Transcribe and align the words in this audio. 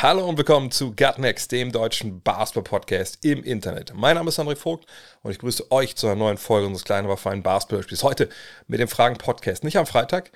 Hallo 0.00 0.28
und 0.28 0.38
willkommen 0.38 0.70
zu 0.70 0.94
Gutnext, 0.94 1.50
dem 1.50 1.72
deutschen 1.72 2.22
Basketball-Podcast 2.22 3.24
im 3.24 3.42
Internet. 3.42 3.94
Mein 3.96 4.14
Name 4.14 4.28
ist 4.28 4.38
André 4.38 4.54
Vogt 4.54 4.86
und 5.24 5.32
ich 5.32 5.40
grüße 5.40 5.72
euch 5.72 5.96
zu 5.96 6.06
einer 6.06 6.14
neuen 6.14 6.38
Folge 6.38 6.68
unseres 6.68 6.84
kleinen, 6.84 7.06
aber 7.06 7.16
feinen 7.16 7.42
Basketball-Spiels. 7.42 8.04
Heute 8.04 8.28
mit 8.68 8.78
dem 8.78 8.86
Fragen-Podcast. 8.86 9.64
Nicht 9.64 9.76
am 9.76 9.86
Freitag, 9.86 10.30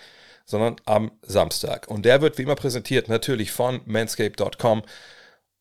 sondern 0.47 0.75
am 0.85 1.13
Samstag. 1.23 1.87
Und 1.87 2.05
der 2.05 2.21
wird 2.21 2.39
wie 2.39 2.43
immer 2.43 2.57
präsentiert 2.57 3.09
natürlich 3.09 3.53
von 3.53 3.83
manscape.com. 3.85 4.83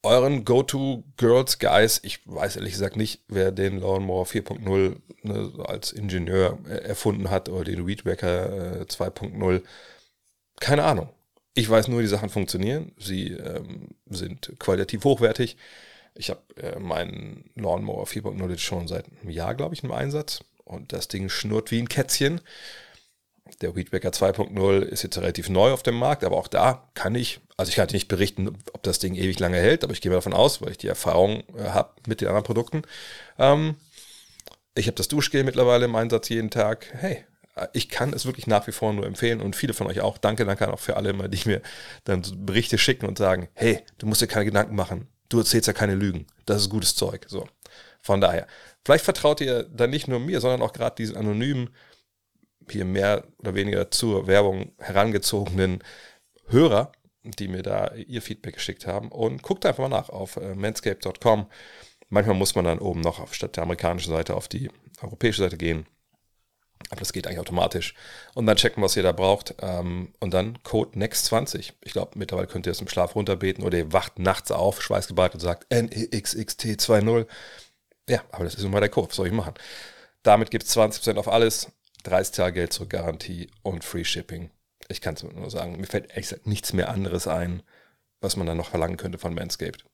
Euren 0.02 0.46
Go-To-Girls 0.46 1.60
Guys. 1.60 2.00
Ich 2.02 2.22
weiß 2.26 2.56
ehrlich 2.56 2.74
gesagt 2.74 2.96
nicht, 2.96 3.22
wer 3.28 3.52
den 3.52 3.80
Lawnmower 3.82 4.26
4.0 4.26 4.96
ne, 5.22 5.54
als 5.64 5.92
Ingenieur 5.92 6.58
äh, 6.68 6.88
erfunden 6.88 7.30
hat 7.30 7.50
oder 7.50 7.66
den 7.66 7.86
Weedwacker 7.86 8.82
äh, 8.82 8.84
2.0. 8.86 9.62
Keine 10.60 10.86
Ahnung. 10.86 11.10
Ich 11.54 11.70
weiß 11.70 11.90
nur, 11.90 12.02
die 12.02 12.08
Sachen 12.08 12.30
funktionieren. 12.30 12.94
Sie 12.98 13.28
ähm, 13.32 13.90
sind 14.10 14.54
qualitativ 14.60 15.04
hochwertig. 15.04 15.58
Ich 16.16 16.30
habe 16.30 16.42
äh, 16.58 16.80
meinen 16.80 17.50
Lawnmower 17.56 18.06
4.0 18.06 18.50
jetzt 18.50 18.62
schon 18.62 18.88
seit 18.88 19.06
einem 19.08 19.30
Jahr, 19.30 19.56
glaube 19.56 19.76
ich, 19.76 19.84
im 19.84 19.92
Einsatz. 19.92 20.44
Und 20.64 20.94
das 20.94 21.08
Ding 21.08 21.30
schnurrt 21.30 21.72
wie 21.72 21.80
ein 21.80 21.90
Kätzchen. 21.90 22.42
Der 23.62 23.76
Weedwacker 23.76 24.10
2.0 24.10 24.82
ist 24.82 25.04
jetzt 25.04 25.18
relativ 25.18 25.50
neu 25.50 25.72
auf 25.72 25.84
dem 25.84 25.96
Markt, 25.96 26.24
aber 26.24 26.38
auch 26.38 26.48
da 26.48 26.90
kann 26.94 27.16
ich, 27.16 27.42
also 27.58 27.70
ich 27.70 27.76
kann 27.76 27.90
nicht 27.92 28.08
berichten, 28.08 28.58
ob 28.72 28.84
das 28.84 29.00
Ding 29.00 29.16
ewig 29.16 29.40
lange 29.40 29.58
hält, 29.58 29.84
aber 29.84 29.92
ich 29.92 30.00
gehe 30.00 30.10
mal 30.10 30.16
davon 30.16 30.34
aus, 30.34 30.62
weil 30.62 30.72
ich 30.72 30.78
die 30.78 30.88
Erfahrung 30.88 31.44
äh, 31.58 31.64
habe 31.64 31.92
mit 32.08 32.22
den 32.22 32.30
anderen 32.30 32.46
Produkten. 32.46 32.84
Ähm, 33.38 33.76
ich 34.74 34.88
habe 34.88 34.96
das 34.96 35.10
Duschgel 35.10 35.44
mittlerweile 35.44 35.86
im 35.86 35.96
Einsatz 35.96 36.30
jeden 36.30 36.50
Tag. 36.50 36.88
Hey, 36.94 37.26
ich 37.74 37.90
kann 37.90 38.14
es 38.14 38.26
wirklich 38.26 38.48
nach 38.48 38.68
wie 38.68 38.72
vor 38.72 38.94
nur 38.94 39.06
empfehlen 39.06 39.42
und 39.42 39.56
viele 39.56 39.74
von 39.74 39.88
euch 39.88 40.02
auch. 40.02 40.18
Danke, 40.18 40.46
danke 40.46 40.72
auch 40.72 40.80
für 40.80 40.96
alle 40.96 41.10
immer, 41.10 41.28
die 41.28 41.48
mir 41.48 41.62
dann 42.04 42.24
Berichte 42.46 42.78
schicken 42.78 43.06
und 43.06 43.18
sagen, 43.18 43.50
hey, 43.54 43.84
du 43.98 44.08
musst 44.08 44.22
dir 44.22 44.28
keine 44.28 44.46
Gedanken 44.46 44.76
machen. 44.76 45.08
Du 45.30 45.40
erzählst 45.40 45.68
ja 45.68 45.74
keine 45.74 45.96
Lügen. 45.96 46.28
Das 46.46 46.62
ist 46.62 46.70
gutes 46.70 46.96
Zeug. 46.96 47.26
So. 47.28 47.48
Von 48.02 48.22
daher. 48.22 48.48
Vielleicht 48.86 49.06
vertraut 49.06 49.42
ihr 49.42 49.64
dann 49.64 49.90
nicht 49.90 50.08
nur 50.08 50.20
mir, 50.20 50.42
sondern 50.42 50.62
auch 50.62 50.74
gerade 50.74 50.96
diesen 50.96 51.16
anonymen, 51.16 51.70
hier 52.70 52.86
mehr 52.86 53.26
oder 53.40 53.54
weniger 53.54 53.92
zur 53.92 54.28
Werbung 54.28 54.72
herangezogenen 54.78 55.84
Hörer, 56.48 56.92
die 57.24 57.48
mir 57.48 57.64
da 57.64 57.94
ihr 57.94 58.22
Feedback 58.22 58.56
geschickt 58.56 58.88
haben. 58.88 59.12
Und 59.12 59.44
guckt 59.44 59.66
einfach 59.66 59.88
mal 59.88 59.90
nach 59.90 60.10
auf 60.10 60.38
äh, 60.38 60.56
manscape.com. 60.56 61.48
Manchmal 62.10 62.36
muss 62.36 62.56
man 62.56 62.66
dann 62.66 62.80
oben 62.80 63.02
noch 63.02 63.20
auf, 63.20 63.34
statt 63.34 63.56
der 63.56 63.64
amerikanischen 63.64 64.12
Seite 64.12 64.36
auf 64.36 64.48
die 64.48 64.70
europäische 65.02 65.44
Seite 65.44 65.58
gehen. 65.58 65.86
Aber 66.90 67.00
das 67.00 67.14
geht 67.14 67.28
eigentlich 67.28 67.40
automatisch. 67.40 67.94
Und 68.34 68.46
dann 68.46 68.58
checken, 68.58 68.84
was 68.84 68.96
ihr 68.96 69.04
da 69.04 69.12
braucht. 69.12 69.56
Ähm, 69.62 70.14
und 70.20 70.34
dann 70.34 70.62
Code 70.64 70.98
NEXT20. 70.98 71.74
Ich 71.82 71.94
glaube, 71.94 72.18
mittlerweile 72.18 72.48
könnt 72.48 72.66
ihr 72.66 72.72
es 72.72 72.82
im 72.82 72.88
Schlaf 72.88 73.16
runterbeten 73.16 73.64
oder 73.64 73.78
ihr 73.78 73.94
wacht 73.94 74.20
nachts 74.20 74.52
auf, 74.52 74.82
schweißgebadet 74.82 75.36
und 75.36 75.40
sagt 75.40 75.72
NEXXT20. 75.72 77.28
Ja, 78.10 78.24
aber 78.32 78.44
das 78.44 78.56
ist 78.56 78.64
nun 78.64 78.72
mal 78.72 78.80
der 78.80 78.90
Code. 78.90 79.10
Was 79.10 79.16
soll 79.16 79.28
ich 79.28 79.34
machen? 79.34 79.54
Damit 80.24 80.52
gibt 80.52 80.64
es 80.64 80.76
20% 80.76 81.18
auf 81.18 81.28
alles, 81.28 81.72
30 82.04 82.36
Tage 82.36 82.54
Geld 82.54 82.74
zur 82.74 82.90
Garantie 82.90 83.50
und 83.64 83.84
Free 83.84 84.04
Shipping. 84.04 84.52
Ich 84.90 85.02
kann 85.02 85.16
es 85.16 85.24
nur 85.24 85.50
sagen, 85.50 85.80
mir 85.80 85.88
fällt 85.88 86.10
ehrlich 86.10 86.30
gesagt 86.30 86.48
nichts 86.48 86.74
mehr 86.74 86.90
anderes 86.90 87.28
ein, 87.28 87.64
was 88.20 88.36
man 88.36 88.48
dann 88.48 88.58
noch 88.58 88.70
verlangen 88.70 88.98
könnte 88.98 89.18
von 89.18 89.34
Manscaped. 89.34 89.86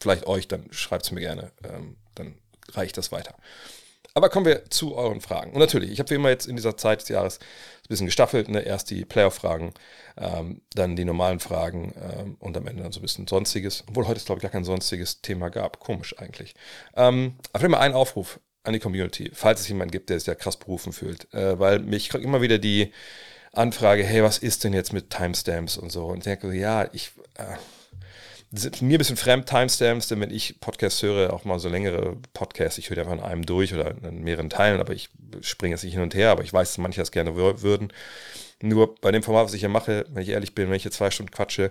Vielleicht 0.00 0.26
euch, 0.26 0.46
dann 0.46 0.72
schreibt 0.72 1.06
es 1.06 1.10
mir 1.10 1.20
gerne. 1.20 1.52
Ähm, 1.64 1.96
dann 2.14 2.38
reiche 2.70 2.86
ich 2.86 2.92
das 2.92 3.10
weiter. 3.10 3.34
Aber 4.18 4.30
kommen 4.30 4.46
wir 4.46 4.68
zu 4.68 4.96
euren 4.96 5.20
Fragen. 5.20 5.52
Und 5.52 5.60
natürlich, 5.60 5.92
ich 5.92 6.00
habe 6.00 6.10
wie 6.10 6.14
immer 6.14 6.28
jetzt 6.28 6.46
in 6.46 6.56
dieser 6.56 6.76
Zeit 6.76 7.02
des 7.02 7.08
Jahres 7.08 7.38
ein 7.38 7.88
bisschen 7.88 8.06
gestaffelt. 8.06 8.48
Ne? 8.48 8.62
Erst 8.62 8.90
die 8.90 9.04
Playoff-Fragen, 9.04 9.74
ähm, 10.16 10.60
dann 10.74 10.96
die 10.96 11.04
normalen 11.04 11.38
Fragen 11.38 11.94
ähm, 11.96 12.36
und 12.40 12.56
am 12.56 12.66
Ende 12.66 12.82
dann 12.82 12.90
so 12.90 12.98
ein 12.98 13.02
bisschen 13.02 13.28
Sonstiges. 13.28 13.84
Obwohl 13.86 14.08
heute 14.08 14.18
es, 14.18 14.24
glaube 14.24 14.40
ich, 14.40 14.42
gar 14.42 14.50
kein 14.50 14.64
sonstiges 14.64 15.20
Thema 15.20 15.50
gab. 15.50 15.78
Komisch 15.78 16.18
eigentlich. 16.18 16.56
Ähm, 16.96 17.36
aber 17.52 17.64
immer 17.64 17.78
ein 17.78 17.92
Aufruf 17.92 18.40
an 18.64 18.72
die 18.72 18.80
Community, 18.80 19.30
falls 19.32 19.60
es 19.60 19.68
jemanden 19.68 19.92
gibt, 19.92 20.10
der 20.10 20.18
sich 20.18 20.26
da 20.26 20.34
krass 20.34 20.56
berufen 20.56 20.92
fühlt. 20.92 21.32
Äh, 21.32 21.60
weil 21.60 21.78
mich 21.78 22.08
kriege 22.08 22.24
immer 22.24 22.42
wieder 22.42 22.58
die 22.58 22.92
Anfrage, 23.52 24.02
hey, 24.02 24.24
was 24.24 24.38
ist 24.38 24.64
denn 24.64 24.72
jetzt 24.72 24.92
mit 24.92 25.10
Timestamps 25.10 25.76
und 25.76 25.92
so? 25.92 26.06
Und 26.06 26.18
ich 26.18 26.24
denke, 26.24 26.52
ja, 26.52 26.88
ich... 26.92 27.12
Äh, 27.36 27.54
sind 28.50 28.80
mir 28.80 28.96
ein 28.96 28.98
bisschen 28.98 29.16
fremd, 29.16 29.46
Timestamps, 29.46 30.08
denn 30.08 30.20
wenn 30.20 30.30
ich 30.30 30.58
Podcasts 30.60 31.02
höre, 31.02 31.32
auch 31.32 31.44
mal 31.44 31.58
so 31.58 31.68
längere 31.68 32.16
Podcasts, 32.32 32.78
ich 32.78 32.88
höre 32.88 32.98
einfach 32.98 33.12
in 33.12 33.20
einem 33.20 33.44
durch 33.44 33.74
oder 33.74 33.94
in 34.02 34.22
mehreren 34.22 34.48
Teilen, 34.48 34.80
aber 34.80 34.94
ich 34.94 35.10
springe 35.42 35.74
jetzt 35.74 35.84
nicht 35.84 35.92
hin 35.92 36.02
und 36.02 36.14
her, 36.14 36.30
aber 36.30 36.42
ich 36.42 36.52
weiß, 36.52 36.70
dass 36.70 36.78
manche 36.78 37.00
das 37.00 37.10
gerne 37.10 37.36
würden. 37.36 37.92
Nur 38.60 38.94
bei 38.96 39.12
dem 39.12 39.22
Format, 39.22 39.44
was 39.44 39.54
ich 39.54 39.60
hier 39.60 39.68
mache, 39.68 40.06
wenn 40.08 40.22
ich 40.22 40.30
ehrlich 40.30 40.54
bin, 40.54 40.68
wenn 40.68 40.76
ich 40.76 40.82
hier 40.82 40.90
zwei 40.90 41.10
Stunden 41.10 41.30
quatsche 41.30 41.70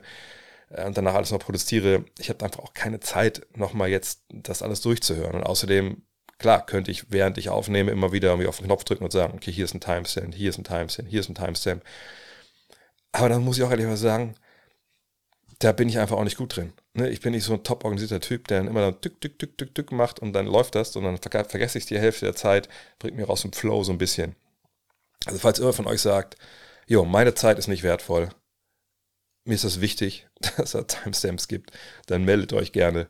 äh, 0.69 0.85
und 0.85 0.97
danach 0.97 1.15
alles 1.15 1.31
noch 1.31 1.39
protestiere, 1.39 2.05
ich 2.19 2.29
habe 2.29 2.45
einfach 2.45 2.63
auch 2.63 2.73
keine 2.73 2.99
Zeit, 2.99 3.47
nochmal 3.55 3.89
jetzt 3.89 4.21
das 4.29 4.61
alles 4.61 4.81
durchzuhören. 4.81 5.35
Und 5.35 5.43
außerdem, 5.43 6.03
klar, 6.37 6.65
könnte 6.65 6.91
ich, 6.91 7.11
während 7.11 7.39
ich 7.39 7.49
aufnehme, 7.49 7.91
immer 7.91 8.11
wieder 8.11 8.29
irgendwie 8.29 8.47
auf 8.47 8.57
den 8.57 8.67
Knopf 8.67 8.83
drücken 8.83 9.03
und 9.03 9.11
sagen, 9.11 9.33
okay, 9.35 9.51
hier 9.51 9.65
ist 9.65 9.73
ein 9.73 9.81
Timestamp, 9.81 10.35
hier 10.35 10.49
ist 10.49 10.59
ein 10.59 10.63
Timestamp, 10.63 11.09
hier 11.09 11.19
ist 11.19 11.29
ein 11.29 11.35
Timestamp. 11.35 11.83
Aber 13.11 13.29
dann 13.29 13.43
muss 13.43 13.57
ich 13.57 13.63
auch 13.63 13.71
ehrlich 13.71 13.87
mal 13.87 13.97
sagen, 13.97 14.35
da 15.59 15.71
bin 15.71 15.89
ich 15.89 15.97
einfach 15.97 16.17
auch 16.17 16.23
nicht 16.23 16.37
gut 16.37 16.55
drin. 16.55 16.73
Ne? 16.93 17.09
Ich 17.09 17.21
bin 17.21 17.31
nicht 17.31 17.43
so 17.43 17.53
ein 17.53 17.63
top 17.63 17.83
organisierter 17.83 18.19
Typ, 18.19 18.47
der 18.47 18.59
dann 18.59 18.67
immer 18.67 18.81
dann 18.81 19.01
tück, 19.01 19.19
tück, 19.21 19.39
tück, 19.39 19.57
tück, 19.57 19.73
tück 19.73 19.91
macht 19.91 20.19
und 20.19 20.33
dann 20.33 20.45
läuft 20.45 20.75
das 20.75 20.95
und 20.95 21.03
dann 21.03 21.17
ver 21.17 21.45
vergesse 21.45 21.77
ich 21.77 21.85
die 21.85 21.99
Hälfte 21.99 22.25
der 22.25 22.35
Zeit, 22.35 22.69
bringt 22.99 23.17
mir 23.17 23.25
raus 23.25 23.43
im 23.43 23.53
Flow 23.53 23.83
so 23.83 23.91
ein 23.91 23.97
bisschen. 23.97 24.35
Also 25.25 25.39
falls 25.39 25.59
irgendwer 25.59 25.77
von 25.77 25.87
euch 25.87 26.01
sagt, 26.01 26.35
jo, 26.85 27.05
meine 27.05 27.33
Zeit 27.33 27.57
ist 27.57 27.67
nicht 27.67 27.83
wertvoll, 27.83 28.29
mir 29.45 29.55
ist 29.55 29.63
das 29.63 29.81
wichtig, 29.81 30.27
dass 30.57 30.75
es 30.75 30.87
Timestamps 30.87 31.47
gibt, 31.47 31.71
dann 32.05 32.23
meldet 32.23 32.53
euch 32.53 32.71
gerne. 32.71 33.07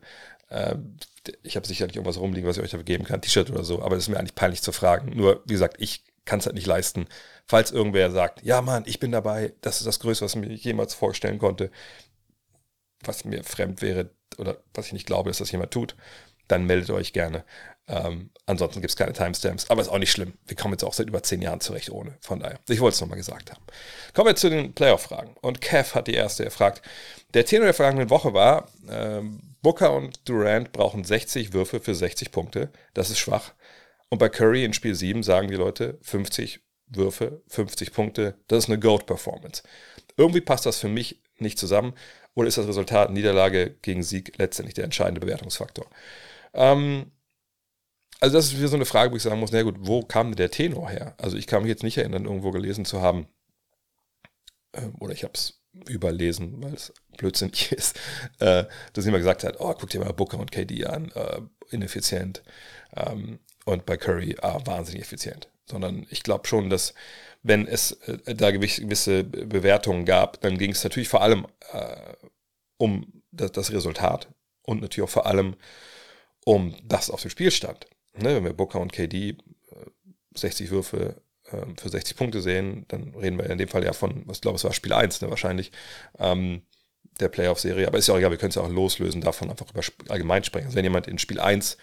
Ähm, 0.49 0.97
ich 1.43 1.57
habe 1.57 1.67
sicherlich 1.67 1.97
irgendwas 1.97 2.19
rumliegen, 2.19 2.47
was 2.47 2.57
ich 2.57 2.63
euch 2.63 2.71
dafür 2.71 2.85
geben 2.85 3.03
kann, 3.03 3.21
T-Shirt 3.21 3.49
oder 3.49 3.65
so, 3.65 3.81
aber 3.81 3.95
das 3.95 4.05
ist 4.05 4.09
mir 4.09 4.17
eigentlich 4.17 4.35
peinlich 4.35 4.61
zu 4.61 4.71
fragen. 4.71 5.11
Nur, 5.15 5.43
wie 5.45 5.53
gesagt, 5.53 5.75
ich 5.79 6.05
kann 6.23 6.39
es 6.39 6.45
halt 6.45 6.55
nicht 6.55 6.67
leisten. 6.67 7.07
Falls 7.45 7.71
irgendwer 7.71 8.11
sagt, 8.11 8.43
ja 8.43 8.61
Mann, 8.61 8.83
ich 8.85 8.99
bin 8.99 9.11
dabei, 9.11 9.53
das 9.61 9.77
ist 9.77 9.87
das 9.87 9.99
Größte, 9.99 10.25
was 10.25 10.35
ich 10.35 10.41
mir 10.41 10.53
jemals 10.53 10.93
vorstellen 10.93 11.39
konnte, 11.39 11.71
was 13.03 13.25
mir 13.25 13.43
fremd 13.43 13.81
wäre 13.81 14.09
oder 14.37 14.57
was 14.73 14.87
ich 14.87 14.93
nicht 14.93 15.07
glaube, 15.07 15.29
dass 15.29 15.37
das 15.37 15.51
jemand 15.51 15.71
tut, 15.71 15.95
dann 16.47 16.65
meldet 16.65 16.89
euch 16.91 17.13
gerne. 17.13 17.43
Ähm, 17.89 18.31
ansonsten 18.45 18.81
gibt 18.81 18.91
es 18.91 18.97
keine 18.97 19.13
Timestamps, 19.13 19.69
aber 19.69 19.81
ist 19.81 19.87
auch 19.87 19.97
nicht 19.97 20.11
schlimm. 20.11 20.33
Wir 20.45 20.57
kommen 20.57 20.73
jetzt 20.73 20.83
auch 20.83 20.93
seit 20.93 21.07
über 21.07 21.23
zehn 21.23 21.41
Jahren 21.41 21.61
zurecht 21.61 21.89
ohne. 21.89 22.17
Von 22.21 22.39
daher, 22.39 22.59
ich 22.67 22.79
wollte 22.81 22.95
es 22.95 23.01
nochmal 23.01 23.17
gesagt 23.17 23.51
haben. 23.51 23.63
Kommen 24.13 24.27
wir 24.27 24.35
zu 24.35 24.49
den 24.49 24.73
Playoff-Fragen. 24.73 25.35
Und 25.41 25.61
Kev 25.61 25.95
hat 25.95 26.07
die 26.07 26.13
erste. 26.13 26.43
Er 26.43 26.51
fragt, 26.51 26.81
der 27.33 27.45
Tenor 27.45 27.65
der 27.65 27.73
vergangenen 27.73 28.09
Woche 28.09 28.33
war, 28.33 28.69
ähm, 28.89 29.41
Booker 29.61 29.93
und 29.93 30.27
Durant 30.27 30.71
brauchen 30.71 31.03
60 31.03 31.53
Würfe 31.53 31.79
für 31.79 31.95
60 31.95 32.31
Punkte. 32.31 32.71
Das 32.93 33.09
ist 33.09 33.19
schwach. 33.19 33.53
Und 34.09 34.19
bei 34.19 34.29
Curry 34.29 34.63
in 34.63 34.73
Spiel 34.73 34.95
7 34.95 35.23
sagen 35.23 35.47
die 35.47 35.55
Leute 35.55 35.97
50 36.01 36.61
Würfe, 36.87 37.41
50 37.47 37.93
Punkte. 37.93 38.35
Das 38.47 38.59
ist 38.65 38.69
eine 38.69 38.79
Goat-Performance. 38.79 39.63
Irgendwie 40.15 40.41
passt 40.41 40.65
das 40.65 40.79
für 40.79 40.87
mich 40.87 41.21
nicht 41.37 41.59
zusammen. 41.59 41.93
Oder 42.37 42.49
ist 42.49 42.59
das 42.59 42.67
Resultat 42.67 43.09
Niederlage 43.09 43.77
gegen 43.81 44.03
Sieg 44.03 44.37
letztendlich 44.37 44.75
der 44.75 44.83
entscheidende 44.83 45.19
Bewertungsfaktor? 45.19 45.87
Ähm, 46.53 47.11
also 48.19 48.37
das 48.37 48.45
ist 48.45 48.57
wieder 48.59 48.67
so 48.67 48.75
eine 48.75 48.85
Frage, 48.85 49.11
wo 49.11 49.15
ich 49.15 49.23
sagen 49.23 49.39
muss, 49.39 49.51
na 49.51 49.63
gut, 49.63 49.77
wo 49.79 50.03
kam 50.03 50.35
der 50.35 50.51
Tenor 50.51 50.87
her? 50.91 51.15
Also 51.17 51.35
ich 51.35 51.47
kann 51.47 51.63
mich 51.63 51.69
jetzt 51.69 51.81
nicht 51.81 51.97
erinnern, 51.97 52.25
irgendwo 52.25 52.51
gelesen 52.51 52.85
zu 52.85 53.01
haben, 53.01 53.27
äh, 54.73 54.85
oder 54.99 55.13
ich 55.13 55.23
habe 55.23 55.33
es 55.33 55.63
überlesen, 55.89 56.61
weil 56.61 56.75
es 56.75 56.93
blödsinnig 57.17 57.71
ist, 57.71 57.99
äh, 58.37 58.65
dass 58.93 59.05
jemand 59.05 59.21
gesagt 59.21 59.43
hat, 59.43 59.55
oh, 59.59 59.73
guck 59.73 59.89
dir 59.89 60.01
mal 60.01 60.13
Booker 60.13 60.37
und 60.37 60.51
KD 60.51 60.85
an, 60.85 61.11
äh, 61.15 61.41
ineffizient. 61.71 62.43
Ähm, 62.95 63.39
und 63.65 63.87
bei 63.87 63.97
Curry, 63.97 64.37
ah, 64.43 64.61
wahnsinnig 64.63 65.01
effizient. 65.01 65.49
Sondern 65.65 66.05
ich 66.11 66.21
glaube 66.21 66.47
schon, 66.47 66.69
dass 66.69 66.93
wenn 67.43 67.67
es 67.67 67.91
äh, 68.07 68.35
da 68.35 68.51
gewisse 68.51 69.23
Bewertungen 69.23 70.05
gab, 70.05 70.41
dann 70.41 70.57
ging 70.57 70.71
es 70.71 70.83
natürlich 70.83 71.09
vor 71.09 71.21
allem 71.21 71.47
äh, 71.71 72.13
um 72.77 73.21
das, 73.31 73.51
das, 73.51 73.71
Resultat 73.71 74.27
und 74.63 74.81
natürlich 74.81 75.07
auch 75.07 75.13
vor 75.13 75.25
allem 75.25 75.55
um 76.45 76.75
das 76.83 77.09
auf 77.09 77.21
dem 77.21 77.31
Spiel 77.31 77.51
stand. 77.51 77.87
Ne, 78.15 78.35
wenn 78.35 78.43
wir 78.43 78.53
Booker 78.53 78.79
und 78.79 78.93
KD 78.93 79.29
äh, 79.29 79.35
60 80.35 80.71
Würfe 80.71 81.21
äh, 81.45 81.65
für 81.79 81.89
60 81.89 82.17
Punkte 82.17 82.41
sehen, 82.41 82.85
dann 82.87 83.13
reden 83.15 83.37
wir 83.37 83.49
in 83.49 83.57
dem 83.57 83.67
Fall 83.67 83.83
ja 83.83 83.93
von, 83.93 84.23
was 84.25 84.41
glaube 84.41 84.57
es 84.57 84.63
war 84.63 84.73
Spiel 84.73 84.93
1 84.93 85.21
ne, 85.21 85.29
wahrscheinlich, 85.29 85.71
ähm, 86.19 86.63
der 87.19 87.29
Playoff-Serie. 87.29 87.87
Aber 87.87 87.97
ist 87.97 88.07
ja 88.07 88.13
auch 88.13 88.19
egal, 88.19 88.31
wir 88.31 88.37
können 88.37 88.49
es 88.49 88.55
ja 88.55 88.61
auch 88.61 88.69
loslösen 88.69 89.21
davon, 89.21 89.49
einfach 89.49 89.69
über 89.69 89.81
allgemein 90.09 90.43
sprechen. 90.43 90.67
Also 90.67 90.77
wenn 90.77 90.85
jemand 90.85 91.07
in 91.07 91.17
Spiel 91.17 91.39
1 91.39 91.77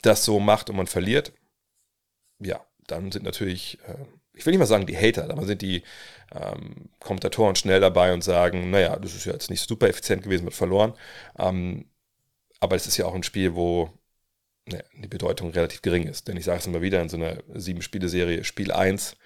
das 0.00 0.24
so 0.24 0.40
macht 0.40 0.70
und 0.70 0.76
man 0.76 0.86
verliert, 0.86 1.32
ja, 2.38 2.64
dann 2.86 3.12
sind 3.12 3.24
natürlich, 3.24 3.78
äh, 3.86 4.04
ich 4.34 4.46
will 4.46 4.52
nicht 4.52 4.60
mal 4.60 4.66
sagen 4.66 4.86
die 4.86 4.96
Hater, 4.96 5.30
aber 5.30 5.44
sind 5.46 5.62
die 5.62 5.82
ähm, 6.34 6.88
Kommentatoren 7.00 7.56
schnell 7.56 7.80
dabei 7.80 8.12
und 8.12 8.24
sagen, 8.24 8.70
naja, 8.70 8.96
das 8.96 9.14
ist 9.14 9.26
ja 9.26 9.32
jetzt 9.32 9.50
nicht 9.50 9.66
super 9.66 9.88
effizient 9.88 10.22
gewesen, 10.22 10.44
wird 10.44 10.54
verloren. 10.54 10.94
Ähm, 11.38 11.86
aber 12.60 12.76
es 12.76 12.86
ist 12.86 12.96
ja 12.96 13.06
auch 13.06 13.14
ein 13.14 13.22
Spiel, 13.22 13.54
wo 13.54 13.90
ne, 14.66 14.84
die 14.94 15.08
Bedeutung 15.08 15.50
relativ 15.50 15.82
gering 15.82 16.06
ist. 16.06 16.28
Denn 16.28 16.36
ich 16.36 16.44
sage 16.44 16.58
es 16.60 16.66
immer 16.66 16.82
wieder, 16.82 17.02
in 17.02 17.08
so 17.08 17.16
einer 17.16 17.42
Sieben-Spiele-Serie, 17.54 18.44
Spiel 18.44 18.72
1, 18.72 19.16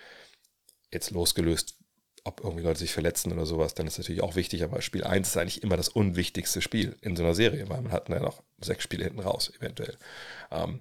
jetzt 0.93 1.11
losgelöst, 1.11 1.76
ob 2.25 2.41
irgendwie 2.43 2.64
Leute 2.64 2.81
sich 2.81 2.93
verletzen 2.93 3.32
oder 3.32 3.47
sowas, 3.47 3.75
dann 3.75 3.87
ist 3.87 3.99
natürlich 3.99 4.23
auch 4.23 4.35
wichtig, 4.35 4.64
aber 4.64 4.82
Spiel 4.82 5.05
1 5.05 5.29
ist 5.29 5.37
eigentlich 5.37 5.62
immer 5.62 5.76
das 5.76 5.88
unwichtigste 5.88 6.61
Spiel 6.61 6.97
in 7.00 7.14
so 7.14 7.23
einer 7.23 7.35
Serie, 7.35 7.69
weil 7.69 7.82
man 7.82 7.93
hat 7.93 8.09
ja 8.09 8.19
noch 8.19 8.43
sechs 8.61 8.82
Spiele 8.82 9.05
hinten 9.05 9.20
raus, 9.20 9.52
eventuell. 9.56 9.97
Ähm, 10.50 10.81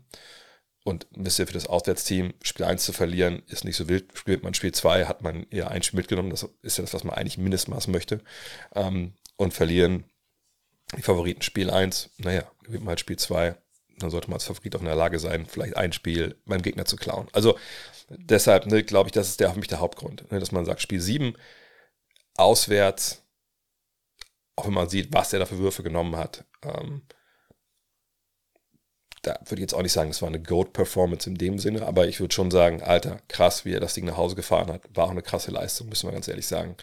und 0.86 1.08
wisst 1.16 1.40
ihr, 1.40 1.48
für 1.48 1.54
das 1.54 1.66
Auswärtsteam 1.66 2.36
Spiel 2.44 2.66
1 2.66 2.86
zu 2.86 2.94
verlieren, 2.94 3.42
ist 3.48 3.66
nicht 3.66 3.76
so 3.76 3.90
wild. 3.90 4.16
Spielt 4.16 4.44
man 4.44 4.54
Spiel 4.54 4.72
2, 4.72 5.06
hat 5.06 5.24
man 5.24 5.48
eher 5.50 5.72
ein 5.72 5.82
Spiel 5.82 5.98
mitgenommen. 5.98 6.30
Das 6.30 6.48
ist 6.62 6.78
ja 6.78 6.84
das, 6.84 6.94
was 6.94 7.04
man 7.04 7.16
eigentlich 7.16 7.40
Mindestmaß 7.40 7.88
möchte. 7.88 8.22
Ähm, 8.76 9.14
und 9.36 9.54
verlieren 9.56 10.04
die 10.96 11.02
Favoriten 11.02 11.42
Spiel 11.42 11.72
1, 11.72 12.12
naja, 12.18 12.44
gewinnt 12.62 12.84
man 12.84 12.90
halt 12.90 13.00
Spiel 13.00 13.18
2, 13.18 13.58
dann 13.98 14.12
sollte 14.12 14.30
man 14.30 14.36
als 14.36 14.46
Favorit 14.46 14.76
auch 14.76 14.82
in 14.82 14.86
der 14.86 14.96
Lage 14.96 15.18
sein, 15.18 15.48
vielleicht 15.48 15.76
ein 15.76 15.92
Spiel 15.92 16.40
beim 16.46 16.62
Gegner 16.62 16.86
zu 16.86 16.98
klauen. 16.98 17.30
Also 17.34 17.58
deshalb 18.10 18.68
ne, 18.68 18.84
glaube 18.84 19.08
ich, 19.08 19.14
das 19.14 19.30
ist 19.30 19.40
der, 19.40 19.52
für 19.52 19.60
mich 19.60 19.68
der 19.68 19.80
Hauptgrund, 19.80 20.32
ne, 20.32 20.40
dass 20.40 20.52
man 20.52 20.66
sagt, 20.66 20.84
Spiel 20.84 21.02
7 21.02 21.36
auswärts, 22.38 23.24
auch 24.56 24.68
wenn 24.68 24.74
man 24.74 24.90
sieht, 24.90 25.14
was 25.14 25.34
er 25.34 25.40
da 25.40 25.48
für 25.48 25.58
Würfe 25.58 25.82
genommen 25.82 26.16
hat. 26.16 26.46
Ähm, 26.62 27.02
da 29.26 29.40
würde 29.46 29.56
ich 29.56 29.62
jetzt 29.62 29.74
auch 29.74 29.82
nicht 29.82 29.92
sagen, 29.92 30.10
das 30.10 30.22
war 30.22 30.30
eine 30.30 30.42
Goat-Performance 30.42 31.30
in 31.30 31.36
dem 31.36 31.58
Sinne, 31.58 31.86
aber 31.86 32.08
ich 32.08 32.20
würde 32.20 32.34
schon 32.34 32.52
sagen, 32.52 32.84
Alter, 32.84 33.20
krass, 33.28 33.66
wie 33.66 33.74
er 33.74 33.80
das 33.80 33.96
Ding 33.96 34.06
nach 34.06 34.18
Hause 34.18 34.36
gefahren 34.36 34.72
hat, 34.72 34.82
war 34.94 35.06
auch 35.06 35.12
eine 35.12 35.24
krasse 35.24 35.52
Leistung, 35.52 35.90
müssen 35.90 36.08
wir 36.08 36.14
ganz 36.14 36.28
ehrlich 36.28 36.48
sagen. 36.48 36.76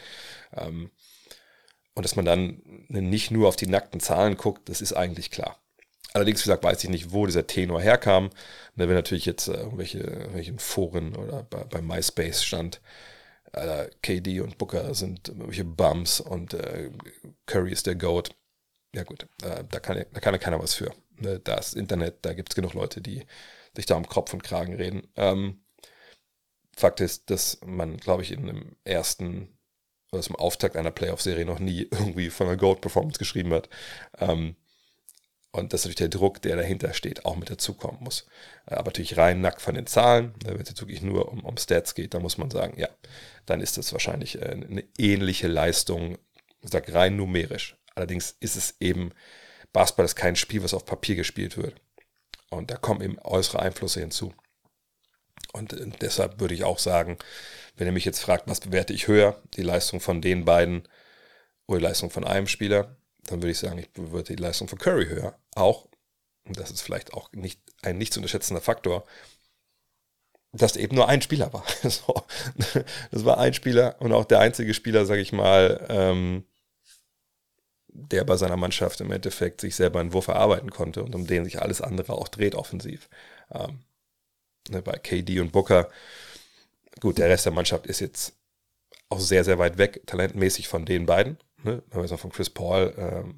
Ähm, 0.56 0.90
und 1.94 2.04
dass 2.04 2.16
man 2.16 2.24
dann 2.24 2.62
nicht 2.88 3.30
nur 3.30 3.48
auf 3.48 3.56
die 3.56 3.66
nackten 3.66 4.00
Zahlen 4.00 4.36
guckt, 4.36 4.68
das 4.68 4.80
ist 4.80 4.92
eigentlich 4.94 5.30
klar. 5.30 5.58
Allerdings, 6.14 6.40
wie 6.40 6.44
gesagt, 6.44 6.64
weiß 6.64 6.82
ich 6.84 6.90
nicht, 6.90 7.12
wo 7.12 7.26
dieser 7.26 7.46
Tenor 7.46 7.80
herkam. 7.80 8.30
Da 8.76 8.88
wenn 8.88 8.94
natürlich 8.94 9.26
jetzt 9.26 9.48
äh, 9.48 9.54
irgendwelche, 9.54 9.98
irgendwelchen 9.98 10.58
Foren 10.58 11.16
oder 11.16 11.42
bei, 11.44 11.64
bei 11.64 11.80
MySpace 11.80 12.44
stand, 12.44 12.80
äh, 13.52 13.88
KD 14.02 14.40
und 14.40 14.58
Booker 14.58 14.94
sind 14.94 15.28
irgendwelche 15.28 15.64
Bums 15.64 16.20
und 16.20 16.54
äh, 16.54 16.90
Curry 17.46 17.72
ist 17.72 17.86
der 17.86 17.94
Goat. 17.94 18.34
Ja 18.94 19.04
gut, 19.04 19.26
äh, 19.42 19.64
da, 19.70 19.80
kann, 19.80 20.04
da 20.12 20.20
kann 20.20 20.34
ja 20.34 20.38
keiner 20.38 20.60
was 20.60 20.74
für. 20.74 20.92
Ne? 21.18 21.40
Das 21.40 21.74
Internet, 21.74 22.18
da 22.22 22.32
gibt 22.34 22.50
es 22.50 22.56
genug 22.56 22.74
Leute, 22.74 23.00
die 23.00 23.26
sich 23.74 23.86
da 23.86 23.96
um 23.96 24.06
Kopf 24.06 24.32
und 24.32 24.42
Kragen 24.42 24.74
reden. 24.74 25.08
Ähm, 25.16 25.62
Fakt 26.74 27.00
ist, 27.00 27.30
dass 27.30 27.60
man, 27.64 27.98
glaube 27.98 28.22
ich, 28.22 28.32
in 28.32 28.46
dem 28.46 28.76
ersten 28.84 29.58
oder 30.10 30.22
zum 30.22 30.36
Auftakt 30.36 30.76
einer 30.76 30.90
Playoff-Serie 30.90 31.44
noch 31.44 31.58
nie 31.58 31.82
irgendwie 31.90 32.30
von 32.30 32.46
einer 32.46 32.56
Gold-Performance 32.56 33.18
geschrieben 33.18 33.52
hat. 33.52 33.68
Ähm, 34.18 34.56
und 35.54 35.74
dass 35.74 35.82
natürlich 35.82 35.96
der 35.96 36.08
Druck, 36.08 36.40
der 36.40 36.56
dahinter 36.56 36.94
steht, 36.94 37.26
auch 37.26 37.36
mit 37.36 37.50
dazukommen 37.50 38.02
muss. 38.02 38.26
Äh, 38.66 38.74
aber 38.74 38.86
natürlich 38.86 39.16
rein 39.16 39.40
nackt 39.40 39.60
von 39.60 39.74
den 39.74 39.86
Zahlen, 39.86 40.34
wenn 40.44 40.58
es 40.60 40.68
jetzt 40.68 40.80
wirklich 40.80 41.02
nur 41.02 41.30
um, 41.30 41.44
um 41.44 41.56
Stats 41.56 41.94
geht, 41.94 42.14
dann 42.14 42.22
muss 42.22 42.38
man 42.38 42.50
sagen, 42.50 42.78
ja, 42.78 42.88
dann 43.46 43.60
ist 43.60 43.76
das 43.76 43.92
wahrscheinlich 43.92 44.40
äh, 44.40 44.50
eine 44.50 44.84
ähnliche 44.98 45.48
Leistung, 45.48 46.18
ich 46.62 46.70
sag 46.70 46.92
rein 46.92 47.16
numerisch. 47.16 47.76
Allerdings 47.94 48.36
ist 48.40 48.56
es 48.56 48.76
eben, 48.80 49.12
Basketball 49.72 50.04
ist 50.04 50.16
kein 50.16 50.36
Spiel, 50.36 50.62
was 50.62 50.74
auf 50.74 50.84
Papier 50.84 51.16
gespielt 51.16 51.56
wird. 51.56 51.80
Und 52.50 52.70
da 52.70 52.76
kommen 52.76 53.00
eben 53.00 53.18
äußere 53.18 53.60
Einflüsse 53.60 54.00
hinzu. 54.00 54.34
Und 55.52 55.72
äh, 55.72 55.86
deshalb 56.00 56.40
würde 56.40 56.54
ich 56.54 56.64
auch 56.64 56.78
sagen, 56.78 57.18
wenn 57.76 57.86
ihr 57.86 57.92
mich 57.92 58.04
jetzt 58.04 58.20
fragt, 58.20 58.48
was 58.48 58.60
bewerte 58.60 58.92
ich 58.92 59.08
höher, 59.08 59.40
die 59.54 59.62
Leistung 59.62 60.00
von 60.00 60.20
den 60.20 60.44
beiden 60.44 60.86
oder 61.66 61.78
die 61.78 61.84
Leistung 61.84 62.10
von 62.10 62.24
einem 62.24 62.46
Spieler, 62.46 62.96
dann 63.24 63.40
würde 63.40 63.52
ich 63.52 63.58
sagen, 63.58 63.78
ich 63.78 63.90
bewerte 63.92 64.34
die 64.34 64.42
Leistung 64.42 64.68
von 64.68 64.78
Curry 64.78 65.06
höher. 65.06 65.38
Auch, 65.54 65.88
und 66.44 66.58
das 66.58 66.70
ist 66.70 66.82
vielleicht 66.82 67.14
auch 67.14 67.30
nicht 67.32 67.60
ein 67.82 67.98
nicht 67.98 68.12
zu 68.12 68.20
unterschätzender 68.20 68.60
Faktor, 68.60 69.04
dass 70.52 70.76
eben 70.76 70.94
nur 70.94 71.08
ein 71.08 71.22
Spieler 71.22 71.52
war. 71.52 71.64
das 71.82 73.24
war 73.24 73.38
ein 73.38 73.54
Spieler 73.54 73.96
und 74.00 74.12
auch 74.12 74.24
der 74.24 74.40
einzige 74.40 74.74
Spieler, 74.74 75.06
sage 75.06 75.22
ich 75.22 75.32
mal, 75.32 75.86
ähm, 75.88 76.44
der 77.92 78.24
bei 78.24 78.36
seiner 78.36 78.56
Mannschaft 78.56 79.00
im 79.00 79.12
Endeffekt 79.12 79.60
sich 79.60 79.76
selber 79.76 80.00
einen 80.00 80.12
Wurf 80.12 80.28
erarbeiten 80.28 80.70
konnte 80.70 81.02
und 81.02 81.14
um 81.14 81.26
den 81.26 81.44
sich 81.44 81.60
alles 81.60 81.80
andere 81.80 82.14
auch 82.14 82.28
dreht 82.28 82.54
offensiv. 82.54 83.08
Ähm, 83.52 83.80
ne, 84.70 84.82
bei 84.82 84.92
KD 84.92 85.40
und 85.40 85.52
Booker, 85.52 85.88
gut, 87.00 87.18
der 87.18 87.28
Rest 87.28 87.46
der 87.46 87.52
Mannschaft 87.52 87.86
ist 87.86 88.00
jetzt 88.00 88.34
auch 89.08 89.20
sehr, 89.20 89.44
sehr 89.44 89.58
weit 89.58 89.78
weg, 89.78 90.02
talentmäßig 90.06 90.68
von 90.68 90.84
den 90.84 91.06
beiden 91.06 91.38
ne, 91.64 91.82
wenn 91.90 91.98
wir 91.98 92.02
jetzt 92.02 92.10
mal 92.10 92.16
von 92.16 92.32
Chris 92.32 92.50
Paul 92.50 92.94
ähm, 92.96 93.34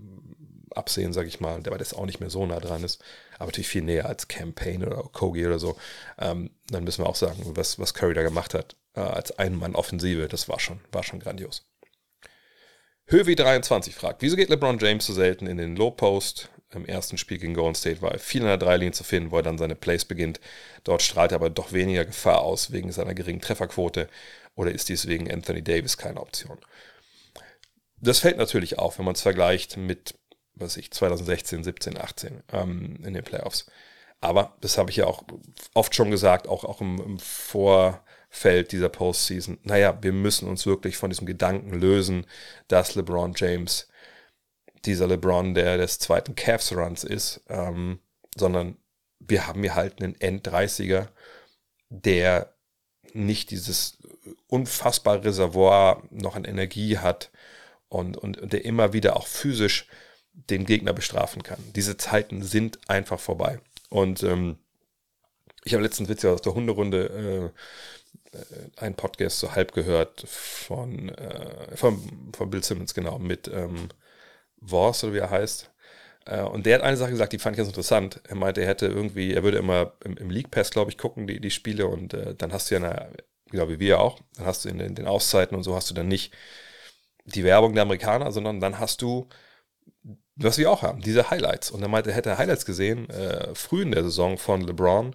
absehen, 0.74 1.12
sage 1.12 1.28
ich 1.28 1.40
mal, 1.40 1.62
der 1.62 1.70
bei 1.70 1.78
das 1.78 1.94
auch 1.94 2.06
nicht 2.06 2.20
mehr 2.20 2.30
so 2.30 2.44
nah 2.46 2.60
dran 2.60 2.84
ist, 2.84 3.02
aber 3.34 3.46
natürlich 3.46 3.68
viel 3.68 3.82
näher 3.82 4.06
als 4.06 4.28
Campaign 4.28 4.84
oder 4.84 4.96
Kogi 5.12 5.46
oder 5.46 5.58
so, 5.58 5.76
ähm, 6.18 6.50
dann 6.68 6.84
müssen 6.84 7.04
wir 7.04 7.08
auch 7.08 7.14
sagen, 7.14 7.40
was, 7.54 7.78
was 7.78 7.94
Curry 7.94 8.14
da 8.14 8.22
gemacht 8.22 8.54
hat, 8.54 8.76
äh, 8.94 9.00
als 9.00 9.38
Ein-Mann-Offensive, 9.38 10.28
das 10.28 10.48
war 10.48 10.58
schon, 10.58 10.80
war 10.90 11.02
schon 11.02 11.20
grandios. 11.20 11.66
Hövi23 13.08 13.92
fragt, 13.92 14.22
wieso 14.22 14.36
geht 14.36 14.48
LeBron 14.48 14.78
James 14.78 15.06
so 15.06 15.12
selten 15.12 15.46
in 15.46 15.58
den 15.58 15.76
Low 15.76 15.90
Post? 15.90 16.50
Im 16.72 16.86
ersten 16.86 17.18
Spiel 17.18 17.38
gegen 17.38 17.54
Golden 17.54 17.76
State 17.76 18.02
war 18.02 18.10
er 18.10 18.18
viel 18.18 18.40
in 18.40 18.48
der 18.48 18.56
Dreilinie 18.56 18.92
zu 18.92 19.04
finden, 19.04 19.30
wo 19.30 19.36
er 19.36 19.44
dann 19.44 19.58
seine 19.58 19.76
Plays 19.76 20.04
beginnt. 20.04 20.40
Dort 20.82 21.02
strahlt 21.02 21.30
er 21.30 21.36
aber 21.36 21.50
doch 21.50 21.72
weniger 21.72 22.04
Gefahr 22.04 22.40
aus 22.40 22.72
wegen 22.72 22.90
seiner 22.90 23.14
geringen 23.14 23.40
Trefferquote. 23.40 24.08
Oder 24.56 24.72
ist 24.72 24.88
dies 24.88 25.06
wegen 25.06 25.30
Anthony 25.30 25.62
Davis 25.62 25.96
keine 25.96 26.20
Option? 26.20 26.58
das 28.04 28.20
fällt 28.20 28.36
natürlich 28.36 28.78
auf, 28.78 28.98
wenn 28.98 29.04
man 29.04 29.14
es 29.14 29.22
vergleicht 29.22 29.76
mit, 29.76 30.14
was 30.54 30.76
ich, 30.76 30.90
2016, 30.90 31.64
17, 31.64 31.98
18 31.98 32.42
ähm, 32.52 32.98
in 33.04 33.14
den 33.14 33.24
Playoffs. 33.24 33.66
Aber 34.20 34.56
das 34.60 34.78
habe 34.78 34.90
ich 34.90 34.96
ja 34.96 35.06
auch 35.06 35.24
oft 35.74 35.94
schon 35.94 36.10
gesagt, 36.10 36.48
auch, 36.48 36.64
auch 36.64 36.80
im, 36.80 36.98
im 36.98 37.18
Vorfeld 38.34 38.72
dieser 38.72 38.88
Postseason. 38.88 39.58
Naja, 39.62 39.96
wir 40.02 40.12
müssen 40.12 40.48
uns 40.48 40.66
wirklich 40.66 40.96
von 40.96 41.08
diesem 41.08 41.24
Gedanken 41.24 41.72
lösen, 41.72 42.26
dass 42.66 42.96
LeBron 42.96 43.32
James 43.36 43.88
dieser 44.84 45.06
LeBron 45.06 45.54
der 45.54 45.78
des 45.78 46.00
zweiten 46.00 46.34
Cavs-Runs 46.34 47.04
ist, 47.04 47.42
ähm, 47.48 48.00
sondern 48.36 48.76
wir 49.20 49.46
haben 49.46 49.62
hier 49.62 49.76
halt 49.76 50.02
einen 50.02 50.16
End-30er, 50.16 51.06
der 51.90 52.52
nicht 53.12 53.52
dieses 53.52 53.98
unfassbare 54.48 55.24
Reservoir 55.24 56.02
noch 56.10 56.34
an 56.34 56.44
Energie 56.44 56.98
hat, 56.98 57.30
und, 57.88 58.16
und, 58.16 58.38
und 58.38 58.52
der 58.52 58.64
immer 58.64 58.92
wieder 58.92 59.16
auch 59.16 59.28
physisch 59.28 59.86
den 60.32 60.66
Gegner 60.66 60.92
bestrafen 60.92 61.44
kann. 61.44 61.62
Diese 61.76 61.96
Zeiten 61.96 62.42
sind 62.42 62.80
einfach 62.90 63.20
vorbei. 63.20 63.60
Und 63.88 64.24
ähm, 64.24 64.58
ich 65.62 65.74
habe 65.74 65.84
letztens 65.84 66.08
Witz 66.08 66.24
aus 66.24 66.42
der 66.42 66.54
Hunderunde 66.54 67.52
äh, 67.54 67.58
einen 68.76 68.94
Podcast 68.94 69.38
so 69.38 69.54
halb 69.54 69.72
gehört 69.72 70.24
von, 70.26 71.08
äh, 71.10 71.76
von, 71.76 72.32
von 72.36 72.50
Bill 72.50 72.62
Simmons, 72.62 72.94
genau, 72.94 73.18
mit 73.18 73.48
ähm, 73.48 73.88
Wors 74.60 75.04
oder 75.04 75.14
wie 75.14 75.18
er 75.18 75.30
heißt. 75.30 75.70
Äh, 76.26 76.42
und 76.42 76.66
der 76.66 76.76
hat 76.76 76.82
eine 76.82 76.96
Sache 76.96 77.10
gesagt, 77.10 77.32
die 77.32 77.38
fand 77.38 77.54
ich 77.54 77.58
ganz 77.58 77.68
interessant. 77.68 78.20
Er 78.28 78.36
meinte, 78.36 78.62
er 78.62 78.68
hätte 78.68 78.86
irgendwie, 78.86 79.34
er 79.34 79.42
würde 79.42 79.58
immer 79.58 79.92
im, 80.04 80.16
im 80.16 80.30
League 80.30 80.50
Pass, 80.50 80.70
glaube 80.70 80.90
ich, 80.90 80.98
gucken, 80.98 81.26
die, 81.26 81.40
die 81.40 81.50
Spiele 81.50 81.86
und 81.86 82.14
äh, 82.14 82.34
dann 82.34 82.52
hast 82.52 82.70
du 82.70 82.76
ja, 82.76 82.80
eine, 82.80 83.10
genau 83.50 83.68
wie 83.68 83.80
wir 83.80 84.00
auch, 84.00 84.20
dann 84.36 84.46
hast 84.46 84.64
du 84.64 84.68
in 84.68 84.78
den, 84.78 84.94
den 84.94 85.06
Auszeiten 85.06 85.56
und 85.56 85.62
so 85.62 85.74
hast 85.74 85.90
du 85.90 85.94
dann 85.94 86.08
nicht 86.08 86.34
die 87.24 87.44
Werbung 87.44 87.74
der 87.74 87.82
Amerikaner, 87.82 88.32
sondern 88.32 88.60
dann 88.60 88.78
hast 88.78 89.02
du, 89.02 89.28
was 90.36 90.58
wir 90.58 90.70
auch 90.70 90.82
haben, 90.82 91.00
diese 91.00 91.30
Highlights. 91.30 91.70
Und 91.70 91.82
er 91.82 91.88
meinte, 91.88 92.10
er 92.10 92.16
hätte 92.16 92.38
Highlights 92.38 92.66
gesehen, 92.66 93.08
äh, 93.10 93.54
früh 93.54 93.82
in 93.82 93.92
der 93.92 94.02
Saison 94.02 94.38
von 94.38 94.60
LeBron. 94.62 95.14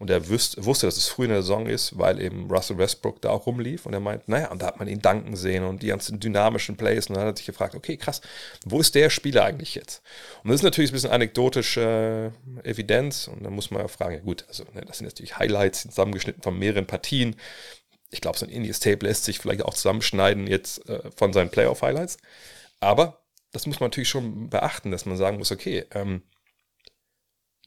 Und 0.00 0.08
er 0.08 0.28
wüsste, 0.28 0.64
wusste, 0.64 0.86
dass 0.86 0.96
es 0.96 1.08
früh 1.08 1.24
in 1.24 1.30
der 1.30 1.42
Saison 1.42 1.66
ist, 1.66 1.98
weil 1.98 2.22
eben 2.22 2.50
Russell 2.50 2.78
Westbrook 2.78 3.20
da 3.20 3.28
auch 3.28 3.46
rumlief. 3.46 3.84
Und 3.84 3.92
er 3.92 4.00
meint, 4.00 4.28
naja, 4.28 4.50
und 4.50 4.62
da 4.62 4.66
hat 4.66 4.78
man 4.78 4.88
ihn 4.88 5.02
danken 5.02 5.36
sehen 5.36 5.62
und 5.62 5.82
die 5.82 5.88
ganzen 5.88 6.18
dynamischen 6.18 6.78
Plays. 6.78 7.08
Und 7.08 7.16
dann 7.16 7.26
hat 7.26 7.34
er 7.34 7.36
sich 7.36 7.44
gefragt, 7.44 7.74
okay, 7.74 7.98
krass, 7.98 8.22
wo 8.64 8.80
ist 8.80 8.94
der 8.94 9.10
Spieler 9.10 9.44
eigentlich 9.44 9.74
jetzt? 9.74 10.00
Und 10.42 10.48
das 10.48 10.60
ist 10.60 10.64
natürlich 10.64 10.90
ein 10.90 10.94
bisschen 10.94 11.10
anekdotische 11.10 12.32
äh, 12.64 12.70
Evidenz. 12.70 13.28
Und 13.28 13.44
dann 13.44 13.52
muss 13.52 13.70
man 13.70 13.82
ja 13.82 13.88
fragen, 13.88 14.14
ja 14.14 14.20
gut, 14.22 14.46
also 14.48 14.64
ne, 14.72 14.80
das 14.86 14.98
sind 14.98 15.06
natürlich 15.06 15.38
Highlights 15.38 15.82
zusammengeschnitten 15.82 16.42
von 16.42 16.58
mehreren 16.58 16.86
Partien 16.86 17.36
ich 18.10 18.20
glaube, 18.20 18.36
so 18.36 18.44
ein 18.44 18.50
Indies 18.50 18.80
Tape 18.80 19.06
lässt 19.06 19.24
sich 19.24 19.38
vielleicht 19.38 19.62
auch 19.62 19.74
zusammenschneiden 19.74 20.46
jetzt 20.46 20.88
äh, 20.88 21.10
von 21.16 21.32
seinen 21.32 21.50
Playoff-Highlights. 21.50 22.18
Aber 22.80 23.22
das 23.52 23.66
muss 23.66 23.80
man 23.80 23.88
natürlich 23.88 24.08
schon 24.08 24.50
beachten, 24.50 24.90
dass 24.90 25.06
man 25.06 25.16
sagen 25.16 25.38
muss, 25.38 25.52
okay, 25.52 25.84
ähm, 25.92 26.22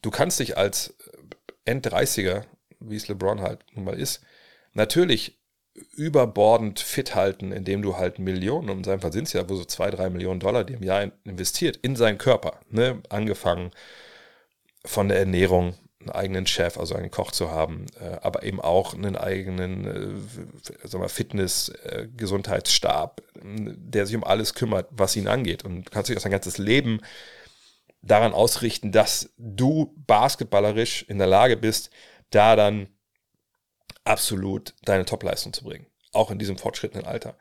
du 0.02 0.10
kannst 0.10 0.40
dich 0.40 0.56
als 0.56 0.94
End-30er, 1.64 2.44
wie 2.80 2.96
es 2.96 3.08
LeBron 3.08 3.40
halt 3.40 3.64
nun 3.74 3.84
mal 3.84 3.98
ist, 3.98 4.22
natürlich 4.72 5.38
überbordend 5.96 6.78
fit 6.78 7.14
halten, 7.14 7.52
indem 7.52 7.82
du 7.82 7.96
halt 7.96 8.18
Millionen, 8.18 8.70
und 8.70 8.78
in 8.78 8.84
seinem 8.84 9.00
Fall 9.00 9.12
sind 9.12 9.26
es 9.26 9.32
ja 9.32 9.48
wo 9.48 9.56
so 9.56 9.64
zwei, 9.64 9.90
drei 9.90 10.08
Millionen 10.08 10.40
Dollar, 10.40 10.64
die 10.64 10.74
im 10.74 10.82
Jahr 10.82 11.10
investiert, 11.24 11.76
in 11.78 11.96
seinen 11.96 12.18
Körper. 12.18 12.60
Ne? 12.70 13.02
Angefangen 13.08 13.72
von 14.84 15.08
der 15.08 15.18
Ernährung, 15.18 15.74
einen 16.00 16.10
eigenen 16.10 16.46
Chef, 16.46 16.78
also 16.78 16.94
einen 16.94 17.10
Koch 17.10 17.32
zu 17.32 17.50
haben, 17.50 17.86
äh, 18.00 18.18
aber 18.20 18.42
eben 18.42 18.60
auch 18.60 18.94
einen 18.94 19.16
eigenen 19.16 19.86
äh, 19.86 20.88
wir, 20.92 21.08
Fitness-, 21.08 21.70
äh, 21.70 22.08
Gesundheitsstab, 22.14 23.22
der 23.42 24.06
sich 24.06 24.14
um 24.14 24.24
alles 24.24 24.54
kümmert, 24.54 24.88
was 24.90 25.16
ihn 25.16 25.28
angeht. 25.28 25.64
Und 25.64 25.84
du 25.84 25.90
kannst 25.90 26.08
dich 26.08 26.16
auch 26.16 26.22
sein 26.22 26.32
ganzes 26.32 26.58
Leben 26.58 27.00
daran 28.06 28.32
ausrichten, 28.32 28.92
dass 28.92 29.30
du 29.38 29.94
basketballerisch 30.06 31.02
in 31.08 31.18
der 31.18 31.26
Lage 31.26 31.56
bist, 31.56 31.90
da 32.30 32.56
dann 32.56 32.88
absolut 34.04 34.74
deine 34.82 35.04
Topleistung 35.04 35.52
zu 35.52 35.64
bringen. 35.64 35.86
Auch 36.12 36.30
in 36.30 36.38
diesem 36.38 36.58
fortschrittenden 36.58 37.08
Alter. 37.08 37.36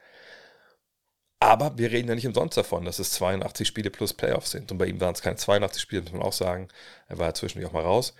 Aber 1.40 1.78
wir 1.78 1.92
reden 1.92 2.08
ja 2.08 2.16
nicht 2.16 2.26
umsonst 2.26 2.58
davon, 2.58 2.86
dass 2.86 3.00
es 3.00 3.12
82 3.12 3.68
Spiele 3.68 3.90
plus 3.90 4.14
Playoffs 4.14 4.52
sind. 4.52 4.72
Und 4.72 4.78
bei 4.78 4.86
ihm 4.86 5.02
waren 5.02 5.14
es 5.14 5.22
keine 5.22 5.36
82 5.36 5.82
Spiele, 5.82 6.02
muss 6.02 6.14
man 6.14 6.22
auch 6.22 6.34
sagen. 6.34 6.70
Er 7.10 7.20
war 7.20 7.28
ja 7.28 7.34
zwischendurch 7.34 7.70
auch 7.70 7.74
mal 7.74 7.84
raus. 7.84 8.14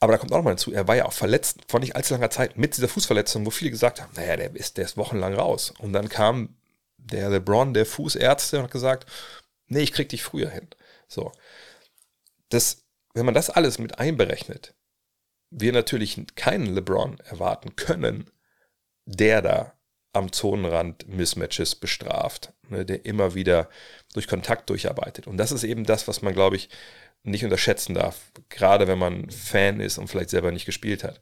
Aber 0.00 0.12
da 0.12 0.18
kommt 0.18 0.32
auch 0.32 0.36
noch 0.36 0.44
mal 0.44 0.50
hinzu, 0.50 0.72
er 0.72 0.88
war 0.88 0.96
ja 0.96 1.06
auch 1.06 1.12
verletzt 1.12 1.60
vor 1.68 1.80
nicht 1.80 1.96
allzu 1.96 2.14
langer 2.14 2.30
Zeit 2.30 2.56
mit 2.56 2.76
dieser 2.76 2.88
Fußverletzung, 2.88 3.44
wo 3.44 3.50
viele 3.50 3.70
gesagt 3.70 4.00
haben, 4.00 4.12
naja, 4.16 4.36
der 4.36 4.54
ist, 4.54 4.76
der 4.76 4.84
ist 4.84 4.96
wochenlang 4.96 5.34
raus. 5.34 5.72
Und 5.78 5.92
dann 5.92 6.08
kam 6.08 6.56
der 6.96 7.28
LeBron, 7.30 7.74
der 7.74 7.86
Fußärzte, 7.86 8.58
und 8.58 8.64
hat 8.64 8.70
gesagt, 8.70 9.10
nee, 9.68 9.80
ich 9.80 9.92
krieg 9.92 10.08
dich 10.08 10.22
früher 10.22 10.50
hin. 10.50 10.68
So. 11.10 11.32
Das, 12.48 12.84
wenn 13.14 13.26
man 13.26 13.34
das 13.34 13.50
alles 13.50 13.78
mit 13.78 13.98
einberechnet, 13.98 14.74
wir 15.50 15.72
natürlich 15.72 16.24
keinen 16.36 16.66
LeBron 16.66 17.18
erwarten 17.20 17.76
können, 17.76 18.30
der 19.04 19.42
da 19.42 19.72
am 20.12 20.32
Zonenrand 20.32 21.08
Mismatches 21.08 21.74
bestraft, 21.74 22.52
ne, 22.68 22.84
der 22.84 23.04
immer 23.04 23.34
wieder 23.34 23.68
durch 24.12 24.26
Kontakt 24.26 24.70
durcharbeitet. 24.70 25.26
Und 25.26 25.36
das 25.36 25.52
ist 25.52 25.64
eben 25.64 25.84
das, 25.84 26.08
was 26.08 26.22
man, 26.22 26.34
glaube 26.34 26.56
ich, 26.56 26.68
nicht 27.22 27.44
unterschätzen 27.44 27.94
darf, 27.94 28.32
gerade 28.48 28.88
wenn 28.88 28.98
man 28.98 29.30
Fan 29.30 29.80
ist 29.80 29.98
und 29.98 30.08
vielleicht 30.08 30.30
selber 30.30 30.52
nicht 30.52 30.66
gespielt 30.66 31.04
hat. 31.04 31.20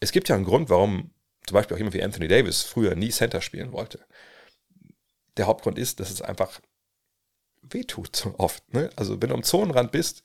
Es 0.00 0.12
gibt 0.12 0.28
ja 0.28 0.36
einen 0.36 0.44
Grund, 0.44 0.68
warum 0.70 1.10
zum 1.46 1.54
Beispiel 1.54 1.74
auch 1.74 1.78
jemand 1.78 1.94
wie 1.94 2.02
Anthony 2.02 2.28
Davis 2.28 2.62
früher 2.62 2.94
nie 2.94 3.08
Center 3.10 3.40
spielen 3.40 3.72
wollte. 3.72 4.04
Der 5.36 5.46
Hauptgrund 5.46 5.78
ist, 5.78 5.98
dass 5.98 6.10
es 6.10 6.20
einfach 6.20 6.60
wehtut 7.70 8.16
so 8.16 8.34
oft. 8.38 8.62
Ne? 8.72 8.90
Also 8.96 9.20
wenn 9.20 9.30
du 9.30 9.34
am 9.34 9.42
Zonenrand 9.42 9.92
bist 9.92 10.22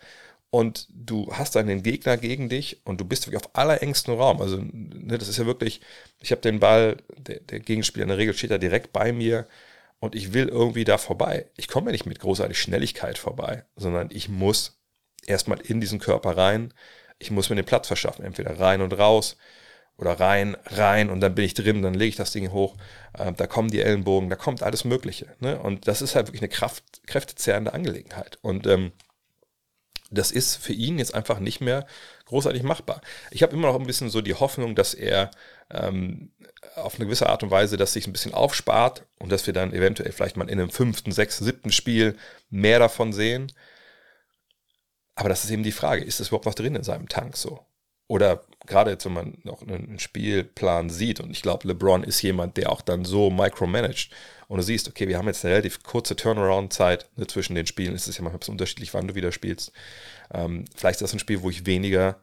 und 0.49 0.87
du 0.93 1.31
hast 1.33 1.55
dann 1.55 1.65
den 1.65 1.81
Gegner 1.81 2.15
gegen 2.15 2.47
dich 2.47 2.81
und 2.85 3.01
du 3.01 3.05
bist 3.05 3.25
wirklich 3.25 3.43
auf 3.43 3.55
allerengstem 3.55 4.13
Raum. 4.13 4.39
Also, 4.39 4.57
ne, 4.57 5.17
das 5.17 5.27
ist 5.27 5.37
ja 5.37 5.47
wirklich, 5.47 5.81
ich 6.19 6.31
habe 6.31 6.41
den 6.41 6.59
Ball, 6.59 6.97
der, 7.17 7.39
der, 7.39 7.59
Gegenspieler 7.59 8.03
in 8.03 8.09
der 8.09 8.19
Regel 8.19 8.35
steht 8.35 8.51
da 8.51 8.59
direkt 8.59 8.93
bei 8.93 9.11
mir 9.11 9.47
und 9.99 10.13
ich 10.13 10.33
will 10.33 10.49
irgendwie 10.49 10.83
da 10.83 10.99
vorbei. 10.99 11.47
Ich 11.57 11.67
komme 11.67 11.87
ja 11.87 11.93
nicht 11.93 12.05
mit 12.05 12.19
großartig 12.19 12.59
Schnelligkeit 12.59 13.17
vorbei, 13.17 13.65
sondern 13.75 14.09
ich 14.11 14.29
muss 14.29 14.77
erstmal 15.25 15.59
in 15.59 15.81
diesen 15.81 15.97
Körper 15.97 16.37
rein. 16.37 16.71
Ich 17.17 17.31
muss 17.31 17.49
mir 17.49 17.55
den 17.55 17.65
Platz 17.65 17.87
verschaffen, 17.87 18.23
entweder 18.23 18.59
rein 18.59 18.81
und 18.81 18.93
raus 18.93 19.37
oder 19.97 20.19
rein, 20.19 20.57
rein 20.65 21.09
und 21.09 21.21
dann 21.21 21.35
bin 21.35 21.45
ich 21.45 21.53
drin, 21.53 21.81
dann 21.81 21.93
lege 21.93 22.09
ich 22.09 22.15
das 22.15 22.31
Ding 22.31 22.51
hoch. 22.51 22.75
Äh, 23.17 23.31
da 23.33 23.47
kommen 23.47 23.69
die 23.69 23.81
Ellenbogen, 23.81 24.29
da 24.29 24.35
kommt 24.35 24.63
alles 24.63 24.85
Mögliche. 24.85 25.35
Ne? 25.39 25.59
Und 25.59 25.87
das 25.87 26.01
ist 26.01 26.15
halt 26.15 26.27
wirklich 26.27 26.41
eine 26.41 26.49
Kraft, 26.49 26.83
kräftezehrende 27.05 27.73
Angelegenheit. 27.73 28.37
Und 28.41 28.67
ähm, 28.67 28.91
das 30.09 30.31
ist 30.31 30.57
für 30.57 30.73
ihn 30.73 30.99
jetzt 30.99 31.15
einfach 31.15 31.39
nicht 31.39 31.61
mehr 31.61 31.87
großartig 32.25 32.63
machbar. 32.63 33.01
Ich 33.31 33.43
habe 33.43 33.53
immer 33.53 33.67
noch 33.67 33.79
ein 33.79 33.87
bisschen 33.87 34.09
so 34.09 34.21
die 34.21 34.35
Hoffnung, 34.35 34.75
dass 34.75 34.93
er 34.93 35.31
ähm, 35.71 36.31
auf 36.75 36.95
eine 36.95 37.05
gewisse 37.05 37.29
Art 37.29 37.43
und 37.43 37.51
Weise 37.51 37.77
das 37.77 37.93
sich 37.93 38.07
ein 38.07 38.13
bisschen 38.13 38.33
aufspart 38.33 39.05
und 39.19 39.31
dass 39.31 39.45
wir 39.45 39.53
dann 39.53 39.73
eventuell 39.73 40.11
vielleicht 40.11 40.37
mal 40.37 40.49
in 40.49 40.59
einem 40.59 40.69
fünften, 40.69 41.11
sechsten, 41.11 41.45
siebten 41.45 41.71
Spiel 41.71 42.17
mehr 42.49 42.79
davon 42.79 43.13
sehen. 43.13 43.51
Aber 45.15 45.29
das 45.29 45.43
ist 45.43 45.51
eben 45.51 45.63
die 45.63 45.71
Frage, 45.71 46.03
ist 46.03 46.19
das 46.19 46.27
überhaupt 46.27 46.45
noch 46.45 46.55
drin 46.55 46.75
in 46.75 46.83
seinem 46.83 47.07
Tank 47.07 47.37
so? 47.37 47.65
Oder 48.13 48.43
gerade 48.67 48.91
jetzt, 48.91 49.05
wenn 49.05 49.13
man 49.13 49.39
noch 49.41 49.63
einen 49.63 49.97
Spielplan 49.97 50.91
sieht, 50.91 51.19
und 51.19 51.31
ich 51.31 51.41
glaube, 51.41 51.67
LeBron 51.67 52.03
ist 52.03 52.21
jemand, 52.21 52.57
der 52.57 52.71
auch 52.71 52.81
dann 52.81 53.05
so 53.05 53.31
micromanagt, 53.31 54.11
und 54.47 54.57
du 54.57 54.63
siehst, 54.63 54.87
okay, 54.87 55.07
wir 55.07 55.17
haben 55.17 55.25
jetzt 55.25 55.43
eine 55.43 55.55
relativ 55.55 55.81
kurze 55.81 56.15
Turnaround-Zeit 56.15 57.09
ne, 57.15 57.25
zwischen 57.25 57.55
den 57.55 57.65
Spielen, 57.65 57.95
es 57.95 58.07
ist 58.07 58.19
ja 58.19 58.23
manchmal 58.23 58.47
unterschiedlich, 58.51 58.93
wann 58.93 59.07
du 59.07 59.15
wieder 59.15 59.31
spielst. 59.31 59.71
Ähm, 60.31 60.65
vielleicht 60.75 60.97
ist 60.97 61.01
das 61.01 61.13
ein 61.13 61.17
Spiel, 61.17 61.41
wo 61.41 61.49
ich 61.49 61.65
weniger 61.65 62.19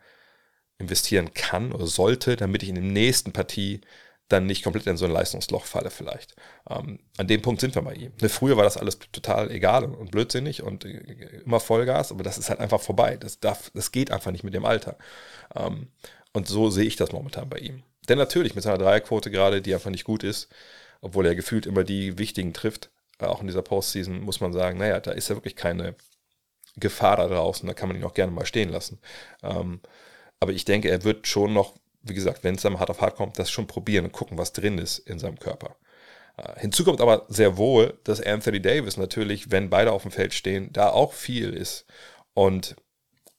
investieren 0.79 1.35
kann 1.35 1.73
oder 1.73 1.89
sollte, 1.89 2.37
damit 2.37 2.63
ich 2.63 2.69
in 2.69 2.77
der 2.77 2.85
nächsten 2.85 3.33
Partie 3.33 3.81
dann 4.31 4.47
nicht 4.47 4.63
komplett 4.63 4.87
in 4.87 4.97
so 4.97 5.05
ein 5.05 5.11
Leistungsloch 5.11 5.65
falle 5.67 5.91
vielleicht. 5.91 6.35
Ähm, 6.69 7.01
an 7.19 7.27
dem 7.27 7.43
Punkt 7.43 7.61
sind 7.61 7.75
wir 7.75 7.83
bei 7.83 7.95
ihm. 7.95 8.13
Ne, 8.21 8.29
früher 8.29 8.57
war 8.57 8.65
das 8.65 8.77
alles 8.77 8.99
total 9.13 9.51
egal 9.51 9.85
und 9.85 10.11
blödsinnig 10.11 10.63
und 10.63 10.85
äh, 10.85 11.43
immer 11.45 11.61
Vollgas, 11.61 12.13
aber 12.13 12.23
das 12.23 12.39
ist 12.39 12.49
halt 12.49 12.61
einfach 12.61 12.81
vorbei. 12.81 13.17
Das, 13.17 13.41
darf, 13.41 13.71
das 13.75 13.93
geht 13.93 14.11
einfach 14.11 14.31
nicht 14.31 14.45
mit 14.45 14.55
dem 14.55 14.65
Alter. 14.65 14.97
Ähm, 15.55 15.89
und 16.33 16.49
so 16.49 16.71
sehe 16.71 16.87
ich 16.87 16.97
das 16.97 17.13
momentan 17.13 17.49
bei 17.49 17.59
ihm. 17.59 17.83
Denn 18.09 18.19
natürlich 18.19 18.55
mit 18.55 18.65
seiner 18.65 18.79
Dreierquote 18.79 19.31
gerade, 19.31 19.63
die 19.63 19.75
einfach 19.75 19.91
nicht 19.91 20.05
gut 20.05 20.23
ist, 20.23 20.49
obwohl 21.01 21.27
er 21.27 21.35
gefühlt 21.35 21.67
immer 21.67 21.85
die 21.85 22.19
wichtigen 22.19 22.53
trifft, 22.53 22.91
äh, 23.19 23.27
auch 23.27 23.41
in 23.41 23.49
dieser 23.49 23.63
Postseason, 23.63 24.21
muss 24.21 24.41
man 24.41 24.53
sagen, 24.53 24.79
naja, 24.79 25.01
da 25.01 25.11
ist 25.11 25.29
ja 25.29 25.37
wirklich 25.37 25.57
keine 25.57 25.97
Gefahr 26.77 27.17
da 27.17 27.27
draußen, 27.27 27.67
da 27.67 27.75
kann 27.75 27.89
man 27.89 27.97
ihn 27.97 28.05
auch 28.05 28.15
gerne 28.15 28.33
mal 28.33 28.47
stehen 28.47 28.69
lassen. 28.69 29.01
Ähm, 29.43 29.81
aber 30.39 30.53
ich 30.53 30.65
denke, 30.65 30.89
er 30.89 31.05
wird 31.05 31.27
schon 31.27 31.53
noch, 31.53 31.75
wie 32.03 32.15
gesagt, 32.15 32.45
wenn 32.45 32.55
es 32.55 32.63
dann 32.63 32.79
hart 32.79 32.91
auf 32.91 33.01
hart 33.01 33.17
kommt, 33.17 33.39
das 33.39 33.51
schon 33.51 33.67
probieren 33.67 34.07
und 34.07 34.13
gucken, 34.13 34.39
was 34.39 34.53
drin 34.53 34.79
ist 34.79 34.99
in 34.99 35.19
seinem 35.19 35.39
Körper. 35.39 35.77
Äh, 36.37 36.61
hinzu 36.61 36.85
kommt 36.85 37.01
aber 37.01 37.27
sehr 37.29 37.57
wohl, 37.57 37.99
dass 38.05 38.21
Anthony 38.21 38.61
Davis 38.61 38.97
natürlich, 38.97 39.51
wenn 39.51 39.71
beide 39.71 39.93
auf 39.93 40.03
dem 40.03 40.11
Feld 40.11 40.35
stehen, 40.35 40.73
da 40.73 40.91
auch 40.91 41.13
viel 41.13 41.53
ist. 41.53 41.87
Und 42.35 42.77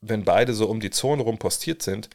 wenn 0.01 0.23
beide 0.25 0.53
so 0.53 0.67
um 0.69 0.79
die 0.79 0.89
Zone 0.89 1.23
rum 1.23 1.37
postiert 1.37 1.81
sind, 1.81 2.09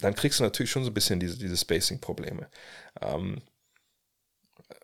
dann 0.00 0.14
kriegst 0.14 0.40
du 0.40 0.44
natürlich 0.44 0.70
schon 0.70 0.84
so 0.84 0.90
ein 0.90 0.94
bisschen 0.94 1.20
diese, 1.20 1.38
diese 1.38 1.56
Spacing-Probleme. 1.56 2.48
Ähm, 3.00 3.42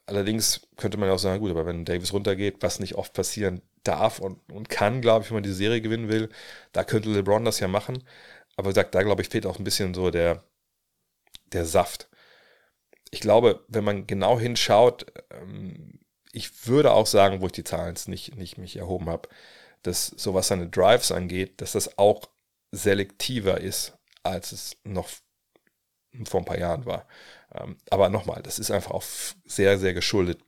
allerdings 0.07 0.67
könnte 0.77 0.99
man 0.99 1.11
auch 1.11 1.19
sagen, 1.19 1.41
gut, 1.41 1.51
aber 1.51 1.67
wenn 1.67 1.85
Davis 1.85 2.13
runtergeht, 2.13 2.57
was 2.61 2.81
nicht 2.81 2.97
oft 2.97 3.13
passieren 3.13 3.63
darf 3.85 4.19
und, 4.19 4.39
und 4.51 4.69
kann, 4.69 5.01
glaube 5.01 5.25
ich, 5.25 5.31
wenn 5.31 5.37
man 5.37 5.43
diese 5.43 5.55
Serie 5.55 5.81
gewinnen 5.81 6.09
will, 6.09 6.31
da 6.73 6.85
könnte 6.85 7.11
LeBron 7.11 7.45
das 7.45 7.61
ja 7.61 7.69
machen. 7.69 8.03
Aber 8.57 8.69
wie 8.69 8.75
gesagt, 8.75 8.95
da 8.95 9.03
glaube 9.03 9.23
ich, 9.23 9.29
fehlt 9.29 9.47
auch 9.47 9.59
ein 9.59 9.65
bisschen 9.65 9.95
so 9.95 10.11
der, 10.11 10.45
der 11.53 11.65
Saft. 11.65 12.09
Ich 13.11 13.21
glaube, 13.21 13.65
wenn 13.69 13.85
man 13.85 14.07
genau 14.07 14.39
hinschaut, 14.39 15.07
ähm, 15.31 16.01
ich 16.33 16.67
würde 16.67 16.93
auch 16.93 17.07
sagen, 17.07 17.41
wo 17.41 17.47
ich 17.47 17.53
die 17.53 17.65
Zahlen 17.65 17.97
nicht, 18.07 18.37
nicht 18.37 18.59
mich 18.59 18.77
erhoben 18.77 19.09
habe, 19.09 19.29
dass 19.83 20.07
so 20.07 20.35
was 20.35 20.49
seine 20.49 20.69
Drives 20.69 21.13
angeht, 21.13 21.61
dass 21.61 21.73
das 21.73 21.99
auch 21.99 22.29
selektiver 22.73 23.61
ist, 23.61 23.97
als 24.23 24.53
es 24.53 24.77
noch 24.85 25.09
vor 26.25 26.41
ein 26.41 26.45
paar 26.45 26.59
Jahren 26.59 26.87
war. 26.87 27.07
Ähm, 27.53 27.77
aber 27.91 28.09
nochmal, 28.09 28.43
das 28.43 28.59
ist 28.59 28.71
einfach 28.71 28.91
auch 28.91 29.05
sehr, 29.45 29.79
sehr 29.79 29.95
geschuldet, 29.95 30.41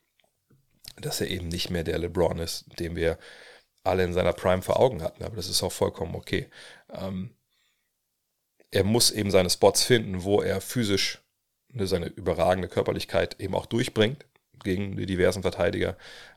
dass 0.96 1.20
er 1.20 1.28
eben 1.28 1.48
nicht 1.48 1.70
mehr 1.70 1.84
der 1.84 1.98
LeBron 1.98 2.38
ist, 2.38 2.64
den 2.80 2.96
wir 2.96 3.18
alle 3.84 4.04
in 4.04 4.12
seiner 4.12 4.32
Prime 4.32 4.62
vor 4.62 4.80
Augen 4.80 5.02
hatten. 5.02 5.22
Aber 5.22 5.36
das 5.36 5.48
ist 5.48 5.62
auch 5.62 5.72
vollkommen 5.72 6.14
okay. 6.14 6.50
Ähm, 6.90 7.35
er 8.76 8.84
muss 8.84 9.10
eben 9.10 9.30
seine 9.30 9.48
Spots 9.48 9.82
finden, 9.84 10.22
wo 10.22 10.42
er 10.42 10.60
physisch 10.60 11.22
ne, 11.72 11.86
seine 11.86 12.08
überragende 12.08 12.68
Körperlichkeit 12.68 13.40
eben 13.40 13.54
auch 13.54 13.64
durchbringt 13.64 14.26
gegen 14.62 14.96
die 14.98 15.06
diversen 15.06 15.40
Verteidiger 15.40 15.96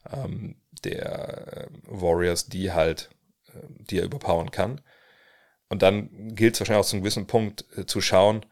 ähm, 0.10 0.56
der 0.86 1.58
äh, 1.58 1.68
Warriors, 1.84 2.48
die 2.48 2.72
halt, 2.72 3.10
äh, 3.48 3.60
die 3.68 4.00
er 4.00 4.06
überpowern 4.06 4.52
kann. 4.52 4.80
Und 5.68 5.82
dann 5.82 6.34
gilt 6.34 6.54
es 6.54 6.62
wahrscheinlich 6.62 6.86
auch 6.86 6.90
zu 6.90 6.96
einem 6.96 7.04
gewissen 7.04 7.28
Punkt 7.28 7.66
äh, 7.78 7.86
zu 7.86 8.00
schauen, 8.00 8.46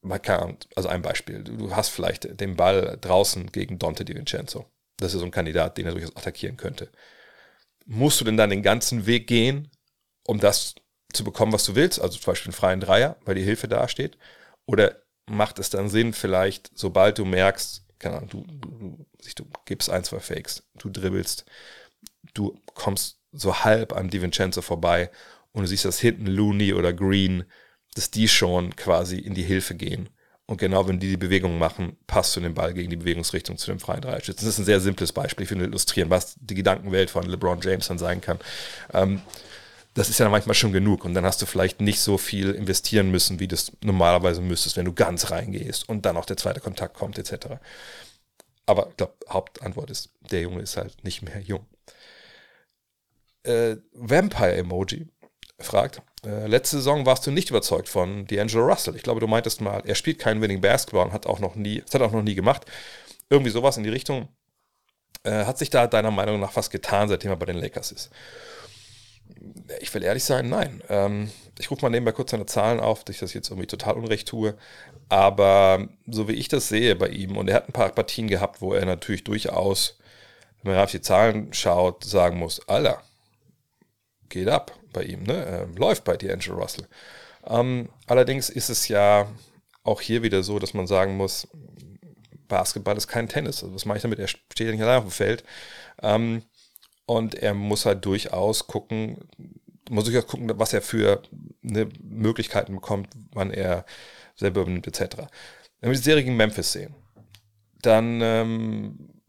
man 0.00 0.22
kann, 0.22 0.56
also 0.76 0.88
ein 0.88 1.02
Beispiel, 1.02 1.44
du 1.44 1.76
hast 1.76 1.90
vielleicht 1.90 2.40
den 2.40 2.56
Ball 2.56 2.96
draußen 3.00 3.52
gegen 3.52 3.78
Dante 3.78 4.04
Di 4.04 4.14
Vincenzo. 4.14 4.64
Das 4.96 5.12
ist 5.12 5.20
so 5.20 5.26
ein 5.26 5.30
Kandidat, 5.30 5.76
den 5.76 5.86
er 5.86 5.92
durchaus 5.92 6.16
attackieren 6.16 6.56
könnte. 6.56 6.90
Musst 7.84 8.18
du 8.20 8.24
denn 8.24 8.38
dann 8.38 8.50
den 8.50 8.62
ganzen 8.62 9.04
Weg 9.04 9.26
gehen, 9.26 9.70
um 10.24 10.40
das 10.40 10.76
zu 11.16 11.24
bekommen, 11.24 11.52
was 11.52 11.64
du 11.64 11.74
willst, 11.74 12.00
also 12.00 12.18
zum 12.18 12.26
Beispiel 12.26 12.50
einen 12.50 12.58
freien 12.58 12.80
Dreier, 12.80 13.16
weil 13.24 13.34
die 13.34 13.42
Hilfe 13.42 13.68
dasteht? 13.68 14.16
Oder 14.66 14.96
macht 15.26 15.58
es 15.58 15.70
dann 15.70 15.88
Sinn, 15.88 16.12
vielleicht, 16.12 16.70
sobald 16.74 17.18
du 17.18 17.24
merkst, 17.24 17.84
keine 17.98 18.16
Ahnung, 18.16 18.28
du, 18.28 18.44
du, 18.46 19.06
du 19.36 19.44
gibst 19.64 19.90
ein, 19.90 20.04
zwei 20.04 20.20
Fakes, 20.20 20.62
du 20.78 20.90
dribbelst, 20.90 21.44
du 22.34 22.60
kommst 22.74 23.18
so 23.32 23.64
halb 23.64 23.92
an 23.92 24.08
Di 24.08 24.22
Vincenzo 24.22 24.62
vorbei 24.62 25.10
und 25.52 25.62
du 25.62 25.68
siehst, 25.68 25.84
dass 25.84 25.98
hinten 25.98 26.26
Looney 26.26 26.74
oder 26.74 26.92
Green, 26.92 27.44
dass 27.94 28.10
die 28.10 28.28
schon 28.28 28.76
quasi 28.76 29.18
in 29.18 29.34
die 29.34 29.42
Hilfe 29.42 29.74
gehen. 29.74 30.08
Und 30.48 30.58
genau 30.58 30.86
wenn 30.86 31.00
die 31.00 31.08
die 31.08 31.16
Bewegung 31.16 31.58
machen, 31.58 31.96
passt 32.06 32.36
du 32.36 32.40
den 32.40 32.54
Ball 32.54 32.72
gegen 32.72 32.88
die 32.88 32.96
Bewegungsrichtung 32.96 33.58
zu 33.58 33.66
dem 33.66 33.80
freien 33.80 34.00
Dreierschützen. 34.00 34.46
Das 34.46 34.54
ist 34.54 34.58
ein 34.60 34.64
sehr 34.64 34.80
simples 34.80 35.12
Beispiel, 35.12 35.42
ich 35.42 35.48
finde, 35.48 35.64
illustrieren, 35.64 36.08
was 36.08 36.36
die 36.38 36.54
Gedankenwelt 36.54 37.10
von 37.10 37.24
LeBron 37.24 37.60
James 37.62 37.88
dann 37.88 37.98
sein 37.98 38.20
kann. 38.20 38.38
Ähm, 38.92 39.22
das 39.96 40.10
ist 40.10 40.18
ja 40.18 40.28
manchmal 40.28 40.54
schon 40.54 40.72
genug. 40.72 41.04
Und 41.04 41.14
dann 41.14 41.24
hast 41.24 41.40
du 41.42 41.46
vielleicht 41.46 41.80
nicht 41.80 42.00
so 42.00 42.18
viel 42.18 42.52
investieren 42.52 43.10
müssen, 43.10 43.40
wie 43.40 43.48
du 43.48 43.54
es 43.54 43.72
normalerweise 43.82 44.42
müsstest, 44.42 44.76
wenn 44.76 44.84
du 44.84 44.92
ganz 44.92 45.30
reingehst 45.30 45.88
und 45.88 46.06
dann 46.06 46.16
auch 46.16 46.26
der 46.26 46.36
zweite 46.36 46.60
Kontakt 46.60 46.94
kommt, 46.94 47.18
etc. 47.18 47.56
Aber 48.66 48.88
ich 48.90 48.96
glaube, 48.96 49.14
Hauptantwort 49.28 49.90
ist, 49.90 50.10
der 50.30 50.42
Junge 50.42 50.60
ist 50.60 50.76
halt 50.76 51.02
nicht 51.02 51.22
mehr 51.22 51.40
jung. 51.40 51.66
Äh, 53.44 53.76
Vampire-Emoji 53.92 55.06
fragt, 55.60 56.02
äh, 56.26 56.46
letzte 56.46 56.76
Saison 56.76 57.06
warst 57.06 57.26
du 57.26 57.30
nicht 57.30 57.48
überzeugt 57.48 57.88
von 57.88 58.26
D'Angelo 58.26 58.68
Russell. 58.68 58.96
Ich 58.96 59.02
glaube, 59.02 59.20
du 59.20 59.26
meintest 59.26 59.62
mal, 59.62 59.82
er 59.86 59.94
spielt 59.94 60.18
keinen 60.18 60.42
Winning 60.42 60.60
Basketball 60.60 61.06
und 61.06 61.12
hat 61.12 61.26
auch 61.26 61.38
noch 61.38 61.54
nie, 61.54 61.80
das 61.80 61.94
hat 61.94 62.02
auch 62.02 62.12
noch 62.12 62.22
nie 62.22 62.34
gemacht. 62.34 62.66
Irgendwie 63.30 63.50
sowas 63.50 63.78
in 63.78 63.82
die 63.82 63.90
Richtung. 63.90 64.28
Äh, 65.22 65.46
hat 65.46 65.56
sich 65.56 65.70
da 65.70 65.86
deiner 65.86 66.10
Meinung 66.10 66.38
nach 66.38 66.54
was 66.54 66.68
getan, 66.68 67.08
seitdem 67.08 67.30
er 67.30 67.36
bei 67.36 67.46
den 67.46 67.56
Lakers 67.56 67.92
ist? 67.92 68.10
Ich 69.80 69.92
will 69.94 70.02
ehrlich 70.02 70.24
sein, 70.24 70.48
nein. 70.48 70.82
Ähm, 70.88 71.30
ich 71.58 71.70
rufe 71.70 71.82
mal 71.82 71.90
nebenbei 71.90 72.12
kurz 72.12 72.30
seine 72.30 72.46
Zahlen 72.46 72.80
auf, 72.80 73.04
dass 73.04 73.16
ich 73.16 73.20
das 73.20 73.34
jetzt 73.34 73.50
irgendwie 73.50 73.66
total 73.66 73.94
unrecht 73.94 74.28
tue. 74.28 74.56
Aber 75.08 75.88
so 76.06 76.28
wie 76.28 76.34
ich 76.34 76.48
das 76.48 76.68
sehe 76.68 76.96
bei 76.96 77.08
ihm, 77.08 77.36
und 77.36 77.48
er 77.48 77.56
hat 77.56 77.68
ein 77.68 77.72
paar 77.72 77.90
Partien 77.90 78.28
gehabt, 78.28 78.60
wo 78.60 78.74
er 78.74 78.84
natürlich 78.84 79.24
durchaus, 79.24 79.98
wenn 80.62 80.74
man 80.74 80.82
auf 80.82 80.90
die 80.90 81.00
Zahlen 81.00 81.52
schaut, 81.52 82.04
sagen 82.04 82.38
muss, 82.38 82.66
Alter, 82.68 83.02
geht 84.28 84.48
ab 84.48 84.72
bei 84.92 85.04
ihm, 85.04 85.22
ne? 85.22 85.46
Ähm, 85.46 85.76
läuft 85.76 86.04
bei 86.04 86.16
dir, 86.16 86.32
Angel 86.32 86.54
Russell. 86.54 86.86
Ähm, 87.46 87.88
allerdings 88.06 88.50
ist 88.50 88.70
es 88.70 88.88
ja 88.88 89.28
auch 89.84 90.00
hier 90.00 90.22
wieder 90.22 90.42
so, 90.42 90.58
dass 90.58 90.74
man 90.74 90.86
sagen 90.86 91.16
muss, 91.16 91.46
Basketball 92.48 92.96
ist 92.96 93.08
kein 93.08 93.28
Tennis. 93.28 93.62
Also 93.62 93.74
was 93.74 93.84
mache 93.84 93.98
ich 93.98 94.02
damit? 94.02 94.18
Er 94.18 94.28
steht 94.28 94.66
ja 94.66 94.72
nicht 94.72 94.82
allein 94.82 94.98
auf 94.98 95.04
dem 95.04 95.10
Feld. 95.10 95.44
Ähm, 96.02 96.42
und 97.06 97.36
er 97.36 97.54
muss 97.54 97.86
halt 97.86 98.04
durchaus 98.04 98.66
gucken, 98.66 99.18
muss 99.88 100.04
durchaus 100.04 100.26
gucken, 100.26 100.50
was 100.58 100.72
er 100.72 100.82
für 100.82 101.22
ne, 101.62 101.88
Möglichkeiten 102.02 102.74
bekommt, 102.74 103.08
wann 103.32 103.50
er 103.50 103.86
selber 104.34 104.62
übernimmt, 104.62 104.86
etc. 104.86 105.16
Wenn 105.80 105.90
wir 105.90 105.96
die 105.96 106.02
Serie 106.02 106.24
gegen 106.24 106.36
Memphis 106.36 106.72
sehen, 106.72 106.94
dann 107.80 108.20
ähm, 108.20 109.22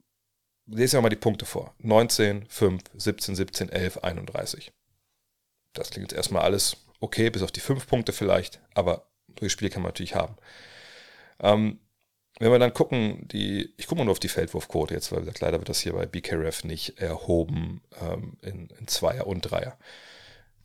lese 0.66 0.98
ich 0.98 1.04
mal 1.04 1.10
die 1.10 1.16
Punkte 1.16 1.46
vor. 1.46 1.74
19, 1.80 2.48
5, 2.48 2.82
17, 2.96 3.36
17, 3.36 3.70
11, 3.70 3.98
31. 4.00 4.72
Das 5.74 5.92
klingt 5.92 6.12
jetzt 6.12 6.18
erstmal 6.18 6.44
alles 6.44 6.78
okay, 7.00 7.30
bis 7.30 7.44
auf 7.44 7.52
die 7.52 7.60
5 7.60 7.88
Punkte 7.88 8.12
vielleicht, 8.12 8.60
aber 8.74 9.08
solche 9.40 9.52
Spiele 9.52 9.70
kann 9.70 9.84
man 9.84 9.90
natürlich 9.90 10.16
haben. 10.16 10.36
Ähm, 11.40 11.80
wenn 12.40 12.52
wir 12.52 12.60
dann 12.60 12.74
gucken, 12.74 13.28
die, 13.28 13.74
ich 13.78 13.88
gucke 13.88 14.00
mal 14.00 14.06
nur 14.06 14.12
auf 14.12 14.20
die 14.20 14.28
Feldwurfquote 14.28 14.94
jetzt, 14.94 15.12
weil 15.12 15.30
leider 15.40 15.60
wird 15.60 15.70
das 15.70 15.80
hier 15.80 15.94
bei 15.94 16.06
BKRF 16.06 16.64
nicht 16.64 17.00
erhoben 17.00 17.82
ähm, 18.02 18.38
in, 18.42 18.70
in 18.80 18.88
Zweier 18.88 19.28
und 19.28 19.42
Dreier. 19.42 19.78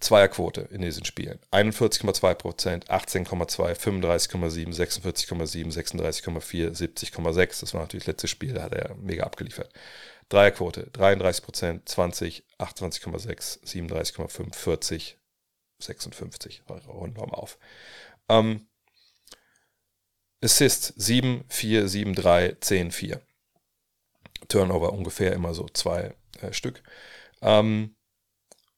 Zweierquote 0.03 0.63
in 0.73 0.83
diesen 0.83 1.05
Spielen. 1.05 1.39
41,2 1.53 2.35
Prozent, 2.35 2.91
18,2, 2.91 3.75
35,7, 3.75 4.75
46,7, 4.75 5.73
36,4, 5.73 6.77
70,6. 6.77 7.61
Das 7.61 7.73
war 7.73 7.83
natürlich 7.83 8.05
das 8.05 8.15
letzte 8.15 8.29
Spiel, 8.29 8.55
da 8.55 8.65
hat 8.65 8.75
er 8.75 8.97
mega 8.97 9.25
abgeliefert. 9.25 9.73
Dreierquote, 10.29 10.91
33 10.93 11.45
Prozent, 11.45 11.89
20, 11.89 12.45
28,6, 12.59 13.65
37,5, 13.65 14.55
40, 14.55 15.19
56. 15.79 16.63
Runden 16.89 17.17
wir 17.17 17.27
mal 17.27 17.35
auf. 17.35 17.59
Ähm, 18.29 18.67
Assist 20.43 20.95
7, 20.97 21.45
4, 21.49 21.89
7, 21.89 22.15
3, 22.15 22.57
10, 22.61 22.91
4. 22.91 23.21
Turnover 24.49 24.93
ungefähr 24.93 25.33
immer 25.33 25.55
so 25.55 25.67
zwei 25.73 26.15
äh, 26.41 26.53
Stück. 26.53 26.83
Ähm, 27.41 27.95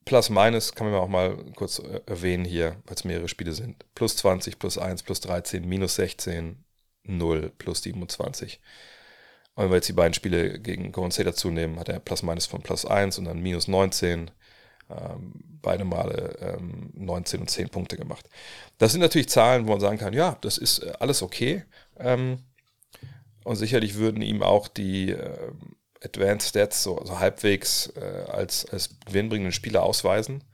Plus 0.04 0.28
Minus 0.28 0.74
kann 0.74 0.90
man 0.90 1.00
auch 1.00 1.08
mal 1.08 1.36
kurz 1.56 1.78
äh, 1.78 2.00
erwähnen 2.06 2.44
hier, 2.44 2.76
weil 2.84 2.94
es 2.94 3.04
mehrere 3.04 3.28
Spiele 3.28 3.52
sind. 3.52 3.84
Plus 3.94 4.16
20, 4.16 4.58
plus 4.58 4.76
1, 4.76 5.02
plus 5.02 5.20
13, 5.20 5.66
minus 5.66 5.94
16, 5.96 6.62
0, 7.04 7.52
plus 7.56 7.82
27. 7.82 8.60
Und 9.54 9.64
wenn 9.64 9.70
wir 9.70 9.76
jetzt 9.76 9.88
die 9.88 9.94
beiden 9.94 10.14
Spiele 10.14 10.58
gegen 10.60 10.92
Golden 10.92 11.12
State 11.12 11.30
dazu 11.30 11.50
nehmen, 11.50 11.78
hat 11.78 11.88
er 11.88 12.00
Plus 12.00 12.22
Minus 12.22 12.46
von 12.46 12.60
plus 12.62 12.84
1 12.84 13.18
und 13.18 13.24
dann 13.24 13.40
minus 13.40 13.68
19, 13.68 14.30
ähm, 14.90 15.32
beide 15.62 15.84
Male 15.84 16.36
ähm, 16.40 16.90
19 16.94 17.40
und 17.40 17.50
10 17.50 17.68
Punkte 17.68 17.96
gemacht. 17.96 18.28
Das 18.78 18.92
sind 18.92 19.00
natürlich 19.00 19.28
Zahlen, 19.28 19.66
wo 19.66 19.72
man 19.72 19.80
sagen 19.80 19.98
kann, 19.98 20.12
ja, 20.12 20.36
das 20.40 20.58
ist 20.58 20.80
äh, 20.80 20.92
alles 21.00 21.22
okay. 21.22 21.64
Ähm, 21.98 22.38
und 23.44 23.56
sicherlich 23.56 23.96
würden 23.96 24.22
ihm 24.22 24.42
auch 24.42 24.68
die 24.68 25.14
Advanced 26.04 26.48
Stats 26.48 26.82
so, 26.82 27.00
so 27.04 27.18
halbwegs 27.18 27.92
äh, 27.96 28.24
als, 28.28 28.66
als 28.66 28.98
gewinnbringenden 29.06 29.52
Spieler 29.52 29.82
ausweisen. 29.82 30.44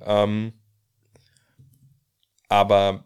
Ähm, 0.00 0.52
aber 2.48 3.04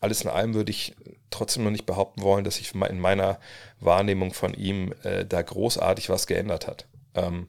alles 0.00 0.22
in 0.22 0.30
allem 0.30 0.54
würde 0.54 0.70
ich 0.70 0.94
trotzdem 1.30 1.64
noch 1.64 1.70
nicht 1.70 1.86
behaupten 1.86 2.22
wollen, 2.22 2.44
dass 2.44 2.56
sich 2.56 2.74
in 2.74 3.00
meiner 3.00 3.40
Wahrnehmung 3.80 4.32
von 4.32 4.54
ihm 4.54 4.92
äh, 5.02 5.24
da 5.24 5.42
großartig 5.42 6.08
was 6.08 6.26
geändert 6.26 6.66
hat. 6.66 6.86
Ähm, 7.14 7.48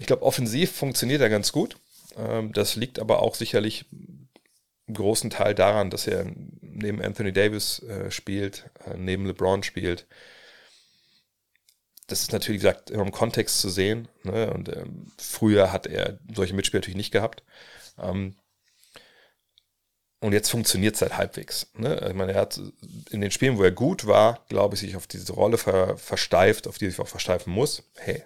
ich 0.00 0.06
glaube, 0.06 0.22
offensiv 0.22 0.72
funktioniert 0.72 1.20
er 1.20 1.28
ganz 1.28 1.52
gut. 1.52 1.76
Ähm, 2.16 2.52
das 2.52 2.74
liegt 2.74 2.98
aber 2.98 3.22
auch 3.22 3.34
sicherlich 3.34 3.84
im 3.92 4.94
großen 4.94 5.28
Teil 5.28 5.54
daran, 5.54 5.90
dass 5.90 6.06
er 6.06 6.26
neben 6.62 7.02
Anthony 7.02 7.32
Davis 7.32 7.80
äh, 7.82 8.10
spielt, 8.10 8.70
äh, 8.86 8.96
neben 8.96 9.26
LeBron 9.26 9.62
spielt. 9.62 10.06
Das 12.06 12.22
ist 12.22 12.32
natürlich, 12.32 12.62
wie 12.62 12.64
gesagt, 12.64 12.90
immer 12.90 13.04
im 13.04 13.12
Kontext 13.12 13.60
zu 13.60 13.68
sehen. 13.68 14.08
Ne? 14.24 14.50
Und 14.52 14.70
ähm, 14.70 15.06
früher 15.18 15.70
hat 15.70 15.86
er 15.86 16.18
solche 16.34 16.54
Mitspieler 16.54 16.80
natürlich 16.80 16.96
nicht 16.96 17.12
gehabt. 17.12 17.44
Ähm, 17.98 18.36
und 20.20 20.32
jetzt 20.32 20.50
funktioniert 20.50 20.94
es 20.94 21.02
halt 21.02 21.18
halbwegs. 21.18 21.70
Ne? 21.74 22.06
Ich 22.08 22.14
meine, 22.14 22.32
er 22.32 22.40
hat 22.40 22.58
in 23.10 23.20
den 23.20 23.30
Spielen, 23.30 23.58
wo 23.58 23.62
er 23.62 23.70
gut 23.70 24.06
war, 24.06 24.44
glaube 24.48 24.74
ich, 24.74 24.80
sich 24.80 24.96
auf 24.96 25.06
diese 25.06 25.34
Rolle 25.34 25.58
ver 25.58 25.98
versteift, 25.98 26.66
auf 26.66 26.78
die 26.78 26.86
er 26.86 26.90
sich 26.90 27.00
auch 27.00 27.08
versteifen 27.08 27.52
muss. 27.52 27.82
Hey, 27.96 28.24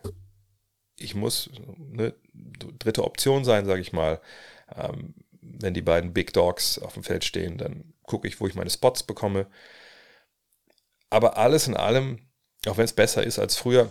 ich 0.97 1.15
muss 1.15 1.51
eine 1.93 2.15
dritte 2.33 3.05
Option 3.05 3.45
sein, 3.45 3.67
sage 3.67 3.81
ich 3.81 3.93
mal. 3.93 4.21
Ähm, 4.75 5.15
wenn 5.41 5.75
die 5.75 5.83
beiden 5.83 6.13
Big 6.13 6.33
Dogs 6.33 6.79
auf 6.79 6.95
dem 6.95 7.05
Feld 7.05 7.25
stehen, 7.25 7.59
dann 7.59 7.93
gucke 8.03 8.29
ich, 8.29 8.41
wo 8.41 8.47
ich 8.47 8.55
meine 8.55 8.71
Spots 8.71 9.03
bekomme. 9.03 9.47
Aber 11.11 11.37
alles 11.37 11.69
in 11.69 11.77
allem, 11.77 12.27
auch 12.67 12.77
wenn 12.77 12.85
es 12.85 12.93
besser 12.93 13.23
ist 13.23 13.39
als 13.39 13.57
früher, 13.57 13.91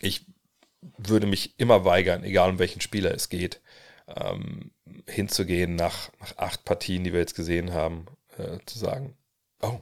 ich 0.00 0.26
würde 0.98 1.26
mich 1.26 1.58
immer 1.58 1.84
weigern, 1.84 2.24
egal 2.24 2.50
um 2.50 2.58
welchen 2.58 2.80
Spieler 2.80 3.12
es 3.14 3.28
geht, 3.28 3.60
ähm, 4.08 4.72
hinzugehen 5.08 5.74
nach, 5.74 6.10
nach 6.20 6.36
acht 6.38 6.64
Partien, 6.64 7.04
die 7.04 7.12
wir 7.12 7.20
jetzt 7.20 7.34
gesehen 7.34 7.72
haben, 7.72 8.06
äh, 8.36 8.58
zu 8.66 8.78
sagen, 8.78 9.16
oh, 9.62 9.80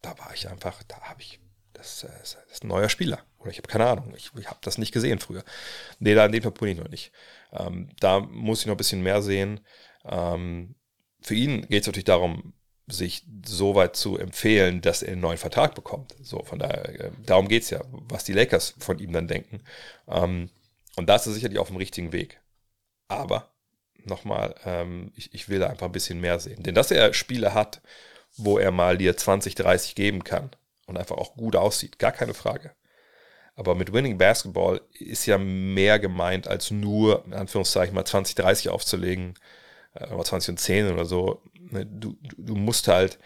da 0.00 0.18
war 0.18 0.34
ich 0.34 0.48
einfach, 0.48 0.82
da 0.84 1.00
habe 1.02 1.22
ich, 1.22 1.40
das, 1.82 2.04
äh, 2.04 2.08
das, 2.20 2.36
ist 2.50 2.64
ein 2.64 2.68
neuer 2.68 2.88
Spieler. 2.88 3.18
Oder 3.38 3.50
ich 3.50 3.58
habe 3.58 3.68
keine 3.68 3.86
Ahnung, 3.86 4.14
ich, 4.16 4.30
ich 4.38 4.46
habe 4.46 4.58
das 4.62 4.78
nicht 4.78 4.92
gesehen 4.92 5.18
früher. 5.18 5.44
Nee, 5.98 6.14
da 6.14 6.26
in 6.26 6.32
dem 6.32 6.42
Fall 6.42 6.52
bin 6.52 6.68
ich 6.68 6.78
noch 6.78 6.88
nicht. 6.88 7.12
Ähm, 7.52 7.88
da 8.00 8.20
muss 8.20 8.60
ich 8.60 8.66
noch 8.66 8.74
ein 8.74 8.78
bisschen 8.78 9.02
mehr 9.02 9.22
sehen. 9.22 9.60
Ähm, 10.04 10.74
für 11.20 11.34
ihn 11.34 11.62
geht 11.62 11.82
es 11.82 11.86
natürlich 11.86 12.04
darum, 12.04 12.54
sich 12.88 13.24
so 13.46 13.74
weit 13.74 13.96
zu 13.96 14.18
empfehlen, 14.18 14.80
dass 14.80 15.02
er 15.02 15.12
einen 15.12 15.20
neuen 15.20 15.38
Vertrag 15.38 15.74
bekommt. 15.74 16.14
So, 16.20 16.42
von 16.44 16.58
daher, 16.58 16.88
äh, 17.00 17.10
darum 17.26 17.48
geht 17.48 17.62
es 17.64 17.70
ja, 17.70 17.80
was 17.90 18.24
die 18.24 18.32
Lakers 18.32 18.74
von 18.78 18.98
ihm 18.98 19.12
dann 19.12 19.28
denken. 19.28 19.62
Ähm, 20.08 20.50
und 20.96 21.08
da 21.08 21.16
ist 21.16 21.26
er 21.26 21.32
sicherlich 21.32 21.58
auf 21.58 21.68
dem 21.68 21.76
richtigen 21.76 22.12
Weg. 22.12 22.40
Aber 23.08 23.50
nochmal, 24.04 24.54
ähm, 24.64 25.12
ich, 25.16 25.32
ich 25.34 25.48
will 25.48 25.60
da 25.60 25.68
einfach 25.68 25.86
ein 25.86 25.92
bisschen 25.92 26.20
mehr 26.20 26.38
sehen. 26.40 26.62
Denn 26.62 26.74
dass 26.74 26.90
er 26.90 27.14
Spiele 27.14 27.54
hat, 27.54 27.80
wo 28.36 28.58
er 28.58 28.70
mal 28.70 28.98
dir 28.98 29.16
20, 29.16 29.54
30 29.54 29.94
geben 29.94 30.24
kann 30.24 30.50
und 30.86 30.96
einfach 30.96 31.16
auch 31.16 31.34
gut 31.34 31.56
aussieht, 31.56 31.98
gar 31.98 32.12
keine 32.12 32.34
Frage. 32.34 32.72
Aber 33.54 33.74
mit 33.74 33.92
Winning 33.92 34.18
Basketball 34.18 34.80
ist 34.98 35.26
ja 35.26 35.38
mehr 35.38 35.98
gemeint, 35.98 36.48
als 36.48 36.70
nur, 36.70 37.24
in 37.26 37.34
Anführungszeichen, 37.34 37.94
mal 37.94 38.04
20, 38.04 38.34
30 38.34 38.70
aufzulegen, 38.70 39.34
äh, 39.94 40.06
oder 40.06 40.24
20 40.24 40.50
und 40.50 40.58
10 40.58 40.92
oder 40.92 41.04
so. 41.04 41.42
Ne, 41.70 41.86
du, 41.86 42.16
du 42.36 42.54
musst 42.54 42.88
halt 42.88 43.18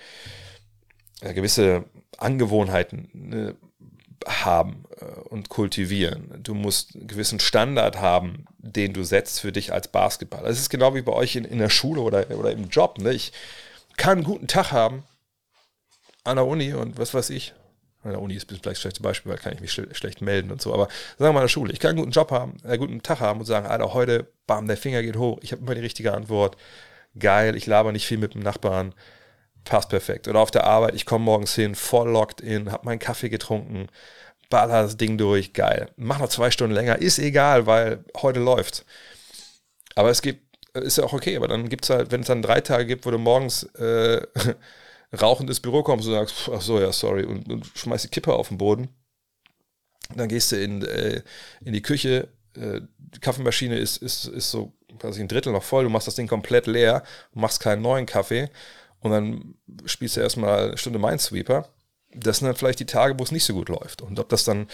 äh, 1.20 1.32
gewisse 1.32 1.84
Angewohnheiten 2.18 3.08
ne, 3.12 3.56
haben 4.26 4.84
äh, 5.00 5.04
und 5.04 5.48
kultivieren. 5.48 6.42
Du 6.42 6.54
musst 6.54 6.96
einen 6.96 7.06
gewissen 7.06 7.38
Standard 7.38 8.00
haben, 8.00 8.46
den 8.58 8.92
du 8.92 9.04
setzt 9.04 9.40
für 9.40 9.52
dich 9.52 9.72
als 9.72 9.88
Basketballer. 9.88 10.48
Das 10.48 10.58
ist 10.58 10.70
genau 10.70 10.94
wie 10.96 11.02
bei 11.02 11.12
euch 11.12 11.36
in, 11.36 11.44
in 11.44 11.58
der 11.58 11.70
Schule 11.70 12.00
oder, 12.00 12.30
oder 12.36 12.50
im 12.50 12.68
Job. 12.68 12.98
Ne? 12.98 13.12
Ich 13.12 13.32
kann 13.96 14.18
einen 14.18 14.24
guten 14.24 14.48
Tag 14.48 14.72
haben 14.72 15.04
an 16.26 16.36
der 16.36 16.46
Uni 16.46 16.74
und 16.74 16.98
was 16.98 17.14
weiß 17.14 17.30
ich, 17.30 17.54
an 18.02 18.12
der 18.12 18.20
Uni 18.20 18.34
ist 18.34 18.48
vielleicht 18.48 18.66
das 18.66 18.80
schlechte 18.80 19.02
Beispiel, 19.02 19.32
weil 19.32 19.38
kann 19.38 19.52
ich 19.52 19.60
mich 19.60 19.72
schl 19.72 19.92
schlecht 19.94 20.20
melden 20.20 20.50
und 20.50 20.62
so. 20.62 20.72
Aber 20.72 20.84
sagen 21.18 21.30
wir 21.30 21.32
mal 21.32 21.40
in 21.40 21.44
der 21.44 21.48
Schule, 21.48 21.72
ich 21.72 21.80
kann 21.80 21.90
einen 21.90 21.98
guten 21.98 22.12
Job 22.12 22.30
haben, 22.30 22.56
einen 22.64 22.78
guten 22.78 23.02
Tag 23.02 23.20
haben 23.20 23.40
und 23.40 23.46
sagen, 23.46 23.66
Alter, 23.66 23.92
heute, 23.94 24.26
bam, 24.46 24.68
der 24.68 24.76
Finger 24.76 25.02
geht 25.02 25.16
hoch, 25.16 25.38
ich 25.42 25.52
habe 25.52 25.62
immer 25.62 25.74
die 25.74 25.80
richtige 25.80 26.12
Antwort. 26.14 26.56
Geil, 27.18 27.56
ich 27.56 27.66
laber 27.66 27.92
nicht 27.92 28.06
viel 28.06 28.18
mit 28.18 28.34
dem 28.34 28.42
Nachbarn. 28.42 28.94
Passt 29.64 29.88
perfekt. 29.88 30.28
Oder 30.28 30.40
auf 30.40 30.50
der 30.50 30.64
Arbeit, 30.64 30.94
ich 30.94 31.06
komme 31.06 31.24
morgens 31.24 31.54
hin, 31.54 31.74
voll 31.74 32.10
locked 32.10 32.40
in, 32.40 32.70
habe 32.70 32.84
meinen 32.84 32.98
Kaffee 32.98 33.28
getrunken, 33.28 33.88
baller 34.50 34.82
das 34.82 34.96
Ding 34.96 35.18
durch, 35.18 35.52
geil. 35.54 35.88
Mach 35.96 36.18
noch 36.20 36.28
zwei 36.28 36.50
Stunden 36.50 36.74
länger, 36.74 36.98
ist 36.98 37.18
egal, 37.18 37.66
weil 37.66 38.04
heute 38.16 38.40
läuft. 38.40 38.84
Aber 39.94 40.10
es 40.10 40.22
gibt 40.22 40.46
ist 40.82 40.98
ja 40.98 41.04
auch 41.04 41.12
okay, 41.12 41.36
aber 41.36 41.48
dann 41.48 41.68
gibt 41.68 41.84
es 41.84 41.90
halt, 41.90 42.12
wenn 42.12 42.20
es 42.20 42.26
dann 42.26 42.42
drei 42.42 42.60
Tage 42.60 42.86
gibt, 42.86 43.06
wo 43.06 43.10
du 43.10 43.18
morgens 43.18 43.64
äh, 43.74 44.20
rauchend 45.20 45.48
ins 45.48 45.60
Büro 45.60 45.82
kommst 45.82 46.06
und 46.06 46.14
sagst, 46.14 46.50
ach 46.52 46.60
so, 46.60 46.80
ja, 46.80 46.92
sorry, 46.92 47.24
und, 47.24 47.50
und 47.50 47.66
schmeißt 47.74 48.04
die 48.04 48.08
Kippe 48.08 48.34
auf 48.34 48.48
den 48.48 48.58
Boden, 48.58 48.88
dann 50.14 50.28
gehst 50.28 50.52
du 50.52 50.62
in, 50.62 50.82
äh, 50.82 51.22
in 51.64 51.72
die 51.72 51.82
Küche, 51.82 52.28
äh, 52.56 52.80
die 52.98 53.20
Kaffeemaschine 53.20 53.76
ist, 53.78 53.98
ist, 53.98 54.26
ist 54.26 54.50
so 54.50 54.72
quasi 54.98 55.20
ein 55.20 55.28
Drittel 55.28 55.52
noch 55.52 55.62
voll, 55.62 55.84
du 55.84 55.90
machst 55.90 56.06
das 56.06 56.14
Ding 56.14 56.26
komplett 56.26 56.66
leer, 56.66 57.02
machst 57.32 57.60
keinen 57.60 57.82
neuen 57.82 58.06
Kaffee 58.06 58.50
und 59.00 59.10
dann 59.10 59.54
spielst 59.84 60.16
du 60.16 60.20
erstmal 60.20 60.68
eine 60.68 60.78
Stunde 60.78 60.98
Minesweeper. 60.98 61.68
Das 62.14 62.38
sind 62.38 62.46
dann 62.46 62.56
vielleicht 62.56 62.80
die 62.80 62.86
Tage, 62.86 63.18
wo 63.18 63.22
es 63.22 63.32
nicht 63.32 63.44
so 63.44 63.52
gut 63.52 63.68
läuft. 63.68 64.00
Und 64.00 64.18
ob 64.18 64.28
das 64.28 64.44
dann 64.44 64.68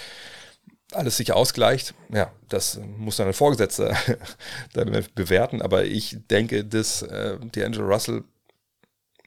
alles 0.92 1.16
sich 1.16 1.32
ausgleicht, 1.32 1.94
ja, 2.12 2.32
das 2.48 2.78
muss 2.98 3.16
dann 3.16 3.26
ein 3.26 3.32
Vorgesetzter 3.32 3.96
dann 4.74 5.04
bewerten. 5.14 5.60
Aber 5.60 5.84
ich 5.84 6.18
denke, 6.30 6.64
dass 6.64 7.02
äh, 7.02 7.38
D'Angelo 7.40 7.86
Russell 7.86 8.24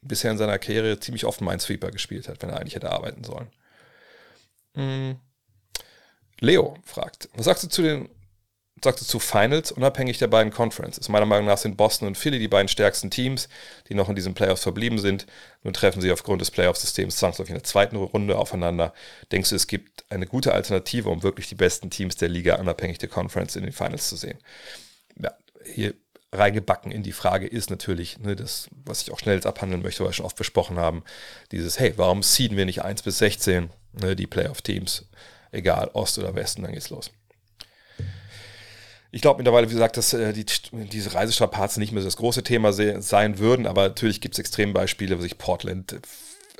bisher 0.07 0.31
in 0.31 0.37
seiner 0.37 0.59
Karriere 0.59 0.99
ziemlich 0.99 1.25
oft 1.25 1.41
Minesweeper 1.41 1.91
gespielt 1.91 2.27
hat, 2.27 2.41
wenn 2.41 2.49
er 2.49 2.57
eigentlich 2.59 2.75
hätte 2.75 2.91
arbeiten 2.91 3.23
sollen. 3.23 3.47
Hm. 4.75 5.17
Leo 6.39 6.77
fragt, 6.83 7.29
was 7.35 7.45
sagst 7.45 7.63
du 7.63 7.67
zu 7.67 7.81
den 7.81 8.09
sagst 8.83 9.01
du 9.01 9.05
zu 9.05 9.19
Finals, 9.19 9.71
unabhängig 9.71 10.17
der 10.19 10.27
beiden 10.27 10.51
Conferences. 10.51 11.09
Meiner 11.09 11.25
Meinung 11.25 11.45
nach 11.45 11.57
sind 11.57 11.77
Boston 11.77 12.07
und 12.07 12.17
Philly 12.17 12.39
die 12.39 12.47
beiden 12.47 12.67
stärksten 12.67 13.09
Teams, 13.09 13.47
die 13.87 13.93
noch 13.95 14.09
in 14.09 14.15
diesen 14.15 14.33
Playoffs 14.33 14.63
verblieben 14.63 14.99
sind. 14.99 15.25
Nun 15.63 15.73
treffen 15.73 16.01
sie 16.01 16.11
aufgrund 16.11 16.41
des 16.41 16.51
Playoff-Systems 16.51 17.15
zwangsläufig 17.17 17.51
in 17.51 17.55
der 17.55 17.63
zweiten 17.63 17.95
Runde 17.95 18.37
aufeinander. 18.37 18.93
Denkst 19.31 19.49
du, 19.49 19.55
es 19.55 19.67
gibt 19.67 20.05
eine 20.09 20.27
gute 20.27 20.53
Alternative, 20.53 21.09
um 21.09 21.23
wirklich 21.23 21.47
die 21.47 21.55
besten 21.55 21.89
Teams 21.89 22.17
der 22.17 22.29
Liga 22.29 22.55
unabhängig 22.55 22.97
der 22.97 23.09
Conference 23.09 23.55
in 23.55 23.63
den 23.63 23.73
Finals 23.73 24.09
zu 24.09 24.17
sehen? 24.17 24.39
Ja, 25.17 25.31
hier 25.63 25.93
reingebacken 26.37 26.91
in 26.91 27.03
die 27.03 27.11
Frage 27.11 27.47
ist 27.47 27.69
natürlich, 27.69 28.19
ne, 28.19 28.35
das, 28.35 28.69
was 28.85 29.01
ich 29.01 29.11
auch 29.11 29.19
schnell 29.19 29.35
jetzt 29.35 29.45
abhandeln 29.45 29.81
möchte, 29.81 30.01
weil 30.01 30.09
wir 30.09 30.13
schon 30.13 30.25
oft 30.25 30.37
besprochen 30.37 30.77
haben, 30.77 31.03
dieses, 31.51 31.79
hey, 31.79 31.93
warum 31.97 32.23
seeden 32.23 32.57
wir 32.57 32.65
nicht 32.65 32.83
1 32.83 33.01
bis 33.01 33.17
16, 33.19 33.69
ne, 34.01 34.15
die 34.15 34.27
Playoff-Teams, 34.27 35.05
egal 35.51 35.89
Ost 35.93 36.19
oder 36.19 36.35
Westen, 36.35 36.63
dann 36.63 36.73
geht's 36.73 36.89
los. 36.89 37.11
Ich 39.11 39.21
glaube 39.21 39.37
mittlerweile, 39.37 39.69
wie 39.69 39.73
gesagt, 39.73 39.95
dass 39.95 40.11
äh, 40.13 40.33
die, 40.33 40.45
diese 40.91 41.13
Reisestrapazen 41.13 41.79
nicht 41.79 41.93
mehr 41.93 42.03
das 42.03 42.17
große 42.17 42.43
Thema 42.43 42.73
se 42.73 43.01
sein 43.01 43.39
würden, 43.39 43.65
aber 43.65 43.87
natürlich 43.87 44.19
gibt 44.19 44.35
es 44.35 44.39
Extrembeispiele, 44.39 45.17
wo 45.17 45.21
sich 45.21 45.37
Portland, 45.37 46.01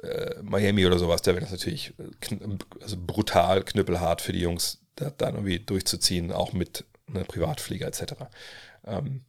äh, 0.04 0.36
Miami 0.42 0.86
oder 0.86 0.98
sowas, 0.98 1.22
da 1.22 1.34
wäre 1.34 1.42
das 1.42 1.52
natürlich 1.52 1.94
äh, 2.00 2.04
kn 2.22 2.60
also 2.82 2.96
brutal, 2.98 3.64
knüppelhart 3.64 4.22
für 4.22 4.32
die 4.32 4.40
Jungs, 4.40 4.80
da, 4.96 5.10
dann 5.10 5.36
irgendwie 5.36 5.60
durchzuziehen, 5.60 6.32
auch 6.32 6.54
mit 6.54 6.86
einer 7.10 7.26
Privatflieger 7.26 7.88
etc. 7.88 8.14
Ähm, 8.86 9.22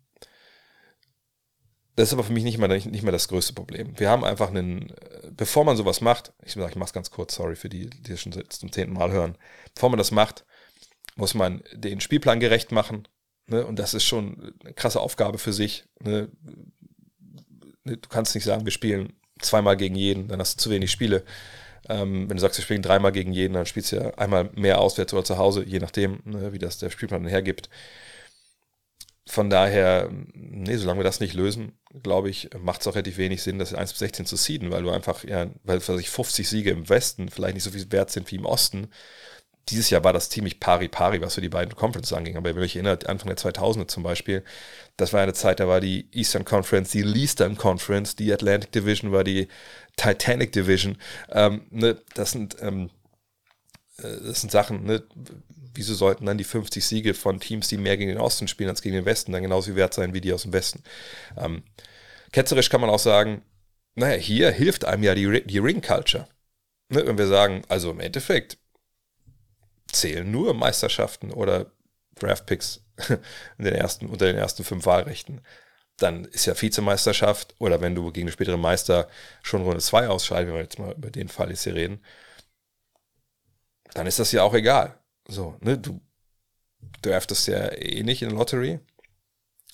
das 1.97 2.09
ist 2.09 2.13
aber 2.13 2.25
für 2.25 2.33
mich 2.33 2.45
nicht 2.45 2.59
mal, 2.59 2.69
nicht, 2.69 3.03
mehr 3.03 3.13
das 3.13 3.29
größte 3.29 3.53
Problem. 3.53 3.99
Wir 3.99 4.11
haben 4.11 4.25
einfach 4.25 4.51
einen, 4.51 4.93
bevor 5.31 5.65
man 5.65 5.77
sowas 5.77 6.01
macht, 6.01 6.33
ich 6.45 6.53
sage, 6.53 6.71
ich 6.71 6.77
mache 6.77 6.89
es 6.89 6.93
ganz 6.93 7.11
kurz, 7.11 7.35
sorry 7.35 7.57
für 7.57 7.69
die, 7.69 7.91
die 7.91 8.11
das 8.11 8.21
schon 8.21 8.33
zum 8.33 8.73
zehnten 8.73 8.95
Mal 8.95 9.11
hören, 9.11 9.37
bevor 9.75 9.91
man 9.91 9.99
das 9.99 10.11
macht, 10.11 10.45
muss 11.17 11.35
man 11.35 11.63
den 11.73 12.01
Spielplan 12.01 12.41
gerecht 12.41 12.71
machen, 12.73 13.09
Ne? 13.49 13.65
Und 13.65 13.79
das 13.79 13.95
ist 13.95 14.05
schon 14.05 14.55
eine 14.65 14.75
krasse 14.75 15.01
Aufgabe 15.01 15.39
für 15.39 15.53
sich. 15.53 15.85
Ne? 16.01 16.29
ne? 17.85 17.97
Du 17.97 18.09
kannst 18.09 18.35
nicht 18.35 18.45
sagen, 18.45 18.65
wir 18.65 18.73
spielen 18.73 19.15
zweimal 19.41 19.77
gegen 19.77 19.95
jeden, 19.95 20.29
dann 20.29 20.41
hast 20.41 20.59
du 20.59 20.63
zu 20.65 20.71
wenig 20.71 20.91
Spiele. 20.91 21.25
Ähm, 21.89 22.29
wenn 22.29 22.37
du 22.37 22.41
sagst, 22.41 22.59
wir 22.59 22.65
spielen 22.65 22.83
dreimal 22.83 23.13
gegen 23.13 23.33
jeden, 23.33 23.55
dann 23.55 23.67
spielst 23.67 23.93
du 23.93 23.97
ja 23.97 24.15
einmal 24.15 24.51
mehr 24.55 24.81
auswärts 24.81 25.13
oder 25.13 25.25
zu 25.25 25.39
Hause, 25.39 25.65
je 25.65 25.79
nachdem, 25.79 26.21
ne, 26.25 26.53
wie 26.53 26.59
das 26.59 26.79
der 26.79 26.91
Spielplan 26.91 27.27
hergibt. 27.27 27.69
Von 29.29 29.51
daher, 29.51 30.09
nee, 30.35 30.77
solange 30.77 31.01
wir 31.01 31.05
das 31.05 31.21
nicht 31.21 31.35
lösen, 31.35 31.73
glaube 32.03 32.31
ich, 32.31 32.51
macht 32.61 32.81
es 32.81 32.87
auch 32.87 32.95
relativ 32.95 33.17
wenig 33.17 33.43
Sinn, 33.43 33.59
das 33.59 33.75
1 33.75 33.93
bis 33.93 33.99
16 33.99 34.27
zu 34.27 34.37
seeden, 34.37 34.71
weil 34.71 34.83
du 34.83 34.91
einfach, 34.91 35.25
ja, 35.25 35.49
weil 35.65 35.81
sich 35.81 36.11
50 36.11 36.49
Siege 36.49 36.71
im 36.71 36.89
Westen 36.89 37.29
vielleicht 37.29 37.55
nicht 37.55 37.65
so 37.65 37.71
viel 37.71 37.91
wert 37.91 38.11
sind 38.11 38.31
wie 38.31 38.37
im 38.37 38.47
Osten 38.47 38.89
dieses 39.69 39.91
Jahr 39.91 40.05
war 40.05 40.13
das 40.13 40.31
ziemlich 40.31 40.61
pari-pari, 40.61 41.21
was 41.21 41.35
für 41.35 41.41
die 41.41 41.49
beiden 41.49 41.75
Conferences 41.75 42.13
anging. 42.13 42.37
Aber 42.37 42.55
wenn 42.55 42.63
ich 42.63 42.77
erinnere, 42.77 42.99
Anfang 43.07 43.29
der 43.29 43.37
2000er 43.37 43.89
zum 43.89 44.03
Beispiel, 44.03 44.45
das 44.97 45.13
war 45.13 45.23
eine 45.23 45.33
Zeit, 45.33 45.59
da 45.61 45.67
war 45.67 45.81
die 45.81 46.09
Eastern 46.13 46.45
Conference 46.45 46.91
die 46.91 47.03
Leastern 47.03 47.57
Conference, 47.57 48.15
die 48.15 48.33
Atlantic 48.33 48.73
Division 48.73 49.11
war 49.13 49.25
die 49.25 49.49
Titanic 49.97 50.53
Division. 50.53 50.99
Ähm, 51.31 51.67
ne, 51.71 52.01
das, 52.15 52.31
sind, 52.31 52.57
ähm, 52.61 52.91
äh, 53.99 54.03
das 54.25 54.41
sind 54.41 54.53
Sachen, 54.53 54.85
ne, 54.85 55.03
wieso 55.77 55.95
sollten 55.95 56.27
dann 56.27 56.39
die 56.39 56.45
50 56.45 56.85
Siege 56.85 57.15
von 57.15 57.41
Teams, 57.41 57.69
die 57.69 57.77
mehr 57.77 57.97
gegen 57.97 58.11
den 58.11 58.21
Osten 58.21 58.49
spielen 58.49 58.71
als 58.71 58.83
gegen 58.83 58.97
den 58.97 59.05
Westen, 59.05 59.33
dann 59.33 59.43
genauso 59.43 59.77
wert 59.77 59.95
sein 59.95 60.15
wie 60.15 60.21
die 60.21 60.33
aus 60.33 60.43
dem 60.43 60.53
Westen? 60.53 60.83
Ähm, 61.37 61.63
ketzerisch 62.33 62.71
kann 62.71 62.81
man 62.81 62.91
auch 62.91 62.99
sagen, 62.99 63.43
naja, 63.95 64.17
hier 64.17 64.51
hilft 64.51 64.85
einem 64.85 65.03
ja 65.03 65.15
die, 65.15 65.45
die 65.45 65.59
Ring-Culture. 65.59 66.29
Ne, 66.89 67.07
wenn 67.07 67.19
wir 67.19 67.27
sagen, 67.27 67.63
also 67.69 67.91
im 67.91 68.01
Endeffekt, 68.01 68.59
zählen 69.91 70.31
nur 70.31 70.55
Meisterschaften 70.55 71.31
oder 71.33 71.73
Draftpicks 72.17 72.85
in 73.59 73.65
den 73.65 73.75
ersten, 73.75 74.07
unter 74.07 74.27
den 74.27 74.37
ersten 74.37 74.65
fünf 74.65 74.87
Wahlrechten. 74.87 75.41
Dann 75.97 76.25
ist 76.27 76.47
ja 76.47 76.61
Vizemeisterschaft 76.61 77.55
oder 77.59 77.81
wenn 77.81 77.95
du 77.95 78.13
gegen 78.13 78.27
den 78.27 78.33
späteren 78.33 78.61
Meister 78.61 79.09
schon 79.43 79.63
Runde 79.63 79.81
2 79.81 80.09
ausscheidest, 80.09 80.49
wenn 80.49 80.55
wir 80.55 80.63
jetzt 80.63 80.79
mal 80.79 80.93
über 80.93 81.11
den 81.11 81.29
Fall 81.29 81.51
jetzt 81.51 81.65
hier 81.65 81.75
reden, 81.75 82.05
dann 83.95 84.07
ist 84.07 84.19
das 84.19 84.33
ja 84.33 84.43
auch 84.43 84.55
egal. 84.55 84.99
So, 85.29 85.57
ne, 85.61 85.79
du 85.79 86.01
draftest 87.03 87.49
ja 87.49 87.73
eh 87.73 88.03
nicht 88.03 88.23
in 88.23 88.31
der 88.31 88.39
Lottery. 88.39 88.81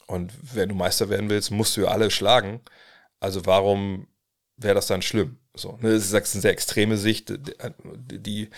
Und 0.07 0.33
wenn 0.55 0.69
du 0.69 0.75
Meister 0.75 1.09
werden 1.09 1.31
willst, 1.31 1.51
musst 1.51 1.77
du 1.77 1.83
ja 1.83 1.88
alle 1.88 2.11
schlagen. 2.11 2.61
Also 3.21 3.47
warum 3.47 4.09
wäre 4.57 4.75
das 4.75 4.87
dann 4.87 5.03
schlimm? 5.03 5.38
So, 5.55 5.79
ne, 5.81 5.93
das 5.93 6.05
ist 6.05 6.15
eine 6.15 6.25
sehr 6.25 6.51
extreme 6.51 6.97
Sicht, 6.97 7.31
die, 7.31 8.19
die 8.19 8.51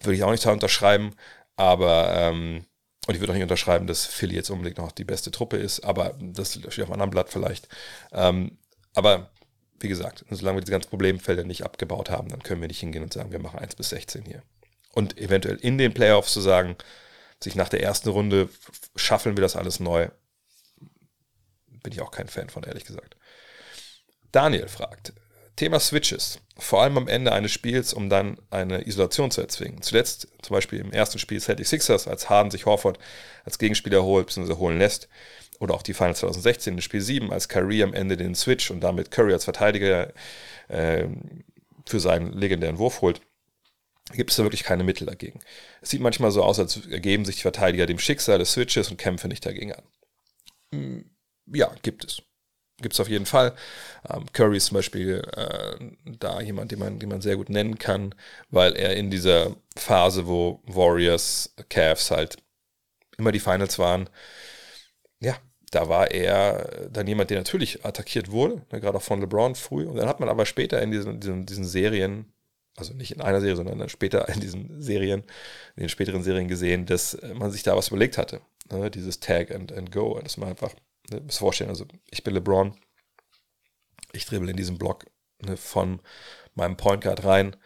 würde 0.00 0.14
ich 0.16 0.24
auch 0.24 0.32
nicht 0.32 0.46
unterschreiben, 0.46 1.14
aber 1.56 2.12
ähm, 2.14 2.66
und 3.06 3.14
ich 3.14 3.20
würde 3.20 3.32
auch 3.32 3.36
nicht 3.36 3.44
unterschreiben, 3.44 3.86
dass 3.86 4.04
Philly 4.06 4.34
jetzt 4.34 4.50
unbedingt 4.50 4.78
noch 4.78 4.92
die 4.92 5.04
beste 5.04 5.30
Truppe 5.30 5.56
ist, 5.56 5.80
aber 5.80 6.16
das 6.20 6.52
steht 6.52 6.66
auf 6.66 6.90
einem 6.90 6.92
anderen 6.92 7.10
Blatt 7.10 7.30
vielleicht. 7.30 7.68
Ähm, 8.12 8.58
aber 8.94 9.30
wie 9.80 9.88
gesagt, 9.88 10.24
solange 10.30 10.58
wir 10.58 10.60
diese 10.62 10.72
ganzen 10.72 10.90
Problemfelder 10.90 11.44
nicht 11.44 11.64
abgebaut 11.64 12.10
haben, 12.10 12.28
dann 12.28 12.42
können 12.42 12.60
wir 12.60 12.68
nicht 12.68 12.80
hingehen 12.80 13.02
und 13.02 13.12
sagen, 13.12 13.32
wir 13.32 13.38
machen 13.38 13.58
1 13.58 13.76
bis 13.76 13.90
16 13.90 14.24
hier. 14.26 14.42
Und 14.92 15.18
eventuell 15.18 15.56
in 15.56 15.78
den 15.78 15.94
Playoffs 15.94 16.32
zu 16.32 16.40
sagen, 16.40 16.76
sich 17.42 17.54
nach 17.54 17.68
der 17.68 17.82
ersten 17.82 18.08
Runde 18.08 18.48
schaffeln 18.96 19.36
wir 19.36 19.42
das 19.42 19.56
alles 19.56 19.80
neu, 19.80 20.08
bin 21.82 21.92
ich 21.92 22.00
auch 22.00 22.10
kein 22.10 22.28
Fan 22.28 22.50
von, 22.50 22.64
ehrlich 22.64 22.84
gesagt. 22.84 23.16
Daniel 24.32 24.68
fragt, 24.68 25.12
Thema 25.56 25.80
Switches. 25.80 26.40
Vor 26.56 26.82
allem 26.82 26.98
am 26.98 27.08
Ende 27.08 27.32
eines 27.32 27.52
Spiels, 27.52 27.92
um 27.94 28.10
dann 28.10 28.38
eine 28.50 28.86
Isolation 28.86 29.30
zu 29.30 29.40
erzwingen. 29.40 29.82
Zuletzt, 29.82 30.28
zum 30.42 30.54
Beispiel 30.54 30.78
im 30.78 30.92
ersten 30.92 31.18
Spiel 31.18 31.40
Celtic 31.40 31.66
Sixers, 31.66 32.06
als 32.06 32.28
Harden 32.28 32.50
sich 32.50 32.66
Horford 32.66 32.98
als 33.44 33.58
Gegenspieler 33.58 34.02
holt 34.02 34.26
bzw. 34.26 34.54
holen 34.54 34.78
lässt. 34.78 35.08
Oder 35.58 35.74
auch 35.74 35.82
die 35.82 35.94
Finals 35.94 36.20
2016 36.20 36.74
in 36.74 36.82
Spiel 36.82 37.00
7, 37.00 37.32
als 37.32 37.48
Kyrie 37.48 37.82
am 37.82 37.94
Ende 37.94 38.16
den 38.16 38.34
Switch 38.34 38.70
und 38.70 38.80
damit 38.80 39.10
Curry 39.10 39.32
als 39.32 39.44
Verteidiger 39.44 40.12
äh, 40.68 41.06
für 41.86 42.00
seinen 42.00 42.32
legendären 42.32 42.78
Wurf 42.78 43.00
holt 43.00 43.20
gibt 44.12 44.30
es 44.30 44.36
da 44.36 44.42
wirklich 44.42 44.64
keine 44.64 44.84
Mittel 44.84 45.06
dagegen. 45.06 45.40
Es 45.80 45.90
sieht 45.90 46.00
manchmal 46.00 46.30
so 46.30 46.42
aus, 46.42 46.58
als 46.58 46.86
ergeben 46.86 47.24
sich 47.24 47.36
die 47.36 47.42
Verteidiger 47.42 47.86
dem 47.86 47.98
Schicksal 47.98 48.38
des 48.38 48.52
Switches 48.52 48.90
und 48.90 48.96
kämpfen 48.96 49.28
nicht 49.28 49.44
dagegen 49.44 49.72
an. 49.72 49.82
Hm, 50.72 51.10
ja, 51.46 51.72
gibt 51.82 52.04
es 52.04 52.22
gibt 52.80 52.94
es 52.94 53.00
auf 53.00 53.08
jeden 53.08 53.26
Fall. 53.26 53.54
Ähm, 54.08 54.26
Curry 54.32 54.56
ist 54.56 54.66
zum 54.66 54.76
Beispiel 54.76 55.22
äh, 55.36 55.76
da 56.18 56.40
jemand, 56.40 56.72
den 56.72 56.78
man, 56.78 56.98
den 56.98 57.08
man 57.08 57.20
sehr 57.20 57.36
gut 57.36 57.48
nennen 57.48 57.78
kann, 57.78 58.14
weil 58.50 58.74
er 58.76 58.96
in 58.96 59.10
dieser 59.10 59.56
Phase, 59.76 60.26
wo 60.26 60.60
Warriors, 60.64 61.54
Cavs 61.68 62.10
halt 62.10 62.38
immer 63.18 63.32
die 63.32 63.40
Finals 63.40 63.78
waren, 63.78 64.08
ja, 65.20 65.36
da 65.70 65.88
war 65.88 66.10
er 66.10 66.88
dann 66.90 67.06
jemand, 67.06 67.30
der 67.30 67.38
natürlich 67.38 67.84
attackiert 67.84 68.30
wurde, 68.30 68.62
ne, 68.72 68.80
gerade 68.80 68.98
auch 68.98 69.02
von 69.02 69.20
LeBron 69.20 69.54
früh. 69.54 69.86
Und 69.86 69.96
dann 69.96 70.08
hat 70.08 70.20
man 70.20 70.28
aber 70.28 70.46
später 70.46 70.82
in 70.82 70.90
diesen, 70.90 71.20
diesen, 71.20 71.46
diesen 71.46 71.64
Serien, 71.64 72.32
also 72.80 72.94
nicht 72.94 73.12
in 73.12 73.20
einer 73.20 73.40
Serie, 73.40 73.56
sondern 73.56 73.88
später 73.88 74.28
in 74.28 74.40
diesen 74.40 74.82
Serien, 74.82 75.22
in 75.76 75.82
den 75.82 75.88
späteren 75.88 76.22
Serien 76.22 76.48
gesehen, 76.48 76.86
dass 76.86 77.16
man 77.34 77.50
sich 77.50 77.62
da 77.62 77.76
was 77.76 77.88
überlegt 77.88 78.18
hatte. 78.18 78.40
Ne, 78.70 78.90
dieses 78.90 79.20
Tag 79.20 79.50
and, 79.50 79.72
and 79.72 79.90
Go, 79.90 80.18
dass 80.20 80.36
man 80.36 80.50
einfach 80.50 80.72
ne, 81.10 81.20
muss 81.20 81.38
vorstellen, 81.38 81.70
also 81.70 81.86
ich 82.10 82.22
bin 82.22 82.34
LeBron, 82.34 82.76
ich 84.12 84.26
dribbel 84.26 84.48
in 84.48 84.56
diesem 84.56 84.78
Block 84.78 85.06
ne, 85.40 85.56
von 85.56 86.00
meinem 86.54 86.76
Point 86.76 87.02
Guard 87.02 87.24
rein, 87.24 87.56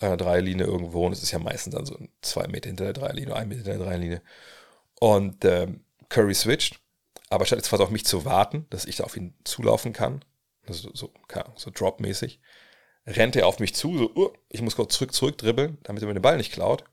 äh, 0.00 0.16
Dreierlinie 0.16 0.66
irgendwo 0.66 1.06
und 1.06 1.12
es 1.12 1.22
ist 1.22 1.32
ja 1.32 1.38
meistens 1.38 1.74
dann 1.74 1.86
so 1.86 1.98
zwei 2.22 2.46
Meter 2.46 2.68
hinter 2.68 2.84
der 2.84 2.92
Dreierlinie, 2.92 3.34
ein 3.34 3.48
Meter 3.48 3.62
hinter 3.62 3.78
der 3.78 3.86
Dreierlinie. 3.86 4.22
Und 5.00 5.44
ähm, 5.44 5.84
Curry 6.08 6.34
switcht, 6.34 6.80
aber 7.30 7.46
statt 7.46 7.58
jetzt 7.58 7.68
fast 7.68 7.82
auf 7.82 7.90
mich 7.90 8.04
zu 8.04 8.24
warten, 8.24 8.66
dass 8.70 8.84
ich 8.84 8.96
da 8.96 9.04
auf 9.04 9.16
ihn 9.16 9.34
zulaufen 9.44 9.92
kann, 9.92 10.24
also 10.66 10.90
so, 10.94 11.12
so 11.56 11.70
Drop-mäßig, 11.70 12.40
rennt 13.06 13.36
er 13.36 13.46
auf 13.46 13.58
mich 13.58 13.74
zu, 13.74 13.96
so, 13.96 14.10
uh, 14.14 14.32
ich 14.48 14.62
muss 14.62 14.76
kurz 14.76 14.94
zurück, 14.94 15.12
zurück 15.12 15.38
dribbeln, 15.38 15.78
damit 15.82 16.02
er 16.02 16.06
mir 16.06 16.14
den 16.14 16.22
Ball 16.22 16.36
nicht 16.36 16.52
klaut. 16.52 16.84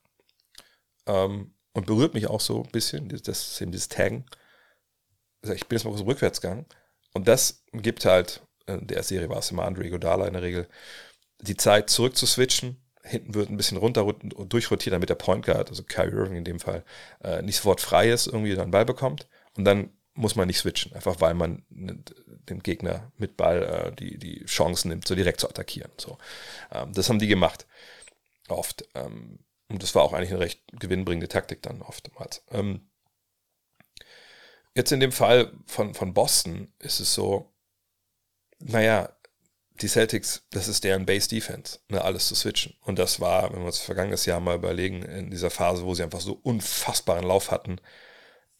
Ähm, 1.08 1.54
und 1.74 1.86
berührt 1.86 2.13
mich 2.13 2.28
auch 2.28 2.41
so 2.41 2.63
ein 2.63 2.71
bisschen, 2.71 3.08
das 3.08 3.28
ist 3.28 3.62
eben 3.62 3.71
dieses 3.71 3.88
Taggen 3.88 4.26
ich 5.43 5.67
bin 5.67 5.78
jetzt 5.78 5.86
mal 5.86 5.97
so 5.97 6.04
rückwärts 6.04 6.41
gegangen, 6.41 6.65
Und 7.13 7.28
das 7.28 7.63
gibt 7.74 8.06
halt, 8.06 8.41
in 8.67 8.88
der 8.88 9.04
Serie 9.04 9.30
war 9.30 9.39
es 9.39 9.52
immer 9.52 9.65
Andre 9.65 9.89
Godala 9.89 10.28
in 10.28 10.34
der 10.34 10.41
Regel, 10.41 10.67
die 11.41 11.58
Zeit 11.58 11.89
zurück 11.89 12.15
zu 12.15 12.26
switchen. 12.26 12.78
Hinten 13.04 13.34
wird 13.34 13.50
ein 13.50 13.58
bisschen 13.58 13.78
runter 13.78 14.06
und 14.06 14.54
durchrotiert, 14.54 14.93
damit 14.93 15.10
der 15.10 15.15
Point 15.15 15.45
Guard, 15.45 15.69
also 15.69 15.84
Kyrie 15.84 16.12
Irving 16.15 16.38
in 16.38 16.43
dem 16.43 16.60
Fall, 16.60 16.84
äh, 17.24 17.41
nicht 17.41 17.58
sofort 17.58 17.82
frei 17.82 18.12
ist, 18.12 18.28
irgendwie 18.28 18.54
dann 18.54 18.71
Ball 18.71 18.86
bekommt. 18.86 19.28
Und 19.58 19.65
dann 19.65 19.89
muss 20.13 20.36
man 20.36 20.47
nicht 20.47 20.58
switchen, 20.58 20.93
einfach 20.93 21.21
weil 21.21 21.34
man 21.34 21.63
dem 21.69 22.62
Gegner 22.62 23.12
mit 23.17 23.38
Ball 23.38 23.63
äh, 23.63 23.95
die, 23.95 24.17
die 24.17 24.45
Chance 24.45 24.88
nimmt, 24.88 25.08
so 25.08 25.15
direkt 25.15 25.39
zu 25.39 25.50
attackieren. 25.50 25.91
So. 25.97 26.17
Ähm, 26.71 26.93
das 26.93 27.10
haben 27.10 27.19
die 27.19 27.28
gemacht. 27.28 27.65
Oft. 28.50 28.88
Ähm, 28.93 29.39
und 29.69 29.82
das 29.82 29.95
war 29.95 30.04
auch 30.04 30.13
eigentlich 30.13 30.32
eine 30.32 30.41
recht 30.41 30.62
gewinnbringende 30.74 31.30
Taktik 31.30 31.62
dann 31.62 31.82
oftmals. 31.82 32.43
Ähm, 32.52 32.89
jetzt 34.76 34.91
in 34.91 35.00
dem 35.00 35.13
Fall 35.13 35.54
von, 35.65 35.93
von 35.93 36.13
Boston 36.13 36.74
ist 36.80 37.00
es 37.00 37.13
so, 37.13 37.54
naja, 38.60 39.15
die 39.82 39.88
Celtics, 39.88 40.45
das 40.52 40.67
ist 40.67 40.84
deren 40.84 41.06
Base 41.06 41.28
Defense, 41.30 41.80
ne, 41.88 42.04
alles 42.04 42.28
zu 42.28 42.36
switchen. 42.36 42.76
Und 42.82 43.00
das 43.00 43.19
war, 43.19 43.52
wenn 43.52 43.60
wir 43.60 43.65
uns 43.65 43.80
vergangenes 43.80 44.26
Jahr 44.26 44.39
mal 44.39 44.58
überlegen, 44.58 45.02
in 45.04 45.32
dieser 45.32 45.50
Phase, 45.50 45.86
wo 45.86 45.95
sie 45.95 46.04
einfach 46.04 46.19
so 46.19 46.34
unfassbaren 46.43 47.26
Lauf 47.26 47.50
hatten, 47.50 47.80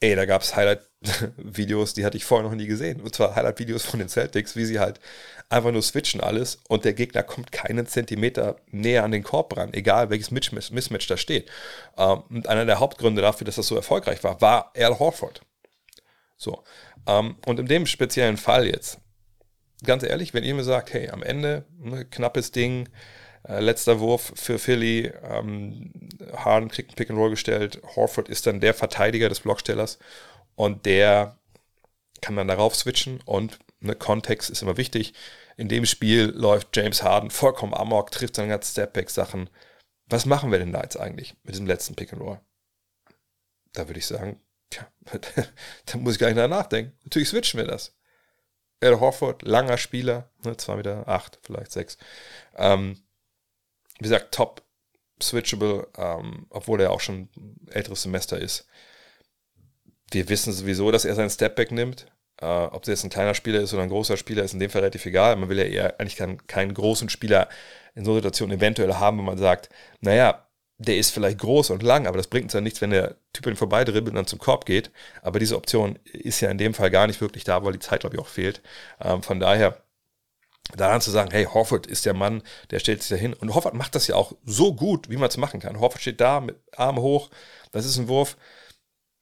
ey, 0.02 0.16
da 0.16 0.26
gab 0.26 0.42
es 0.42 0.56
Highlight-Videos, 0.56 1.94
die 1.96 2.04
hatte 2.04 2.18
ich 2.18 2.26
vorher 2.26 2.48
noch 2.48 2.56
nie 2.56 2.68
gesehen. 2.68 3.00
Und 3.02 3.16
zwar 3.16 3.36
Highlight-Videos 3.36 3.86
von 3.86 4.00
den 4.00 4.10
Celtics, 4.10 4.56
wie 4.56 4.66
sie 4.66 4.80
halt 4.80 5.00
einfach 5.48 5.72
nur 5.72 5.82
switchen 5.82 6.22
alles 6.22 6.60
und 6.68 6.86
der 6.86 6.94
Gegner 6.94 7.24
kommt 7.24 7.52
keinen 7.52 7.86
Zentimeter 7.86 8.56
näher 8.68 9.04
an 9.04 9.12
den 9.12 9.24
Korb 9.24 9.56
ran, 9.56 9.74
egal 9.74 10.10
welches 10.10 10.32
Mismatch 10.32 11.08
da 11.08 11.18
steht. 11.18 11.50
Ähm, 11.98 12.24
und 12.30 12.50
einer 12.50 12.66
der 12.66 12.80
Hauptgründe 12.80 13.22
dafür, 13.22 13.46
dass 13.46 13.56
das 13.56 13.68
so 13.68 13.76
erfolgreich 13.76 14.24
war, 14.24 14.42
war 14.42 14.72
Al 14.76 14.98
Horford. 14.98 15.42
So. 16.38 16.64
Ähm, 17.08 17.36
und 17.46 17.60
in 17.60 17.68
dem 17.68 17.86
speziellen 17.86 18.38
Fall 18.38 18.66
jetzt, 18.66 19.00
ganz 19.84 20.04
ehrlich, 20.04 20.34
wenn 20.34 20.44
ihr 20.44 20.56
mir 20.56 20.64
sagt, 20.64 20.94
hey, 20.94 21.10
am 21.10 21.22
Ende, 21.22 21.66
ne, 21.80 22.06
knappes 22.06 22.52
Ding, 22.52 22.90
letzter 23.48 24.00
Wurf 24.00 24.34
für 24.36 24.60
Philly. 24.60 25.12
Ähm, 25.24 25.92
Harden 26.36 26.70
kriegt 26.70 26.92
ein 26.92 26.96
Pick 26.96 27.10
and 27.10 27.20
Roll 27.20 27.32
gestellt. 27.32 27.82
Horford 27.96 28.30
ist 28.30 28.48
dann 28.48 28.60
der 28.60 28.74
Verteidiger 28.74 29.30
des 29.30 29.42
Blockstellers 29.42 30.00
und 30.56 30.86
der 30.86 31.38
kann 32.22 32.36
dann 32.36 32.48
darauf 32.48 32.76
switchen 32.76 33.20
und 33.26 33.60
ne, 33.80 33.96
Kontext 33.96 34.50
ist 34.50 34.62
immer 34.62 34.78
wichtig. 34.78 35.14
In 35.58 35.68
dem 35.68 35.86
Spiel 35.86 36.26
läuft 36.26 36.76
James 36.76 37.04
Harden 37.04 37.30
vollkommen 37.30 37.74
amok, 37.74 38.12
trifft 38.12 38.36
seine 38.36 38.50
ganzen 38.50 38.72
Stepback-Sachen. 38.72 39.50
Was 40.06 40.26
machen 40.26 40.52
wir 40.52 40.60
denn 40.60 40.72
da 40.72 40.82
jetzt 40.82 41.00
eigentlich 41.00 41.36
mit 41.44 41.54
diesem 41.56 41.68
letzten 41.68 41.96
Pick 41.96 42.14
and 42.14 42.22
Roll? 42.22 42.40
Da 43.74 43.88
würde 43.88 44.00
ich 44.00 44.08
sagen, 44.08 44.42
tja, 44.70 44.88
da 45.86 45.98
muss 45.98 46.14
ich 46.14 46.20
gar 46.20 46.28
nicht 46.28 46.38
nachdenken. 46.38 46.98
Natürlich 47.04 47.30
switchen 47.30 47.60
wir 47.60 47.68
das. 47.68 47.96
Al 48.82 49.00
Horford, 49.00 49.44
langer 49.44 49.78
Spieler, 49.78 50.32
ne, 50.44 50.58
2 50.58 50.76
Meter 50.78 51.08
8, 51.08 51.40
vielleicht 51.44 51.72
6. 51.72 51.98
Ähm, 52.56 52.98
wie 54.02 54.06
gesagt, 54.06 54.34
top 54.34 54.64
switchable, 55.22 55.88
ähm, 55.96 56.48
obwohl 56.50 56.82
er 56.82 56.90
auch 56.90 57.02
schon 57.02 57.30
älteres 57.70 58.02
Semester 58.02 58.40
ist. 58.40 58.66
Wir 60.10 60.28
wissen 60.28 60.52
sowieso, 60.52 60.90
dass 60.90 61.06
er 61.06 61.14
seinen 61.14 61.30
Stepback 61.30 61.72
nimmt. 61.72 62.08
Äh, 62.42 62.48
ob 62.48 62.82
es 62.82 62.88
jetzt 62.88 63.04
ein 63.04 63.12
kleiner 63.12 63.36
Spieler 63.36 63.62
ist 63.62 63.76
oder 63.76 63.84
ein 63.84 63.90
großer 63.90 64.18
Spieler, 64.18 64.44
ist 64.44 64.54
in 64.54 64.60
dem 64.60 64.72
Fall 64.72 64.82
relativ 64.82 65.06
egal. 65.06 65.36
Man 65.36 65.50
will 65.50 65.60
ja 65.60 65.66
eher 65.66 66.00
eigentlich 66.00 66.16
keinen, 66.16 66.48
keinen 66.48 66.74
großen 66.74 67.10
Spieler 67.10 67.48
in 67.94 68.04
so 68.04 68.16
Situationen 68.16 68.58
eventuell 68.58 68.96
haben, 68.96 69.20
wo 69.20 69.22
man 69.22 69.38
sagt, 69.38 69.70
naja, 70.00 70.48
der 70.80 70.98
ist 70.98 71.12
vielleicht 71.12 71.38
groß 71.38 71.70
und 71.70 71.84
lang, 71.84 72.08
aber 72.08 72.18
das 72.18 72.26
bringt 72.26 72.46
uns 72.46 72.54
ja 72.54 72.62
nichts, 72.62 72.82
wenn 72.82 72.90
der 72.90 73.18
Typ 73.34 73.46
an 73.46 73.56
vorbei 73.56 73.84
dribbelt 73.84 74.14
und 74.14 74.16
dann 74.16 74.26
zum 74.26 74.40
Korb 74.40 74.66
geht. 74.66 74.90
Aber 75.22 75.38
diese 75.38 75.58
Option 75.58 76.00
ist 76.06 76.42
ja 76.42 76.50
in 76.50 76.58
dem 76.58 76.74
Fall 76.74 76.90
gar 76.90 77.06
nicht 77.06 77.22
wirklich 77.22 77.44
da, 77.44 77.64
weil 77.64 77.74
die 77.74 77.80
Zeit, 77.80 78.00
glaube 78.00 78.16
ich, 78.16 78.20
auch 78.20 78.28
fehlt. 78.28 78.64
Ähm, 79.00 79.22
von 79.22 79.40
daher 79.40 79.78
daran 80.78 81.02
zu 81.02 81.12
sagen, 81.12 81.32
hey, 81.32 81.46
Horford 81.46 81.88
ist 81.88 82.06
der 82.06 82.14
Mann, 82.14 82.44
der 82.70 82.80
stellt 82.80 83.02
sich 83.02 83.10
da 83.10 83.16
hin. 83.16 83.34
Und 83.34 83.54
Horford 83.54 83.74
macht 83.74 83.96
das 83.96 84.08
ja 84.08 84.16
auch 84.16 84.34
so 84.46 84.74
gut, 84.74 85.10
wie 85.10 85.18
man 85.18 85.30
es 85.30 85.38
machen 85.38 85.60
kann. 85.60 85.80
Horford 85.80 86.02
steht 86.02 86.22
da 86.22 86.40
mit 86.40 86.58
Arm 86.76 86.98
hoch, 87.00 87.30
das 87.72 87.86
ist 87.86 87.98
ein 87.98 88.08
Wurf. 88.08 88.38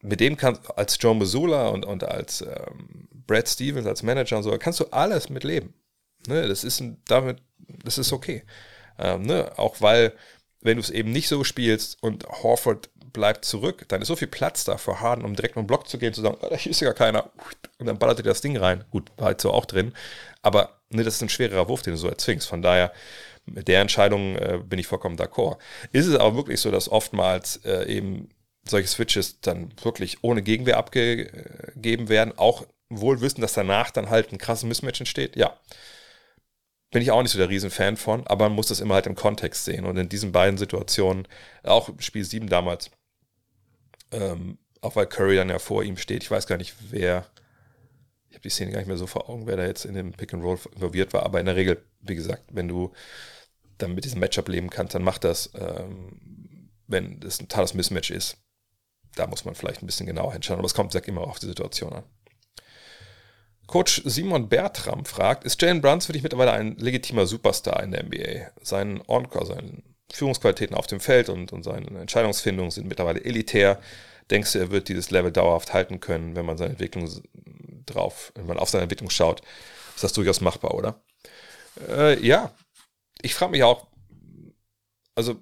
Mit 0.01 0.21
dem 0.21 0.38
kannst 0.38 0.62
als 0.77 0.97
Joe 0.99 1.15
Missoula 1.15 1.69
und, 1.69 1.85
und 1.85 2.05
als 2.05 2.41
ähm, 2.41 3.09
Brad 3.27 3.49
Stevens, 3.49 3.85
als 3.85 4.01
Manager 4.01 4.38
und 4.38 4.43
so, 4.43 4.57
kannst 4.57 4.79
du 4.79 4.85
alles 4.91 5.29
mit 5.29 5.43
leben. 5.43 5.73
Ne, 6.27 6.47
das 6.47 6.63
ist 6.63 6.79
ein, 6.79 7.01
damit, 7.05 7.41
das 7.83 7.97
ist 7.97 8.13
okay. 8.13 8.43
Ähm, 8.97 9.23
ne, 9.23 9.51
auch 9.57 9.81
weil, 9.81 10.13
wenn 10.62 10.77
du 10.77 10.81
es 10.81 10.89
eben 10.89 11.12
nicht 11.12 11.27
so 11.27 11.43
spielst 11.43 12.01
und 12.01 12.25
Horford 12.27 12.89
bleibt 13.13 13.45
zurück, 13.45 13.86
dann 13.88 14.02
ist 14.02 14.08
so 14.08 14.15
viel 14.15 14.28
Platz 14.28 14.63
da 14.63 14.78
für 14.78 15.00
Harden, 15.00 15.26
um 15.26 15.36
direkt 15.36 15.58
einen 15.58 15.67
Block 15.67 15.88
zu 15.88 15.98
gehen, 15.98 16.13
zu 16.13 16.22
sagen, 16.22 16.38
oh, 16.41 16.48
da 16.50 16.56
ist 16.56 16.80
ja 16.80 16.88
gar 16.88 16.93
keiner. 16.93 17.30
Und 17.78 17.86
dann 17.86 18.00
ballert 18.00 18.19
er 18.19 18.24
das 18.24 18.41
Ding 18.41 18.58
rein. 18.58 18.84
Gut, 18.91 19.12
war 19.17 19.28
halt 19.28 19.41
so 19.41 19.52
auch 19.52 19.65
drin. 19.65 19.93
Aber 20.41 20.80
ne, 20.89 21.04
das 21.04 21.15
ist 21.15 21.22
ein 21.22 21.30
schwererer 21.30 21.67
Wurf, 21.67 21.82
den 21.82 21.93
du 21.93 21.98
so 21.98 22.08
erzwingst. 22.08 22.48
Von 22.48 22.62
daher, 22.62 22.91
mit 23.45 23.67
der 23.67 23.82
Entscheidung 23.82 24.36
äh, 24.36 24.60
bin 24.63 24.80
ich 24.80 24.88
vollkommen 24.88 25.17
d'accord. 25.17 25.58
Ist 25.91 26.06
es 26.06 26.15
aber 26.15 26.36
wirklich 26.36 26.60
so, 26.60 26.72
dass 26.72 26.89
oftmals 26.89 27.58
äh, 27.65 27.86
eben 27.86 28.30
solche 28.67 28.88
Switches 28.88 29.41
dann 29.41 29.74
wirklich 29.82 30.24
ohne 30.24 30.41
Gegenwehr 30.41 30.78
abgegeben 30.78 32.10
werden, 32.10 32.38
auch 32.38 32.65
wohl 32.89 33.22
wissen, 33.22 33.41
dass 33.41 33.54
danach 33.54 33.91
dann 33.91 34.10
halt 34.10 34.32
ein 34.32 34.38
krasses 34.38 34.63
Mismatch 34.63 35.02
entsteht? 35.02 35.36
Ja. 35.36 35.58
Bin 36.91 37.04
ich 37.04 37.12
auch 37.12 37.22
nicht 37.22 37.32
so 37.32 37.38
der 37.38 37.50
Riesenfan 37.50 37.98
von, 37.98 38.26
aber 38.26 38.45
man 38.45 38.56
muss 38.56 38.67
das 38.67 38.80
immer 38.80 38.95
halt 38.95 39.06
im 39.06 39.15
Kontext 39.15 39.65
sehen. 39.65 39.86
Und 39.86 39.98
in 39.98 40.10
diesen 40.10 40.32
beiden 40.32 40.58
Situationen, 40.58 41.28
auch 41.63 41.89
Spiel 42.00 42.24
7 42.24 42.50
damals, 42.50 42.89
ähm, 44.12 44.58
auch 44.82 44.95
weil 44.95 45.08
Curry 45.08 45.36
dann 45.36 45.50
ja 45.50 45.60
vor 45.60 45.84
ihm 45.84 45.98
steht, 45.98 46.24
ich 46.24 46.32
weiß 46.32 46.48
gar 46.48 46.58
nicht, 46.58 46.76
wer, 46.89 47.26
ich 48.30 48.36
habe 48.36 48.43
die 48.43 48.50
Szene 48.50 48.72
gar 48.72 48.80
nicht 48.80 48.88
mehr 48.88 48.98
so 48.98 49.08
vor 49.08 49.30
Augen, 49.30 49.48
wer 49.48 49.58
da 49.58 49.65
jetzt 49.65 49.86
in 49.86 49.93
dem 49.93 50.13
Pick 50.13 50.34
and 50.34 50.43
Roll 50.43 50.60
involviert 50.74 51.13
war, 51.13 51.24
aber 51.24 51.39
in 51.39 51.45
der 51.45 51.56
Regel, 51.56 51.84
wie 52.02 52.15
gesagt, 52.15 52.43
wenn 52.52 52.67
du 52.67 52.93
dann 53.78 53.95
mit 53.95 54.06
diesem 54.06 54.19
Matchup 54.19 54.48
leben 54.48 54.69
kannst, 54.69 54.95
dann 54.95 55.04
mach 55.04 55.17
das, 55.17 55.52
ähm, 55.56 56.69
wenn 56.88 57.19
das 57.19 57.39
ein 57.39 57.48
totales 57.48 57.74
Mismatch 57.74 58.12
ist. 58.12 58.38
Da 59.15 59.28
muss 59.28 59.45
man 59.45 59.56
vielleicht 59.56 59.82
ein 59.82 59.86
bisschen 59.86 60.06
genauer 60.06 60.34
hinschauen, 60.34 60.60
aber 60.60 60.67
es 60.67 60.74
kommt, 60.74 60.91
sag 60.91 61.08
immer, 61.08 61.22
auf 61.22 61.39
die 61.39 61.48
Situation 61.48 61.93
an. 61.93 62.04
Coach 63.67 64.02
Simon 64.06 64.50
Bertram 64.50 65.06
fragt, 65.06 65.43
ist 65.43 65.62
Jalen 65.62 65.82
Bruns 65.82 66.08
dich 66.08 66.24
mittlerweile 66.24 66.54
ein 66.54 66.76
legitimer 66.78 67.28
Superstar 67.28 67.84
in 67.84 67.91
der 67.91 68.04
NBA? 68.04 68.52
Sein 68.63 69.02
Encore, 69.08 69.45
seine 69.45 69.84
Führungsqualitäten 70.12 70.76
auf 70.76 70.88
dem 70.88 71.00
Feld 71.00 71.30
und, 71.30 71.54
und 71.54 71.63
seine 71.63 72.00
Entscheidungsfindungen 72.00 72.72
sind 72.72 72.88
mittlerweile 72.88 73.24
elitär. 73.24 73.80
Denkst 74.32 74.54
du, 74.54 74.60
er 74.60 74.72
wird 74.72 74.89
dieses 74.89 75.12
Level 75.12 75.32
dauerhaft 75.32 75.74
halten 75.74 76.00
können, 76.00 76.36
wenn 76.36 76.45
man 76.45 76.58
seine 76.58 76.72
Entwicklung 76.72 77.10
drauf, 77.86 78.32
wenn 78.36 78.45
man 78.45 78.60
auf 78.60 78.69
seine 78.69 78.84
Entwicklung 78.84 79.10
schaut? 79.10 79.41
Ist 79.95 80.04
das 80.04 80.13
durchaus 80.13 80.41
machbar, 80.41 80.74
oder? 80.76 81.02
Äh, 81.88 82.26
ja, 82.26 82.54
ich 83.22 83.36
frage 83.36 83.52
mich 83.52 83.63
auch, 83.63 83.88
also 85.15 85.36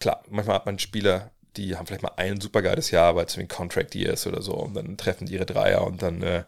klar, 0.00 0.22
manchmal 0.28 0.56
hat 0.56 0.66
man 0.66 0.78
Spieler, 0.78 1.30
die 1.56 1.76
haben 1.76 1.86
vielleicht 1.86 2.02
mal 2.02 2.14
ein 2.16 2.40
super 2.40 2.62
geiles 2.62 2.90
Jahr, 2.90 3.14
weil 3.14 3.26
es 3.26 3.36
wie 3.36 3.42
ein 3.42 3.48
Contract 3.48 3.94
Year 3.94 4.12
ist 4.12 4.26
oder 4.26 4.42
so, 4.42 4.54
und 4.54 4.74
dann 4.74 4.96
treffen 4.96 5.26
die 5.26 5.34
ihre 5.34 5.46
Dreier 5.46 5.86
und 5.86 6.02
dann 6.02 6.22
äh, 6.22 6.44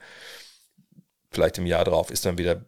vielleicht 1.30 1.58
im 1.58 1.66
Jahr 1.66 1.84
drauf 1.84 2.10
ist 2.10 2.24
dann 2.24 2.38
wieder, 2.38 2.64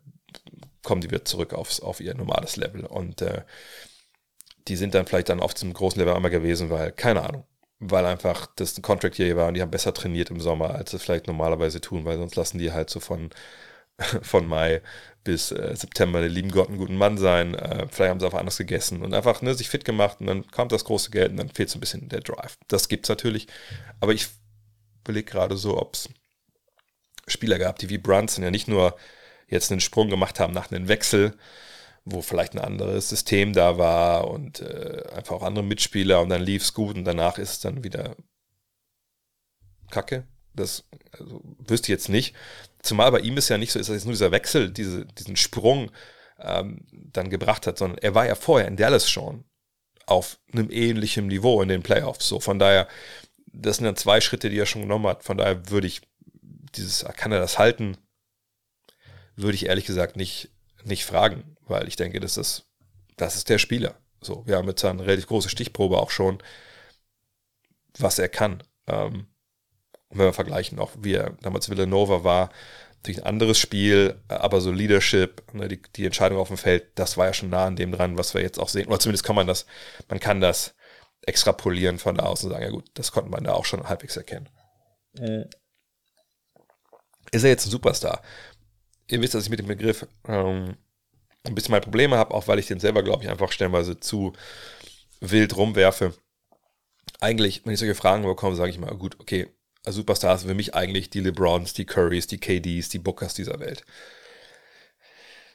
kommen 0.82 1.00
die 1.00 1.10
wieder 1.10 1.24
zurück 1.24 1.54
aufs, 1.54 1.80
auf 1.80 2.00
ihr 2.00 2.14
normales 2.14 2.56
Level 2.56 2.84
und 2.84 3.22
äh, 3.22 3.42
die 4.68 4.76
sind 4.76 4.94
dann 4.94 5.06
vielleicht 5.06 5.28
dann 5.28 5.40
auf 5.40 5.54
diesem 5.54 5.72
großen 5.72 5.98
Level 5.98 6.14
einmal 6.14 6.30
gewesen, 6.30 6.70
weil, 6.70 6.92
keine 6.92 7.22
Ahnung, 7.22 7.44
weil 7.78 8.06
einfach 8.06 8.46
das 8.56 8.76
ein 8.76 8.82
Contract 8.82 9.16
hier 9.16 9.36
war 9.36 9.48
und 9.48 9.54
die 9.54 9.62
haben 9.62 9.70
besser 9.70 9.94
trainiert 9.94 10.30
im 10.30 10.40
Sommer, 10.40 10.74
als 10.74 10.90
sie 10.90 10.98
vielleicht 10.98 11.26
normalerweise 11.26 11.80
tun, 11.80 12.04
weil 12.04 12.18
sonst 12.18 12.36
lassen 12.36 12.58
die 12.58 12.72
halt 12.72 12.90
so 12.90 13.00
von, 13.00 13.30
von 14.22 14.46
Mai 14.46 14.82
bis 15.24 15.50
äh, 15.50 15.74
September 15.76 16.20
der 16.20 16.28
lieben 16.30 16.50
Gott 16.50 16.68
einen 16.68 16.78
guten 16.78 16.96
Mann 16.96 17.18
sein. 17.18 17.54
Äh, 17.54 17.86
vielleicht 17.90 18.10
haben 18.10 18.20
sie 18.20 18.26
auch 18.26 18.34
anders 18.34 18.56
gegessen 18.56 19.02
und 19.02 19.12
einfach 19.14 19.42
ne, 19.42 19.54
sich 19.54 19.68
fit 19.68 19.84
gemacht 19.84 20.20
und 20.20 20.26
dann 20.26 20.46
kommt 20.50 20.72
das 20.72 20.84
große 20.84 21.10
Geld 21.10 21.32
und 21.32 21.38
dann 21.38 21.50
fehlt 21.50 21.68
so 21.68 21.78
ein 21.78 21.80
bisschen 21.80 22.08
der 22.08 22.20
Drive. 22.20 22.56
Das 22.68 22.88
gibt 22.88 23.06
es 23.06 23.08
natürlich, 23.08 23.48
aber 24.00 24.12
ich 24.12 24.28
überlege 25.04 25.30
gerade 25.30 25.56
so, 25.56 25.80
ob 25.80 25.94
es 25.94 26.08
Spieler 27.28 27.58
gab, 27.58 27.78
die 27.78 27.90
wie 27.90 27.98
Brunson 27.98 28.44
ja 28.44 28.50
nicht 28.50 28.68
nur 28.68 28.96
jetzt 29.48 29.70
einen 29.70 29.80
Sprung 29.80 30.08
gemacht 30.08 30.40
haben 30.40 30.52
nach 30.52 30.70
einem 30.70 30.88
Wechsel, 30.88 31.34
wo 32.08 32.22
vielleicht 32.22 32.54
ein 32.54 32.60
anderes 32.60 33.08
System 33.08 33.52
da 33.52 33.78
war 33.78 34.30
und 34.30 34.60
äh, 34.60 35.02
einfach 35.12 35.34
auch 35.34 35.42
andere 35.42 35.64
Mitspieler 35.64 36.20
und 36.20 36.28
dann 36.28 36.40
lief 36.40 36.62
es 36.62 36.72
gut 36.72 36.96
und 36.96 37.04
danach 37.04 37.36
ist 37.36 37.50
es 37.50 37.60
dann 37.60 37.82
wieder 37.82 38.16
Kacke. 39.90 40.24
Das 40.54 40.84
also, 41.18 41.42
wüsste 41.58 41.86
ich 41.86 41.98
jetzt 41.98 42.08
nicht. 42.08 42.34
Zumal 42.80 43.10
bei 43.10 43.18
ihm 43.18 43.36
ist 43.36 43.48
ja 43.48 43.58
nicht 43.58 43.72
so, 43.72 43.80
ist 43.80 43.88
dass 43.88 43.96
jetzt 43.96 44.04
nur 44.04 44.12
dieser 44.12 44.30
Wechsel, 44.30 44.70
diese, 44.70 45.04
diesen 45.04 45.34
Sprung 45.34 45.90
ähm, 46.38 46.86
dann 46.92 47.28
gebracht 47.28 47.66
hat, 47.66 47.76
sondern 47.76 47.98
er 47.98 48.14
war 48.14 48.24
ja 48.24 48.36
vorher 48.36 48.68
in 48.68 48.76
Dallas 48.76 49.10
schon 49.10 49.44
auf 50.06 50.38
einem 50.52 50.70
ähnlichen 50.70 51.26
Niveau 51.26 51.60
in 51.60 51.68
den 51.68 51.82
Playoffs. 51.82 52.28
So, 52.28 52.38
von 52.38 52.60
daher, 52.60 52.86
das 53.46 53.78
sind 53.78 53.84
dann 53.84 53.96
zwei 53.96 54.20
Schritte, 54.20 54.48
die 54.48 54.58
er 54.58 54.66
schon 54.66 54.82
genommen 54.82 55.08
hat. 55.08 55.24
Von 55.24 55.38
daher 55.38 55.70
würde 55.70 55.88
ich 55.88 56.02
dieses, 56.40 57.04
kann 57.16 57.32
er 57.32 57.40
das 57.40 57.58
halten, 57.58 57.96
würde 59.34 59.56
ich 59.56 59.66
ehrlich 59.66 59.86
gesagt 59.86 60.14
nicht, 60.14 60.50
nicht 60.84 61.04
fragen 61.04 61.55
weil 61.66 61.88
ich 61.88 61.96
denke, 61.96 62.20
das 62.20 62.36
ist, 62.36 62.66
das 63.16 63.36
ist 63.36 63.48
der 63.48 63.58
Spieler. 63.58 63.94
So, 64.20 64.46
wir 64.46 64.56
haben 64.56 64.68
jetzt 64.68 64.84
eine 64.84 65.04
relativ 65.04 65.26
große 65.26 65.48
Stichprobe 65.48 65.98
auch 65.98 66.10
schon, 66.10 66.38
was 67.98 68.18
er 68.18 68.28
kann. 68.28 68.62
Ähm, 68.86 69.26
wenn 70.10 70.26
wir 70.26 70.32
vergleichen, 70.32 70.78
auch 70.78 70.92
wie 70.98 71.14
er 71.14 71.36
damals 71.42 71.68
Villanova 71.68 72.24
war, 72.24 72.50
Natürlich 73.06 73.22
ein 73.22 73.28
anderes 73.28 73.60
Spiel, 73.60 74.20
aber 74.26 74.60
so 74.60 74.72
Leadership, 74.72 75.40
ne, 75.54 75.68
die, 75.68 75.80
die 75.80 76.06
Entscheidung 76.06 76.38
auf 76.38 76.48
dem 76.48 76.56
Feld, 76.56 76.88
das 76.96 77.16
war 77.16 77.26
ja 77.26 77.32
schon 77.32 77.50
nah 77.50 77.66
an 77.66 77.76
dem 77.76 77.92
dran, 77.92 78.18
was 78.18 78.34
wir 78.34 78.42
jetzt 78.42 78.58
auch 78.58 78.68
sehen. 78.68 78.88
Oder 78.88 78.98
zumindest 78.98 79.22
kann 79.22 79.36
man 79.36 79.46
das, 79.46 79.64
man 80.08 80.18
kann 80.18 80.40
das 80.40 80.74
extrapolieren 81.22 82.00
von 82.00 82.16
da 82.16 82.24
aus 82.24 82.42
und 82.42 82.50
sagen, 82.50 82.64
ja 82.64 82.70
gut, 82.70 82.90
das 82.94 83.12
konnte 83.12 83.30
man 83.30 83.44
da 83.44 83.52
auch 83.52 83.64
schon 83.64 83.88
halbwegs 83.88 84.16
erkennen. 84.16 84.48
Ist 87.30 87.44
er 87.44 87.50
jetzt 87.50 87.66
ein 87.66 87.70
Superstar? 87.70 88.22
Ihr 89.06 89.22
wisst, 89.22 89.34
dass 89.34 89.44
ich 89.44 89.50
mit 89.50 89.60
dem 89.60 89.68
Begriff 89.68 90.04
ähm, 90.26 90.76
ein 91.46 91.54
bisschen 91.54 91.72
meine 91.72 91.82
Probleme 91.82 92.16
habe, 92.16 92.34
auch 92.34 92.48
weil 92.48 92.58
ich 92.58 92.66
den 92.66 92.80
selber, 92.80 93.02
glaube 93.02 93.24
ich, 93.24 93.30
einfach 93.30 93.52
stellenweise 93.52 93.98
zu 94.00 94.32
wild 95.20 95.56
rumwerfe. 95.56 96.14
Eigentlich, 97.20 97.64
wenn 97.64 97.72
ich 97.72 97.78
solche 97.78 97.94
Fragen 97.94 98.24
bekomme, 98.24 98.56
sage 98.56 98.70
ich 98.70 98.78
mal, 98.78 98.94
gut, 98.96 99.18
okay, 99.20 99.48
also 99.84 100.00
Superstars 100.00 100.40
sind 100.40 100.48
für 100.48 100.54
mich 100.54 100.74
eigentlich 100.74 101.10
die 101.10 101.20
LeBrons, 101.20 101.72
die 101.72 101.86
Currys, 101.86 102.26
die 102.26 102.38
KDs, 102.38 102.88
die 102.88 102.98
Bookers 102.98 103.34
dieser 103.34 103.60
Welt. 103.60 103.84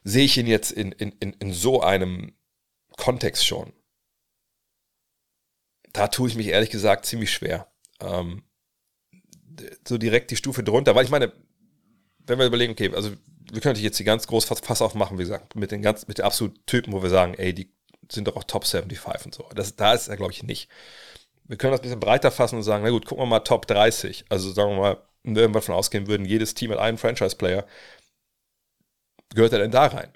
Sehe 0.04 0.26
ich 0.26 0.38
ihn 0.38 0.48
jetzt 0.48 0.72
in, 0.72 0.92
in, 0.94 1.12
in, 1.20 1.34
in 1.34 1.54
so 1.54 1.82
einem 1.82 2.34
Kontext 2.98 3.46
schon? 3.46 3.74
Da 5.94 6.08
tue 6.08 6.30
ich 6.30 6.36
mich 6.36 6.48
ehrlich 6.48 6.70
gesagt 6.70 7.06
ziemlich 7.06 7.32
schwer. 7.32 7.72
Ähm, 8.00 8.44
so 9.88 9.98
direkt 9.98 10.32
die 10.32 10.38
Stufe 10.38 10.64
drunter, 10.64 10.96
weil 10.96 11.06
ich 11.06 11.12
meine, 11.12 11.34
wenn 12.28 12.40
wir 12.40 12.46
überlegen, 12.46 12.74
okay, 12.74 12.92
also 12.94 13.12
wir 13.52 13.58
natürlich 13.58 13.84
jetzt 13.84 14.00
die 14.00 14.04
ganz 14.04 14.28
groß 14.28 14.46
Fass 14.46 14.82
aufmachen, 14.82 15.18
wie 15.18 15.24
gesagt, 15.24 15.56
mit 15.56 15.72
den 15.72 15.82
ganz, 15.82 16.08
mit 16.08 16.20
den 16.20 16.26
absoluten 16.26 16.66
Typen, 16.66 16.94
wo 16.94 17.04
wir 17.04 17.10
sagen, 17.10 17.34
ey, 17.34 17.54
die 17.54 17.72
sind 18.10 18.28
doch 18.28 18.36
auch 18.36 18.44
Top 18.44 18.66
75 18.66 19.26
und 19.26 19.36
so. 19.36 19.50
Das, 19.56 19.76
da 19.76 19.94
ist 19.94 20.08
er, 20.08 20.18
glaube 20.18 20.32
ich, 20.32 20.44
nicht. 20.44 20.70
Wir 21.46 21.58
können 21.58 21.72
das 21.72 21.82
ein 21.82 21.84
bisschen 21.84 22.00
breiter 22.00 22.32
fassen 22.32 22.56
und 22.56 22.64
sagen, 22.64 22.84
na 22.84 22.90
gut, 22.90 23.06
gucken 23.06 23.24
wir 23.24 23.28
mal 23.28 23.40
Top 23.40 23.68
30. 23.68 24.26
Also 24.30 24.52
sagen 24.52 24.72
wir 24.72 24.80
mal, 24.80 24.98
wenn 25.24 25.36
wir 25.36 25.50
davon 25.50 25.76
ausgehen 25.76 26.08
würden, 26.08 26.26
jedes 26.26 26.54
Team 26.54 26.72
hat 26.72 26.80
einen 26.80 26.98
Franchise-Player, 26.98 27.66
gehört 29.34 29.54
er 29.54 29.60
denn 29.60 29.72
da 29.72 29.88
rein? 29.88 30.14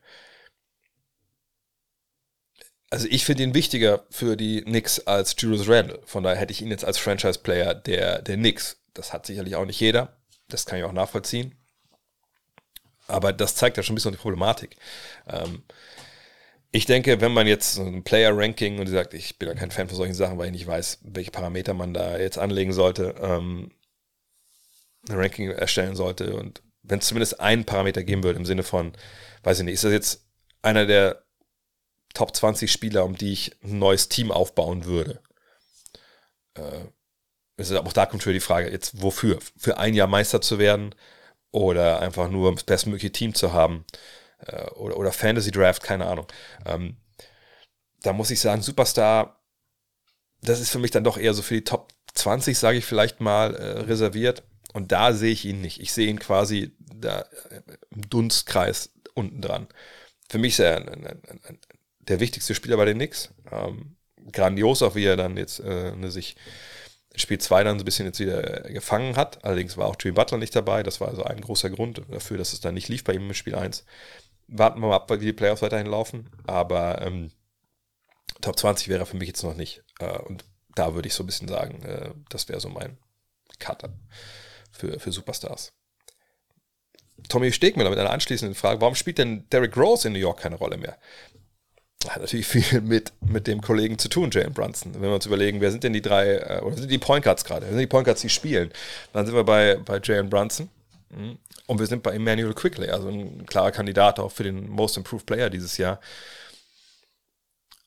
Also 2.90 3.08
ich 3.10 3.26
finde 3.26 3.44
ihn 3.44 3.54
wichtiger 3.54 4.06
für 4.10 4.38
die 4.38 4.62
Knicks 4.62 5.00
als 5.02 5.36
Julius 5.38 5.68
Randle. 5.68 6.02
Von 6.06 6.24
daher 6.24 6.40
hätte 6.40 6.54
ich 6.54 6.62
ihn 6.62 6.72
jetzt 6.72 6.86
als 6.86 6.98
Franchise-Player 6.98 7.76
der, 7.76 8.22
der 8.22 8.38
Knicks. 8.38 8.82
Das 8.94 9.12
hat 9.12 9.26
sicherlich 9.26 9.56
auch 9.56 9.66
nicht 9.66 9.80
jeder. 9.80 10.18
Das 10.48 10.66
kann 10.66 10.80
ich 10.80 10.86
auch 10.86 10.94
nachvollziehen. 10.94 11.56
Aber 13.08 13.34
das 13.34 13.56
zeigt 13.56 13.78
ja 13.78 13.84
schon 13.84 13.94
ein 13.94 13.96
bisschen 13.96 14.12
die 14.12 14.18
Problematik. 14.18 14.78
Ähm, 15.28 15.64
ich 16.72 16.86
denke, 16.86 17.22
wenn 17.22 17.34
man 17.34 17.48
jetzt 17.48 17.76
so 17.76 17.84
ein 17.84 18.04
Player-Ranking 18.04 18.80
und 18.80 18.88
sagt, 18.88 19.14
ich 19.14 19.40
bin 19.40 19.48
ja 19.48 19.56
kein 19.56 19.72
Fan 19.72 19.88
von 19.88 19.98
solchen 19.98 20.14
Sachen, 20.14 20.38
weil 20.38 20.48
ich 20.48 20.52
nicht 20.52 20.68
weiß, 20.68 21.00
welche 21.04 21.32
Parameter 21.32 21.74
man 21.74 21.94
da 21.94 22.18
jetzt 22.18 22.38
anlegen 22.38 22.74
sollte, 22.74 23.16
ähm, 23.22 23.72
ein 25.08 25.18
Ranking 25.18 25.52
erstellen 25.52 25.96
sollte 25.96 26.36
und 26.36 26.62
wenn 26.88 27.00
es 27.00 27.08
zumindest 27.08 27.40
einen 27.40 27.66
Parameter 27.66 28.04
geben 28.04 28.24
würde 28.24 28.40
im 28.40 28.46
Sinne 28.46 28.64
von, 28.64 28.94
weiß 29.44 29.60
ich 29.60 29.66
nicht, 29.66 29.76
ist 29.76 29.84
das 29.84 29.92
jetzt 29.92 30.26
einer 30.62 30.86
der 30.86 31.24
Top 32.14 32.36
20 32.36 32.72
Spieler, 32.72 33.06
um 33.06 33.16
die 33.16 33.34
ich 33.34 33.52
ein 33.64 33.80
neues 33.80 34.10
Team 34.10 34.32
aufbauen 34.32 34.86
würde? 34.86 35.22
Äh, 36.56 37.78
auch 37.78 37.94
da 37.94 38.06
kommt 38.06 38.24
schon 38.24 38.34
die 38.34 38.40
Frage, 38.40 38.70
jetzt 38.70 39.02
wofür? 39.02 39.40
Für 39.58 39.78
ein 39.78 39.94
Jahr 39.94 40.08
Meister 40.08 40.42
zu 40.42 40.60
werden 40.60 40.94
oder 41.56 42.02
einfach 42.02 42.30
nur 42.30 42.54
das 42.54 42.66
bestmögliche 42.66 43.14
Team 43.14 43.34
zu 43.34 43.54
haben 43.54 43.86
äh, 44.46 44.70
oder, 44.72 44.98
oder 44.98 45.12
Fantasy 45.14 45.52
Draft, 45.52 45.82
keine 45.82 46.06
Ahnung. 46.06 46.28
Ähm, 46.66 46.98
da 48.02 48.12
muss 48.12 48.30
ich 48.30 48.42
sagen, 48.42 48.62
Superstar, 48.62 49.40
das 50.42 50.60
ist 50.60 50.70
für 50.70 50.80
mich 50.80 50.92
dann 50.92 51.06
doch 51.06 51.18
eher 51.18 51.34
so 51.34 51.42
für 51.42 51.54
die 51.54 51.64
Top 51.64 51.94
20, 52.14 52.58
sage 52.60 52.78
ich 52.78 52.86
vielleicht 52.86 53.22
mal, 53.22 53.56
äh, 53.56 53.80
reserviert. 53.82 54.44
Und 54.74 54.92
da 54.92 55.14
sehe 55.14 55.32
ich 55.32 55.46
ihn 55.46 55.62
nicht. 55.62 55.80
Ich 55.80 55.94
sehe 55.94 56.10
ihn 56.10 56.20
quasi 56.20 56.76
da 56.94 57.22
äh, 57.50 57.62
im 57.92 58.02
Dunstkreis 58.10 58.92
unten 59.14 59.42
dran. 59.42 59.68
Für 60.28 60.40
mich 60.40 60.54
ist 60.54 60.60
er 60.60 60.76
ein, 60.76 60.90
ein, 60.90 61.22
ein, 61.48 61.60
der 62.00 62.20
wichtigste 62.20 62.54
Spieler 62.54 62.76
bei 62.76 62.86
den 62.86 62.98
Knicks. 62.98 63.34
Ähm, 63.50 63.96
grandios, 64.34 64.82
auch 64.82 64.96
wie 64.96 65.06
er 65.06 65.16
dann 65.16 65.38
jetzt 65.38 65.62
äh, 65.62 65.96
ne, 65.96 66.12
sich 66.12 66.36
Spiel 67.18 67.38
2 67.38 67.64
dann 67.64 67.80
so 67.80 67.84
ein 67.84 67.86
bisschen 67.86 68.06
jetzt 68.06 68.20
wieder 68.20 68.42
gefangen 68.62 69.16
hat. 69.16 69.44
Allerdings 69.44 69.78
war 69.78 69.88
auch 69.88 69.96
Jimmy 70.00 70.16
Butler 70.16 70.38
nicht 70.38 70.56
dabei. 70.56 70.84
Das 70.84 71.02
war 71.02 71.08
also 71.08 71.24
ein 71.24 71.42
großer 71.42 71.70
Grund 71.70 72.02
dafür, 72.10 72.38
dass 72.38 72.54
es 72.54 72.62
dann 72.62 72.74
nicht 72.74 72.90
lief 72.90 73.04
bei 73.04 73.14
ihm 73.14 73.28
im 73.28 73.34
Spiel 73.34 73.56
1. 73.56 73.86
Warten 74.48 74.80
wir 74.82 74.88
mal 74.88 74.96
ab, 74.96 75.10
wie 75.12 75.26
die 75.26 75.34
Playoffs 75.34 75.62
weiterhin 75.62 75.88
laufen. 75.88 76.30
Aber 76.46 77.02
ähm, 77.02 77.32
Top 78.42 78.58
20 78.60 78.90
wäre 78.90 79.06
für 79.06 79.18
mich 79.18 79.28
jetzt 79.28 79.44
noch 79.44 79.56
nicht. 79.56 79.84
Äh, 80.00 80.20
und 80.20 80.46
da 80.76 80.94
würde 80.94 81.08
ich 81.08 81.14
so 81.14 81.24
ein 81.24 81.28
bisschen 81.28 81.48
sagen, 81.48 81.84
äh, 81.84 82.12
das 82.30 82.48
wäre 82.50 82.60
so 82.60 82.70
mein 82.70 82.98
Cutter 83.60 83.94
für, 84.72 85.00
für 85.00 85.12
Superstars. 85.12 85.74
Tommy 87.30 87.52
Stegmüller 87.52 87.90
mit 87.90 88.00
einer 88.00 88.12
anschließenden 88.12 88.56
Frage: 88.56 88.82
Warum 88.82 88.96
spielt 88.96 89.18
denn 89.18 89.48
Derrick 89.50 89.78
Rose 89.78 90.08
in 90.08 90.14
New 90.14 90.20
York 90.20 90.40
keine 90.40 90.56
Rolle 90.56 90.78
mehr? 90.78 90.98
Hat 92.10 92.22
natürlich 92.22 92.48
viel 92.48 92.82
mit, 92.82 93.14
mit 93.22 93.48
dem 93.48 93.62
Kollegen 93.62 93.98
zu 93.98 94.10
tun, 94.10 94.30
Jalen 94.32 94.54
Brunson. 94.54 94.94
Wenn 94.94 95.02
wir 95.02 95.16
uns 95.16 95.26
überlegen, 95.26 95.62
wer 95.62 95.72
sind 95.72 95.84
denn 95.84 95.94
die 95.94 96.02
drei, 96.02 96.36
äh, 96.36 96.62
oder 96.62 96.78
sind 96.78 96.92
die 96.92 96.98
Point 96.98 97.24
Guards 97.24 97.46
gerade? 97.46 97.66
Wer 97.66 97.72
sind 97.72 97.80
die 97.80 97.88
Point 97.88 98.06
Guards, 98.06 98.22
die 98.22 98.30
spielen? 98.30 98.72
Dann 99.14 99.26
sind 99.26 99.36
wir 99.36 99.44
bei, 99.44 99.78
bei 99.78 100.00
Jalen 100.04 100.30
Brunson. 100.30 100.70
Mhm. 101.10 101.38
Und 101.68 101.80
wir 101.80 101.88
sind 101.88 102.04
bei 102.04 102.12
Emmanuel 102.12 102.54
Quickly, 102.54 102.90
also 102.90 103.08
ein 103.08 103.46
klarer 103.46 103.72
Kandidat 103.72 104.20
auch 104.20 104.32
für 104.32 104.44
den 104.44 104.70
Most 104.70 104.98
Improved 104.98 105.26
Player 105.26 105.50
dieses 105.50 105.78
Jahr. 105.78 106.00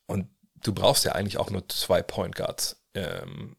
Und 0.07 0.29
du 0.65 0.73
brauchst 0.73 1.05
ja 1.05 1.13
eigentlich 1.13 1.39
auch 1.39 1.51
nur 1.51 1.69
zwei 1.69 2.03
Point 2.03 2.35
Guards, 2.35 2.77
ähm, 2.95 3.57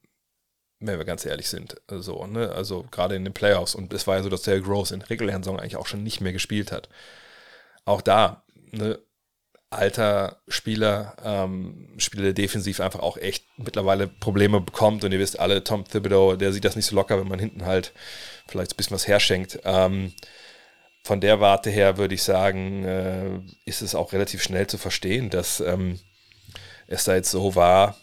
wenn 0.79 0.97
wir 0.97 1.05
ganz 1.05 1.25
ehrlich 1.25 1.47
sind. 1.47 1.75
Also, 1.87 2.25
ne? 2.25 2.51
also 2.51 2.83
gerade 2.91 3.15
in 3.15 3.23
den 3.23 3.33
Playoffs. 3.33 3.75
Und 3.75 3.93
es 3.93 4.07
war 4.07 4.17
ja 4.17 4.23
so, 4.23 4.29
dass 4.29 4.41
der 4.41 4.61
Rose 4.63 4.93
in 4.93 5.01
regulären 5.01 5.43
Saison 5.43 5.59
eigentlich 5.59 5.77
auch 5.77 5.87
schon 5.87 6.03
nicht 6.03 6.21
mehr 6.21 6.33
gespielt 6.33 6.71
hat. 6.71 6.89
Auch 7.85 8.01
da, 8.01 8.43
ne? 8.71 8.99
Alter 9.69 10.37
Spieler, 10.47 11.15
ähm, 11.23 11.89
Spieler, 11.97 12.23
der 12.23 12.33
defensiv 12.33 12.79
einfach 12.79 13.01
auch 13.01 13.17
echt 13.17 13.45
mittlerweile 13.57 14.07
Probleme 14.07 14.61
bekommt. 14.61 15.03
Und 15.03 15.11
ihr 15.11 15.19
wisst 15.19 15.39
alle, 15.39 15.63
Tom 15.63 15.85
Thibodeau, 15.85 16.35
der 16.35 16.53
sieht 16.53 16.65
das 16.65 16.75
nicht 16.75 16.87
so 16.87 16.95
locker, 16.95 17.19
wenn 17.19 17.27
man 17.27 17.39
hinten 17.39 17.65
halt 17.65 17.93
vielleicht 18.47 18.73
ein 18.73 18.77
bisschen 18.77 18.95
was 18.95 19.07
herschenkt. 19.07 19.59
Ähm, 19.63 20.13
von 21.03 21.21
der 21.21 21.39
Warte 21.39 21.69
her 21.69 21.97
würde 21.97 22.15
ich 22.15 22.23
sagen, 22.23 22.83
äh, 22.83 23.39
ist 23.65 23.81
es 23.81 23.95
auch 23.95 24.11
relativ 24.11 24.41
schnell 24.41 24.67
zu 24.67 24.77
verstehen, 24.77 25.29
dass 25.29 25.59
ähm, 25.59 25.99
es 26.87 27.03
da 27.03 27.15
jetzt 27.15 27.31
so 27.31 27.55
war, 27.55 27.95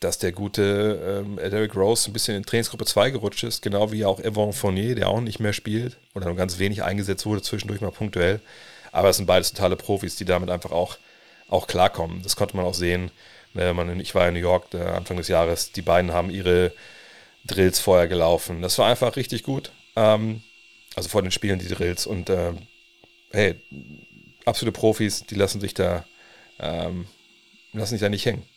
dass 0.00 0.18
der 0.18 0.32
gute 0.32 1.24
ähm, 1.24 1.36
Derrick 1.36 1.74
Rose 1.74 2.10
ein 2.10 2.12
bisschen 2.12 2.36
in 2.36 2.44
Trainingsgruppe 2.44 2.84
2 2.84 3.10
gerutscht 3.10 3.44
ist, 3.44 3.62
genau 3.62 3.92
wie 3.92 4.04
auch 4.04 4.20
Evan 4.20 4.52
Fournier, 4.52 4.94
der 4.94 5.08
auch 5.08 5.20
nicht 5.20 5.40
mehr 5.40 5.52
spielt 5.52 5.96
oder 6.14 6.26
nur 6.26 6.36
ganz 6.36 6.58
wenig 6.58 6.82
eingesetzt 6.82 7.26
wurde, 7.26 7.42
zwischendurch 7.42 7.80
mal 7.80 7.90
punktuell. 7.90 8.40
Aber 8.96 9.10
es 9.10 9.18
sind 9.18 9.26
beides 9.26 9.52
totale 9.52 9.76
Profis, 9.76 10.16
die 10.16 10.24
damit 10.24 10.48
einfach 10.48 10.70
auch, 10.72 10.96
auch 11.48 11.66
klarkommen. 11.66 12.22
Das 12.22 12.34
konnte 12.34 12.56
man 12.56 12.64
auch 12.64 12.72
sehen. 12.72 13.10
Ne, 13.52 13.74
ich 14.00 14.14
war 14.14 14.26
in 14.26 14.32
New 14.32 14.40
York 14.40 14.74
Anfang 14.74 15.18
des 15.18 15.28
Jahres. 15.28 15.70
Die 15.70 15.82
beiden 15.82 16.14
haben 16.14 16.30
ihre 16.30 16.72
Drills 17.44 17.78
vorher 17.78 18.08
gelaufen. 18.08 18.62
Das 18.62 18.78
war 18.78 18.88
einfach 18.88 19.16
richtig 19.16 19.42
gut. 19.42 19.70
Ähm, 19.96 20.42
also 20.94 21.10
vor 21.10 21.20
den 21.20 21.30
Spielen 21.30 21.58
die 21.58 21.68
Drills. 21.68 22.06
Und 22.06 22.30
äh, 22.30 22.54
hey, 23.32 23.60
absolute 24.46 24.72
Profis, 24.72 25.24
die 25.26 25.34
lassen 25.34 25.60
sich 25.60 25.74
da, 25.74 26.06
ähm, 26.58 27.06
lassen 27.74 27.90
sich 27.90 28.00
da 28.00 28.08
nicht 28.08 28.24
hängen. 28.24 28.48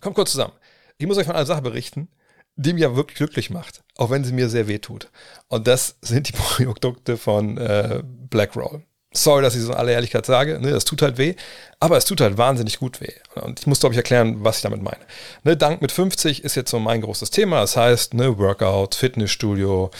Kommt 0.00 0.14
kurz 0.14 0.30
zusammen. 0.30 0.54
Ich 0.96 1.08
muss 1.08 1.18
euch 1.18 1.26
von 1.26 1.34
einer 1.34 1.44
Sache 1.44 1.62
berichten, 1.62 2.08
die 2.56 2.72
mir 2.72 2.96
wirklich 2.96 3.16
glücklich 3.16 3.50
macht, 3.50 3.82
auch 3.96 4.10
wenn 4.10 4.24
sie 4.24 4.32
mir 4.32 4.48
sehr 4.48 4.68
weh 4.68 4.78
tut. 4.78 5.08
Und 5.48 5.66
das 5.66 5.96
sind 6.02 6.28
die 6.28 6.32
Produkte 6.36 7.16
von 7.16 7.56
äh, 7.58 8.02
Blackroll. 8.04 8.82
Sorry, 9.14 9.42
dass 9.42 9.54
ich 9.54 9.60
so 9.60 9.72
in 9.72 9.76
aller 9.76 9.92
Ehrlichkeit 9.92 10.24
sage, 10.24 10.58
ne, 10.58 10.70
das 10.70 10.86
tut 10.86 11.02
halt 11.02 11.18
weh, 11.18 11.34
aber 11.80 11.98
es 11.98 12.06
tut 12.06 12.22
halt 12.22 12.38
wahnsinnig 12.38 12.78
gut 12.78 13.02
weh. 13.02 13.12
Und 13.34 13.60
ich 13.60 13.66
muss, 13.66 13.80
glaube 13.80 13.92
ich, 13.92 13.98
erklären, 13.98 14.42
was 14.42 14.56
ich 14.56 14.62
damit 14.62 14.82
meine. 14.82 15.00
Ne, 15.44 15.54
Dank 15.54 15.82
mit 15.82 15.92
50 15.92 16.42
ist 16.44 16.54
jetzt 16.54 16.70
so 16.70 16.78
mein 16.78 17.02
großes 17.02 17.30
Thema. 17.30 17.60
Das 17.60 17.76
heißt, 17.76 18.14
ne, 18.14 18.38
Workout, 18.38 18.94
Fitnessstudio, 18.94 19.90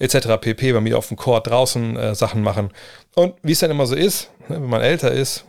etc. 0.00 0.40
pp. 0.40 0.72
bei 0.72 0.80
mir 0.80 0.98
auf 0.98 1.06
dem 1.08 1.16
Court 1.16 1.46
draußen 1.46 1.96
äh, 1.96 2.14
Sachen 2.16 2.42
machen. 2.42 2.72
Und 3.14 3.34
wie 3.42 3.52
es 3.52 3.60
dann 3.60 3.70
immer 3.70 3.86
so 3.86 3.94
ist, 3.94 4.30
ne, 4.48 4.56
wenn 4.60 4.68
man 4.68 4.82
älter 4.82 5.12
ist, 5.12 5.44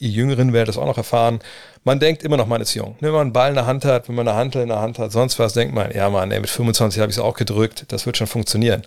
die 0.00 0.12
Jüngeren 0.12 0.52
werden 0.52 0.66
das 0.66 0.78
auch 0.78 0.86
noch 0.86 0.98
erfahren, 0.98 1.40
man 1.84 2.00
denkt 2.00 2.22
immer 2.22 2.36
noch, 2.36 2.46
man 2.46 2.60
ist 2.60 2.74
jung. 2.74 2.96
Wenn 3.00 3.12
man 3.12 3.22
einen 3.22 3.32
Ball 3.32 3.48
in 3.50 3.54
der 3.54 3.66
Hand 3.66 3.84
hat, 3.84 4.08
wenn 4.08 4.14
man 4.14 4.28
eine 4.28 4.36
Hantel 4.36 4.62
in 4.62 4.68
der 4.68 4.80
Hand 4.80 4.98
hat, 4.98 5.12
sonst 5.12 5.38
was, 5.38 5.54
denkt 5.54 5.74
man, 5.74 5.90
ja 5.92 6.10
Mann, 6.10 6.30
ey, 6.30 6.40
mit 6.40 6.50
25 6.50 7.00
habe 7.00 7.10
ich 7.10 7.16
es 7.16 7.22
auch 7.22 7.34
gedrückt, 7.34 7.86
das 7.88 8.04
wird 8.04 8.16
schon 8.16 8.26
funktionieren. 8.26 8.82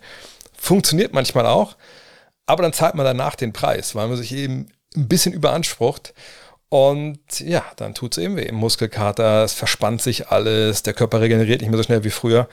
Funktioniert 0.56 1.12
manchmal 1.12 1.46
auch, 1.46 1.76
aber 2.46 2.62
dann 2.62 2.72
zahlt 2.72 2.94
man 2.94 3.04
danach 3.04 3.34
den 3.34 3.52
Preis, 3.52 3.94
weil 3.94 4.08
man 4.08 4.16
sich 4.16 4.32
eben 4.32 4.68
ein 4.94 5.08
bisschen 5.08 5.32
überansprucht. 5.32 6.14
Und 6.68 7.40
ja, 7.40 7.64
dann 7.76 7.94
tut 7.94 8.12
es 8.16 8.22
eben 8.22 8.36
weh. 8.36 8.50
Muskelkater, 8.50 9.44
es 9.44 9.52
verspannt 9.52 10.00
sich 10.00 10.28
alles, 10.28 10.82
der 10.82 10.94
Körper 10.94 11.20
regeneriert 11.20 11.60
nicht 11.60 11.70
mehr 11.70 11.76
so 11.76 11.82
schnell 11.82 12.04
wie 12.04 12.10
früher. 12.10 12.48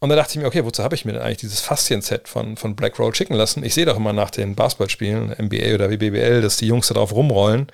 Und 0.00 0.08
da 0.08 0.16
dachte 0.16 0.32
ich 0.32 0.38
mir, 0.38 0.46
okay, 0.46 0.64
wozu 0.64 0.82
habe 0.82 0.94
ich 0.94 1.04
mir 1.04 1.12
denn 1.12 1.22
eigentlich 1.22 1.38
dieses 1.38 1.60
Faszien-Set 1.60 2.26
von, 2.26 2.56
von 2.56 2.74
Black 2.74 2.98
Roll 2.98 3.14
schicken 3.14 3.34
lassen? 3.34 3.62
Ich 3.62 3.74
sehe 3.74 3.84
doch 3.84 3.98
immer 3.98 4.14
nach 4.14 4.30
den 4.30 4.54
Basketballspielen, 4.54 5.36
NBA 5.38 5.74
oder 5.74 5.90
WBBL, 5.90 6.40
dass 6.40 6.56
die 6.56 6.66
Jungs 6.66 6.88
da 6.88 6.94
drauf 6.94 7.12
rumrollen. 7.12 7.70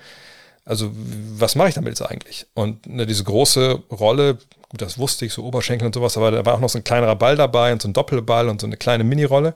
Also, 0.65 0.91
was 0.93 1.55
mache 1.55 1.69
ich 1.69 1.75
damit 1.75 1.97
jetzt 1.97 2.01
eigentlich? 2.01 2.45
Und 2.53 2.85
ne, 2.85 3.05
diese 3.05 3.23
große 3.23 3.81
Rolle, 3.91 4.39
gut, 4.67 4.81
das 4.81 4.97
wusste 4.97 5.25
ich, 5.25 5.31
so 5.31 5.45
Oberschenkel 5.45 5.85
und 5.85 5.95
sowas, 5.95 6.17
aber 6.17 6.31
da 6.31 6.45
war 6.45 6.55
auch 6.55 6.59
noch 6.59 6.67
so 6.67 6.77
ein 6.77 6.83
kleinerer 6.83 7.15
Ball 7.15 7.37
dabei 7.37 7.71
und 7.71 7.81
so 7.81 7.87
ein 7.87 7.93
Doppelball 7.93 8.49
und 8.49 8.59
so 8.59 8.67
eine 8.67 8.75
kleine 8.75 9.05
Minirolle. 9.05 9.53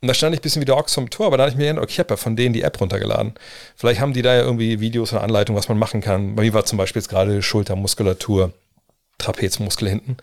Und 0.00 0.08
da 0.08 0.14
stand 0.14 0.34
ich 0.34 0.40
ein 0.40 0.42
bisschen 0.42 0.62
wie 0.62 0.66
der 0.66 0.78
Ochs 0.78 0.94
vom 0.94 1.10
Tor, 1.10 1.26
aber 1.26 1.36
da 1.36 1.42
hatte 1.42 1.52
ich 1.52 1.58
mir 1.58 1.76
okay, 1.76 1.92
ich 1.92 1.98
habe 1.98 2.14
ja 2.14 2.16
von 2.16 2.34
denen 2.34 2.54
die 2.54 2.62
App 2.62 2.80
runtergeladen. 2.80 3.34
Vielleicht 3.76 4.00
haben 4.00 4.14
die 4.14 4.22
da 4.22 4.34
ja 4.34 4.40
irgendwie 4.40 4.80
Videos 4.80 5.12
oder 5.12 5.22
Anleitungen, 5.22 5.58
was 5.58 5.68
man 5.68 5.78
machen 5.78 6.00
kann. 6.00 6.34
Bei 6.36 6.42
mir 6.42 6.54
war 6.54 6.64
zum 6.64 6.78
Beispiel 6.78 7.00
jetzt 7.00 7.10
gerade 7.10 7.42
Schultermuskulatur, 7.42 8.54
Trapezmuskel 9.18 9.90
hinten. 9.90 10.16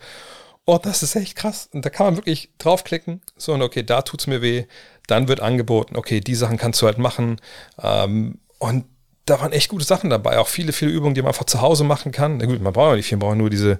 Oh, 0.70 0.76
das 0.76 1.02
ist 1.02 1.16
echt 1.16 1.34
krass. 1.34 1.70
Und 1.72 1.86
da 1.86 1.88
kann 1.88 2.04
man 2.04 2.16
wirklich 2.16 2.50
draufklicken, 2.58 3.22
so 3.38 3.54
und 3.54 3.62
okay, 3.62 3.82
da 3.82 4.02
tut's 4.02 4.26
mir 4.26 4.42
weh. 4.42 4.66
Dann 5.06 5.26
wird 5.26 5.40
angeboten, 5.40 5.96
okay, 5.96 6.20
die 6.20 6.34
Sachen 6.34 6.58
kannst 6.58 6.82
du 6.82 6.86
halt 6.86 6.98
machen. 6.98 7.40
Ähm, 7.82 8.38
und 8.58 8.84
da 9.24 9.40
waren 9.40 9.52
echt 9.52 9.70
gute 9.70 9.86
Sachen 9.86 10.10
dabei. 10.10 10.36
Auch 10.36 10.48
viele, 10.48 10.74
viele 10.74 10.90
Übungen, 10.90 11.14
die 11.14 11.22
man 11.22 11.30
einfach 11.30 11.46
zu 11.46 11.62
Hause 11.62 11.84
machen 11.84 12.12
kann. 12.12 12.36
Na 12.36 12.44
gut, 12.44 12.60
man 12.60 12.74
braucht 12.74 12.90
ja 12.90 12.96
nicht 12.96 13.06
viel, 13.06 13.16
man 13.16 13.28
braucht 13.28 13.38
nur 13.38 13.48
diese, 13.48 13.78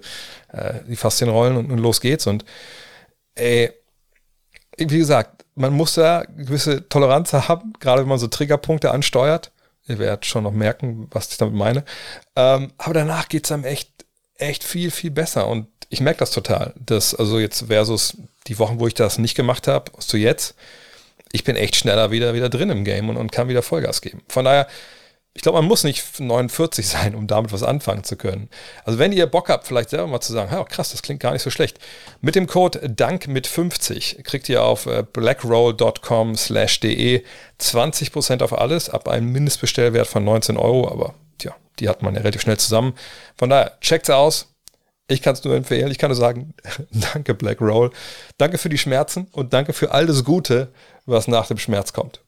äh, 0.51 0.79
die 0.87 0.95
Faszienrollen 0.95 1.57
und, 1.57 1.71
und 1.71 1.77
los 1.77 2.01
geht's. 2.01 2.25
Und 2.25 2.43
ey, 3.35 3.71
wie 4.75 4.97
gesagt, 4.97 5.45
man 5.53 5.73
muss 5.73 5.93
da 5.93 6.23
gewisse 6.23 6.89
Toleranz 6.89 7.33
haben, 7.33 7.73
gerade 7.79 8.01
wenn 8.01 8.09
man 8.09 8.17
so 8.17 8.25
Triggerpunkte 8.25 8.89
ansteuert. 8.89 9.51
Ihr 9.87 9.99
werdet 9.99 10.25
schon 10.25 10.43
noch 10.43 10.53
merken, 10.53 11.07
was 11.11 11.29
ich 11.29 11.37
damit 11.37 11.53
meine. 11.53 11.85
Ähm, 12.35 12.73
aber 12.79 12.95
danach 12.95 13.29
geht's 13.29 13.51
einem 13.51 13.63
echt, 13.63 13.91
echt 14.33 14.63
viel, 14.63 14.89
viel 14.89 15.11
besser. 15.11 15.47
Und 15.47 15.67
ich 15.89 16.01
merke 16.01 16.19
das 16.19 16.31
total. 16.31 16.73
Das, 16.77 17.15
also 17.15 17.39
jetzt 17.39 17.65
versus 17.67 18.17
die 18.47 18.59
Wochen, 18.59 18.79
wo 18.79 18.87
ich 18.87 18.93
das 18.93 19.17
nicht 19.17 19.35
gemacht 19.35 19.67
habe, 19.67 19.91
zu 19.99 20.17
jetzt, 20.17 20.55
ich 21.31 21.43
bin 21.43 21.55
echt 21.55 21.75
schneller 21.75 22.11
wieder, 22.11 22.33
wieder 22.33 22.49
drin 22.49 22.69
im 22.69 22.83
Game 22.83 23.09
und, 23.09 23.17
und 23.17 23.31
kann 23.31 23.49
wieder 23.49 23.61
Vollgas 23.61 24.01
geben. 24.01 24.21
Von 24.27 24.45
daher, 24.45 24.67
ich 25.33 25.41
glaube, 25.41 25.57
man 25.57 25.67
muss 25.67 25.83
nicht 25.83 26.19
49 26.19 26.87
sein, 26.87 27.15
um 27.15 27.27
damit 27.27 27.51
was 27.51 27.63
anfangen 27.63 28.03
zu 28.03 28.17
können. 28.17 28.49
Also 28.83 28.99
wenn 28.99 29.11
ihr 29.11 29.25
Bock 29.25 29.49
habt, 29.49 29.67
vielleicht 29.67 29.89
selber 29.89 30.07
mal 30.07 30.21
zu 30.21 30.33
sagen, 30.33 30.51
ja, 30.51 30.63
krass, 30.63 30.91
das 30.91 31.01
klingt 31.01 31.21
gar 31.21 31.33
nicht 31.33 31.43
so 31.43 31.49
schlecht. 31.49 31.79
Mit 32.21 32.35
dem 32.35 32.45
Code 32.45 32.87
DANK 32.89 33.27
mit 33.27 33.47
50 33.47 34.23
kriegt 34.23 34.47
ihr 34.49 34.63
auf 34.63 34.85
äh, 34.85 35.03
blackroll.com 35.03 36.35
slash 36.35 36.79
de 36.81 37.23
20% 37.59 38.43
auf 38.43 38.57
alles, 38.57 38.89
ab 38.89 39.07
einem 39.07 39.31
Mindestbestellwert 39.31 40.07
von 40.07 40.23
19 40.23 40.57
Euro, 40.57 40.89
aber 40.91 41.15
tja, 41.39 41.55
die 41.79 41.89
hat 41.89 42.03
man 42.03 42.13
ja 42.13 42.21
relativ 42.21 42.41
schnell 42.41 42.57
zusammen. 42.57 42.93
Von 43.37 43.49
daher, 43.49 43.77
checkt's 43.81 44.09
aus. 44.09 44.53
Ich 45.11 45.23
kann 45.23 45.33
es 45.33 45.43
nur 45.43 45.55
empfehlen. 45.55 45.89
Ich 45.89 45.97
kann 45.97 46.11
nur 46.11 46.15
sagen, 46.15 46.53
danke 46.91 47.33
Blackroll. 47.33 47.89
Danke 48.37 48.59
für 48.59 48.69
die 48.69 48.77
Schmerzen 48.77 49.27
und 49.31 49.53
danke 49.53 49.73
für 49.73 49.91
all 49.91 50.05
das 50.05 50.23
Gute, 50.23 50.71
was 51.07 51.27
nach 51.27 51.47
dem 51.47 51.57
Schmerz 51.57 51.93
kommt. 51.93 52.21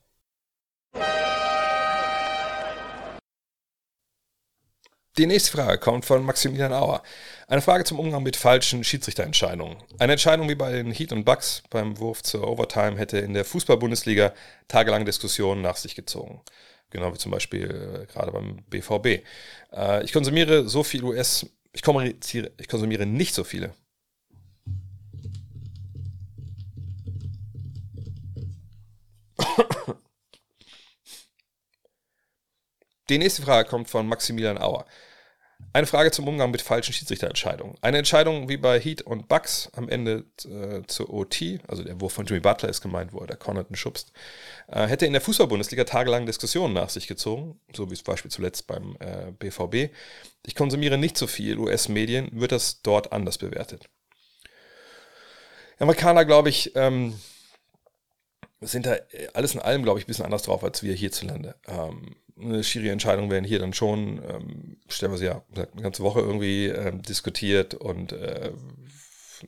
Die 5.17 5.27
nächste 5.27 5.51
Frage 5.51 5.77
kommt 5.77 6.05
von 6.05 6.23
Maximilian 6.23 6.73
Auer. 6.73 7.03
Eine 7.47 7.61
Frage 7.61 7.84
zum 7.84 7.99
Umgang 7.99 8.23
mit 8.23 8.36
falschen 8.36 8.84
Schiedsrichterentscheidungen. 8.84 9.77
Eine 9.99 10.13
Entscheidung 10.13 10.49
wie 10.49 10.55
bei 10.55 10.71
den 10.71 10.91
Heat 10.91 11.11
und 11.11 11.23
Bucks 11.23 11.61
beim 11.69 11.99
Wurf 11.99 12.23
zur 12.23 12.47
Overtime 12.47 12.97
hätte 12.97 13.19
in 13.19 13.36
der 13.36 13.45
Fußball-Bundesliga 13.45 14.34
tagelang 14.67 15.05
Diskussionen 15.05 15.61
nach 15.61 15.75
sich 15.75 15.93
gezogen. 15.93 16.41
Genau 16.89 17.13
wie 17.13 17.17
zum 17.19 17.32
Beispiel 17.32 18.05
äh, 18.09 18.11
gerade 18.11 18.32
beim 18.32 18.63
BVB. 18.69 19.23
Äh, 19.71 20.03
ich 20.03 20.13
konsumiere 20.13 20.67
so 20.67 20.82
viel 20.82 21.03
US, 21.03 21.45
ich 21.74 21.82
kommuniziere, 21.82 22.51
ich 22.57 22.67
konsumiere 22.67 23.05
nicht 23.05 23.34
so 23.34 23.43
viele. 23.43 23.74
Die 33.09 33.17
nächste 33.17 33.41
Frage 33.41 33.67
kommt 33.67 33.89
von 33.89 34.07
Maximilian 34.07 34.57
Auer. 34.57 34.86
Eine 35.74 35.88
Frage 35.88 36.11
zum 36.11 36.28
Umgang 36.28 36.51
mit 36.51 36.61
falschen 36.61 36.91
Schiedsrichterentscheidungen. 36.91 37.78
Eine 37.82 37.99
Entscheidung 37.99 38.49
wie 38.49 38.57
bei 38.57 38.78
Heat 38.78 39.03
und 39.03 39.30
Bucks 39.30 39.69
am 39.74 39.88
Ende 39.88 40.26
äh, 40.43 40.86
zur 40.88 41.13
OT, 41.13 41.61
also 41.65 41.84
der 41.84 42.01
Wurf 42.01 42.11
von 42.11 42.26
Jimmy 42.26 42.41
Butler 42.41 42.67
ist 42.67 42.82
gemeint, 42.82 43.13
wo 43.13 43.19
er 43.19 43.28
der 43.28 43.38
Connaughton 43.38 43.78
schubst, 43.78 44.11
äh, 44.67 44.86
hätte 44.86 45.05
in 45.05 45.13
der 45.13 45.22
Fußball-Bundesliga 45.22 45.86
tagelang 45.86 46.26
Diskussionen 46.26 46.74
nach 46.74 46.89
sich 46.89 47.07
gezogen, 47.07 47.57
so 47.74 47.89
wie 47.89 47.93
es 47.93 48.03
Beispiel 48.03 48.30
zuletzt 48.30 48.67
beim 48.67 48.97
äh, 48.99 49.32
BVB. 49.32 49.93
Ich 50.45 50.55
konsumiere 50.55 50.97
nicht 50.97 51.17
so 51.17 51.26
viel 51.26 51.57
US-Medien, 51.57 52.28
wird 52.34 52.51
das 52.51 52.82
dort 52.82 53.13
anders 53.13 53.38
bewertet. 53.38 53.88
Amerikaner, 55.80 56.26
glaube 56.26 56.49
ich, 56.49 56.76
ähm, 56.76 57.17
sind 58.59 58.86
da 58.86 58.97
alles 59.34 59.53
in 59.53 59.61
allem, 59.61 59.84
glaube 59.84 59.99
ich, 59.99 60.05
ein 60.05 60.07
bisschen 60.07 60.26
anders 60.26 60.43
drauf 60.43 60.63
als 60.65 60.84
wir 60.84 60.93
hierzulande. 60.93 61.55
Ähm, 61.65 62.17
eine 62.39 62.63
Schiri-Entscheidung 62.63 63.29
werden 63.29 63.45
hier 63.45 63.59
dann 63.59 63.73
schon, 63.73 64.21
ähm, 64.27 64.77
stellen 64.88 65.11
wir 65.11 65.17
sie 65.17 65.25
ja 65.25 65.43
eine 65.53 65.67
ganze 65.82 66.03
Woche 66.03 66.19
irgendwie 66.19 66.67
ähm, 66.67 67.01
diskutiert 67.01 67.73
und 67.73 68.13
äh, 68.13 68.51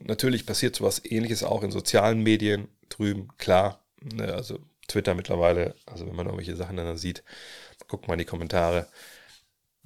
natürlich 0.02 0.46
passiert 0.46 0.76
sowas 0.76 1.02
ähnliches 1.04 1.42
auch 1.42 1.62
in 1.62 1.70
sozialen 1.70 2.22
Medien 2.22 2.68
drüben, 2.88 3.28
klar. 3.38 3.84
Ne, 4.02 4.32
also 4.32 4.58
Twitter 4.88 5.14
mittlerweile, 5.14 5.74
also 5.86 6.06
wenn 6.06 6.14
man 6.14 6.26
irgendwelche 6.26 6.56
Sachen 6.56 6.76
dann 6.76 6.96
sieht, 6.96 7.22
guckt 7.88 8.06
mal 8.06 8.14
in 8.14 8.18
die 8.18 8.24
Kommentare. 8.24 8.86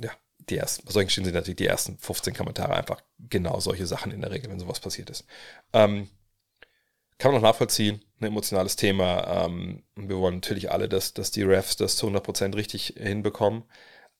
Ja, 0.00 0.10
die 0.38 0.56
ersten, 0.56 0.86
bei 0.86 0.92
solchen 0.92 1.10
Stellen 1.10 1.26
sind 1.26 1.34
natürlich 1.34 1.56
die 1.56 1.66
ersten 1.66 1.98
15 1.98 2.34
Kommentare 2.34 2.74
einfach 2.74 3.00
genau 3.18 3.60
solche 3.60 3.86
Sachen 3.86 4.12
in 4.12 4.20
der 4.20 4.30
Regel, 4.30 4.50
wenn 4.50 4.58
sowas 4.58 4.80
passiert 4.80 5.10
ist. 5.10 5.24
Ähm, 5.72 6.08
kann 7.18 7.32
man 7.32 7.40
noch 7.40 7.48
nachvollziehen, 7.48 8.00
ein 8.20 8.26
emotionales 8.26 8.76
Thema. 8.76 9.44
Ähm, 9.44 9.82
wir 9.96 10.18
wollen 10.18 10.36
natürlich 10.36 10.70
alle, 10.70 10.88
dass, 10.88 11.14
dass 11.14 11.30
die 11.30 11.42
Refs 11.42 11.76
das 11.76 11.96
zu 11.96 12.06
100% 12.06 12.54
richtig 12.54 12.94
hinbekommen. 12.96 13.64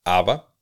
Aber 0.05 0.55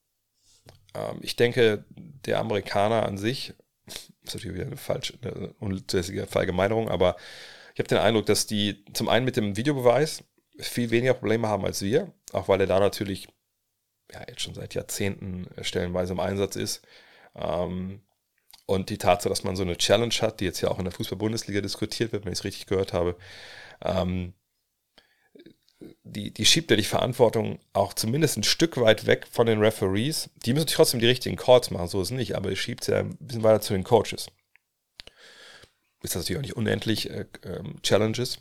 ähm, 0.95 1.19
ich 1.23 1.37
denke, 1.37 1.85
der 1.91 2.39
Amerikaner 2.41 3.07
an 3.07 3.19
sich, 3.19 3.55
ist 3.87 4.35
natürlich 4.35 4.55
wieder 4.55 4.67
eine 4.67 4.77
falsche, 4.77 5.15
eine 5.23 5.53
unzulässige 5.61 6.27
Verallgemeinerung, 6.27 6.89
aber 6.89 7.17
ich 7.75 7.79
habe 7.79 7.89
den 7.89 7.99
Eindruck, 7.99 8.27
dass 8.27 8.47
die 8.47 8.85
zum 8.93 9.09
einen 9.09 9.25
mit 9.25 9.37
dem 9.37 9.57
Videobeweis 9.57 10.25
viel 10.59 10.91
weniger 10.91 11.15
Probleme 11.15 11.49
haben 11.49 11.65
als 11.65 11.83
wir, 11.83 12.13
auch 12.33 12.49
weil 12.49 12.61
er 12.61 12.67
da 12.67 12.81
natürlich 12.81 13.29
ja, 14.13 14.21
jetzt 14.29 14.41
schon 14.41 14.55
seit 14.55 14.75
Jahrzehnten 14.75 15.49
stellenweise 15.63 16.13
im 16.13 16.21
Einsatz 16.21 16.57
ist. 16.57 16.83
Ähm, 17.35 18.01
und 18.67 18.91
die 18.91 18.99
Tatsache, 18.99 19.29
dass 19.29 19.45
man 19.45 19.57
so 19.57 19.63
eine 19.63 19.79
Challenge 19.79 20.15
hat, 20.21 20.41
die 20.41 20.45
jetzt 20.45 20.61
ja 20.61 20.71
auch 20.71 20.79
in 20.79 20.85
der 20.85 20.93
Fußball-Bundesliga 20.93 21.61
diskutiert 21.61 22.13
wird, 22.13 22.25
wenn 22.25 22.33
ich 22.33 22.41
es 22.41 22.45
richtig 22.45 22.67
gehört 22.67 22.93
habe, 22.93 23.17
ähm, 23.83 24.35
die, 26.03 26.33
die 26.33 26.47
schiebt 26.47 26.71
ja 26.71 26.77
die 26.77 26.83
Verantwortung 26.83 27.61
auch 27.73 27.93
zumindest 27.93 28.39
ein 28.39 28.43
Stück 28.43 28.77
weit 28.79 29.07
weg 29.07 29.27
von 29.31 29.47
den 29.47 29.61
Referees. 29.61 30.31
Die 30.45 30.53
müssen 30.53 30.67
trotzdem 30.67 31.01
die 31.01 31.07
richtigen 31.07 31.37
Calls 31.37 31.71
machen, 31.71 31.89
so 31.89 32.01
ist 32.01 32.09
es 32.09 32.17
nicht, 32.17 32.35
aber 32.35 32.51
es 32.51 32.59
schiebt 32.59 32.83
es 32.83 32.89
ja 32.89 33.01
ein 33.01 33.17
bisschen 33.19 33.43
weiter 33.43 33.61
zu 33.61 33.75
den 33.75 33.85
Coaches. 33.85 34.29
Ist 36.03 36.15
das 36.15 36.23
natürlich 36.23 36.39
auch 36.39 36.43
nicht 36.43 36.57
unendlich 36.57 37.11
äh, 37.11 37.27
ähm, 37.45 37.81
Challenges. 37.83 38.39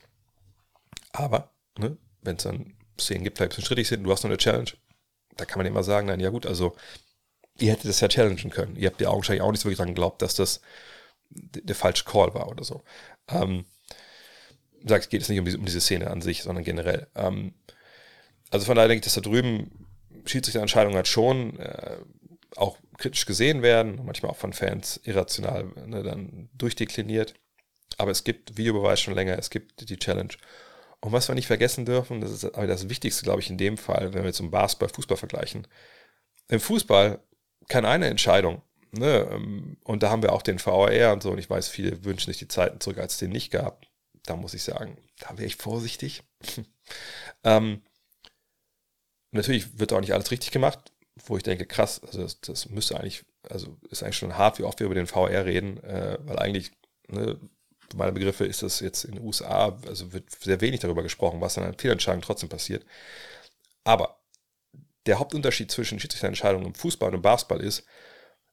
Aber, 1.11 1.53
ne, 1.77 1.97
wenn 2.21 2.37
es 2.37 2.43
dann 2.43 2.75
Szenen 2.99 3.23
gibt, 3.23 3.37
vielleicht 3.37 3.51
ein 3.51 3.55
bisschen 3.55 3.65
strittig 3.65 3.87
sind, 3.87 4.03
du 4.03 4.11
hast 4.11 4.23
noch 4.23 4.29
eine 4.29 4.37
Challenge, 4.37 4.71
da 5.35 5.45
kann 5.45 5.59
man 5.59 5.65
immer 5.65 5.83
sagen, 5.83 6.07
nein, 6.07 6.19
ja 6.19 6.29
gut, 6.29 6.45
also 6.45 6.75
ihr 7.57 7.71
hättet 7.71 7.89
das 7.89 7.99
ja 7.99 8.07
challengen 8.07 8.49
können. 8.49 8.75
Ihr 8.75 8.89
habt 8.89 9.01
ja 9.01 9.09
augenscheinlich 9.09 9.41
auch 9.41 9.51
nicht 9.51 9.61
so 9.61 9.65
wirklich 9.65 9.77
dran 9.77 9.89
geglaubt, 9.89 10.21
dass 10.21 10.35
das 10.35 10.61
der 11.29 11.75
falsche 11.75 12.05
Call 12.05 12.33
war 12.33 12.49
oder 12.49 12.63
so. 12.63 12.83
Ähm, 13.29 13.65
sagt, 14.85 15.09
geht 15.09 15.21
es 15.21 15.29
nicht 15.29 15.39
um 15.39 15.45
diese, 15.45 15.57
um 15.57 15.65
diese, 15.65 15.81
Szene 15.81 16.09
an 16.09 16.21
sich, 16.21 16.43
sondern 16.43 16.63
generell. 16.63 17.07
Ähm, 17.15 17.53
also 18.51 18.65
von 18.65 18.75
daher 18.75 18.87
denke 18.87 18.99
ich, 18.99 19.05
dass 19.05 19.15
da 19.15 19.21
drüben 19.21 19.71
Schiedsrichterentscheidungen 20.25 20.95
halt 20.95 21.07
schon 21.07 21.59
äh, 21.59 21.97
auch 22.55 22.77
kritisch 22.97 23.25
gesehen 23.25 23.61
werden, 23.61 24.01
manchmal 24.05 24.31
auch 24.31 24.37
von 24.37 24.53
Fans 24.53 24.99
irrational 25.03 25.65
ne, 25.85 26.03
dann 26.03 26.49
durchdekliniert. 26.53 27.33
Aber 27.97 28.11
es 28.11 28.23
gibt 28.23 28.57
Videobeweis 28.57 29.01
schon 29.01 29.15
länger, 29.15 29.37
es 29.37 29.49
gibt 29.49 29.89
die 29.89 29.97
Challenge. 29.97 30.33
Und 30.99 31.11
was 31.11 31.27
wir 31.27 31.35
nicht 31.35 31.47
vergessen 31.47 31.85
dürfen, 31.85 32.21
das 32.21 32.31
ist 32.31 32.45
aber 32.45 32.67
das 32.67 32.89
Wichtigste, 32.89 33.23
glaube 33.23 33.41
ich, 33.41 33.49
in 33.49 33.57
dem 33.57 33.77
Fall, 33.77 34.13
wenn 34.13 34.23
wir 34.23 34.27
jetzt 34.27 34.39
um 34.39 34.51
Basketball, 34.51 34.89
Fußball 34.89 35.17
vergleichen. 35.17 35.67
Im 36.47 36.59
Fußball 36.59 37.19
kann 37.67 37.85
eine 37.85 38.07
Entscheidung. 38.07 38.61
Ne? 38.91 39.27
Ähm, 39.31 39.77
und 39.83 40.03
da 40.03 40.09
haben 40.09 40.21
wir 40.21 40.33
auch 40.33 40.41
den 40.41 40.63
VAR 40.63 41.13
und 41.13 41.23
so. 41.23 41.31
Und 41.31 41.37
ich 41.37 41.49
weiß, 41.49 41.67
viele 41.67 42.03
wünschen 42.03 42.31
sich 42.31 42.39
die 42.39 42.47
Zeiten 42.47 42.79
zurück, 42.79 42.97
als 42.99 43.13
es 43.13 43.19
den 43.19 43.31
nicht 43.31 43.51
gab. 43.51 43.85
Da 44.23 44.35
muss 44.35 44.53
ich 44.53 44.63
sagen, 44.63 44.97
da 45.19 45.37
wäre 45.37 45.45
ich 45.45 45.55
vorsichtig. 45.55 46.23
ähm, 47.43 47.81
natürlich 49.31 49.79
wird 49.79 49.93
auch 49.93 50.01
nicht 50.01 50.13
alles 50.13 50.31
richtig 50.31 50.51
gemacht, 50.51 50.79
wo 51.25 51.37
ich 51.37 51.43
denke, 51.43 51.65
krass, 51.65 52.01
also 52.03 52.23
das, 52.23 52.41
das, 52.41 52.69
müsste 52.69 52.99
eigentlich, 52.99 53.23
also 53.49 53.77
ist 53.89 54.03
eigentlich 54.03 54.17
schon 54.17 54.37
hart, 54.37 54.59
wie 54.59 54.63
oft 54.63 54.79
wir 54.79 54.85
über 54.85 54.95
den 54.95 55.07
VR 55.07 55.45
reden, 55.45 55.81
äh, 55.83 56.17
weil 56.21 56.39
eigentlich, 56.39 56.71
ne, 57.07 57.39
meine 57.93 58.13
Begriffe 58.13 58.45
ist 58.45 58.63
das 58.63 58.79
jetzt 58.79 59.03
in 59.03 59.13
den 59.13 59.23
USA, 59.23 59.77
also 59.87 60.11
wird 60.11 60.31
sehr 60.31 60.59
wenig 60.61 60.79
darüber 60.79 61.03
gesprochen, 61.03 61.41
was 61.41 61.53
dann 61.53 61.65
an 61.65 61.77
Fehlentscheidungen 61.77 62.23
trotzdem 62.23 62.49
passiert. 62.49 62.83
Aber 63.83 64.19
der 65.05 65.19
Hauptunterschied 65.19 65.71
zwischen 65.71 65.99
Schiedsrichterentscheidungen 65.99 66.67
im 66.67 66.75
Fußball 66.75 67.09
und 67.09 67.15
im 67.15 67.21
Basketball 67.21 67.61
ist, 67.61 67.85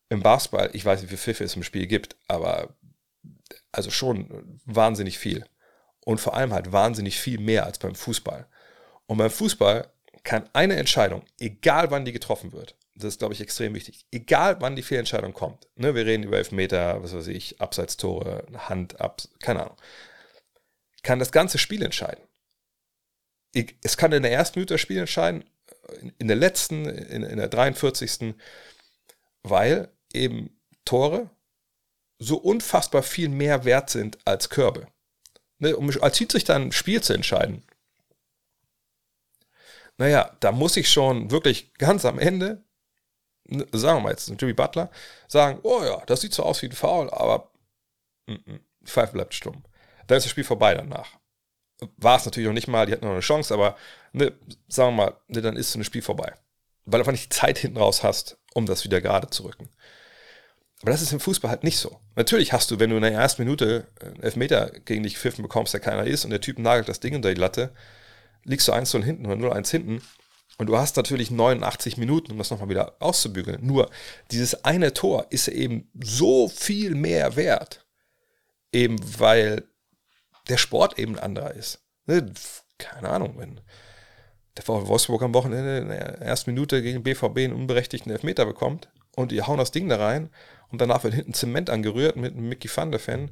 im 0.08 0.22
Basketball, 0.22 0.70
ich 0.72 0.84
weiß 0.84 1.00
nicht, 1.00 1.10
wie 1.10 1.16
viel 1.16 1.34
Pfiffe 1.34 1.44
es 1.44 1.56
im 1.56 1.62
Spiel 1.62 1.86
gibt, 1.86 2.16
aber 2.28 2.76
also 3.70 3.90
schon 3.90 4.60
wahnsinnig 4.66 5.18
viel. 5.18 5.46
Und 6.04 6.20
vor 6.20 6.34
allem 6.34 6.52
halt 6.52 6.72
wahnsinnig 6.72 7.18
viel 7.18 7.38
mehr 7.38 7.64
als 7.64 7.78
beim 7.78 7.94
Fußball. 7.94 8.46
Und 9.06 9.18
beim 9.18 9.30
Fußball 9.30 9.90
kann 10.24 10.48
eine 10.52 10.76
Entscheidung, 10.76 11.22
egal 11.38 11.90
wann 11.90 12.04
die 12.04 12.12
getroffen 12.12 12.52
wird, 12.52 12.76
das 12.94 13.14
ist, 13.14 13.18
glaube 13.18 13.34
ich, 13.34 13.40
extrem 13.40 13.74
wichtig. 13.74 14.06
Egal, 14.10 14.60
wann 14.60 14.76
die 14.76 14.82
Fehlentscheidung 14.82 15.32
kommt. 15.32 15.66
Ne, 15.76 15.94
wir 15.94 16.04
reden 16.04 16.24
über 16.24 16.36
Elfmeter, 16.36 17.02
was 17.02 17.14
weiß 17.14 17.28
ich, 17.28 17.60
Abseitstore, 17.60 18.46
Hand, 18.68 19.00
ab, 19.00 19.22
keine 19.40 19.62
Ahnung. 19.62 19.76
Kann 21.02 21.18
das 21.18 21.32
ganze 21.32 21.58
Spiel 21.58 21.82
entscheiden. 21.82 22.22
Es 23.82 23.96
kann 23.96 24.12
in 24.12 24.22
der 24.22 24.32
ersten 24.32 24.58
Minute 24.58 24.74
das 24.74 24.80
Spiel 24.80 24.98
entscheiden, 24.98 25.44
in 26.18 26.28
der 26.28 26.36
letzten, 26.36 26.86
in, 26.86 27.22
in 27.22 27.36
der 27.38 27.48
43. 27.48 28.34
Weil 29.42 29.88
eben 30.12 30.56
Tore 30.84 31.30
so 32.18 32.36
unfassbar 32.36 33.02
viel 33.02 33.28
mehr 33.28 33.64
wert 33.64 33.90
sind 33.90 34.18
als 34.24 34.48
Körbe. 34.48 34.86
Ne, 35.58 35.76
um 35.76 35.90
als 36.00 36.18
Schiedsrichter 36.18 36.56
ein 36.56 36.72
Spiel 36.72 37.02
zu 37.02 37.12
entscheiden, 37.12 37.64
naja, 39.98 40.36
da 40.40 40.52
muss 40.52 40.76
ich 40.76 40.90
schon 40.90 41.30
wirklich 41.30 41.74
ganz 41.74 42.04
am 42.04 42.18
Ende, 42.18 42.64
sagen 43.72 43.98
wir 43.98 44.00
mal 44.00 44.10
jetzt, 44.10 44.28
Jimmy 44.40 44.52
Butler, 44.52 44.90
sagen, 45.28 45.60
oh 45.62 45.82
ja, 45.84 46.02
das 46.06 46.22
sieht 46.22 46.34
so 46.34 46.42
aus 46.42 46.62
wie 46.62 46.66
ein 46.66 46.72
Foul, 46.72 47.10
aber 47.10 47.52
mm 48.26 48.32
-mm, 48.32 48.60
die 48.80 48.90
Pfeife 48.90 49.12
bleibt 49.12 49.34
stumm. 49.34 49.62
Dann 50.06 50.18
ist 50.18 50.24
das 50.24 50.30
Spiel 50.30 50.44
vorbei 50.44 50.74
danach. 50.74 51.18
War 51.96 52.16
es 52.16 52.24
natürlich 52.24 52.46
noch 52.46 52.54
nicht 52.54 52.68
mal, 52.68 52.86
die 52.86 52.92
hatten 52.92 53.04
noch 53.04 53.12
eine 53.12 53.20
Chance, 53.20 53.52
aber 53.52 53.76
ne, 54.12 54.32
sagen 54.68 54.96
wir 54.96 55.04
mal, 55.04 55.16
ne, 55.28 55.42
dann 55.42 55.56
ist 55.56 55.72
so 55.72 55.78
ein 55.78 55.84
Spiel 55.84 56.02
vorbei. 56.02 56.32
Weil 56.84 56.98
du 56.98 57.02
einfach 57.02 57.12
nicht 57.12 57.32
die 57.32 57.36
Zeit 57.36 57.58
hinten 57.58 57.78
raus 57.78 58.02
hast, 58.02 58.38
um 58.54 58.66
das 58.66 58.84
wieder 58.84 59.00
gerade 59.00 59.30
zu 59.30 59.44
rücken. 59.44 59.68
Aber 60.82 60.90
das 60.90 61.00
ist 61.00 61.12
im 61.12 61.20
Fußball 61.20 61.50
halt 61.50 61.62
nicht 61.62 61.78
so. 61.78 62.00
Natürlich 62.16 62.52
hast 62.52 62.70
du, 62.70 62.80
wenn 62.80 62.90
du 62.90 62.96
in 62.96 63.02
der 63.02 63.12
ersten 63.12 63.42
Minute 63.42 63.86
einen 64.00 64.20
Elfmeter 64.20 64.72
gegen 64.84 65.04
dich 65.04 65.14
gepfiffen 65.14 65.42
bekommst, 65.42 65.72
der 65.72 65.80
keiner 65.80 66.04
ist, 66.04 66.24
und 66.24 66.30
der 66.30 66.40
Typ 66.40 66.58
nagelt 66.58 66.88
das 66.88 66.98
Ding 66.98 67.14
unter 67.14 67.32
die 67.32 67.40
Latte, 67.40 67.72
liegst 68.44 68.66
du 68.66 68.72
1 68.72 68.92
0 68.92 69.04
hinten 69.04 69.26
oder 69.26 69.36
0 69.36 69.52
1 69.52 69.70
hinten. 69.70 70.02
Und 70.58 70.66
du 70.66 70.76
hast 70.76 70.96
natürlich 70.96 71.30
89 71.30 71.96
Minuten, 71.96 72.32
um 72.32 72.38
das 72.38 72.50
nochmal 72.50 72.68
wieder 72.68 72.96
auszubügeln. 72.98 73.64
Nur 73.64 73.90
dieses 74.32 74.64
eine 74.64 74.92
Tor 74.92 75.26
ist 75.30 75.48
eben 75.48 75.88
so 76.02 76.48
viel 76.48 76.94
mehr 76.94 77.36
wert. 77.36 77.86
Eben 78.72 78.96
weil 79.18 79.64
der 80.48 80.56
Sport 80.56 80.98
eben 80.98 81.16
ein 81.16 81.22
anderer 81.22 81.52
ist. 81.52 81.82
Ne, 82.06 82.32
keine 82.78 83.10
Ahnung, 83.10 83.34
wenn 83.38 83.60
der 84.56 84.64
VfL 84.64 84.88
Wolfsburg 84.88 85.22
am 85.22 85.34
Wochenende 85.34 85.78
in 85.78 85.88
der 85.88 86.20
ersten 86.20 86.50
Minute 86.50 86.82
gegen 86.82 87.02
BVB 87.02 87.38
einen 87.38 87.52
unberechtigten 87.52 88.12
Elfmeter 88.12 88.44
bekommt 88.44 88.88
und 89.16 89.32
die 89.32 89.42
hauen 89.42 89.58
das 89.58 89.70
Ding 89.70 89.88
da 89.88 89.96
rein 89.96 90.30
und 90.70 90.80
danach 90.80 91.04
wird 91.04 91.14
hinten 91.14 91.34
Zement 91.34 91.70
angerührt 91.70 92.16
mit 92.16 92.32
einem 92.32 92.48
Mickey 92.48 92.68
van 92.74 92.90
der 92.90 93.00
Fan. 93.00 93.30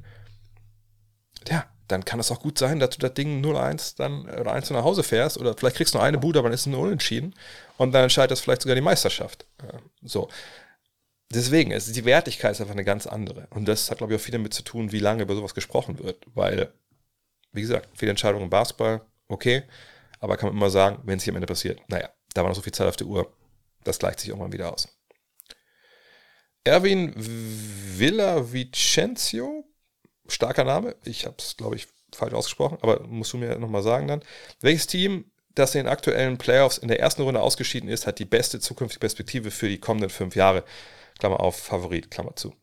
Ja, 1.47 1.65
dann 1.87 2.05
kann 2.05 2.19
es 2.19 2.31
auch 2.31 2.39
gut 2.39 2.57
sein, 2.57 2.79
dass 2.79 2.91
du 2.91 2.99
das 2.99 3.13
Ding 3.13 3.43
0-1 3.43 3.97
dann 3.97 4.21
oder 4.29 4.53
1 4.53 4.69
nach 4.69 4.83
Hause 4.83 5.03
fährst 5.03 5.37
oder 5.37 5.55
vielleicht 5.55 5.75
kriegst 5.75 5.93
du 5.93 5.97
nur 5.97 6.05
eine 6.05 6.17
Bude, 6.17 6.39
aber 6.39 6.47
dann 6.47 6.53
ist 6.53 6.61
es 6.61 6.67
nur 6.67 6.79
unentschieden 6.79 7.35
und 7.77 7.91
dann 7.91 8.03
entscheidet 8.03 8.31
das 8.31 8.39
vielleicht 8.39 8.61
sogar 8.61 8.75
die 8.75 8.81
Meisterschaft. 8.81 9.45
So. 10.01 10.29
Deswegen, 11.33 11.71
ist 11.71 11.95
die 11.95 12.05
Wertigkeit 12.05 12.51
ist 12.51 12.61
einfach 12.61 12.73
eine 12.73 12.83
ganz 12.83 13.07
andere. 13.07 13.47
Und 13.51 13.65
das 13.67 13.89
hat, 13.89 13.99
glaube 13.99 14.13
ich, 14.13 14.19
auch 14.19 14.23
viel 14.23 14.33
damit 14.33 14.53
zu 14.53 14.63
tun, 14.63 14.91
wie 14.91 14.99
lange 14.99 15.23
über 15.23 15.35
sowas 15.35 15.53
gesprochen 15.53 15.99
wird. 15.99 16.25
Weil, 16.33 16.73
wie 17.51 17.61
gesagt, 17.61 17.89
viele 17.93 18.11
Entscheidungen 18.11 18.43
im 18.45 18.49
Basketball, 18.49 19.01
okay, 19.27 19.63
aber 20.19 20.37
kann 20.37 20.49
man 20.49 20.57
immer 20.57 20.69
sagen, 20.69 20.99
wenn 21.03 21.17
es 21.17 21.23
hier 21.23 21.31
am 21.31 21.37
Ende 21.37 21.47
passiert, 21.47 21.79
naja, 21.87 22.09
da 22.33 22.41
war 22.41 22.49
noch 22.49 22.55
so 22.55 22.61
viel 22.61 22.73
Zeit 22.73 22.87
auf 22.87 22.95
der 22.95 23.07
Uhr, 23.07 23.33
das 23.83 23.99
gleicht 23.99 24.19
sich 24.19 24.29
irgendwann 24.29 24.53
wieder 24.53 24.71
aus. 24.71 24.87
Erwin 26.63 27.13
Villavicencio, 27.97 29.65
starker 30.27 30.63
Name, 30.63 30.95
ich 31.03 31.25
habe 31.25 31.35
es, 31.39 31.57
glaube 31.57 31.75
ich, 31.75 31.87
falsch 32.13 32.33
ausgesprochen, 32.33 32.77
aber 32.81 33.01
musst 33.07 33.33
du 33.33 33.37
mir 33.37 33.57
nochmal 33.57 33.83
sagen 33.83 34.07
dann. 34.07 34.23
Welches 34.59 34.87
Team, 34.87 35.31
das 35.55 35.75
in 35.75 35.83
den 35.83 35.91
aktuellen 35.91 36.37
Playoffs 36.37 36.77
in 36.77 36.87
der 36.87 36.99
ersten 36.99 37.23
Runde 37.23 37.41
ausgeschieden 37.41 37.89
ist, 37.89 38.07
hat 38.07 38.19
die 38.19 38.25
beste 38.25 38.59
zukünftige 38.59 38.99
Perspektive 38.99 39.51
für 39.51 39.67
die 39.67 39.79
kommenden 39.79 40.09
fünf 40.09 40.35
Jahre? 40.35 40.63
Klammer 41.19 41.39
auf, 41.39 41.57
Favorit, 41.57 42.11
Klammer 42.11 42.35
zu. 42.35 42.53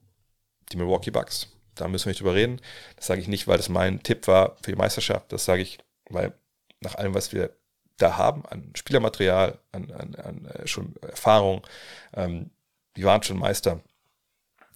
Die 0.72 0.76
Milwaukee 0.76 1.10
Bucks. 1.10 1.48
Da 1.80 1.88
müssen 1.88 2.06
wir 2.06 2.10
nicht 2.10 2.20
drüber 2.20 2.34
reden. 2.34 2.60
Das 2.96 3.06
sage 3.06 3.20
ich 3.20 3.28
nicht, 3.28 3.48
weil 3.48 3.56
das 3.56 3.68
mein 3.68 4.02
Tipp 4.02 4.26
war 4.26 4.56
für 4.62 4.72
die 4.72 4.78
Meisterschaft. 4.78 5.32
Das 5.32 5.44
sage 5.44 5.62
ich, 5.62 5.78
weil 6.10 6.32
nach 6.80 6.94
allem, 6.94 7.14
was 7.14 7.32
wir 7.32 7.50
da 7.96 8.16
haben, 8.16 8.46
an 8.46 8.72
Spielermaterial, 8.76 9.58
an, 9.72 9.90
an, 9.90 10.14
an 10.14 10.44
äh, 10.46 10.66
schon 10.66 10.94
Erfahrung, 11.02 11.66
ähm, 12.14 12.50
die 12.96 13.04
waren 13.04 13.22
schon 13.22 13.38
Meister 13.38 13.80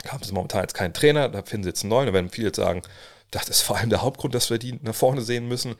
haben 0.08 0.24
sie 0.24 0.32
momentan 0.32 0.62
jetzt 0.62 0.74
keinen 0.74 0.94
Trainer, 0.94 1.28
da 1.28 1.42
finden 1.42 1.64
sie 1.64 1.70
jetzt 1.70 1.82
einen 1.82 1.90
neuen. 1.90 2.06
Da 2.06 2.12
werden 2.12 2.30
viele 2.30 2.48
jetzt 2.48 2.56
sagen, 2.56 2.82
das 3.30 3.48
ist 3.48 3.62
vor 3.62 3.76
allem 3.76 3.90
der 3.90 4.02
Hauptgrund, 4.02 4.34
dass 4.34 4.50
wir 4.50 4.58
die 4.58 4.78
nach 4.82 4.94
vorne 4.94 5.22
sehen 5.22 5.48
müssen. 5.48 5.76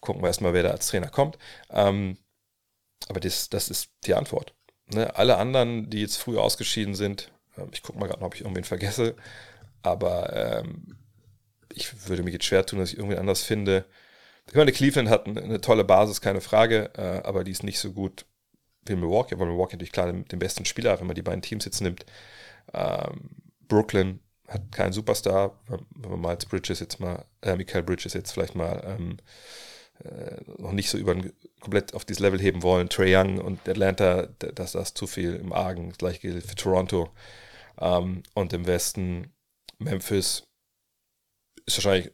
Gucken 0.00 0.22
wir 0.22 0.28
erstmal, 0.28 0.52
wer 0.52 0.62
da 0.62 0.70
als 0.70 0.86
Trainer 0.86 1.08
kommt. 1.08 1.38
Ähm, 1.70 2.18
aber 3.08 3.20
das, 3.20 3.48
das 3.48 3.68
ist 3.68 3.90
die 4.06 4.14
Antwort. 4.14 4.54
Ne? 4.86 5.14
Alle 5.16 5.36
anderen, 5.36 5.90
die 5.90 6.00
jetzt 6.00 6.16
früh 6.16 6.38
ausgeschieden 6.38 6.94
sind, 6.94 7.30
äh, 7.56 7.62
ich 7.72 7.82
gucke 7.82 7.98
mal 7.98 8.06
gerade, 8.06 8.22
ob 8.22 8.34
ich 8.34 8.42
irgendwen 8.42 8.64
vergesse, 8.64 9.14
aber 9.84 10.62
ähm, 10.64 10.96
ich 11.72 12.08
würde 12.08 12.22
mich 12.22 12.32
jetzt 12.32 12.46
schwer 12.46 12.64
tun, 12.64 12.78
dass 12.78 12.92
ich 12.92 12.98
irgendwen 12.98 13.18
anders 13.18 13.42
finde. 13.42 13.84
Ich 14.48 14.54
meine, 14.54 14.72
Cleveland 14.72 15.08
hat 15.08 15.26
eine, 15.26 15.60
tolle 15.60 15.84
Basis, 15.84 16.20
keine 16.20 16.40
Frage, 16.40 16.90
äh, 16.96 17.26
aber 17.26 17.44
die 17.44 17.52
ist 17.52 17.62
nicht 17.62 17.78
so 17.78 17.92
gut 17.92 18.26
wie 18.86 18.94
Milwaukee, 18.94 19.38
weil 19.38 19.46
Milwaukee 19.46 19.76
natürlich 19.76 19.92
klar 19.92 20.06
den, 20.06 20.26
den 20.26 20.38
besten 20.38 20.64
Spieler 20.64 20.92
hat, 20.92 21.00
wenn 21.00 21.06
man 21.06 21.16
die 21.16 21.22
beiden 21.22 21.42
Teams 21.42 21.64
jetzt 21.64 21.80
nimmt. 21.80 22.04
Ähm, 22.72 23.30
Brooklyn 23.66 24.20
hat 24.48 24.72
keinen 24.72 24.92
Superstar, 24.92 25.58
wenn 25.68 26.10
man 26.10 26.20
Miles 26.20 26.46
Bridges 26.46 26.80
jetzt 26.80 27.00
mal, 27.00 27.24
äh, 27.40 27.56
Michael 27.56 27.82
Bridges 27.82 28.12
jetzt 28.12 28.32
vielleicht 28.32 28.54
mal 28.54 28.82
ähm, 28.86 29.16
äh, 30.04 30.40
noch 30.58 30.72
nicht 30.72 30.90
so 30.90 30.98
über 30.98 31.16
komplett 31.60 31.94
auf 31.94 32.04
dieses 32.04 32.20
Level 32.20 32.40
heben 32.40 32.62
wollen. 32.62 32.90
Trey 32.90 33.16
Young 33.16 33.38
und 33.38 33.66
Atlanta, 33.66 34.28
das, 34.38 34.72
das 34.72 34.92
zu 34.92 35.06
viel 35.06 35.34
im 35.34 35.52
Argen. 35.52 35.88
Das 35.88 35.98
gleiche 35.98 36.20
gilt 36.20 36.44
für 36.44 36.54
Toronto. 36.54 37.10
Ähm, 37.80 38.22
und 38.34 38.52
im 38.52 38.66
Westen 38.66 39.33
Memphis 39.84 40.44
ist 41.66 41.78
wahrscheinlich 41.78 42.12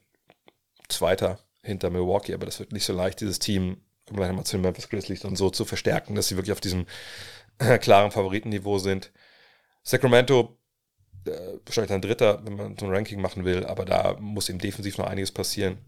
Zweiter 0.88 1.38
hinter 1.62 1.90
Milwaukee, 1.90 2.34
aber 2.34 2.46
das 2.46 2.58
wird 2.58 2.72
nicht 2.72 2.84
so 2.84 2.92
leicht, 2.92 3.20
dieses 3.20 3.38
Team, 3.38 3.82
kommen 4.06 4.18
gleich 4.18 4.28
nochmal 4.28 4.44
zu 4.44 4.56
den 4.56 4.62
Memphis 4.62 4.88
Grizzlies 4.88 5.24
und 5.24 5.36
so 5.36 5.50
zu 5.50 5.64
verstärken, 5.64 6.14
dass 6.14 6.28
sie 6.28 6.36
wirklich 6.36 6.52
auf 6.52 6.60
diesem 6.60 6.86
äh, 7.58 7.78
klaren 7.78 8.10
Favoritenniveau 8.10 8.78
sind. 8.78 9.12
Sacramento, 9.82 10.58
äh, 11.26 11.58
wahrscheinlich 11.64 11.92
ein 11.92 12.02
Dritter, 12.02 12.44
wenn 12.44 12.56
man 12.56 12.78
so 12.78 12.86
ein 12.86 12.92
Ranking 12.92 13.20
machen 13.20 13.44
will, 13.44 13.64
aber 13.64 13.84
da 13.84 14.16
muss 14.18 14.48
eben 14.48 14.58
defensiv 14.58 14.98
noch 14.98 15.06
einiges 15.06 15.32
passieren. 15.32 15.78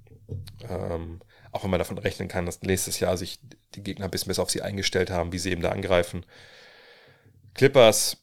Ähm, 0.69 1.21
auch 1.51 1.65
wenn 1.65 1.71
man 1.71 1.79
davon 1.79 1.99
rechnen 1.99 2.29
kann, 2.29 2.47
dass 2.47 2.63
nächstes 2.63 3.01
Jahr 3.01 3.17
sich 3.17 3.39
die 3.75 3.83
Gegner 3.83 4.07
ein 4.07 4.11
bisschen 4.11 4.29
besser 4.29 4.43
auf 4.43 4.51
sie 4.51 4.63
eingestellt 4.63 5.11
haben, 5.11 5.33
wie 5.33 5.39
sie 5.39 5.51
eben 5.51 5.63
da 5.63 5.71
angreifen. 5.71 6.25
Clippers, 7.55 8.22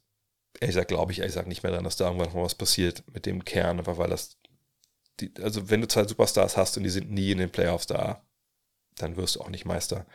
ehrlich 0.56 0.76
gesagt, 0.76 0.90
glaube 0.90 1.12
ich 1.12 1.20
ehrlich 1.20 1.34
gesagt 1.34 1.48
nicht 1.48 1.64
mehr 1.64 1.72
daran, 1.72 1.86
dass 1.86 1.96
da 1.96 2.06
irgendwann 2.06 2.30
noch 2.30 2.44
was 2.44 2.56
passiert 2.56 3.04
mit 3.14 3.26
dem 3.26 3.46
Kern, 3.46 3.80
einfach 3.80 3.98
weil 3.98 4.10
das, 4.10 4.38
die, 5.20 5.32
also 5.42 5.70
wenn 5.70 5.82
du 5.82 5.88
zwei 5.88 6.06
Superstars 6.06 6.58
hast 6.58 6.78
und 6.78 6.84
die 6.84 6.90
sind 6.90 7.12
nie 7.12 7.32
in 7.32 7.38
den 7.38 7.52
Playoffs 7.52 7.88
da, 7.88 8.24
dann 8.98 9.18
wirst 9.18 9.36
du 9.36 9.42
auch 9.42 9.50
nicht 9.50 9.66
Meister. 9.66 10.06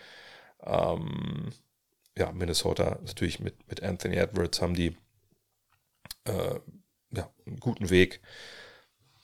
Ähm, 0.63 1.53
ja, 2.17 2.33
Minnesota 2.33 2.99
natürlich 3.03 3.41
mit, 3.41 3.69
mit 3.69 3.83
Anthony 3.83 4.17
Edwards 4.17 4.61
haben 4.61 4.75
die 4.75 4.97
äh, 6.25 6.61
ja, 7.11 7.31
einen 7.47 7.61
guten 7.61 7.91
Weg. 7.91 8.21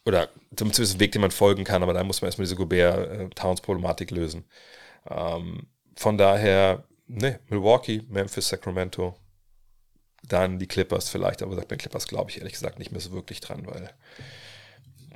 Oder 0.07 0.29
zumindest 0.57 0.93
einen 0.93 1.01
Weg, 1.01 1.13
den 1.13 1.21
man 1.21 1.31
folgen 1.31 1.65
kann, 1.65 1.83
aber 1.83 1.93
da 1.93 2.03
muss 2.05 2.23
man 2.23 2.29
erstmal 2.29 2.45
diese 2.45 2.57
Gobert-Towns-Problematik 2.57 4.11
lösen. 4.11 4.45
Ähm, 5.09 5.69
von 5.97 6.17
daher, 6.17 6.85
ne, 7.07 7.41
Milwaukee, 7.49 8.03
Memphis, 8.09 8.49
Sacramento, 8.49 9.17
dann 10.23 10.59
die 10.59 10.67
Clippers 10.67 11.09
vielleicht, 11.09 11.43
aber 11.43 11.57
bei 11.57 11.63
den 11.63 11.79
Clippers 11.79 12.07
glaube 12.07 12.31
ich 12.31 12.39
ehrlich 12.39 12.53
gesagt 12.55 12.79
nicht 12.79 12.93
mehr 12.93 13.01
so 13.01 13.13
wirklich 13.13 13.41
dran, 13.41 13.67
weil 13.67 13.91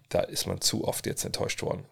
da 0.08 0.20
ist 0.20 0.46
man 0.46 0.60
zu 0.60 0.86
oft 0.86 1.06
jetzt 1.06 1.24
enttäuscht 1.24 1.62
worden. 1.62 1.86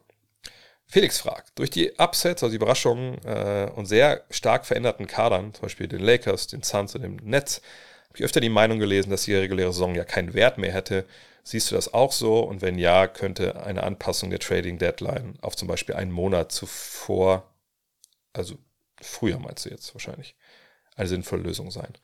Felix 0.86 1.18
fragt, 1.18 1.58
durch 1.58 1.70
die 1.70 1.92
Upsets, 1.98 2.42
also 2.42 2.50
die 2.50 2.56
Überraschungen 2.56 3.18
äh, 3.24 3.70
und 3.74 3.86
sehr 3.86 4.24
stark 4.30 4.66
veränderten 4.66 5.06
Kadern, 5.06 5.54
zum 5.54 5.62
Beispiel 5.62 5.88
den 5.88 6.00
Lakers, 6.00 6.48
den 6.48 6.62
Suns 6.62 6.94
und 6.94 7.02
dem 7.02 7.16
Netz, 7.16 7.62
habe 8.08 8.18
ich 8.18 8.24
öfter 8.24 8.40
die 8.40 8.50
Meinung 8.50 8.78
gelesen, 8.78 9.08
dass 9.08 9.22
die 9.22 9.34
reguläre 9.34 9.72
Saison 9.72 9.94
ja 9.94 10.04
keinen 10.04 10.34
Wert 10.34 10.58
mehr 10.58 10.72
hätte. 10.72 11.06
Siehst 11.44 11.70
du 11.70 11.76
das 11.76 11.94
auch 11.94 12.12
so? 12.12 12.40
Und 12.40 12.60
wenn 12.60 12.78
ja, 12.78 13.06
könnte 13.06 13.64
eine 13.64 13.84
Anpassung 13.84 14.28
der 14.28 14.38
Trading 14.38 14.76
Deadline 14.76 15.38
auf 15.40 15.56
zum 15.56 15.66
Beispiel 15.66 15.94
einen 15.94 16.12
Monat 16.12 16.52
zuvor, 16.52 17.50
also 18.34 18.58
früher 19.00 19.38
meinst 19.38 19.64
du 19.64 19.70
jetzt 19.70 19.94
wahrscheinlich, 19.94 20.36
eine 20.94 21.08
sinnvolle 21.08 21.44
Lösung 21.44 21.70
sein. 21.70 21.94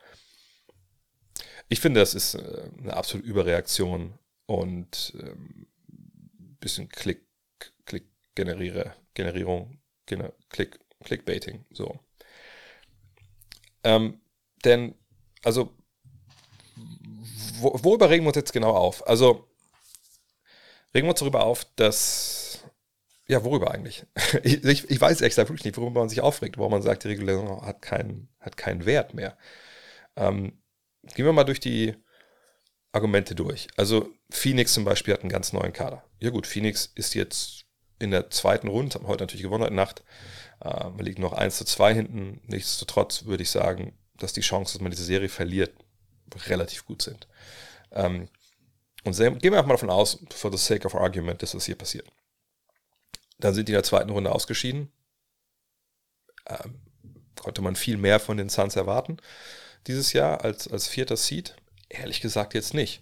Ich 1.69 1.79
finde, 1.79 1.99
das 1.99 2.13
ist 2.13 2.35
äh, 2.35 2.69
eine 2.79 2.95
absolute 2.95 3.27
Überreaktion 3.27 4.17
und 4.45 5.13
ein 5.15 5.27
ähm, 5.27 5.67
bisschen 6.59 6.89
Klick, 6.89 7.25
Klick 7.85 8.05
generiere, 8.35 8.93
Generierung, 9.13 9.79
gener, 10.05 10.33
Klick, 10.49 10.79
Clickbaiting, 11.03 11.65
so. 11.71 11.99
Ähm, 13.83 14.19
denn, 14.65 14.95
also 15.43 15.73
wo, 17.59 17.77
worüber 17.83 18.09
regen 18.09 18.23
wir 18.23 18.29
uns 18.29 18.37
jetzt 18.37 18.53
genau 18.53 18.71
auf? 18.71 19.07
Also, 19.07 19.47
regen 20.93 21.07
wir 21.07 21.11
uns 21.11 21.19
darüber 21.19 21.43
auf, 21.43 21.65
dass. 21.75 22.63
Ja, 23.27 23.43
worüber 23.43 23.71
eigentlich? 23.71 24.05
Ich, 24.43 24.89
ich, 24.89 25.01
weiß 25.01 25.19
gesagt 25.19 25.49
wirklich 25.49 25.65
nicht, 25.65 25.77
worüber 25.77 25.99
man 25.99 26.09
sich 26.09 26.21
aufregt, 26.21 26.57
warum 26.57 26.71
man 26.71 26.81
sagt, 26.81 27.03
die 27.03 27.09
Regulierung 27.09 27.63
hat 27.65 27.81
keinen, 27.81 28.29
hat 28.39 28.57
keinen 28.57 28.85
Wert 28.85 29.13
mehr. 29.13 29.37
Ähm, 30.15 30.59
gehen 31.15 31.25
wir 31.25 31.33
mal 31.33 31.43
durch 31.43 31.59
die 31.59 31.95
Argumente 32.91 33.35
durch. 33.35 33.67
Also 33.77 34.09
Phoenix 34.29 34.73
zum 34.73 34.83
Beispiel 34.85 35.13
hat 35.13 35.21
einen 35.21 35.29
ganz 35.29 35.53
neuen 35.53 35.73
Kader. 35.73 36.03
Ja 36.19 36.29
gut, 36.31 36.47
Phoenix 36.47 36.91
ist 36.95 37.13
jetzt 37.13 37.65
in 37.99 38.11
der 38.11 38.29
zweiten 38.29 38.67
Runde, 38.67 38.95
haben 38.95 39.07
heute 39.07 39.23
natürlich 39.23 39.43
gewonnen 39.43 39.63
heute 39.63 39.73
Nacht. 39.73 40.03
Äh, 40.61 40.89
man 40.89 40.99
liegt 40.99 41.19
noch 41.19 41.33
1 41.33 41.57
zu 41.57 41.65
2 41.65 41.93
hinten. 41.93 42.41
Nichtsdestotrotz 42.47 43.25
würde 43.25 43.43
ich 43.43 43.51
sagen, 43.51 43.97
dass 44.17 44.33
die 44.33 44.41
Chancen, 44.41 44.77
dass 44.77 44.81
man 44.81 44.91
diese 44.91 45.03
Serie 45.03 45.29
verliert, 45.29 45.73
relativ 46.47 46.85
gut 46.85 47.01
sind. 47.01 47.27
Ähm, 47.91 48.29
und 49.03 49.15
gehen 49.15 49.41
wir 49.41 49.53
einfach 49.53 49.67
mal 49.67 49.73
davon 49.75 49.89
aus, 49.89 50.23
for 50.29 50.51
the 50.51 50.57
sake 50.57 50.85
of 50.85 50.95
argument, 50.95 51.41
dass 51.41 51.51
das 51.51 51.65
hier 51.65 51.77
passiert. 51.77 52.07
Dann 53.39 53.53
sind 53.53 53.67
die 53.67 53.71
in 53.71 53.77
der 53.77 53.83
zweiten 53.83 54.09
Runde 54.09 54.31
ausgeschieden. 54.31 54.91
Ähm, 56.47 56.81
konnte 57.39 57.61
man 57.61 57.75
viel 57.75 57.97
mehr 57.97 58.19
von 58.19 58.37
den 58.37 58.49
Suns 58.49 58.75
erwarten 58.75 59.17
dieses 59.89 60.13
Jahr 60.13 60.45
als, 60.45 60.67
als 60.67 60.87
vierter 60.87 61.17
Seed? 61.17 61.55
Ehrlich 61.89 62.21
gesagt 62.21 62.53
jetzt 62.53 62.73
nicht. 62.73 63.01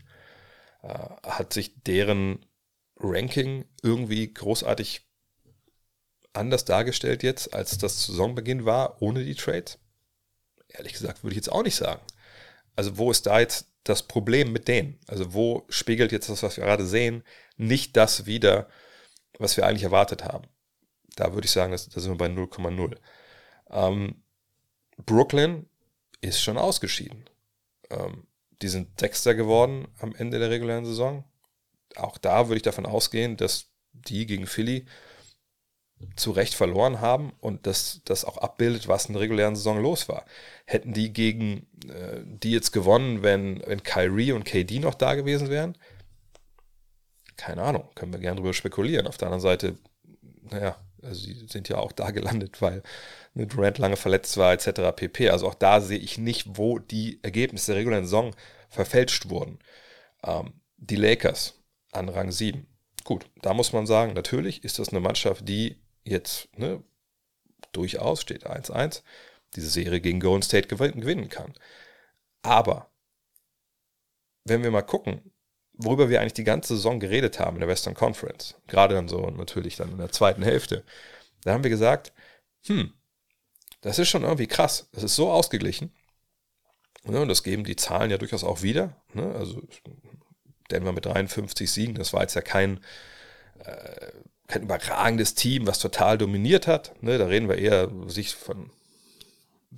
Äh, 0.82 0.88
hat 1.24 1.54
sich 1.54 1.84
deren 1.84 2.46
Ranking 2.96 3.66
irgendwie 3.84 4.34
großartig 4.34 5.06
anders 6.34 6.66
dargestellt 6.66 7.24
jetzt, 7.24 7.54
als 7.54 7.78
das 7.78 8.06
Saisonbeginn 8.06 8.66
war, 8.66 9.02
ohne 9.02 9.24
die 9.24 9.36
Trades? 9.36 9.80
Ehrlich 10.70 10.94
gesagt 10.94 11.24
würde 11.24 11.34
ich 11.34 11.38
jetzt 11.38 11.52
auch 11.52 11.64
nicht 11.64 11.76
sagen. 11.76 12.02
Also 12.76 12.98
wo 12.98 13.12
ist 13.12 13.26
da 13.26 13.40
jetzt 13.40 13.68
das 13.84 14.04
Problem 14.04 14.54
mit 14.54 14.68
denen? 14.68 15.00
Also 15.08 15.34
wo 15.34 15.66
spiegelt 15.70 16.12
jetzt 16.12 16.30
das, 16.30 16.44
was 16.44 16.58
wir 16.58 16.64
gerade 16.64 16.86
sehen, 16.86 17.24
nicht 17.58 17.98
das 17.98 18.26
wieder, 18.26 18.70
was 19.40 19.58
wir 19.58 19.66
eigentlich 19.66 19.84
erwartet 19.84 20.24
haben? 20.24 20.48
Da 21.16 21.34
würde 21.34 21.46
ich 21.46 21.52
sagen, 21.52 21.72
da 21.72 21.78
sind 21.78 22.12
wir 22.12 22.18
bei 22.18 22.28
0,0. 22.28 22.98
Ähm, 23.72 24.24
Brooklyn 24.98 25.68
ist 26.22 26.42
schon 26.42 26.58
ausgeschieden. 26.58 27.30
Ähm, 27.90 28.28
die 28.62 28.68
sind 28.68 29.00
Sechster 29.00 29.36
geworden 29.36 29.88
am 30.00 30.16
Ende 30.16 30.40
der 30.40 30.50
regulären 30.50 30.86
Saison. 30.86 31.24
Auch 31.96 32.18
da 32.18 32.48
würde 32.48 32.58
ich 32.58 32.64
davon 32.64 32.86
ausgehen, 32.86 33.38
dass 33.38 33.72
die 33.94 34.26
gegen 34.26 34.48
Philly 34.48 34.86
zu 36.16 36.32
Recht 36.32 36.54
verloren 36.54 37.02
haben 37.02 37.34
und 37.40 37.66
dass 37.66 38.02
das 38.06 38.24
auch 38.24 38.38
abbildet, 38.38 38.88
was 38.88 39.08
in 39.08 39.14
der 39.14 39.22
regulären 39.22 39.56
Saison 39.56 39.82
los 39.82 40.08
war. 40.08 40.26
Hätten 40.66 40.94
die 40.94 41.12
gegen 41.12 41.68
äh, 41.90 42.22
die 42.24 42.52
jetzt 42.52 42.72
gewonnen, 42.72 43.24
wenn, 43.24 43.64
wenn 43.66 43.84
Kyrie 43.84 44.32
und 44.32 44.46
KD 44.46 44.80
noch 44.80 44.94
da 44.94 45.16
gewesen 45.16 45.50
wären? 45.50 45.78
Keine 47.36 47.64
Ahnung, 47.64 47.90
können 47.96 48.14
wir 48.14 48.20
gerne 48.20 48.40
drüber 48.40 48.54
spekulieren. 48.54 49.08
Auf 49.08 49.18
der 49.18 49.28
anderen 49.28 49.42
Seite, 49.42 49.78
naja, 50.42 50.78
also 51.02 51.22
sie 51.22 51.48
sind 51.48 51.70
ja 51.70 51.78
auch 51.78 51.92
da 51.92 52.12
gelandet, 52.12 52.62
weil 52.62 52.84
Durant 53.46 53.78
lange 53.78 53.98
verletzt 53.98 54.38
war, 54.38 54.54
etc. 54.54 54.96
pp. 54.96 55.30
Also 55.30 55.48
auch 55.48 55.54
da 55.54 55.82
sehe 55.82 56.00
ich 56.00 56.18
nicht, 56.18 56.58
wo 56.58 56.80
die 56.80 57.20
Ergebnisse 57.24 57.72
der 57.72 57.80
regulären 57.80 58.06
Saison 58.06 58.36
verfälscht 58.70 59.30
wurden. 59.30 59.60
Ähm, 60.24 60.54
die 60.78 60.96
Lakers 60.96 61.62
an 61.92 62.10
Rang 62.10 62.32
7. 62.32 62.68
Gut, 63.04 63.30
da 63.42 63.54
muss 63.54 63.74
man 63.74 63.86
sagen, 63.88 64.14
natürlich 64.14 64.64
ist 64.64 64.80
das 64.80 64.90
eine 64.90 65.00
Mannschaft, 65.00 65.48
die 65.48 65.78
jetzt 66.04 66.50
ne, 66.58 66.84
durchaus 67.72 68.22
steht 68.22 68.46
1-1, 68.46 69.04
diese 69.56 69.70
Serie 69.70 70.02
gegen 70.02 70.20
Golden 70.20 70.42
State 70.42 70.68
gewinnen 70.68 71.30
kann. 71.30 71.54
Aber 72.42 72.90
wenn 74.44 74.64
wir 74.64 74.72
mal 74.72 74.82
gucken, 74.82 75.32
worüber 75.74 76.10
wir 76.10 76.20
eigentlich 76.22 76.34
die 76.34 76.44
ganze 76.44 76.76
Saison 76.76 77.00
geredet 77.00 77.40
haben 77.40 77.58
in 77.58 77.62
der 77.62 77.70
Western 77.70 77.94
Conference, 77.94 78.56
gerade 78.68 78.96
dann 78.96 79.08
so 79.08 79.30
natürlich 79.30 79.76
dann 79.76 79.92
in 79.92 79.98
der 79.98 80.12
zweiten 80.12 80.44
Hälfte, 80.44 80.84
da 81.44 81.54
haben 81.54 81.64
wir 81.64 81.70
gesagt, 81.70 82.14
hm, 82.66 82.94
das 83.82 84.00
ist 84.00 84.10
schon 84.10 84.24
irgendwie 84.24 84.48
krass. 84.48 84.90
Das 84.92 85.04
ist 85.04 85.16
so 85.16 85.32
ausgeglichen. 85.32 85.92
Ne, 87.06 87.22
und 87.22 87.30
das 87.30 87.44
geben 87.44 87.64
die 87.64 87.76
Zahlen 87.76 88.12
ja 88.12 88.18
durchaus 88.18 88.44
auch 88.44 88.62
wieder. 88.62 88.96
Ne? 89.14 89.34
Also 89.36 89.62
Denver 90.70 90.92
mit 90.92 91.06
53 91.06 91.72
Siegen, 91.72 91.96
das 91.96 92.12
war 92.12 92.22
jetzt 92.22 92.36
ja 92.36 92.42
kein, 92.42 92.82
äh, 93.64 94.12
kein 94.48 94.64
überragendes 94.64 95.34
Team, 95.34 95.68
was 95.68 95.80
total 95.80 96.18
dominiert 96.18 96.68
hat. 96.68 97.02
Ne? 97.02 97.18
Da 97.18 97.28
reden 97.28 97.48
wir 97.48 97.58
eher 97.58 97.90
sich 98.08 98.36
von 98.36 98.72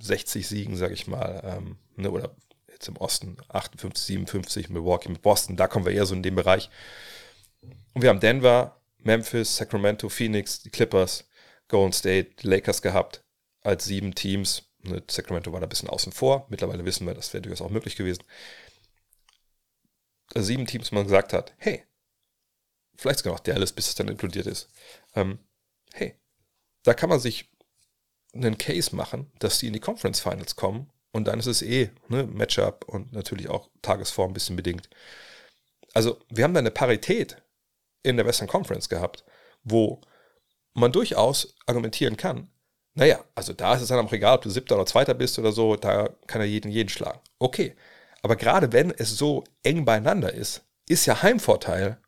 60 0.00 0.48
Siegen, 0.48 0.76
sage 0.76 0.94
ich 0.94 1.06
mal, 1.06 1.42
ähm, 1.44 1.76
ne? 1.96 2.10
oder 2.10 2.34
jetzt 2.72 2.88
im 2.88 2.96
Osten 2.96 3.36
58, 3.48 4.04
57, 4.04 4.70
Milwaukee 4.70 5.10
mit 5.10 5.22
Boston, 5.22 5.56
da 5.56 5.68
kommen 5.68 5.84
wir 5.84 5.92
eher 5.92 6.06
so 6.06 6.14
in 6.14 6.22
den 6.22 6.34
Bereich. 6.34 6.70
Und 7.92 8.02
wir 8.02 8.08
haben 8.08 8.20
Denver, 8.20 8.80
Memphis, 8.98 9.56
Sacramento, 9.56 10.08
Phoenix, 10.08 10.62
die 10.62 10.70
Clippers, 10.70 11.28
Golden 11.68 11.92
State, 11.92 12.30
die 12.42 12.48
Lakers 12.48 12.82
gehabt 12.82 13.22
als 13.62 13.84
sieben 13.84 14.14
Teams. 14.14 14.64
Ne, 14.82 15.02
Sacramento 15.10 15.52
war 15.52 15.60
da 15.60 15.66
ein 15.66 15.70
bisschen 15.70 15.90
außen 15.90 16.12
vor. 16.12 16.46
Mittlerweile 16.48 16.84
wissen 16.84 17.06
wir, 17.06 17.14
das 17.14 17.32
wäre 17.32 17.42
durchaus 17.42 17.60
auch 17.60 17.70
möglich 17.70 17.96
gewesen. 17.96 18.24
Also 20.34 20.46
sieben 20.46 20.66
Teams, 20.66 20.92
man 20.92 21.04
gesagt 21.04 21.32
hat, 21.32 21.54
hey, 21.58 21.84
vielleicht 22.96 23.20
sogar 23.20 23.34
noch 23.34 23.40
Dallas, 23.40 23.72
bis 23.72 23.88
es 23.88 23.94
dann 23.94 24.08
inkludiert 24.08 24.46
ist. 24.46 24.68
Ähm, 25.14 25.38
hey, 25.92 26.14
da 26.82 26.94
kann 26.94 27.08
man 27.08 27.20
sich 27.20 27.50
einen 28.32 28.58
Case 28.58 28.94
machen, 28.94 29.30
dass 29.38 29.58
die 29.58 29.66
in 29.66 29.72
die 29.72 29.80
Conference 29.80 30.20
Finals 30.20 30.54
kommen 30.56 30.90
und 31.12 31.24
dann 31.26 31.40
ist 31.40 31.46
es 31.46 31.62
eh 31.62 31.90
ne, 32.08 32.24
Matchup 32.24 32.84
und 32.86 33.12
natürlich 33.12 33.48
auch 33.48 33.68
Tagesform 33.82 34.30
ein 34.30 34.34
bisschen 34.34 34.56
bedingt. 34.56 34.88
Also 35.92 36.20
wir 36.28 36.44
haben 36.44 36.54
da 36.54 36.60
eine 36.60 36.70
Parität 36.70 37.42
in 38.02 38.16
der 38.16 38.26
Western 38.26 38.48
Conference 38.48 38.88
gehabt, 38.88 39.24
wo 39.64 40.00
man 40.72 40.92
durchaus 40.92 41.56
argumentieren 41.66 42.16
kann, 42.16 42.48
naja, 42.94 43.24
also 43.34 43.52
da 43.52 43.74
ist 43.74 43.82
es 43.82 43.88
dann 43.88 44.04
auch 44.04 44.12
egal, 44.12 44.36
ob 44.36 44.42
du 44.42 44.50
siebter 44.50 44.74
oder 44.74 44.86
zweiter 44.86 45.14
bist 45.14 45.38
oder 45.38 45.52
so, 45.52 45.76
da 45.76 46.10
kann 46.26 46.40
er 46.40 46.46
jeden 46.46 46.70
jeden 46.70 46.88
schlagen. 46.88 47.20
Okay, 47.38 47.74
aber 48.22 48.36
gerade 48.36 48.72
wenn 48.72 48.90
es 48.90 49.16
so 49.16 49.44
eng 49.62 49.84
beieinander 49.84 50.32
ist, 50.32 50.62
ist 50.88 51.06
ja 51.06 51.22
Heimvorteil 51.22 51.98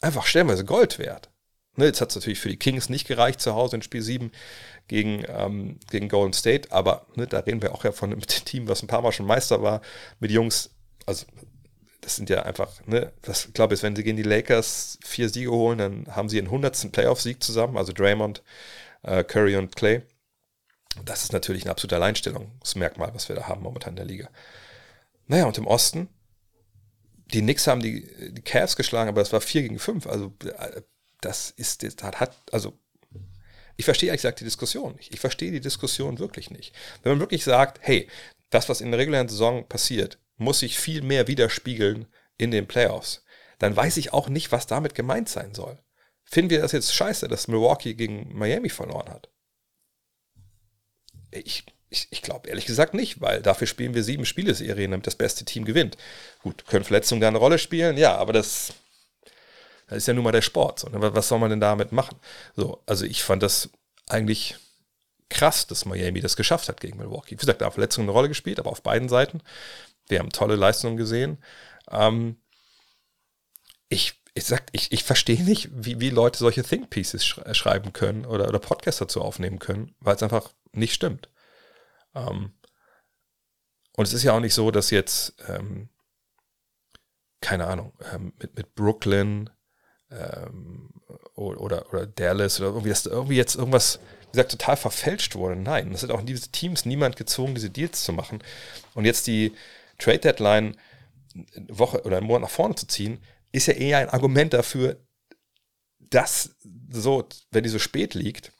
einfach 0.00 0.26
stellenweise 0.26 0.64
Gold 0.64 0.98
wert. 0.98 1.30
Ne, 1.76 1.86
jetzt 1.86 2.00
hat 2.00 2.10
es 2.10 2.16
natürlich 2.16 2.38
für 2.38 2.50
die 2.50 2.58
Kings 2.58 2.88
nicht 2.88 3.08
gereicht 3.08 3.40
zu 3.40 3.54
Hause 3.54 3.76
in 3.76 3.82
Spiel 3.82 4.02
7 4.02 4.30
gegen, 4.86 5.24
ähm, 5.26 5.80
gegen 5.90 6.08
Golden 6.08 6.32
State, 6.32 6.70
aber 6.70 7.06
ne, 7.16 7.26
da 7.26 7.40
reden 7.40 7.62
wir 7.62 7.74
auch 7.74 7.82
ja 7.82 7.90
von 7.90 8.12
einem 8.12 8.20
Team, 8.26 8.68
was 8.68 8.82
ein 8.82 8.86
paar 8.86 9.02
Mal 9.02 9.10
schon 9.10 9.26
Meister 9.26 9.60
war, 9.62 9.80
mit 10.20 10.30
Jungs, 10.30 10.70
also 11.04 11.26
das 12.00 12.16
sind 12.16 12.30
ja 12.30 12.42
einfach, 12.42 12.70
ne, 12.86 13.12
was 13.22 13.52
glaube 13.54 13.74
ich, 13.74 13.82
wenn 13.82 13.96
sie 13.96 14.04
gegen 14.04 14.16
die 14.16 14.22
Lakers 14.22 14.98
vier 15.02 15.28
Siege 15.28 15.50
holen, 15.50 15.78
dann 15.78 16.06
haben 16.14 16.28
sie 16.28 16.38
einen 16.38 16.46
100. 16.48 16.92
Playoff-Sieg 16.92 17.42
zusammen, 17.42 17.76
also 17.76 17.92
Draymond, 17.92 18.42
Curry 19.04 19.56
und 19.56 19.76
Clay. 19.76 20.02
Das 21.04 21.24
ist 21.24 21.32
natürlich 21.32 21.64
ein 21.64 21.70
absoluter 21.70 21.96
Alleinstellungsmerkmal, 21.96 23.14
was 23.14 23.28
wir 23.28 23.36
da 23.36 23.48
haben 23.48 23.62
momentan 23.62 23.92
in 23.92 23.96
der 23.96 24.04
Liga. 24.04 24.30
Naja, 25.26 25.46
und 25.46 25.58
im 25.58 25.66
Osten, 25.66 26.08
die 27.26 27.40
Knicks 27.40 27.66
haben 27.66 27.82
die, 27.82 28.32
die 28.32 28.42
Cavs 28.42 28.76
geschlagen, 28.76 29.08
aber 29.08 29.20
das 29.20 29.32
war 29.32 29.40
4 29.40 29.62
gegen 29.62 29.78
5. 29.78 30.06
Also, 30.06 30.32
äh, 30.44 30.82
das 31.20 31.50
ist, 31.50 31.82
das 31.82 31.94
hat, 32.20 32.36
also, 32.52 32.78
ich 33.76 33.84
verstehe 33.84 34.08
ehrlich 34.08 34.22
gesagt 34.22 34.40
die 34.40 34.44
Diskussion 34.44 34.94
nicht. 34.96 35.12
Ich 35.12 35.20
verstehe 35.20 35.50
die 35.50 35.60
Diskussion 35.60 36.18
wirklich 36.18 36.50
nicht. 36.50 36.74
Wenn 37.02 37.12
man 37.12 37.20
wirklich 37.20 37.42
sagt, 37.42 37.78
hey, 37.82 38.08
das, 38.50 38.68
was 38.68 38.80
in 38.80 38.90
der 38.90 39.00
regulären 39.00 39.28
Saison 39.28 39.66
passiert, 39.68 40.18
muss 40.36 40.60
sich 40.60 40.78
viel 40.78 41.02
mehr 41.02 41.26
widerspiegeln 41.26 42.06
in 42.36 42.50
den 42.50 42.68
Playoffs, 42.68 43.24
dann 43.58 43.74
weiß 43.74 43.96
ich 43.96 44.12
auch 44.12 44.28
nicht, 44.28 44.52
was 44.52 44.66
damit 44.66 44.94
gemeint 44.94 45.28
sein 45.28 45.54
soll. 45.54 45.78
Finden 46.24 46.50
wir 46.50 46.60
das 46.60 46.72
jetzt 46.72 46.94
scheiße, 46.94 47.28
dass 47.28 47.48
Milwaukee 47.48 47.94
gegen 47.94 48.36
Miami 48.36 48.70
verloren 48.70 49.08
hat? 49.08 49.28
Ich 51.30 51.64
ich, 51.94 52.08
ich 52.10 52.22
glaube 52.22 52.48
ehrlich 52.48 52.66
gesagt 52.66 52.92
nicht, 52.92 53.20
weil 53.20 53.40
dafür 53.40 53.66
spielen 53.66 53.94
wir 53.94 54.02
sieben 54.02 54.26
Spieleserien, 54.26 54.90
damit 54.90 55.06
das 55.06 55.14
beste 55.14 55.44
Team 55.44 55.64
gewinnt. 55.64 55.96
Gut, 56.42 56.66
können 56.66 56.84
Verletzungen 56.84 57.20
da 57.20 57.28
eine 57.28 57.38
Rolle 57.38 57.58
spielen? 57.58 57.96
Ja, 57.96 58.16
aber 58.16 58.32
das, 58.32 58.74
das 59.86 59.98
ist 59.98 60.08
ja 60.08 60.14
nun 60.14 60.24
mal 60.24 60.32
der 60.32 60.42
Sport. 60.42 60.80
So, 60.80 60.88
ne? 60.88 60.98
Was 61.14 61.28
soll 61.28 61.38
man 61.38 61.50
denn 61.50 61.60
damit 61.60 61.92
machen? 61.92 62.18
So, 62.56 62.82
also 62.86 63.04
ich 63.04 63.22
fand 63.22 63.42
das 63.42 63.70
eigentlich 64.08 64.56
krass, 65.28 65.66
dass 65.66 65.84
Miami 65.84 66.20
das 66.20 66.36
geschafft 66.36 66.68
hat 66.68 66.80
gegen 66.80 66.98
Milwaukee. 66.98 67.32
Wie 67.32 67.36
gesagt, 67.36 67.60
da 67.60 67.66
haben 67.66 67.72
Verletzungen 67.72 68.08
eine 68.08 68.12
Rolle 68.12 68.28
gespielt, 68.28 68.58
aber 68.58 68.70
auf 68.70 68.82
beiden 68.82 69.08
Seiten. 69.08 69.40
Wir 70.08 70.18
haben 70.18 70.30
tolle 70.30 70.56
Leistungen 70.56 70.96
gesehen. 70.96 71.38
Ähm, 71.90 72.36
ich 73.88 74.20
ich 74.34 74.44
sag, 74.44 74.64
ich, 74.72 74.90
ich 74.92 75.04
verstehe 75.04 75.42
nicht, 75.42 75.70
wie, 75.72 76.00
wie 76.00 76.10
Leute 76.10 76.38
solche 76.38 76.64
Think 76.64 76.90
Pieces 76.90 77.24
schreiben 77.24 77.92
können 77.92 78.26
oder, 78.26 78.48
oder 78.48 78.58
Podcasts 78.58 78.98
dazu 78.98 79.22
aufnehmen 79.22 79.60
können, 79.60 79.94
weil 80.00 80.16
es 80.16 80.22
einfach 80.22 80.50
nicht 80.72 80.92
stimmt. 80.92 81.28
Ähm, 82.14 82.52
und 83.96 84.08
es 84.08 84.12
ist 84.12 84.24
ja 84.24 84.32
auch 84.32 84.40
nicht 84.40 84.54
so, 84.54 84.72
dass 84.72 84.90
jetzt, 84.90 85.36
ähm, 85.46 85.88
keine 87.40 87.68
Ahnung, 87.68 87.92
ähm, 88.12 88.32
mit, 88.40 88.56
mit 88.56 88.74
Brooklyn 88.74 89.50
ähm, 90.10 90.90
oder, 91.36 91.88
oder 91.90 92.04
Dallas 92.04 92.58
oder 92.58 92.70
irgendwie, 92.70 92.88
dass 92.88 93.06
irgendwie 93.06 93.36
jetzt 93.36 93.54
irgendwas, 93.54 94.00
wie 94.26 94.32
gesagt, 94.32 94.50
total 94.50 94.76
verfälscht 94.76 95.36
wurde. 95.36 95.54
Nein, 95.54 95.92
das 95.92 96.02
hat 96.02 96.10
auch 96.10 96.20
in 96.20 96.26
diese 96.26 96.50
Teams 96.50 96.84
niemand 96.84 97.16
gezwungen, 97.16 97.54
diese 97.54 97.70
Deals 97.70 98.02
zu 98.02 98.12
machen. 98.12 98.42
Und 98.94 99.04
jetzt 99.04 99.28
die 99.28 99.52
Trade 99.98 100.18
Deadline 100.18 100.76
eine 101.34 101.78
Woche 101.78 102.02
oder 102.02 102.16
einen 102.16 102.26
Monat 102.26 102.42
nach 102.42 102.50
vorne 102.50 102.74
zu 102.74 102.88
ziehen, 102.88 103.20
ist 103.54 103.66
ja 103.66 103.74
eher 103.74 103.98
ein 103.98 104.08
Argument 104.08 104.52
dafür, 104.52 104.96
dass 105.98 106.56
so, 106.90 107.28
wenn 107.52 107.62
die 107.62 107.70
so 107.70 107.78
spät 107.78 108.14
liegt, 108.14 108.52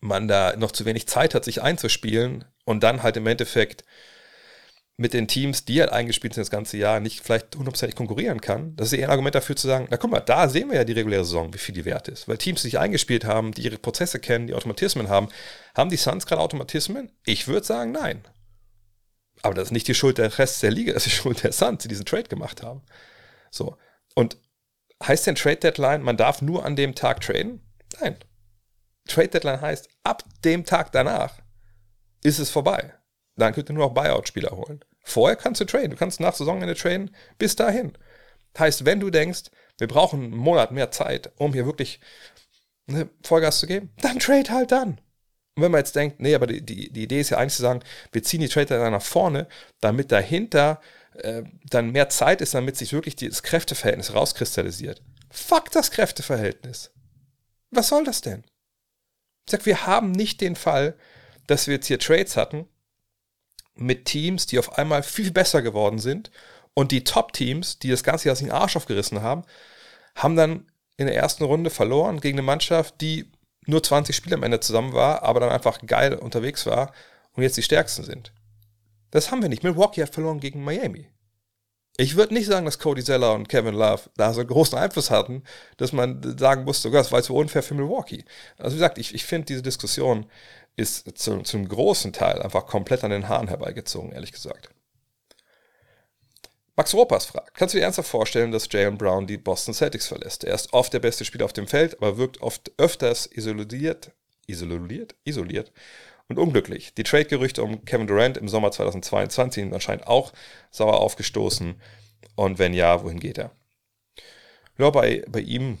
man 0.00 0.28
da 0.28 0.56
noch 0.56 0.72
zu 0.72 0.86
wenig 0.86 1.06
Zeit 1.06 1.34
hat, 1.34 1.44
sich 1.44 1.60
einzuspielen 1.60 2.46
und 2.64 2.82
dann 2.82 3.02
halt 3.02 3.18
im 3.18 3.26
Endeffekt 3.26 3.84
mit 4.96 5.12
den 5.12 5.28
Teams, 5.28 5.64
die 5.64 5.80
halt 5.80 5.92
eingespielt 5.92 6.34
sind 6.34 6.42
das 6.42 6.50
ganze 6.50 6.76
Jahr, 6.76 7.00
nicht 7.00 7.22
vielleicht 7.22 7.54
hundertprozentig 7.54 7.96
konkurrieren 7.96 8.40
kann. 8.40 8.76
Das 8.76 8.88
ist 8.88 8.98
eher 8.98 9.08
ein 9.08 9.12
Argument 9.12 9.34
dafür 9.34 9.56
zu 9.56 9.66
sagen, 9.66 9.88
na 9.90 9.96
guck 9.98 10.10
mal, 10.10 10.20
da 10.20 10.48
sehen 10.48 10.68
wir 10.68 10.76
ja 10.76 10.84
die 10.84 10.92
reguläre 10.92 11.24
Saison, 11.24 11.52
wie 11.52 11.58
viel 11.58 11.74
die 11.74 11.84
wert 11.84 12.08
ist. 12.08 12.28
Weil 12.28 12.38
Teams, 12.38 12.62
die 12.62 12.68
sich 12.68 12.78
eingespielt 12.78 13.24
haben, 13.24 13.52
die 13.52 13.62
ihre 13.62 13.78
Prozesse 13.78 14.20
kennen, 14.20 14.46
die 14.46 14.54
Automatismen 14.54 15.08
haben, 15.08 15.28
haben 15.74 15.90
die 15.90 15.96
Suns 15.96 16.26
gerade 16.26 16.40
Automatismen? 16.40 17.10
Ich 17.24 17.48
würde 17.48 17.66
sagen, 17.66 17.92
nein. 17.92 18.26
Aber 19.42 19.54
das 19.54 19.64
ist 19.64 19.72
nicht 19.72 19.88
die 19.88 19.94
Schuld 19.94 20.18
der 20.18 20.38
Rest 20.38 20.62
der 20.62 20.70
Liga, 20.70 20.92
das 20.92 21.06
ist 21.06 21.12
die 21.12 21.18
Schuld 21.18 21.42
der 21.42 21.52
Suns, 21.52 21.82
die 21.82 21.88
diesen 21.88 22.04
Trade 22.04 22.28
gemacht 22.28 22.62
haben. 22.62 22.82
So. 23.50 23.76
Und 24.14 24.38
heißt 25.02 25.26
denn 25.26 25.34
Trade 25.34 25.56
Deadline, 25.56 26.02
man 26.02 26.16
darf 26.16 26.42
nur 26.42 26.64
an 26.64 26.76
dem 26.76 26.94
Tag 26.94 27.20
traden? 27.20 27.60
Nein. 28.00 28.16
Trade 29.08 29.28
Deadline 29.28 29.60
heißt, 29.60 29.88
ab 30.04 30.24
dem 30.44 30.64
Tag 30.64 30.92
danach 30.92 31.40
ist 32.22 32.38
es 32.38 32.50
vorbei. 32.50 32.94
Dann 33.36 33.54
könnt 33.54 33.70
ihr 33.70 33.74
nur 33.74 33.86
noch 33.86 33.94
Buyout-Spieler 33.94 34.50
holen. 34.50 34.84
Vorher 35.02 35.36
kannst 35.36 35.60
du 35.60 35.64
traden. 35.64 35.90
Du 35.90 35.96
kannst 35.96 36.20
nach 36.20 36.34
Saisonende 36.34 36.74
traden. 36.74 37.14
Bis 37.38 37.56
dahin. 37.56 37.96
Heißt, 38.58 38.84
wenn 38.84 39.00
du 39.00 39.10
denkst, 39.10 39.50
wir 39.78 39.88
brauchen 39.88 40.24
einen 40.24 40.36
Monat 40.36 40.72
mehr 40.72 40.90
Zeit, 40.90 41.32
um 41.36 41.52
hier 41.52 41.64
wirklich 41.64 42.00
eine 42.86 43.08
Vollgas 43.22 43.60
zu 43.60 43.66
geben, 43.66 43.90
dann 44.02 44.18
trade 44.18 44.50
halt 44.50 44.72
dann. 44.72 45.00
Und 45.56 45.64
wenn 45.64 45.72
man 45.72 45.80
jetzt 45.80 45.96
denkt, 45.96 46.20
nee, 46.20 46.34
aber 46.34 46.46
die, 46.46 46.64
die, 46.64 46.92
die 46.92 47.02
Idee 47.02 47.20
ist 47.20 47.30
ja 47.30 47.38
eigentlich 47.38 47.54
zu 47.54 47.62
sagen, 47.62 47.80
wir 48.12 48.22
ziehen 48.22 48.40
die 48.40 48.48
Trade 48.48 48.66
dann 48.66 48.92
nach 48.92 49.02
vorne, 49.02 49.48
damit 49.80 50.12
dahinter 50.12 50.80
äh, 51.14 51.42
dann 51.68 51.90
mehr 51.90 52.08
Zeit 52.08 52.40
ist, 52.40 52.54
damit 52.54 52.76
sich 52.76 52.92
wirklich 52.92 53.16
das 53.16 53.42
Kräfteverhältnis 53.42 54.14
rauskristallisiert. 54.14 55.02
Fuck 55.30 55.70
das 55.70 55.90
Kräfteverhältnis. 55.90 56.90
Was 57.70 57.88
soll 57.88 58.04
das 58.04 58.20
denn? 58.20 58.44
Ich 59.46 59.52
sag, 59.52 59.66
wir 59.66 59.86
haben 59.86 60.12
nicht 60.12 60.40
den 60.40 60.56
Fall, 60.56 60.96
dass 61.46 61.66
wir 61.66 61.74
jetzt 61.74 61.86
hier 61.86 61.98
Trades 61.98 62.36
hatten, 62.36 62.66
mit 63.74 64.04
Teams, 64.04 64.46
die 64.46 64.58
auf 64.58 64.78
einmal 64.78 65.02
viel 65.02 65.30
besser 65.30 65.62
geworden 65.62 65.98
sind. 65.98 66.30
Und 66.74 66.92
die 66.92 67.04
Top-Teams, 67.04 67.78
die 67.78 67.90
das 67.90 68.04
ganze 68.04 68.26
Jahr 68.26 68.32
aus 68.32 68.38
den 68.40 68.52
Arsch 68.52 68.76
aufgerissen 68.76 69.22
haben, 69.22 69.44
haben 70.14 70.36
dann 70.36 70.66
in 70.96 71.06
der 71.06 71.16
ersten 71.16 71.44
Runde 71.44 71.70
verloren 71.70 72.20
gegen 72.20 72.38
eine 72.38 72.46
Mannschaft, 72.46 73.00
die 73.00 73.32
nur 73.66 73.82
20 73.82 74.14
Spiele 74.14 74.36
am 74.36 74.42
Ende 74.42 74.60
zusammen 74.60 74.92
war, 74.92 75.22
aber 75.22 75.40
dann 75.40 75.50
einfach 75.50 75.80
geil 75.86 76.14
unterwegs 76.14 76.66
war 76.66 76.92
und 77.32 77.42
jetzt 77.42 77.56
die 77.56 77.62
stärksten 77.62 78.04
sind. 78.04 78.32
Das 79.10 79.30
haben 79.30 79.42
wir 79.42 79.48
nicht. 79.48 79.62
Milwaukee 79.62 80.02
hat 80.02 80.14
verloren 80.14 80.40
gegen 80.40 80.62
Miami. 80.62 81.08
Ich 81.96 82.16
würde 82.16 82.32
nicht 82.32 82.46
sagen, 82.46 82.64
dass 82.64 82.78
Cody 82.78 83.04
Zeller 83.04 83.34
und 83.34 83.48
Kevin 83.48 83.74
Love 83.74 84.08
da 84.16 84.32
so 84.32 84.44
großen 84.44 84.78
Einfluss 84.78 85.10
hatten, 85.10 85.42
dass 85.76 85.92
man 85.92 86.38
sagen 86.38 86.64
musste, 86.64 86.90
das 86.90 87.12
war 87.12 87.22
so 87.22 87.36
unfair 87.36 87.62
für 87.62 87.74
Milwaukee. 87.74 88.24
Also 88.56 88.70
wie 88.70 88.78
gesagt, 88.78 88.98
ich, 88.98 89.14
ich 89.14 89.24
finde 89.24 89.46
diese 89.46 89.62
Diskussion 89.62 90.26
ist 90.76 91.18
zu, 91.18 91.42
zum 91.42 91.68
großen 91.68 92.12
Teil 92.12 92.40
einfach 92.40 92.66
komplett 92.66 93.04
an 93.04 93.10
den 93.10 93.28
Haaren 93.28 93.48
herbeigezogen, 93.48 94.12
ehrlich 94.12 94.32
gesagt. 94.32 94.70
Max 96.76 96.94
Ropas 96.94 97.26
fragt, 97.26 97.54
kannst 97.54 97.74
du 97.74 97.78
dir 97.78 97.84
ernsthaft 97.84 98.08
vorstellen, 98.08 98.52
dass 98.52 98.68
Jalen 98.70 98.96
Brown 98.96 99.26
die 99.26 99.36
Boston 99.36 99.74
Celtics 99.74 100.06
verlässt? 100.06 100.44
Er 100.44 100.54
ist 100.54 100.72
oft 100.72 100.94
der 100.94 101.00
beste 101.00 101.26
Spieler 101.26 101.44
auf 101.44 101.52
dem 101.52 101.66
Feld, 101.66 101.96
aber 101.96 102.16
wirkt 102.16 102.40
oft 102.40 102.72
öfters 102.78 103.26
isoliert, 103.26 104.12
isoliert, 104.46 105.14
isoliert 105.24 105.72
und 106.30 106.38
unglücklich. 106.38 106.94
Die 106.94 107.02
Trade-Gerüchte 107.02 107.62
um 107.62 107.84
Kevin 107.84 108.06
Durant 108.06 108.36
im 108.36 108.48
Sommer 108.48 108.70
2022 108.70 109.64
sind 109.64 109.74
anscheinend 109.74 110.06
auch 110.06 110.32
sauer 110.70 111.00
aufgestoßen. 111.00 111.74
Und 112.36 112.58
wenn 112.58 112.72
ja, 112.72 113.02
wohin 113.02 113.18
geht 113.18 113.36
er? 113.36 113.50
Ja, 114.78 114.90
bei, 114.90 115.24
bei 115.28 115.40
ihm 115.40 115.78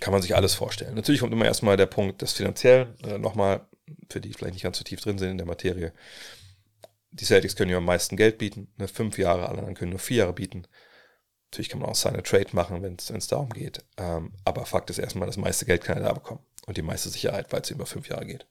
kann 0.00 0.12
man 0.12 0.22
sich 0.22 0.34
alles 0.34 0.54
vorstellen. 0.54 0.94
Natürlich 0.94 1.20
kommt 1.20 1.32
immer 1.32 1.44
erstmal 1.44 1.76
der 1.76 1.86
Punkt 1.86 2.20
des 2.20 2.32
Finanziellen. 2.32 2.98
Äh, 3.04 3.18
Nochmal, 3.18 3.66
für 4.10 4.20
die 4.20 4.32
vielleicht 4.32 4.54
nicht 4.54 4.64
ganz 4.64 4.76
so 4.76 4.84
tief 4.84 5.00
drin 5.00 5.18
sind 5.18 5.30
in 5.30 5.38
der 5.38 5.46
Materie. 5.46 5.92
Die 7.12 7.24
Celtics 7.24 7.54
können 7.54 7.70
ja 7.70 7.78
am 7.78 7.84
meisten 7.84 8.16
Geld 8.16 8.38
bieten. 8.38 8.72
Ne? 8.76 8.88
Fünf 8.88 9.18
Jahre, 9.18 9.48
alle 9.48 9.58
anderen 9.58 9.74
können 9.74 9.90
nur 9.90 10.00
vier 10.00 10.18
Jahre 10.18 10.32
bieten. 10.32 10.64
Natürlich 11.50 11.68
kann 11.68 11.80
man 11.80 11.88
auch 11.88 11.94
seine 11.94 12.24
Trade 12.24 12.48
machen, 12.52 12.82
wenn 12.82 12.96
es 12.96 13.28
darum 13.28 13.50
geht. 13.50 13.84
Ähm, 13.96 14.32
aber 14.44 14.66
Fakt 14.66 14.90
ist 14.90 14.98
erstmal, 14.98 15.26
das 15.26 15.36
meiste 15.36 15.64
Geld 15.64 15.84
kann 15.84 15.96
er 15.96 16.02
da 16.02 16.12
bekommen. 16.12 16.40
Und 16.66 16.76
die 16.76 16.82
meiste 16.82 17.08
Sicherheit, 17.08 17.52
weil 17.52 17.62
es 17.62 17.70
über 17.70 17.86
fünf 17.86 18.08
Jahre 18.08 18.26
geht. 18.26 18.46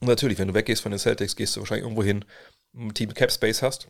Und 0.00 0.08
natürlich, 0.08 0.38
wenn 0.38 0.48
du 0.48 0.54
weggehst 0.54 0.82
von 0.82 0.92
den 0.92 0.98
Celtics, 0.98 1.36
gehst 1.36 1.56
du 1.56 1.60
wahrscheinlich 1.60 1.84
irgendwo 1.84 2.02
hin, 2.02 2.24
ein 2.74 2.94
Team 2.94 3.14
Cap 3.14 3.30
Space 3.30 3.62
hast, 3.62 3.88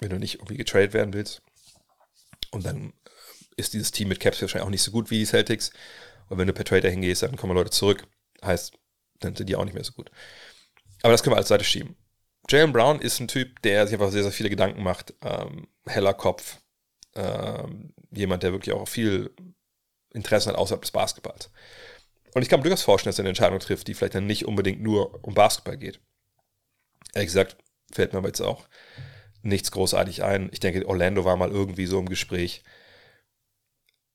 wenn 0.00 0.10
du 0.10 0.18
nicht 0.18 0.36
irgendwie 0.36 0.56
getradet 0.56 0.92
werden 0.92 1.12
willst. 1.12 1.42
Und 2.50 2.64
dann 2.64 2.92
ist 3.56 3.72
dieses 3.72 3.90
Team 3.90 4.08
mit 4.08 4.20
Caps 4.20 4.40
wahrscheinlich 4.40 4.66
auch 4.66 4.70
nicht 4.70 4.82
so 4.82 4.90
gut 4.90 5.10
wie 5.10 5.18
die 5.18 5.26
Celtics. 5.26 5.70
Und 6.28 6.38
wenn 6.38 6.46
du 6.46 6.52
per 6.52 6.64
Trader 6.64 6.90
hingehst, 6.90 7.22
dann 7.22 7.36
kommen 7.36 7.54
Leute 7.54 7.70
zurück. 7.70 8.06
Heißt, 8.42 8.72
dann 9.20 9.34
sind 9.34 9.48
die 9.48 9.56
auch 9.56 9.64
nicht 9.64 9.74
mehr 9.74 9.84
so 9.84 9.92
gut. 9.92 10.10
Aber 11.02 11.12
das 11.12 11.22
können 11.22 11.34
wir 11.34 11.38
als 11.38 11.48
Seite 11.48 11.64
schieben. 11.64 11.96
Jalen 12.48 12.72
Brown 12.72 13.00
ist 13.00 13.20
ein 13.20 13.28
Typ, 13.28 13.62
der 13.62 13.86
sich 13.86 13.94
einfach 13.94 14.10
sehr, 14.10 14.22
sehr 14.22 14.32
viele 14.32 14.50
Gedanken 14.50 14.82
macht. 14.82 15.14
Ähm, 15.22 15.68
heller 15.86 16.14
Kopf. 16.14 16.58
Ähm, 17.14 17.94
jemand, 18.10 18.42
der 18.42 18.52
wirklich 18.52 18.74
auch 18.74 18.88
viel 18.88 19.34
Interesse 20.10 20.50
hat 20.50 20.56
außerhalb 20.56 20.82
des 20.82 20.90
Basketballs. 20.90 21.50
Und 22.34 22.42
ich 22.42 22.48
kann 22.48 22.60
mir 22.60 22.64
durchaus 22.64 22.82
vorstellen, 22.82 23.10
dass 23.10 23.18
er 23.18 23.22
eine 23.22 23.30
Entscheidung 23.30 23.60
trifft, 23.60 23.88
die 23.88 23.94
vielleicht 23.94 24.14
dann 24.14 24.26
nicht 24.26 24.44
unbedingt 24.44 24.82
nur 24.82 25.24
um 25.24 25.34
Basketball 25.34 25.78
geht. 25.78 26.00
Ehrlich 27.14 27.28
gesagt, 27.28 27.56
fällt 27.92 28.12
mir 28.12 28.18
aber 28.18 28.28
jetzt 28.28 28.40
auch 28.40 28.66
nichts 29.42 29.70
großartig 29.70 30.22
ein. 30.24 30.50
Ich 30.52 30.60
denke, 30.60 30.86
Orlando 30.86 31.24
war 31.24 31.36
mal 31.36 31.50
irgendwie 31.50 31.86
so 31.86 31.98
im 31.98 32.08
Gespräch 32.08 32.62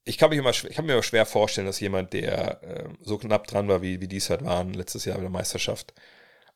ich 0.10 0.18
kann, 0.18 0.30
mich 0.30 0.40
immer, 0.40 0.50
ich 0.50 0.76
kann 0.76 0.86
mir 0.86 0.94
immer 0.94 1.04
schwer 1.04 1.26
vorstellen, 1.26 1.68
dass 1.68 1.80
jemand, 1.80 2.14
der 2.14 2.64
äh, 2.64 2.90
so 3.02 3.18
knapp 3.20 3.46
dran 3.46 3.68
war, 3.68 3.84
wie, 3.84 4.02
wie 4.02 4.08
dies 4.08 4.30
halt 4.30 4.44
waren, 4.44 4.74
letztes 4.74 5.06
Jahr 5.06 5.18
bei 5.18 5.22
der 5.22 5.30
Meisterschaft, 5.30 5.94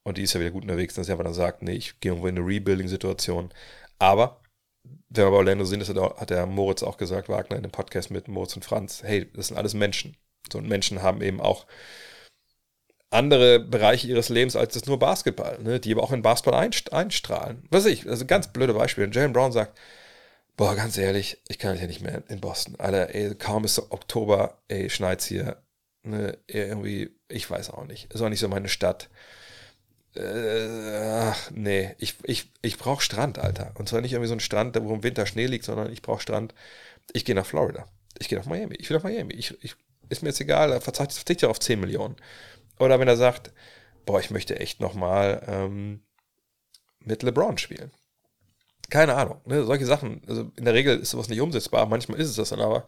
und 0.04 0.18
die 0.18 0.24
ist 0.24 0.34
ja 0.34 0.40
wieder 0.40 0.52
gut 0.52 0.64
unterwegs, 0.64 0.96
dass 0.96 1.08
er 1.08 1.14
einfach 1.14 1.26
dann 1.26 1.34
sagt, 1.34 1.62
nee, 1.62 1.74
ich 1.74 2.00
gehe 2.00 2.12
irgendwo 2.12 2.28
in 2.28 2.38
eine 2.38 2.46
Rebuilding-Situation. 2.46 3.54
Aber, 4.00 4.42
wenn 4.84 5.26
wir 5.26 5.32
bei 5.32 5.38
Orlando 5.38 5.66
sind, 5.66 5.88
hat 5.88 6.30
der 6.30 6.46
Moritz 6.46 6.84
auch 6.84 6.98
gesagt, 6.98 7.30
Wagner 7.30 7.56
in 7.56 7.64
dem 7.64 7.72
Podcast 7.72 8.12
mit 8.12 8.28
Moritz 8.28 8.56
und 8.56 8.66
Franz, 8.66 9.04
hey, 9.04 9.32
das 9.34 9.48
sind 9.48 9.58
alles 9.58 9.74
Menschen. 9.74 10.18
So, 10.52 10.58
und 10.60 10.68
Menschen 10.68 11.02
haben 11.02 11.22
eben 11.22 11.42
auch 11.42 11.66
andere 13.10 13.60
Bereiche 13.60 14.08
ihres 14.08 14.30
Lebens 14.30 14.56
als 14.56 14.74
das 14.74 14.86
nur 14.86 15.00
Basketball, 15.00 15.60
ne, 15.62 15.80
die 15.80 15.94
aber 15.94 16.04
auch 16.04 16.12
in 16.12 16.24
Basketball 16.24 16.70
einstrahlen. 16.92 17.64
Was 17.70 17.86
weiß 17.86 17.92
ich, 17.92 18.10
also 18.10 18.26
ganz 18.26 18.52
blöde 18.52 18.74
Beispiel. 18.74 19.10
Jalen 19.14 19.34
Brown 19.34 19.52
sagt, 19.52 19.78
Boah, 20.56 20.76
ganz 20.76 20.98
ehrlich, 20.98 21.42
ich 21.48 21.58
kann 21.58 21.78
ja 21.78 21.88
nicht 21.88 22.02
mehr 22.02 22.24
in 22.28 22.40
Boston. 22.40 22.76
Alter, 22.78 23.14
ey, 23.16 23.34
kaum 23.36 23.64
ist 23.66 23.80
Oktober, 23.92 24.62
ey, 24.68 24.90
schneit's 24.90 25.26
hier. 25.26 25.58
Ne, 26.04 26.38
irgendwie, 26.48 27.12
ich 27.28 27.50
weiß 27.50 27.72
auch 27.72 27.86
nicht. 27.86 28.14
Ist 28.14 28.22
auch 28.22 28.30
nicht 28.30 28.40
so 28.40 28.50
meine 28.50 28.70
Stadt. 28.70 29.10
Äh, 30.16 30.98
ach, 31.32 31.50
nee, 31.52 31.96
ich, 31.98 32.16
ich, 32.24 32.52
ich 32.62 32.78
brauche 32.78 33.02
Strand, 33.02 33.40
Alter. 33.40 33.72
Und 33.76 33.90
zwar 33.90 34.02
nicht 34.02 34.14
irgendwie 34.14 34.28
so 34.28 34.36
ein 34.36 34.40
Strand, 34.40 34.78
wo 34.80 34.94
im 34.94 35.04
Winter 35.04 35.26
Schnee 35.26 35.48
liegt, 35.48 35.66
sondern 35.66 35.92
ich 35.92 36.04
brauche 36.04 36.22
Strand. 36.22 36.54
Ich 37.14 37.26
gehe 37.26 37.36
nach 37.36 37.46
Florida. 37.48 37.88
Ich 38.20 38.30
gehe 38.30 38.38
nach 38.38 38.46
Miami. 38.46 38.76
Ich 38.76 38.90
will 38.90 38.98
nach 38.98 39.04
Miami. 39.04 39.34
Ich, 39.34 39.56
ich, 39.64 39.76
ist 40.10 40.22
mir 40.22 40.30
jetzt 40.30 40.42
egal, 40.42 40.80
verzichte 40.82 41.16
verzicht 41.16 41.46
auf 41.46 41.60
10 41.60 41.80
Millionen. 41.80 42.16
Oder 42.80 43.00
wenn 43.00 43.08
er 43.08 43.18
sagt, 43.18 43.52
boah, 44.06 44.20
ich 44.20 44.32
möchte 44.32 44.60
echt 44.60 44.80
nochmal 44.80 45.44
ähm, 45.48 46.04
mit 47.00 47.24
LeBron 47.24 47.58
spielen 47.58 47.92
keine 48.94 49.16
Ahnung, 49.16 49.42
ne, 49.46 49.64
solche 49.66 49.88
Sachen. 49.88 50.22
Also 50.28 50.52
in 50.56 50.66
der 50.66 50.76
Regel 50.76 51.00
ist 51.00 51.10
sowas 51.10 51.28
nicht 51.28 51.42
umsetzbar, 51.42 51.88
manchmal 51.88 52.20
ist 52.20 52.30
es 52.30 52.36
das 52.36 52.50
dann 52.50 52.62
aber. 52.62 52.86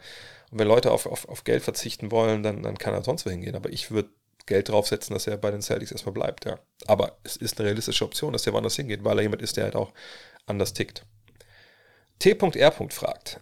Und 0.51 0.59
wenn 0.59 0.67
Leute 0.67 0.91
auf, 0.91 1.07
auf, 1.07 1.27
auf 1.27 1.43
Geld 1.43 1.63
verzichten 1.63 2.11
wollen, 2.11 2.43
dann, 2.43 2.61
dann 2.61 2.77
kann 2.77 2.93
er 2.93 3.03
sonst 3.03 3.25
wohin 3.25 3.41
gehen. 3.41 3.55
Aber 3.55 3.71
ich 3.71 3.89
würde 3.89 4.09
Geld 4.45 4.69
draufsetzen, 4.69 5.15
dass 5.15 5.25
er 5.25 5.37
bei 5.37 5.49
den 5.49 5.63
Celtics 5.63 5.91
erstmal 5.91 6.13
bleibt, 6.13 6.45
ja. 6.45 6.59
Aber 6.85 7.17
es 7.23 7.37
ist 7.37 7.57
eine 7.57 7.67
realistische 7.67 8.05
Option, 8.05 8.33
dass 8.33 8.45
er 8.45 8.53
woanders 8.53 8.75
hingeht, 8.75 9.03
weil 9.03 9.17
er 9.17 9.23
jemand 9.23 9.41
ist, 9.41 9.57
der 9.57 9.63
halt 9.63 9.75
auch 9.75 9.93
anders 10.45 10.73
tickt. 10.73 11.03
T.R. 12.19 12.71
fragt, 12.91 13.39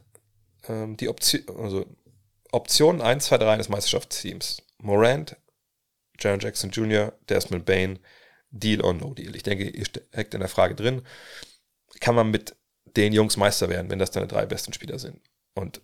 ähm, 0.69 0.95
die 0.95 1.09
Option, 1.09 1.41
also 1.59 1.85
Option 2.53 3.01
1, 3.01 3.25
2, 3.25 3.37
3 3.39 3.53
eines 3.53 3.69
Meisterschaftsteams. 3.69 4.61
Morant, 4.77 5.35
Jaron 6.19 6.39
Jackson 6.39 6.69
Jr., 6.69 7.13
Desmond 7.29 7.65
Bain, 7.65 7.99
Deal 8.51 8.81
or 8.81 8.93
No 8.93 9.13
Deal. 9.13 9.35
Ich 9.35 9.43
denke, 9.43 9.69
ihr 9.69 9.85
steckt 9.85 10.33
in 10.33 10.39
der 10.39 10.49
Frage 10.49 10.75
drin 10.75 11.01
kann 11.99 12.15
man 12.15 12.31
mit 12.31 12.55
den 12.85 13.13
Jungs 13.13 13.37
Meister 13.37 13.69
werden, 13.69 13.89
wenn 13.89 13.99
das 13.99 14.11
deine 14.11 14.27
drei 14.27 14.45
besten 14.45 14.73
Spieler 14.73 14.99
sind. 14.99 15.21
Und 15.55 15.81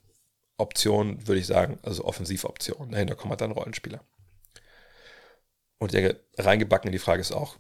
Option 0.58 1.28
würde 1.28 1.40
ich 1.40 1.48
sagen, 1.48 1.80
also 1.84 2.06
Offensivoption. 2.06 2.92
Dahinter 2.92 3.16
kommen 3.16 3.32
halt 3.32 3.42
dann 3.42 3.52
Rollenspieler. 3.52 4.04
Und 5.78 5.94
ich 5.94 6.00
denke, 6.00 6.20
reingebacken 6.38 6.90
in 6.90 6.92
die 6.92 7.00
Frage 7.00 7.22
ist 7.22 7.32
auch, 7.32 7.58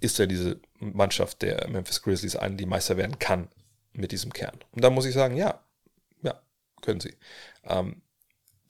ist 0.00 0.18
denn 0.18 0.28
diese 0.28 0.60
Mannschaft 0.78 1.42
der 1.42 1.68
Memphis 1.68 2.02
Grizzlies 2.02 2.36
eine, 2.36 2.56
die 2.56 2.66
Meister 2.66 2.96
werden 2.96 3.18
kann 3.18 3.48
mit 3.92 4.12
diesem 4.12 4.32
Kern? 4.32 4.58
Und 4.70 4.82
da 4.82 4.90
muss 4.90 5.06
ich 5.06 5.14
sagen, 5.14 5.36
ja, 5.36 5.64
ja, 6.22 6.40
können 6.80 7.00
sie. 7.00 7.16
Ähm, 7.64 8.02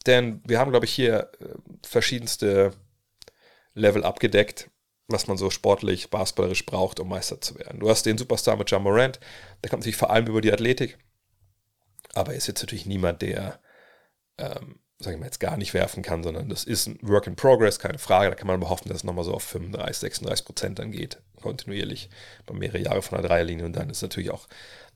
denn 0.07 0.41
wir 0.45 0.59
haben, 0.59 0.71
glaube 0.71 0.87
ich, 0.87 0.93
hier 0.93 1.31
äh, 1.41 1.47
verschiedenste 1.83 2.73
Level 3.75 4.05
abgedeckt 4.05 4.69
was 5.13 5.27
man 5.27 5.37
so 5.37 5.51
sportlich, 5.51 6.11
basketballerisch 6.11 6.67
braucht, 6.67 6.99
um 6.99 7.09
Meister 7.09 7.41
zu 7.41 7.59
werden. 7.59 7.81
Du 7.81 7.89
hast 7.89 8.07
den 8.07 8.19
Superstar 8.19 8.57
mit 8.57 8.71
John 8.71 8.83
Morant, 8.83 9.21
der 9.63 9.71
kommt 9.71 9.83
natürlich 9.83 9.97
vor 9.97 10.11
allem 10.11 10.27
über 10.27 10.41
die 10.41 10.53
Athletik, 10.53 10.99
aber 12.15 12.33
er 12.33 12.39
ist 12.39 12.49
jetzt 12.49 12.63
natürlich 12.63 12.87
niemand, 12.87 13.23
der 13.23 13.61
ähm, 14.39 14.81
sagen 14.99 15.19
wir 15.19 15.27
jetzt 15.27 15.41
gar 15.41 15.57
nicht 15.57 15.75
werfen 15.75 16.03
kann, 16.03 16.23
sondern 16.23 16.49
das 16.49 16.65
ist 16.65 16.87
ein 16.87 16.99
Work 17.03 17.27
in 17.27 17.37
Progress, 17.37 17.79
keine 17.79 17.99
Frage. 17.99 18.31
Da 18.31 18.37
kann 18.37 18.47
man 18.47 18.61
behaupten, 18.61 18.89
dass 18.89 18.99
es 18.99 19.05
nochmal 19.05 19.25
so 19.25 19.35
auf 19.35 19.43
35, 19.43 19.99
36 19.99 20.45
Prozent 20.45 20.79
dann 20.79 20.93
geht, 20.93 21.21
kontinuierlich, 21.41 22.09
bei 22.47 22.55
mehrere 22.55 22.79
Jahre 22.79 23.03
von 23.03 23.21
der 23.21 23.29
Dreierlinie. 23.29 23.65
Und 23.65 23.75
dann 23.75 23.91
ist 23.91 24.03
natürlich 24.03 24.31
auch, 24.31 24.47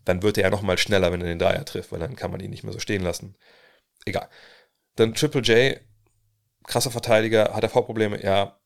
dann 0.04 0.22
wird 0.22 0.38
er 0.38 0.44
ja 0.44 0.50
nochmal 0.50 0.78
schneller, 0.78 1.10
wenn 1.10 1.20
er 1.22 1.26
den 1.26 1.40
Dreier 1.40 1.64
trifft, 1.64 1.90
weil 1.90 1.98
dann 1.98 2.14
kann 2.14 2.30
man 2.30 2.40
ihn 2.40 2.50
nicht 2.50 2.62
mehr 2.62 2.72
so 2.72 2.78
stehen 2.78 3.02
lassen. 3.02 3.34
Egal. 4.04 4.28
Dann 4.96 5.14
Triple 5.14 5.42
J, 5.42 5.80
krasser 6.64 6.90
Verteidiger, 6.90 7.54
hat 7.54 7.62
er 7.62 7.68
V-Probleme? 7.68 8.22
Ja, 8.22 8.58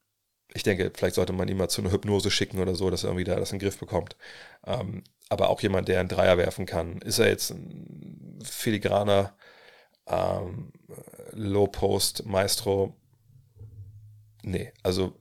ich 0.55 0.63
denke, 0.63 0.93
vielleicht 0.95 1.15
sollte 1.15 1.33
man 1.33 1.49
ihn 1.49 1.57
mal 1.57 1.69
zu 1.69 1.81
einer 1.81 1.93
Hypnose 1.93 2.31
schicken 2.31 2.59
oder 2.61 2.75
so, 2.75 2.91
dass 2.91 3.05
er 3.05 3.11
irgendwie 3.11 3.25
da 3.25 3.37
das 3.37 3.53
in 3.53 3.59
den 3.59 3.65
Griff 3.67 3.79
bekommt. 3.79 4.17
Ähm, 4.67 5.05
aber 5.29 5.49
auch 5.49 5.61
jemand, 5.61 5.89
der 5.89 6.01
einen 6.01 6.09
Dreier 6.09 6.39
werfen 6.39 6.67
kann. 6.67 6.99
Ist 7.03 7.19
er 7.19 7.29
jetzt 7.29 7.51
ein 7.51 8.39
filigraner 8.43 9.37
ähm, 10.07 10.73
Low 11.33 11.69
Post 11.69 12.27
Maestro? 12.27 12.97
Nee, 14.43 14.73
also 14.83 15.19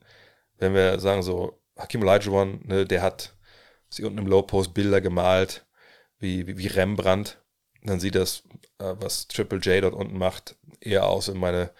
wenn 0.57 0.73
wir 0.73 0.99
sagen 0.99 1.21
so, 1.23 1.61
Hakim 1.77 2.01
Olajuwon, 2.01 2.61
ne, 2.65 2.85
der 2.85 3.01
hat 3.01 3.35
sich 3.89 4.05
unten 4.05 4.19
im 4.19 4.27
Low 4.27 4.41
Post 4.41 4.73
Bilder 4.73 5.01
gemalt, 5.01 5.65
wie, 6.17 6.47
wie, 6.47 6.57
wie 6.57 6.67
Rembrandt, 6.67 7.41
dann 7.83 7.99
sieht 7.99 8.15
das, 8.15 8.43
äh, 8.79 8.95
was 8.99 9.27
Triple 9.27 9.59
J 9.59 9.83
dort 9.83 9.93
unten 9.93 10.17
macht, 10.17 10.55
eher 10.81 11.07
aus, 11.07 11.29
wenn 11.29 11.37
meine 11.37 11.71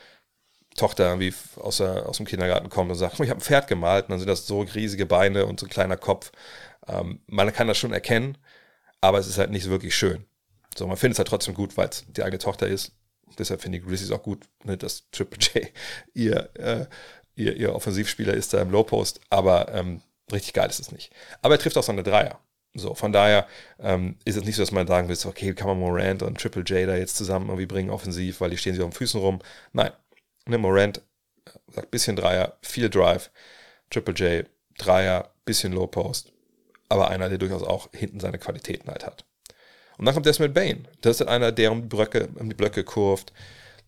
Tochter 0.76 1.08
irgendwie 1.10 1.34
aus, 1.58 1.78
der, 1.78 2.08
aus 2.08 2.18
dem 2.18 2.26
Kindergarten 2.26 2.70
kommt 2.70 2.90
und 2.92 2.98
sagt, 2.98 3.20
ich 3.20 3.30
habe 3.30 3.40
ein 3.40 3.44
Pferd 3.44 3.68
gemalt, 3.68 4.06
und 4.06 4.12
dann 4.12 4.20
sind 4.20 4.30
das 4.30 4.48
so 4.48 4.62
riesige 4.62 5.06
Beine 5.06 5.46
und 5.46 5.60
so 5.60 5.66
ein 5.66 5.70
kleiner 5.70 5.98
Kopf. 5.98 6.32
Ähm, 6.88 7.22
man 7.28 7.52
kann 7.54 7.68
das 7.68 7.78
schon 7.78 7.94
erkennen, 7.94 8.38
aber 9.02 9.20
es 9.20 9.28
ist 9.28 9.38
halt 9.38 9.52
nicht 9.52 9.64
so 9.64 9.70
wirklich 9.70 9.96
schön. 9.96 10.26
So, 10.78 10.88
man 10.88 10.98
findet 10.98 11.16
es 11.16 11.20
halt 11.20 11.28
trotzdem 11.28 11.54
gut, 11.54 11.76
weil 11.78 11.90
es 11.90 12.06
die 12.08 12.24
eigene 12.24 12.40
Tochter 12.40 12.68
ist. 12.68 12.94
Deshalb 13.38 13.62
finde 13.62 13.78
ich 13.78 13.86
Grizzlies 13.86 14.12
auch 14.12 14.24
gut, 14.24 14.48
ne, 14.64 14.78
dass 14.78 15.10
Triple 15.12 15.40
J 15.40 15.68
ihr, 16.14 16.50
äh, 16.56 16.86
ihr, 17.36 17.56
ihr 17.56 17.76
Offensivspieler 17.76 18.34
ist 18.34 18.54
da 18.54 18.62
im 18.62 18.72
Low 18.72 18.84
Post, 18.84 19.20
aber 19.30 19.74
ähm, 19.74 20.02
richtig 20.32 20.54
geil 20.54 20.70
ist 20.70 20.80
es 20.80 20.92
nicht. 20.92 21.12
Aber 21.42 21.56
er 21.56 21.60
trifft 21.60 21.78
auch 21.78 21.84
so 21.84 21.92
eine 21.92 22.04
Dreier. 22.04 22.40
So, 22.76 22.94
von 22.94 23.12
daher 23.12 23.48
ähm, 23.80 24.18
ist 24.26 24.38
es 24.38 24.46
nicht 24.46 24.56
so, 24.56 24.62
dass 24.62 24.72
man 24.72 24.88
sagen 24.88 25.10
will, 25.10 25.18
okay, 25.26 25.54
kann 25.54 25.68
man 25.68 25.80
Morant 25.80 26.22
und 26.22 26.40
Triple 26.40 26.64
J 26.64 26.88
da 26.88 26.96
jetzt 26.96 27.18
zusammen 27.18 27.48
irgendwie 27.48 27.66
bringen, 27.66 27.90
offensiv, 27.90 28.42
weil 28.42 28.52
die 28.52 28.58
stehen 28.58 28.76
sich 28.76 28.84
auf 28.84 28.90
den 28.90 28.96
Füßen 28.96 29.20
rum. 29.20 29.40
Nein, 29.74 29.92
ne, 30.46 30.58
Morant 30.58 31.00
äh, 31.46 31.52
sagt 31.72 31.92
bisschen 31.92 32.16
Dreier, 32.16 32.58
viel 32.62 32.90
Drive, 32.90 33.32
Triple 33.90 34.14
J, 34.14 34.46
Dreier, 34.78 35.32
bisschen 35.46 35.74
Low 35.74 35.88
Post, 35.88 36.32
aber 36.90 37.10
einer, 37.10 37.30
der 37.30 37.40
durchaus 37.40 37.64
auch 37.64 37.90
hinten 37.94 38.20
seine 38.20 38.38
Qualitäten 38.38 38.90
halt 38.90 39.06
hat. 39.06 39.26
Und 39.98 40.06
dann 40.06 40.14
kommt 40.14 40.26
Desmond 40.26 40.54
Bain. 40.54 40.88
Das 41.02 41.16
ist 41.16 41.20
halt 41.20 41.30
einer, 41.30 41.52
der 41.52 41.72
um 41.72 41.82
die 41.82 41.88
Blöcke, 41.88 42.30
um 42.36 42.50
die 42.50 42.56
Blöcke 42.56 42.84
kurvt, 42.86 43.34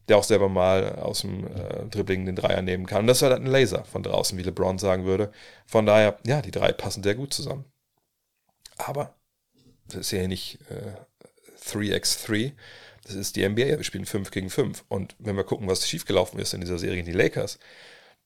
der 0.10 0.18
auch 0.18 0.24
selber 0.24 0.50
mal 0.50 0.96
aus 0.96 1.22
dem 1.22 1.48
äh, 1.48 1.86
Dribbling 1.90 2.26
den 2.26 2.36
Dreier 2.36 2.62
nehmen 2.62 2.86
kann. 2.86 3.02
Und 3.02 3.08
das 3.08 3.18
ist 3.18 3.24
halt 3.24 3.40
ein 3.40 3.46
Laser 3.46 3.86
von 3.86 4.04
draußen, 4.04 4.38
wie 4.38 4.44
LeBron 4.44 4.78
sagen 4.78 5.06
würde. 5.06 5.32
Von 5.66 5.86
daher, 5.86 6.18
ja, 6.26 6.42
die 6.42 6.52
drei 6.52 6.74
passen 6.74 7.04
sehr 7.04 7.16
gut 7.16 7.34
zusammen. 7.34 7.71
Aber 8.88 9.16
das 9.88 9.96
ist 9.96 10.12
ja 10.12 10.28
nicht 10.28 10.60
äh, 10.70 10.94
3x3. 11.70 12.54
Das 13.04 13.16
ist 13.16 13.36
die 13.36 13.48
NBA. 13.48 13.78
Wir 13.78 13.84
spielen 13.84 14.06
5 14.06 14.32
gegen 14.32 14.50
5. 14.50 14.86
Und 14.88 15.16
wenn 15.20 15.36
wir 15.36 15.44
gucken, 15.44 15.68
was 15.68 15.88
schiefgelaufen 15.88 16.40
ist 16.40 16.54
in 16.54 16.62
dieser 16.62 16.80
Serie 16.80 17.00
in 17.00 17.06
die 17.06 17.12
Lakers, 17.12 17.60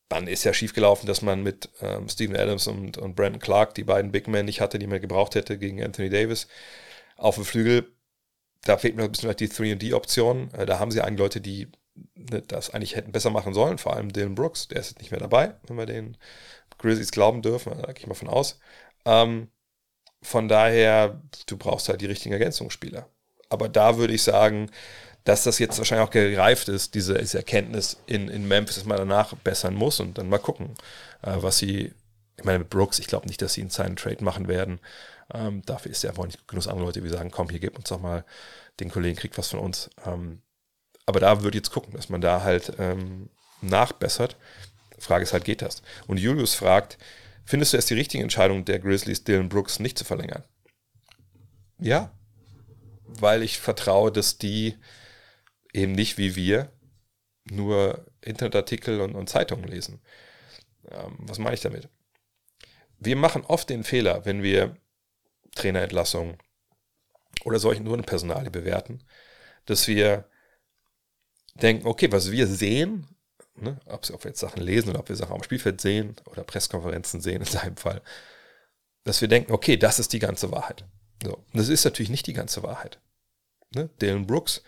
dann 0.09 0.27
ist 0.27 0.43
ja 0.43 0.53
schiefgelaufen, 0.53 1.07
dass 1.07 1.21
man 1.21 1.41
mit 1.41 1.69
ähm, 1.81 2.07
Steven 2.09 2.35
Adams 2.35 2.67
und, 2.67 2.97
und 2.97 3.15
Brandon 3.15 3.39
Clark 3.39 3.73
die 3.73 3.83
beiden 3.83 4.11
Big 4.11 4.27
Men 4.27 4.45
nicht 4.45 4.61
hatte, 4.61 4.77
die 4.77 4.87
man 4.87 5.01
gebraucht 5.01 5.35
hätte 5.35 5.57
gegen 5.57 5.83
Anthony 5.83 6.09
Davis. 6.09 6.47
Auf 7.17 7.35
dem 7.35 7.45
Flügel, 7.45 7.91
da 8.63 8.77
fehlt 8.77 8.95
mir 8.95 9.03
ein 9.03 9.11
bisschen 9.11 9.35
die 9.35 9.49
3D-Option. 9.49 10.53
Äh, 10.53 10.65
da 10.65 10.79
haben 10.79 10.91
sie 10.91 11.01
eigentlich 11.01 11.19
Leute, 11.19 11.41
die 11.41 11.69
ne, 12.15 12.41
das 12.41 12.69
eigentlich 12.69 12.95
hätten 12.95 13.11
besser 13.11 13.29
machen 13.29 13.53
sollen, 13.53 13.77
vor 13.77 13.95
allem 13.95 14.11
Dylan 14.13 14.35
Brooks, 14.35 14.67
der 14.67 14.79
ist 14.79 14.91
jetzt 14.91 14.99
nicht 14.99 15.11
mehr 15.11 15.19
dabei, 15.19 15.55
wenn 15.67 15.77
wir 15.77 15.85
den 15.85 16.17
Grizzlies 16.77 17.11
glauben 17.11 17.41
dürfen, 17.41 17.73
da 17.81 17.91
gehe 17.93 18.01
ich 18.01 18.07
mal 18.07 18.15
von 18.15 18.27
aus. 18.27 18.59
Ähm, 19.05 19.49
von 20.25 20.47
daher, 20.47 21.21
du 21.45 21.57
brauchst 21.57 21.87
halt 21.89 22.01
die 22.01 22.07
richtigen 22.07 22.33
Ergänzungsspieler. 22.33 23.07
Aber 23.49 23.69
da 23.69 23.97
würde 23.97 24.13
ich 24.13 24.23
sagen, 24.23 24.71
dass 25.23 25.43
das 25.43 25.59
jetzt 25.59 25.77
wahrscheinlich 25.77 26.07
auch 26.07 26.11
gereift 26.11 26.67
ist, 26.67 26.93
diese, 26.93 27.15
diese 27.15 27.37
Erkenntnis 27.37 27.97
in, 28.05 28.27
in 28.27 28.47
Memphis, 28.47 28.75
dass 28.75 28.85
man 28.85 28.97
danach 28.97 29.33
bessern 29.37 29.75
muss 29.75 29.99
und 29.99 30.17
dann 30.17 30.29
mal 30.29 30.39
gucken, 30.39 30.75
äh, 31.21 31.35
was 31.37 31.57
sie, 31.57 31.93
ich 32.37 32.43
meine, 32.43 32.59
mit 32.59 32.69
Brooks, 32.69 32.99
ich 32.99 33.07
glaube 33.07 33.27
nicht, 33.27 33.41
dass 33.41 33.53
sie 33.53 33.61
einen 33.61 33.69
seinen 33.69 33.95
Trade 33.95 34.23
machen 34.23 34.47
werden. 34.47 34.79
Ähm, 35.33 35.61
dafür 35.65 35.91
ist 35.91 36.03
ja 36.03 36.11
einfach 36.11 36.25
nicht 36.25 36.47
genug 36.47 36.67
andere 36.67 36.85
Leute, 36.85 37.01
die 37.01 37.09
sagen, 37.09 37.31
komm, 37.31 37.49
hier 37.49 37.59
gib 37.59 37.77
uns 37.77 37.89
doch 37.89 37.99
mal, 37.99 38.25
den 38.79 38.91
Kollegen 38.91 39.17
kriegt 39.17 39.37
was 39.37 39.49
von 39.49 39.59
uns. 39.59 39.89
Ähm, 40.05 40.41
aber 41.05 41.19
da 41.19 41.41
würde 41.41 41.57
ich 41.57 41.63
jetzt 41.63 41.71
gucken, 41.71 41.93
dass 41.93 42.09
man 42.09 42.21
da 42.21 42.41
halt 42.41 42.73
ähm, 42.77 43.29
nachbessert. 43.61 44.35
Frage 44.97 45.23
ist 45.23 45.33
halt, 45.33 45.45
geht 45.45 45.61
das? 45.61 45.81
Und 46.07 46.17
Julius 46.17 46.55
fragt, 46.55 46.97
Findest 47.45 47.73
du 47.73 47.77
es 47.77 47.85
die 47.85 47.93
richtige 47.93 48.23
Entscheidung 48.23 48.65
der 48.65 48.79
Grizzlies, 48.79 49.23
Dylan 49.23 49.49
Brooks 49.49 49.79
nicht 49.79 49.97
zu 49.97 50.03
verlängern? 50.03 50.43
Ja, 51.77 52.11
weil 53.03 53.43
ich 53.43 53.59
vertraue, 53.59 54.11
dass 54.11 54.37
die 54.37 54.75
eben 55.73 55.91
nicht 55.91 56.17
wie 56.17 56.35
wir 56.35 56.71
nur 57.45 58.05
Internetartikel 58.21 59.01
und, 59.01 59.13
und 59.13 59.29
Zeitungen 59.29 59.67
lesen. 59.67 60.01
Ähm, 60.89 61.17
was 61.19 61.37
meine 61.37 61.53
ich 61.53 61.61
damit? 61.61 61.89
Wir 62.97 63.15
machen 63.15 63.45
oft 63.45 63.69
den 63.69 63.83
Fehler, 63.83 64.25
wenn 64.25 64.41
wir 64.41 64.77
Trainerentlassungen 65.53 66.37
oder 67.43 67.59
solchen 67.59 67.85
Personalie 68.03 68.49
bewerten, 68.49 69.03
dass 69.65 69.87
wir 69.87 70.29
denken, 71.55 71.85
okay, 71.85 72.11
was 72.11 72.31
wir 72.31 72.47
sehen, 72.47 73.14
ne, 73.55 73.79
ob, 73.85 74.09
ob 74.09 74.23
wir 74.23 74.29
jetzt 74.29 74.39
Sachen 74.39 74.61
lesen 74.61 74.89
oder 74.89 74.99
ob 74.99 75.09
wir 75.09 75.15
Sachen 75.15 75.35
am 75.35 75.43
Spielfeld 75.43 75.81
sehen 75.81 76.15
oder 76.25 76.43
Pressekonferenzen 76.43 77.21
sehen 77.21 77.41
in 77.41 77.47
seinem 77.47 77.77
Fall, 77.77 78.01
dass 79.03 79.21
wir 79.21 79.27
denken, 79.27 79.51
okay, 79.51 79.77
das 79.77 79.99
ist 79.99 80.13
die 80.13 80.19
ganze 80.19 80.51
Wahrheit. 80.51 80.85
So. 81.23 81.43
Das 81.53 81.69
ist 81.69 81.85
natürlich 81.85 82.09
nicht 82.09 82.27
die 82.27 82.33
ganze 82.33 82.63
Wahrheit. 82.63 82.99
Ne? 83.73 83.89
Dylan 84.01 84.27
Brooks 84.27 84.63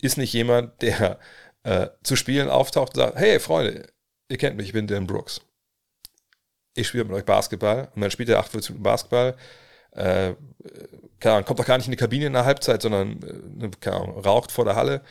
ist 0.00 0.16
nicht 0.16 0.32
jemand, 0.32 0.80
der 0.82 1.18
äh, 1.64 1.88
zu 2.02 2.16
Spielen 2.16 2.48
auftaucht 2.48 2.94
und 2.94 3.02
sagt, 3.02 3.16
hey 3.16 3.38
Freunde, 3.38 3.88
ihr 4.28 4.38
kennt 4.38 4.56
mich, 4.56 4.68
ich 4.68 4.72
bin 4.72 4.86
Dylan 4.86 5.06
Brooks. 5.06 5.40
Ich 6.74 6.88
spiele 6.88 7.04
mit 7.04 7.12
euch 7.12 7.24
Basketball 7.24 7.90
und 7.94 8.00
dann 8.00 8.10
spielt 8.10 8.30
er 8.30 8.38
48 8.38 8.70
Minuten 8.70 8.82
Basketball. 8.82 9.36
Äh, 9.92 10.34
kommt 11.20 11.58
doch 11.58 11.66
gar 11.66 11.76
nicht 11.76 11.86
in 11.86 11.92
die 11.92 11.98
Kabine 11.98 12.26
in 12.26 12.32
der 12.32 12.46
Halbzeit, 12.46 12.82
sondern 12.82 13.20
äh, 13.22 13.90
Ahnung, 13.90 14.18
raucht 14.20 14.50
vor 14.50 14.64
der 14.64 14.74
Halle 14.74 15.02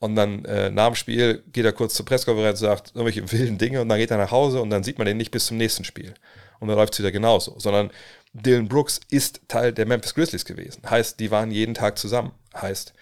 und 0.00 0.16
dann 0.16 0.46
äh, 0.46 0.70
nach 0.70 0.86
dem 0.86 0.94
Spiel 0.94 1.44
geht 1.52 1.66
er 1.66 1.72
kurz 1.72 1.94
zur 1.94 2.06
Pressekonferenz, 2.06 2.58
sagt 2.58 2.92
irgendwelche 2.94 3.30
wilden 3.30 3.58
Dinge 3.58 3.82
und 3.82 3.88
dann 3.90 3.98
geht 3.98 4.10
er 4.10 4.16
nach 4.16 4.30
Hause 4.30 4.62
und 4.62 4.70
dann 4.70 4.82
sieht 4.82 4.98
man 4.98 5.06
den 5.06 5.18
nicht 5.18 5.30
bis 5.30 5.46
zum 5.46 5.58
nächsten 5.58 5.84
Spiel. 5.84 6.14
Und 6.58 6.68
dann 6.68 6.76
läuft 6.76 6.94
es 6.94 6.98
wieder 6.98 7.12
genauso. 7.12 7.58
Sondern 7.58 7.90
Dylan 8.32 8.66
Brooks 8.66 9.00
ist 9.10 9.42
Teil 9.48 9.72
der 9.72 9.86
Memphis 9.86 10.14
Grizzlies 10.14 10.46
gewesen. 10.46 10.88
Heißt, 10.88 11.20
die 11.20 11.30
waren 11.30 11.50
jeden 11.50 11.74
Tag 11.74 11.98
zusammen. 11.98 12.32
Heißt, 12.54 12.94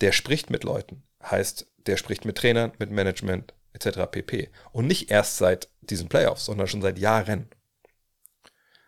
der 0.00 0.12
spricht 0.12 0.48
mit 0.48 0.64
Leuten. 0.64 1.02
Heißt, 1.22 1.66
der 1.86 1.98
spricht 1.98 2.24
mit 2.24 2.38
Trainern, 2.38 2.72
mit 2.78 2.90
Management 2.90 3.52
etc. 3.74 4.10
pp. 4.10 4.50
Und 4.72 4.86
nicht 4.86 5.10
erst 5.10 5.36
seit 5.36 5.68
diesen 5.82 6.08
Playoffs, 6.08 6.46
sondern 6.46 6.68
schon 6.68 6.82
seit 6.82 6.98
Jahren. 6.98 7.50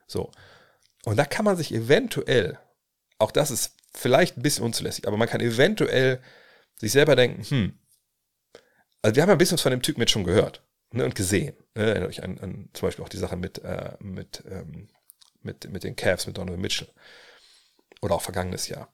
So. 0.06 0.30
Und 1.04 1.18
da 1.18 1.26
kann 1.26 1.44
man 1.44 1.56
sich 1.56 1.72
eventuell, 1.74 2.58
auch 3.18 3.30
das 3.30 3.50
ist 3.50 3.74
vielleicht 3.92 4.38
ein 4.38 4.42
bisschen 4.42 4.64
unzulässig, 4.64 5.06
aber 5.06 5.18
man 5.18 5.28
kann 5.28 5.40
eventuell 5.40 6.20
sich 6.80 6.92
selber 6.92 7.16
denken, 7.16 7.42
hm, 7.44 7.78
also 9.02 9.16
wir 9.16 9.22
haben 9.22 9.28
ja 9.28 9.34
ein 9.34 9.38
bisschen 9.38 9.56
was 9.56 9.62
von 9.62 9.70
dem 9.70 9.82
Typ 9.82 9.98
mit 9.98 10.10
schon 10.10 10.24
gehört 10.24 10.62
ne, 10.92 11.04
und 11.04 11.14
gesehen. 11.14 11.56
Ne, 11.74 11.90
erinnert 11.90 12.08
euch 12.08 12.22
an, 12.22 12.38
an, 12.38 12.68
zum 12.72 12.88
Beispiel 12.88 13.04
auch 13.04 13.08
die 13.08 13.18
Sache 13.18 13.36
mit, 13.36 13.58
äh, 13.58 13.96
mit, 14.00 14.42
ähm, 14.48 14.88
mit, 15.42 15.70
mit 15.70 15.84
den 15.84 15.96
Cavs, 15.96 16.26
mit 16.26 16.36
Donovan 16.36 16.60
Mitchell. 16.60 16.88
Oder 18.00 18.14
auch 18.14 18.22
vergangenes 18.22 18.68
Jahr. 18.68 18.92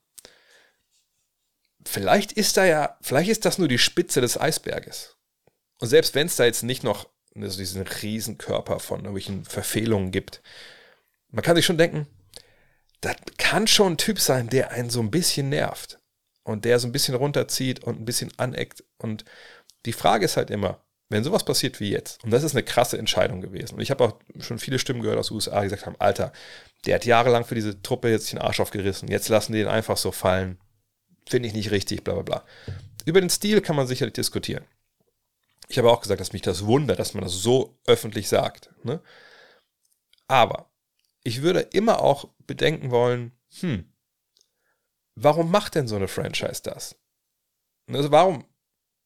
Vielleicht 1.87 2.33
ist 2.33 2.57
da 2.57 2.65
ja, 2.65 2.99
vielleicht 3.03 3.31
ist 3.31 3.45
das 3.45 3.59
nur 3.59 3.69
die 3.69 3.79
Spitze 3.79 4.21
des 4.21 4.41
Eisberges. 4.41 5.17
Und 5.81 5.89
selbst 5.89 6.15
wenn 6.15 6.27
es 6.27 6.37
da 6.37 6.45
jetzt 6.45 6.63
nicht 6.63 6.83
noch 6.83 7.11
also 7.35 7.59
diesen 7.59 7.83
Riesenkörper 7.83 8.79
von 8.79 9.01
irgendwelchen 9.01 9.45
Verfehlungen 9.45 10.11
gibt, 10.11 10.41
man 11.31 11.43
kann 11.43 11.57
sich 11.57 11.67
schon 11.67 11.79
denken, 11.79 12.07
das 13.01 13.17
kann 13.37 13.67
schon 13.67 13.95
ein 13.95 13.99
Typ 13.99 14.21
sein, 14.21 14.49
der 14.49 14.71
einen 14.71 14.89
so 14.89 15.01
ein 15.01 15.11
bisschen 15.11 15.49
nervt 15.49 15.99
und 16.45 16.65
der 16.65 16.79
so 16.79 16.87
ein 16.87 16.93
bisschen 16.93 17.15
runterzieht 17.15 17.83
und 17.83 18.01
ein 18.01 18.05
bisschen 18.05 18.31
aneckt. 18.37 18.85
Und 18.99 19.25
die 19.87 19.93
Frage 19.93 20.25
ist 20.25 20.37
halt 20.37 20.51
immer, 20.51 20.81
wenn 21.09 21.25
sowas 21.25 21.45
passiert 21.45 21.81
wie 21.81 21.91
jetzt, 21.91 22.23
und 22.25 22.31
das 22.31 22.43
ist 22.43 22.55
eine 22.55 22.63
krasse 22.63 22.99
Entscheidung 22.99 23.41
gewesen, 23.41 23.75
und 23.75 23.81
ich 23.81 23.91
habe 23.91 24.05
auch 24.05 24.19
schon 24.41 24.59
viele 24.59 24.79
Stimmen 24.79 25.03
gehört 25.03 25.19
aus 25.19 25.29
den 25.29 25.35
USA, 25.35 25.61
die 25.61 25.67
gesagt 25.67 25.87
haben, 25.87 25.97
Alter, 25.99 26.33
der 26.87 26.97
hat 26.97 27.05
jahrelang 27.05 27.45
für 27.45 27.55
diese 27.55 27.81
Truppe 27.83 28.11
jetzt 28.11 28.33
den 28.33 28.39
Arsch 28.39 28.61
aufgerissen, 28.61 29.09
jetzt 29.09 29.29
lassen 29.29 29.53
die 29.53 29.59
den 29.59 29.69
einfach 29.69 29.97
so 29.97 30.13
fallen, 30.13 30.59
finde 31.29 31.49
ich 31.49 31.55
nicht 31.55 31.71
richtig, 31.71 32.05
bla 32.05 32.15
bla 32.15 32.23
bla. 32.23 32.45
Über 33.05 33.21
den 33.21 33.31
Stil 33.31 33.61
kann 33.61 33.77
man 33.77 33.87
sicherlich 33.87 34.15
diskutieren. 34.15 34.65
Ich 35.69 35.79
habe 35.79 35.91
auch 35.91 36.01
gesagt, 36.01 36.21
dass 36.21 36.33
mich 36.33 36.43
das 36.43 36.67
wundert, 36.67 36.99
dass 36.99 37.15
man 37.15 37.25
das 37.25 37.33
so 37.33 37.79
öffentlich 37.87 38.29
sagt. 38.29 38.71
Ne? 38.83 39.01
Aber 40.27 40.71
ich 41.23 41.43
würde 41.43 41.61
immer 41.61 42.01
auch 42.01 42.29
bedenken 42.47 42.91
wollen, 42.91 43.33
hm, 43.61 43.87
warum 45.15 45.51
macht 45.51 45.75
denn 45.75 45.89
so 45.89 45.97
eine 45.97 46.09
Franchise 46.09 46.63
das? 46.63 46.97
Also 47.89 48.11
warum 48.11 48.45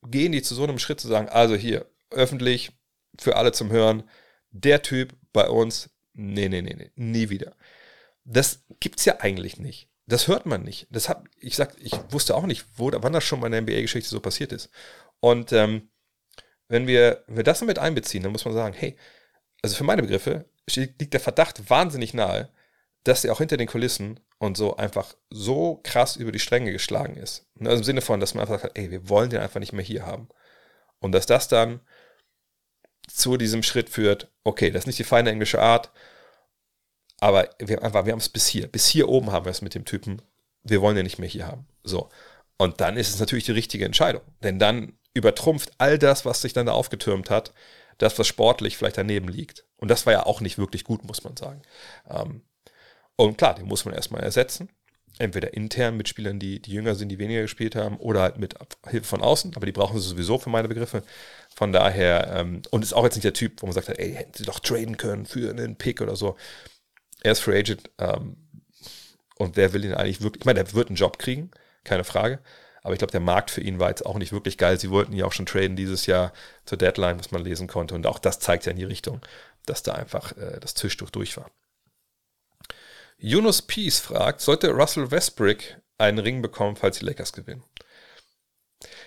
gehen 0.03 0.33
die 0.33 0.43
zu 0.43 0.55
so 0.55 0.65
einem 0.65 0.79
Schritt 0.79 1.01
zu 1.01 1.09
sagen, 1.09 1.29
also 1.29 1.57
hier, 1.57 1.87
öffentlich, 2.11 2.73
für 3.19 3.37
alle 3.37 3.53
zum 3.53 3.71
Hören, 3.71 4.09
der 4.51 4.83
Typ 4.83 5.15
bei 5.33 5.49
uns, 5.49 5.91
nee, 6.15 6.49
nee, 6.49 6.63
nee, 6.63 6.75
nee, 6.75 6.91
nie 6.95 7.31
wieder. 7.31 7.57
Das 8.25 8.65
gibt's 8.81 9.05
ja 9.05 9.21
eigentlich 9.21 9.59
nicht. 9.59 9.89
Das 10.07 10.29
hört 10.29 10.47
man 10.47 10.63
nicht. 10.63 10.87
Das 10.91 11.09
hab, 11.09 11.29
ich 11.39 11.57
sag, 11.57 11.75
ich 11.81 11.93
wusste 12.11 12.35
auch 12.35 12.47
nicht, 12.47 12.65
wo, 12.77 12.91
wann 12.95 13.13
das 13.13 13.25
schon 13.25 13.41
mal 13.41 13.47
in 13.47 13.53
der 13.53 13.63
NBA-Geschichte 13.63 14.09
so 14.09 14.21
passiert 14.21 14.53
ist. 14.53 14.71
Und 15.21 15.53
ähm, 15.53 15.91
wenn 16.69 16.87
wir, 16.87 17.25
wenn 17.27 17.37
wir 17.37 17.45
das 17.45 17.61
mit 17.63 17.79
einbeziehen, 17.79 18.23
dann 18.23 18.33
muss 18.33 18.45
man 18.45 18.55
sagen, 18.55 18.75
hey, 18.75 18.97
also 19.63 19.77
für 19.77 19.85
meine 19.85 20.03
Begriffe 20.03 20.47
liegt 20.75 21.13
der 21.13 21.21
Verdacht 21.21 21.69
wahnsinnig 21.69 22.15
nahe, 22.15 22.51
dass 23.05 23.25
er 23.25 23.33
auch 23.33 23.39
hinter 23.39 23.57
den 23.57 23.69
Kulissen 23.69 24.21
und 24.39 24.57
so 24.57 24.77
einfach 24.77 25.15
so 25.31 25.81
krass 25.83 26.17
über 26.17 26.33
die 26.33 26.39
Stränge 26.39 26.73
geschlagen 26.73 27.17
ist. 27.17 27.47
Also 27.61 27.77
im 27.77 27.85
Sinne 27.85 28.01
von, 28.01 28.21
dass 28.21 28.35
man 28.35 28.43
einfach 28.43 28.61
sagt, 28.61 28.79
ey, 28.79 28.91
wir 28.91 29.09
wollen 29.09 29.31
den 29.31 29.41
einfach 29.41 29.61
nicht 29.61 29.73
mehr 29.73 29.85
hier 29.85 30.07
haben. 30.07 30.29
Und 31.01 31.13
dass 31.13 31.27
das 31.27 31.49
dann 31.49 31.81
zu 33.09 33.37
diesem 33.37 33.63
Schritt 33.63 33.89
führt, 33.89 34.31
okay, 34.45 34.71
das 34.71 34.83
ist 34.83 34.87
nicht 34.87 34.99
die 34.99 35.05
feine 35.05 35.31
englische 35.31 35.61
Art, 35.61 35.91
aber 37.21 37.51
wir, 37.59 37.83
einfach, 37.83 38.05
wir 38.05 38.13
haben 38.13 38.21
es 38.21 38.29
bis 38.29 38.47
hier. 38.47 38.69
Bis 38.69 38.87
hier 38.87 39.09
oben 39.09 39.33
haben 39.33 39.45
wir 39.45 39.51
es 39.51 39.63
mit 39.63 39.75
dem 39.75 39.85
Typen. 39.85 40.23
Wir 40.63 40.81
wollen 40.81 40.97
den 40.97 41.05
nicht 41.05 41.19
mehr 41.19 41.29
hier 41.29 41.47
haben. 41.47 41.67
So. 41.83 42.11
Und 42.59 42.81
dann 42.81 42.97
ist 42.97 43.09
es 43.09 43.19
natürlich 43.19 43.45
die 43.45 43.53
richtige 43.53 43.85
Entscheidung. 43.85 44.23
Denn 44.43 44.59
dann 44.59 44.97
übertrumpft 45.15 45.73
all 45.79 45.99
das, 45.99 46.25
was 46.25 46.43
sich 46.43 46.53
dann 46.53 46.67
da 46.67 46.73
aufgetürmt 46.73 47.31
hat, 47.31 47.53
das, 47.99 48.19
was 48.19 48.29
sportlich 48.29 48.77
vielleicht 48.77 48.99
daneben 48.99 49.27
liegt. 49.27 49.67
Und 49.77 49.89
das 49.89 50.07
war 50.07 50.13
ja 50.13 50.27
auch 50.27 50.41
nicht 50.41 50.59
wirklich 50.59 50.85
gut, 50.85 51.05
muss 51.05 51.25
man 51.25 51.37
sagen. 51.37 51.63
Ähm, 52.09 52.43
und 53.19 53.37
klar, 53.37 53.55
den 53.55 53.67
muss 53.67 53.85
man 53.85 53.95
erstmal 53.95 54.23
ersetzen. 54.23 54.69
Entweder 55.19 55.53
intern 55.53 55.97
mit 55.97 56.09
Spielern, 56.09 56.39
die, 56.39 56.63
die 56.63 56.71
jünger 56.71 56.95
sind, 56.95 57.09
die 57.09 57.19
weniger 57.19 57.43
gespielt 57.43 57.75
haben, 57.75 57.97
oder 57.97 58.23
halt 58.23 58.39
mit 58.39 58.55
Hilfe 58.87 59.07
von 59.07 59.21
außen, 59.21 59.57
aber 59.57 59.67
die 59.67 59.73
brauchen 59.73 59.99
sie 59.99 60.09
sowieso 60.09 60.39
für 60.39 60.51
meine 60.51 60.69
Begriffe. 60.69 61.03
Von 61.57 61.73
daher, 61.73 62.33
ähm, 62.37 62.63
und 62.71 62.85
ist 62.85 62.93
auch 62.93 63.03
jetzt 63.03 63.17
nicht 63.17 63.25
der 63.25 63.33
Typ, 63.33 63.61
wo 63.61 63.67
man 63.67 63.73
sagt, 63.73 63.89
ey, 63.89 64.15
hätten 64.15 64.35
sie 64.35 64.45
doch 64.45 64.61
traden 64.61 64.97
können 64.97 65.27
für 65.27 65.51
einen 65.51 65.75
Pick 65.75 66.01
oder 66.01 66.15
so. 66.15 66.37
Er 67.23 67.33
ist 67.33 67.41
Free 67.41 67.59
Agent 67.59 67.91
ähm, 67.99 68.37
und 69.37 69.57
wer 69.57 69.73
will 69.73 69.85
ihn 69.85 69.95
eigentlich 69.95 70.21
wirklich, 70.21 70.43
ich 70.43 70.47
meine, 70.47 70.61
er 70.61 70.73
wird 70.73 70.89
einen 70.89 70.97
Job 70.97 71.19
kriegen, 71.19 71.51
keine 71.83 72.05
Frage. 72.05 72.39
Aber 72.83 72.93
ich 72.95 72.99
glaube, 72.99 73.11
der 73.11 73.21
Markt 73.21 73.51
für 73.51 73.61
ihn 73.61 73.81
war 73.81 73.89
jetzt 73.89 74.07
auch 74.07 74.19
nicht 74.19 74.33
wirklich 74.33 74.57
geil. 74.57 74.79
Sie 74.79 74.91
wollten 74.91 75.13
ja 75.13 75.25
auch 75.25 75.33
schon 75.33 75.47
traden 75.47 75.75
dieses 75.75 76.07
Jahr 76.07 76.33
zur 76.65 76.79
Deadline, 76.79 77.19
was 77.19 77.33
man 77.33 77.43
lesen 77.43 77.67
konnte. 77.67 77.97
Und 77.97 78.07
auch 78.07 78.21
das 78.21 78.39
zeigt 78.39 78.67
ja 78.67 78.71
in 78.71 78.79
die 78.79 78.85
Richtung, 78.85 79.21
dass 79.67 79.83
da 79.83 79.95
einfach 79.95 80.37
äh, 80.37 80.61
das 80.61 80.75
Tischtuch 80.75 81.11
durch 81.11 81.37
war. 81.37 81.51
Yunus 83.19 83.63
Peace 83.63 83.99
fragt, 83.99 84.41
sollte 84.41 84.71
Russell 84.71 85.11
Westbrook 85.11 85.59
einen 85.99 86.19
Ring 86.21 86.41
bekommen, 86.41 86.77
falls 86.77 86.99
die 86.99 87.05
Lakers 87.05 87.33
gewinnen? 87.33 87.65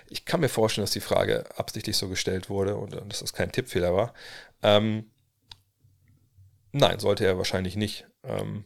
Ich 0.09 0.25
kann 0.25 0.41
mir 0.41 0.49
vorstellen, 0.49 0.83
dass 0.83 0.91
die 0.91 0.99
Frage 0.99 1.45
absichtlich 1.57 1.95
so 1.95 2.09
gestellt 2.09 2.49
wurde 2.49 2.75
und, 2.75 2.93
dass 3.09 3.21
das 3.21 3.31
kein 3.31 3.53
Tippfehler 3.53 3.95
war. 3.95 4.13
Ähm, 4.61 5.09
nein, 6.73 6.99
sollte 6.99 7.25
er 7.25 7.37
wahrscheinlich 7.37 7.77
nicht. 7.77 8.05
Ähm, 8.23 8.65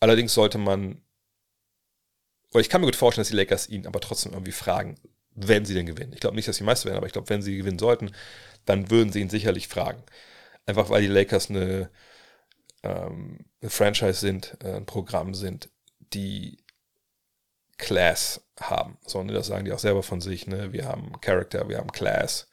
allerdings 0.00 0.34
sollte 0.34 0.58
man, 0.58 1.02
oder 2.50 2.60
ich 2.60 2.68
kann 2.68 2.82
mir 2.82 2.86
gut 2.86 2.96
vorstellen, 2.96 3.22
dass 3.22 3.30
die 3.30 3.36
Lakers 3.36 3.70
ihn 3.70 3.86
aber 3.86 4.00
trotzdem 4.00 4.32
irgendwie 4.32 4.52
fragen, 4.52 4.96
wenn 5.34 5.64
sie 5.64 5.72
denn 5.72 5.86
gewinnen. 5.86 6.12
Ich 6.12 6.20
glaube 6.20 6.36
nicht, 6.36 6.46
dass 6.46 6.56
sie 6.56 6.64
Meister 6.64 6.84
werden, 6.86 6.98
aber 6.98 7.06
ich 7.06 7.14
glaube, 7.14 7.30
wenn 7.30 7.40
sie 7.40 7.56
gewinnen 7.56 7.78
sollten, 7.78 8.12
dann 8.66 8.90
würden 8.90 9.10
sie 9.10 9.20
ihn 9.22 9.30
sicherlich 9.30 9.68
fragen. 9.68 10.02
Einfach 10.66 10.90
weil 10.90 11.00
die 11.00 11.08
Lakers 11.08 11.48
eine 11.48 11.90
ähm, 12.82 13.44
eine 13.60 13.70
Franchise 13.70 14.20
sind, 14.20 14.56
äh, 14.62 14.74
ein 14.74 14.86
Programm 14.86 15.34
sind, 15.34 15.70
die 16.12 16.58
Class 17.78 18.46
haben. 18.60 18.98
So, 19.06 19.22
ne, 19.22 19.32
das 19.32 19.48
sagen 19.48 19.64
die 19.64 19.72
auch 19.72 19.78
selber 19.78 20.02
von 20.02 20.20
sich. 20.20 20.46
Ne? 20.46 20.72
Wir 20.72 20.86
haben 20.86 21.20
Character, 21.20 21.68
wir 21.68 21.78
haben 21.78 21.92
Class. 21.92 22.48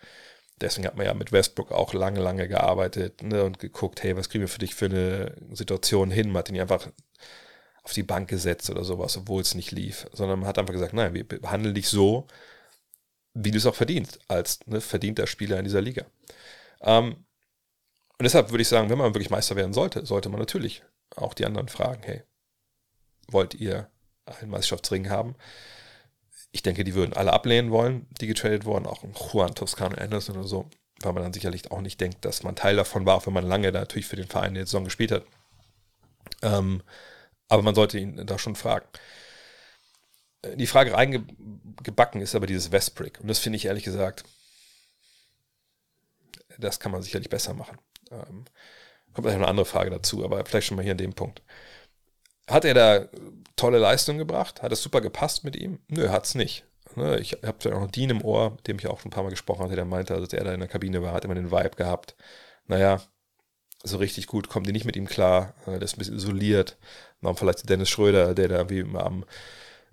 Deswegen 0.61 0.87
hat 0.87 0.97
man 0.97 1.05
ja 1.05 1.13
mit 1.13 1.31
Westbrook 1.31 1.71
auch 1.71 1.93
lange, 1.93 2.19
lange 2.19 2.47
gearbeitet 2.47 3.23
ne, 3.23 3.43
und 3.43 3.59
geguckt, 3.59 4.03
hey, 4.03 4.17
was 4.17 4.29
kriegen 4.29 4.41
wir 4.41 4.49
für 4.49 4.59
dich 4.59 4.75
für 4.75 4.85
eine 4.85 5.35
Situation 5.51 6.11
hin? 6.11 6.29
Man 6.29 6.39
hat 6.39 6.49
ihn 6.49 6.59
einfach 6.59 6.89
auf 7.83 7.93
die 7.93 8.03
Bank 8.03 8.29
gesetzt 8.29 8.69
oder 8.69 8.83
sowas, 8.83 9.15
obwohl 9.17 9.41
es 9.41 9.55
nicht 9.55 9.71
lief, 9.71 10.07
sondern 10.11 10.39
man 10.39 10.49
hat 10.49 10.57
einfach 10.57 10.73
gesagt, 10.73 10.93
nein, 10.93 11.13
wir 11.13 11.25
behandeln 11.25 11.75
dich 11.75 11.87
so, 11.87 12.27
wie 13.33 13.51
du 13.51 13.57
es 13.57 13.65
auch 13.65 13.75
verdienst, 13.75 14.19
als 14.27 14.59
ne, 14.65 14.81
verdienter 14.81 15.27
Spieler 15.27 15.57
in 15.59 15.63
dieser 15.63 15.81
Liga. 15.81 16.05
Ähm, 16.81 17.25
und 18.19 18.25
deshalb 18.25 18.51
würde 18.51 18.61
ich 18.61 18.67
sagen, 18.67 18.89
wenn 18.89 18.97
man 18.97 19.13
wirklich 19.13 19.29
Meister 19.29 19.55
werden 19.55 19.73
sollte, 19.73 20.05
sollte 20.05 20.27
man 20.27 20.41
natürlich 20.41 20.83
auch 21.15 21.33
die 21.33 21.45
anderen 21.45 21.69
fragen, 21.69 22.03
hey, 22.03 22.21
wollt 23.29 23.53
ihr 23.53 23.89
einen 24.25 24.51
Meisterschaftsring 24.51 25.09
haben? 25.09 25.35
Ich 26.51 26.61
denke, 26.61 26.83
die 26.83 26.95
würden 26.95 27.13
alle 27.13 27.31
ablehnen 27.31 27.71
wollen, 27.71 28.07
die 28.19 28.27
getradet 28.27 28.65
wurden, 28.65 28.87
auch 28.87 29.05
Juan 29.33 29.55
Toscano 29.55 29.95
Anderson 29.95 30.35
oder 30.35 30.47
so, 30.47 30.69
weil 31.01 31.13
man 31.13 31.23
dann 31.23 31.33
sicherlich 31.33 31.71
auch 31.71 31.79
nicht 31.79 32.01
denkt, 32.01 32.25
dass 32.25 32.43
man 32.43 32.57
Teil 32.57 32.75
davon 32.75 33.05
war, 33.05 33.15
auch 33.15 33.25
wenn 33.25 33.33
man 33.33 33.47
lange 33.47 33.71
da 33.71 33.79
natürlich 33.79 34.07
für 34.07 34.17
den 34.17 34.27
Verein 34.27 34.49
in 34.49 34.55
der 34.55 34.65
Saison 34.65 34.83
gespielt 34.83 35.13
hat. 35.13 35.23
Ähm, 36.41 36.83
aber 37.47 37.63
man 37.63 37.75
sollte 37.75 37.99
ihn 37.99 38.25
da 38.25 38.37
schon 38.37 38.57
fragen. 38.57 38.87
Die 40.55 40.67
Frage 40.67 40.93
reingebacken 40.93 42.21
ist 42.21 42.35
aber 42.35 42.47
dieses 42.47 42.73
Westbrick. 42.73 43.21
Und 43.21 43.29
das 43.29 43.39
finde 43.39 43.55
ich 43.55 43.65
ehrlich 43.65 43.85
gesagt, 43.85 44.25
das 46.57 46.81
kann 46.81 46.91
man 46.91 47.01
sicherlich 47.01 47.29
besser 47.29 47.53
machen. 47.53 47.77
Ähm, 48.11 48.45
kommt 49.13 49.25
gleich 49.25 49.35
noch 49.35 49.41
eine 49.41 49.47
andere 49.47 49.65
Frage 49.65 49.89
dazu, 49.89 50.23
aber 50.23 50.43
vielleicht 50.45 50.67
schon 50.67 50.77
mal 50.77 50.83
hier 50.83 50.93
an 50.93 50.97
dem 50.97 51.13
Punkt. 51.13 51.41
Hat 52.47 52.65
er 52.65 52.73
da 52.73 53.05
tolle 53.55 53.77
Leistung 53.77 54.17
gebracht? 54.17 54.61
Hat 54.61 54.71
es 54.71 54.81
super 54.81 55.01
gepasst 55.01 55.43
mit 55.43 55.55
ihm? 55.55 55.79
Nö, 55.87 56.09
hat 56.09 56.25
es 56.25 56.35
nicht. 56.35 56.65
Ne, 56.95 57.19
ich 57.19 57.33
habe 57.43 57.57
ja 57.61 57.75
auch 57.75 57.81
noch 57.81 57.91
Dean 57.91 58.09
im 58.09 58.23
Ohr, 58.23 58.51
mit 58.51 58.67
dem 58.67 58.79
ich 58.79 58.87
auch 58.87 58.99
schon 58.99 59.09
ein 59.09 59.13
paar 59.13 59.23
Mal 59.23 59.29
gesprochen 59.29 59.63
hatte, 59.63 59.75
der 59.75 59.85
meinte, 59.85 60.19
dass 60.19 60.33
er 60.33 60.43
da 60.43 60.53
in 60.53 60.59
der 60.59 60.69
Kabine 60.69 61.03
war, 61.03 61.13
hat 61.13 61.23
immer 61.23 61.35
den 61.35 61.51
Vibe 61.51 61.75
gehabt. 61.75 62.15
Naja, 62.65 63.01
so 63.83 63.97
richtig 63.97 64.27
gut 64.27 64.49
kommt 64.49 64.67
die 64.67 64.71
nicht 64.71 64.85
mit 64.85 64.95
ihm 64.95 65.07
klar. 65.07 65.53
Äh, 65.65 65.73
der 65.73 65.83
ist 65.83 65.95
ein 65.95 65.99
bisschen 65.99 66.15
isoliert. 66.15 66.77
Warum 67.21 67.37
vielleicht 67.37 67.69
Dennis 67.69 67.89
Schröder, 67.89 68.33
der 68.33 68.47
da 68.47 68.69
wie 68.69 68.79
immer 68.79 69.05
am 69.05 69.25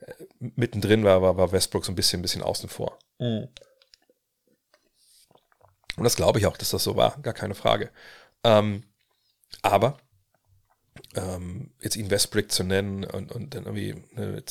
äh, 0.00 0.24
mittendrin 0.38 1.04
war, 1.04 1.22
war, 1.22 1.36
war 1.36 1.52
Westbrook 1.52 1.84
so 1.84 1.92
ein 1.92 1.96
bisschen, 1.96 2.20
ein 2.20 2.22
bisschen 2.22 2.42
außen 2.42 2.68
vor. 2.68 2.98
Mhm. 3.18 3.48
Und 5.96 6.04
das 6.04 6.16
glaube 6.16 6.38
ich 6.38 6.46
auch, 6.46 6.56
dass 6.56 6.70
das 6.70 6.84
so 6.84 6.96
war, 6.96 7.18
gar 7.22 7.34
keine 7.34 7.54
Frage. 7.54 7.90
Ähm, 8.44 8.84
aber 9.62 9.98
ähm, 11.14 11.70
jetzt 11.80 11.96
ihn 11.96 12.10
Westbrick 12.10 12.52
zu 12.52 12.64
nennen 12.64 13.04
und, 13.04 13.32
und 13.32 13.54
dann 13.54 13.64
irgendwie 13.64 13.94
ne, 14.12 14.42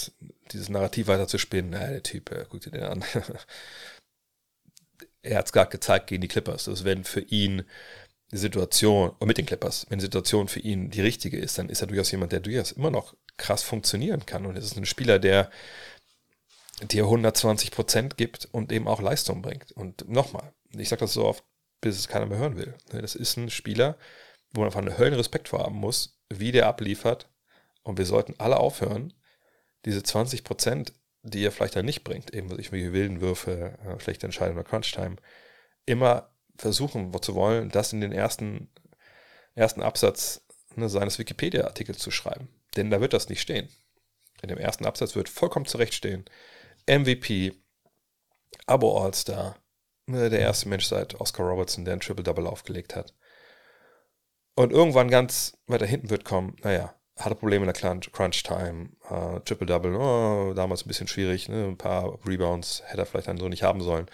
dieses 0.51 0.69
Narrativ 0.69 1.07
weiter 1.07 1.27
zu 1.27 1.37
spinnen, 1.37 1.71
naja, 1.71 1.89
der 1.89 2.03
Typ, 2.03 2.31
äh, 2.31 2.45
guck 2.49 2.61
dir 2.61 2.71
den 2.71 2.83
an. 2.83 3.03
er 5.21 5.39
hat 5.39 5.45
es 5.45 5.53
gerade 5.53 5.71
gezeigt 5.71 6.07
gegen 6.07 6.21
die 6.21 6.27
Clippers. 6.27 6.67
Also 6.67 6.85
wenn 6.85 7.03
für 7.03 7.21
ihn 7.21 7.63
die 8.31 8.37
Situation, 8.37 9.11
und 9.19 9.27
mit 9.27 9.37
den 9.37 9.45
Clippers, 9.45 9.85
wenn 9.89 9.99
die 9.99 10.05
Situation 10.05 10.47
für 10.47 10.59
ihn 10.59 10.89
die 10.89 11.01
richtige 11.01 11.37
ist, 11.37 11.57
dann 11.57 11.69
ist 11.69 11.81
er 11.81 11.87
durchaus 11.87 12.11
jemand, 12.11 12.31
der 12.31 12.39
durchaus 12.39 12.71
immer 12.71 12.91
noch 12.91 13.15
krass 13.37 13.63
funktionieren 13.63 14.25
kann. 14.25 14.45
Und 14.45 14.57
es 14.57 14.65
ist 14.65 14.77
ein 14.77 14.85
Spieler, 14.85 15.19
der 15.19 15.49
dir 16.81 17.03
120 17.03 17.71
Prozent 17.71 18.17
gibt 18.17 18.47
und 18.51 18.71
eben 18.71 18.87
auch 18.87 19.01
Leistung 19.01 19.41
bringt. 19.41 19.71
Und 19.71 20.09
nochmal, 20.09 20.53
ich 20.71 20.89
sage 20.89 21.01
das 21.01 21.13
so 21.13 21.25
oft, 21.25 21.43
bis 21.81 21.97
es 21.97 22.07
keiner 22.07 22.25
mehr 22.25 22.37
hören 22.37 22.57
will. 22.57 22.75
Ne, 22.91 23.01
das 23.01 23.15
ist 23.15 23.37
ein 23.37 23.49
Spieler, 23.49 23.97
wo 24.51 24.61
man 24.61 24.67
einfach 24.67 24.81
einen 24.81 24.97
Höllenrespekt 24.97 25.49
vor 25.49 25.59
haben 25.59 25.75
muss, 25.75 26.19
wie 26.29 26.51
der 26.51 26.67
abliefert. 26.67 27.29
Und 27.83 27.97
wir 27.97 28.05
sollten 28.05 28.35
alle 28.39 28.57
aufhören, 28.57 29.13
diese 29.85 30.01
20 30.01 30.43
Prozent, 30.43 30.93
die 31.21 31.45
er 31.45 31.51
vielleicht 31.51 31.75
dann 31.75 31.85
nicht 31.85 32.03
bringt, 32.03 32.33
eben 32.33 32.49
wie 32.49 32.93
wilden 32.93 33.21
Würfe, 33.21 33.77
äh, 33.85 33.99
schlechte 33.99 34.25
Entscheidungen 34.25 34.59
oder 34.59 34.67
Crunch-Time, 34.67 35.17
immer 35.85 36.31
versuchen 36.57 37.11
zu 37.21 37.35
wollen, 37.35 37.69
das 37.69 37.93
in 37.93 38.01
den 38.01 38.11
ersten, 38.11 38.69
ersten 39.53 39.81
Absatz 39.81 40.45
ne, 40.75 40.89
seines 40.89 41.19
Wikipedia-Artikels 41.19 41.99
zu 41.99 42.11
schreiben. 42.11 42.49
Denn 42.75 42.89
da 42.89 43.01
wird 43.01 43.13
das 43.13 43.29
nicht 43.29 43.41
stehen. 43.41 43.69
In 44.41 44.49
dem 44.49 44.57
ersten 44.57 44.85
Absatz 44.85 45.15
wird 45.15 45.29
vollkommen 45.29 45.65
zurecht 45.65 45.93
stehen. 45.93 46.25
MVP, 46.87 47.53
Abo 48.65 49.03
All-Star, 49.03 49.57
der 50.07 50.39
erste 50.39 50.69
Mensch 50.69 50.85
seit 50.85 51.19
Oscar 51.19 51.45
Robertson, 51.45 51.85
der 51.85 51.93
ein 51.93 51.99
Triple-Double 51.99 52.47
aufgelegt 52.47 52.95
hat. 52.95 53.13
Und 54.55 54.71
irgendwann 54.71 55.09
ganz 55.09 55.57
weiter 55.67 55.85
hinten 55.85 56.09
wird 56.09 56.23
kommen, 56.23 56.55
naja, 56.63 56.95
hatte 57.17 57.35
Probleme 57.35 57.65
in 57.65 57.71
der 57.71 57.99
Crunch-Time, 58.11 58.89
uh, 59.09 59.39
Triple-Double, 59.39 59.95
oh, 59.95 60.53
damals 60.53 60.85
ein 60.85 60.87
bisschen 60.87 61.07
schwierig, 61.07 61.49
ne? 61.49 61.65
ein 61.65 61.77
paar 61.77 62.19
Rebounds 62.25 62.83
hätte 62.85 63.03
er 63.03 63.05
vielleicht 63.05 63.27
dann 63.27 63.37
so 63.37 63.47
nicht 63.47 63.63
haben 63.63 63.81
sollen. 63.81 64.07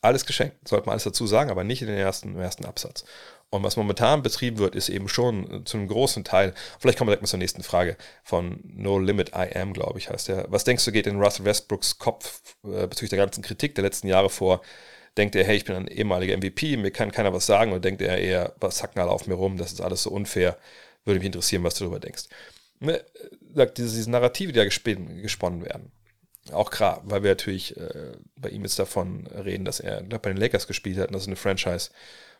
Alles 0.00 0.26
geschenkt, 0.26 0.68
sollte 0.68 0.86
man 0.86 0.92
alles 0.92 1.04
dazu 1.04 1.26
sagen, 1.26 1.50
aber 1.50 1.64
nicht 1.64 1.82
in 1.82 1.88
den 1.88 1.98
ersten, 1.98 2.34
im 2.34 2.40
ersten 2.40 2.64
Absatz. 2.64 3.04
Und 3.50 3.64
was 3.64 3.76
momentan 3.76 4.22
betrieben 4.22 4.58
wird, 4.58 4.76
ist 4.76 4.88
eben 4.88 5.08
schon 5.08 5.64
zu 5.64 5.76
einem 5.76 5.88
großen 5.88 6.22
Teil, 6.22 6.54
vielleicht 6.78 6.98
kommen 6.98 7.08
wir 7.08 7.12
direkt 7.12 7.22
mal 7.22 7.28
zur 7.28 7.38
nächsten 7.38 7.62
Frage 7.62 7.96
von 8.22 8.60
No 8.64 8.98
Limit 8.98 9.30
I 9.30 9.56
Am, 9.56 9.72
glaube 9.72 9.98
ich, 9.98 10.10
heißt 10.10 10.28
der. 10.28 10.46
Was 10.50 10.64
denkst 10.64 10.84
du, 10.84 10.92
geht 10.92 11.06
in 11.06 11.20
Russell 11.20 11.46
Westbrooks 11.46 11.98
Kopf 11.98 12.42
äh, 12.64 12.86
bezüglich 12.86 13.10
der 13.10 13.18
ganzen 13.18 13.42
Kritik 13.42 13.74
der 13.74 13.84
letzten 13.84 14.06
Jahre 14.06 14.28
vor? 14.28 14.60
Denkt 15.18 15.34
er, 15.36 15.44
hey, 15.44 15.56
ich 15.56 15.64
bin 15.64 15.76
ein 15.76 15.88
ehemaliger 15.88 16.36
MVP, 16.36 16.76
mir 16.76 16.90
kann 16.90 17.12
keiner 17.12 17.32
was 17.32 17.46
sagen, 17.46 17.72
oder 17.72 17.80
denkt 17.80 18.00
er 18.00 18.18
eher, 18.18 18.54
was 18.60 18.82
hacken 18.82 19.00
alle 19.00 19.10
auf 19.10 19.26
mir 19.26 19.34
rum, 19.34 19.56
das 19.56 19.72
ist 19.72 19.80
alles 19.80 20.04
so 20.04 20.10
unfair, 20.10 20.58
würde 21.04 21.18
mich 21.20 21.26
interessieren, 21.26 21.64
was 21.64 21.74
du 21.74 21.84
darüber 21.84 22.00
denkst. 22.00 22.24
Ne, 22.80 23.04
sagt, 23.54 23.78
diese, 23.78 23.96
diese 23.96 24.10
Narrative, 24.10 24.52
die 24.52 24.58
da 24.58 24.64
gesponnen 24.64 25.64
werden, 25.64 25.92
auch 26.52 26.70
klar, 26.70 27.02
weil 27.04 27.22
wir 27.22 27.30
natürlich 27.30 27.76
äh, 27.76 28.12
bei 28.36 28.50
ihm 28.50 28.62
jetzt 28.62 28.78
davon 28.78 29.26
reden, 29.26 29.64
dass 29.64 29.80
er 29.80 30.02
glaub, 30.02 30.22
bei 30.22 30.30
den 30.30 30.38
Lakers 30.38 30.66
gespielt 30.66 30.98
hat 30.98 31.08
und 31.08 31.14
das 31.14 31.22
ist 31.22 31.28
eine 31.28 31.36
Franchise, 31.36 31.90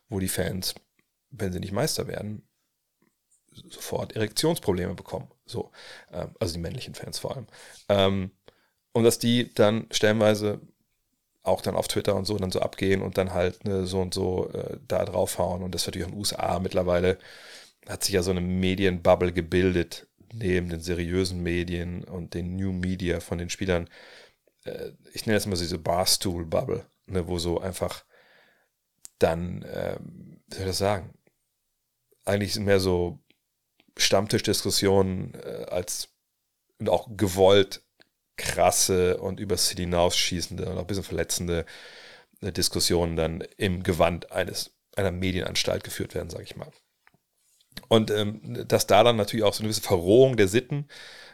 wo 0.09 0.19
die 0.21 0.29
Fans, 0.29 0.75
wenn 1.31 1.53
sie 1.53 1.61
nicht 1.61 1.73
Meister 1.73 2.07
werden, 2.07 2.49
sofort 3.69 4.15
Erektionsprobleme 4.15 4.95
bekommen. 4.95 5.29
So, 5.47 5.73
ähm, 6.13 6.35
also 6.39 6.55
die 6.55 6.61
männlichen 6.61 6.95
Fans 6.95 7.19
vor 7.19 7.37
allem. 7.37 7.47
Ähm, 7.89 8.31
und 8.93 9.05
dass 9.05 9.19
die 9.19 9.53
dann 9.53 9.87
stellenweise 9.91 10.61
auch 11.43 11.63
dann 11.63 11.77
auf 11.77 11.89
Twitter 11.89 12.15
und 12.15 12.27
so 12.27 12.37
dann 12.37 12.51
so 12.51 12.61
abgehen 12.61 13.03
und 13.03 13.19
dann 13.19 13.33
halt 13.33 13.65
ne, 13.65 13.87
so 13.87 14.01
und 14.01 14.15
so 14.15 14.51
äh, 14.53 14.79
da 14.87 15.05
draufhauen. 15.05 15.63
Und 15.63 15.75
das 15.75 15.87
natürlich 15.87 16.07
auch 16.07 16.11
in 16.11 16.15
den 16.15 16.21
USA 16.21 16.59
mittlerweile 16.59 17.19
hat 17.89 18.05
sich 18.05 18.15
ja 18.15 18.23
so 18.23 18.31
eine 18.31 18.41
Medienbubble 18.41 19.33
gebildet, 19.33 20.07
neben 20.33 20.69
den 20.69 20.81
seriösen 20.81 21.43
Medien 21.43 22.05
und 22.05 22.35
den 22.35 22.57
New 22.57 22.73
Media 22.73 23.21
von 23.21 23.39
den 23.39 23.51
Spielern. 23.51 23.89
Äh, 24.65 24.93
ich 25.13 25.27
nenne 25.27 25.37
das 25.37 25.47
immer 25.47 25.57
so 25.57 25.65
diese 25.65 25.79
Barstool-Bubble, 25.79 26.85
ne, 27.07 27.29
wo 27.29 27.39
so 27.39 27.61
einfach 27.61 28.05
dann, 29.19 29.63
äh, 29.63 29.99
wie 30.49 30.55
soll 30.55 30.63
ich 30.63 30.69
das 30.69 30.79
sagen, 30.79 31.15
eigentlich 32.25 32.59
mehr 32.59 32.79
so 32.79 33.19
Stammtischdiskussionen 33.97 35.35
äh, 35.35 35.67
als 35.71 36.11
und 36.79 36.89
auch 36.89 37.09
gewollt 37.17 37.83
krasse 38.39 39.19
und 39.19 39.41
übers 39.41 39.67
Ziel 39.67 39.81
hinausschießende 39.81 40.67
und 40.67 40.77
auch 40.77 40.83
ein 40.83 40.87
bisschen 40.87 41.05
verletzende 41.05 41.67
äh, 42.41 42.53
Diskussionen 42.53 43.17
dann 43.17 43.43
im 43.59 43.83
Gewand 43.83 44.33
eines 44.33 44.71
einer 44.97 45.11
Medienanstalt 45.13 45.85
geführt 45.85 46.15
werden, 46.15 46.31
sage 46.31 46.45
ich 46.45 46.57
mal. 46.57 46.71
Und 47.89 48.11
ähm, 48.11 48.65
dass 48.67 48.87
da 48.87 49.05
dann 49.05 49.17
natürlich 49.17 49.45
auch 49.45 49.55
so 49.55 49.61
eine 49.61 49.69
gewisse 49.69 49.83
Verrohung 49.83 50.37
der 50.37 50.49
Sitten 50.49 50.89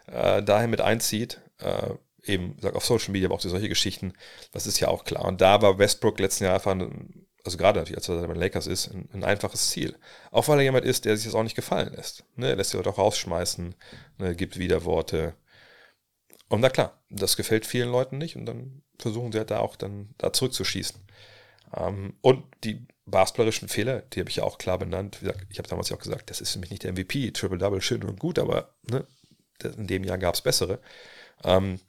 äh, 0.07 0.43
dahin 0.43 0.71
mit 0.71 0.81
einzieht, 0.81 1.41
äh, 1.59 1.91
eben 2.25 2.57
sag, 2.61 2.75
auf 2.75 2.85
Social 2.85 3.13
Media, 3.13 3.29
aber 3.29 3.37
auch 3.37 3.41
solche 3.41 3.69
Geschichten, 3.69 4.13
das 4.53 4.67
ist 4.67 4.81
ja 4.81 4.89
auch 4.89 5.05
klar. 5.05 5.25
Und 5.25 5.41
da 5.41 5.63
war 5.63 5.79
Westbrook 5.79 6.19
letzten 6.19 6.45
Jahr 6.45 6.55
einfach, 6.55 6.73
ein, 6.73 7.27
also 7.45 7.57
gerade 7.57 7.79
natürlich, 7.79 7.99
als 7.99 8.09
er 8.09 8.27
bei 8.27 8.33
den 8.33 8.41
Lakers 8.41 8.67
ist, 8.67 8.89
ein, 8.89 9.09
ein, 9.13 9.25
einfaches 9.25 9.71
Ziel. 9.71 9.97
Auch 10.31 10.49
weil 10.49 10.59
er 10.59 10.65
jemand 10.65 10.85
ist, 10.85 11.05
der 11.05 11.17
sich 11.17 11.27
das 11.27 11.35
auch 11.35 11.43
nicht 11.43 11.57
gefallen 11.57 11.93
lässt. 11.95 12.25
Ne? 12.37 12.49
Er 12.49 12.57
lässt 12.57 12.71
sich 12.71 12.81
auch 12.81 12.99
rausschmeißen, 12.99 13.75
ne? 14.19 14.37
gibt 14.37 14.59
Widerworte, 14.59 15.35
und 16.55 16.61
na 16.61 16.71
klar, 16.71 17.03
das 17.11 17.37
gefällt 17.37 17.67
vielen 17.67 17.91
Leuten 17.91 18.19
nicht 18.19 18.37
und 18.37 18.47
dann 18.47 18.83
versuchen 18.99 19.33
sie 19.33 19.39
halt 19.39 19.51
da 19.51 19.59
auch 19.59 19.77
dann 19.77 20.15
da 20.19 20.33
zurückzuschießen. 20.33 21.01
Ähm, 21.77 22.15
und 22.21 22.45
die 22.65 22.87
basketballerischen 23.07 23.69
Fehler, 23.69 24.01
die 24.01 24.21
habe 24.21 24.31
ich 24.31 24.37
ja 24.37 24.45
auch 24.45 24.59
klar 24.59 24.79
benannt. 24.79 25.21
Gesagt, 25.21 25.47
ich 25.51 25.59
habe 25.59 25.69
damals 25.69 25.89
ja 25.89 25.97
auch 25.97 26.03
gesagt, 26.03 26.31
das 26.31 26.41
ist 26.41 26.53
für 26.53 26.59
mich 26.59 26.71
nicht 26.71 26.85
der 26.85 26.93
MVP, 26.93 27.33
Triple-Double, 27.33 27.81
schön 27.81 28.05
und 28.05 28.19
gut, 28.19 28.39
aber 28.39 28.75
ne, 28.83 29.07
in 29.63 29.87
dem 29.87 30.05
Jahr 30.05 30.19
gab 30.19 30.35
es 30.35 30.41
bessere. 30.41 30.81
Ähm, 31.45 31.81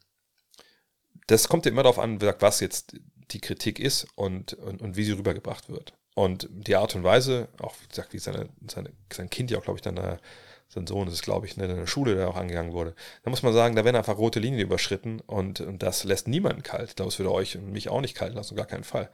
das 1.28 1.48
kommt 1.48 1.66
ja 1.66 1.72
immer 1.72 1.84
darauf 1.84 2.00
an, 2.00 2.22
was 2.22 2.60
jetzt 2.60 2.96
die 3.32 3.42
Kritik 3.42 3.80
ist 3.80 4.08
und, 4.16 4.54
und, 4.54 4.82
und 4.82 4.96
wie 4.98 5.04
sie 5.04 5.14
rübergebracht 5.14 5.70
wird. 5.70 5.94
Und 6.14 6.48
die 6.52 6.76
Art 6.76 6.96
und 6.96 7.04
Weise, 7.04 7.50
auch 7.60 7.76
wie 7.82 7.88
gesagt, 7.88 8.14
wie 8.14 8.20
seine, 8.20 8.50
seine, 8.70 8.92
sein 9.12 9.30
Kind 9.30 9.52
ja 9.52 9.58
auch, 9.58 9.64
glaube 9.64 9.78
ich, 9.78 9.82
dann 9.82 9.96
da 9.96 10.20
sein 10.68 10.88
Sohn 10.88 11.08
ist, 11.08 11.22
glaube 11.22 11.46
ich, 11.46 11.58
ne, 11.58 11.66
in 11.66 11.76
der 11.76 11.88
Schule, 11.88 12.16
der 12.16 12.28
auch 12.28 12.36
angegangen 12.36 12.74
wurde. 12.74 12.96
Da 13.24 13.30
muss 13.30 13.44
man 13.44 13.54
sagen, 13.54 13.76
da 13.76 13.86
werden 13.86 13.96
einfach 13.96 14.18
rote 14.18 14.40
Linien 14.40 14.62
überschritten 14.62 15.20
und, 15.22 15.62
und 15.62 15.84
das 15.84 16.04
lässt 16.04 16.28
niemanden 16.28 16.64
kalt. 16.64 16.90
Ich 16.90 16.96
glaube, 16.96 17.10
es 17.10 17.20
würde 17.20 17.32
euch 17.32 17.56
und 17.58 17.72
mich 17.72 17.90
auch 17.90 18.02
nicht 18.02 18.16
kalt 18.16 18.34
lassen, 18.34 18.56
gar 18.56 18.66
keinen 18.66 18.84
Fall. 18.84 19.10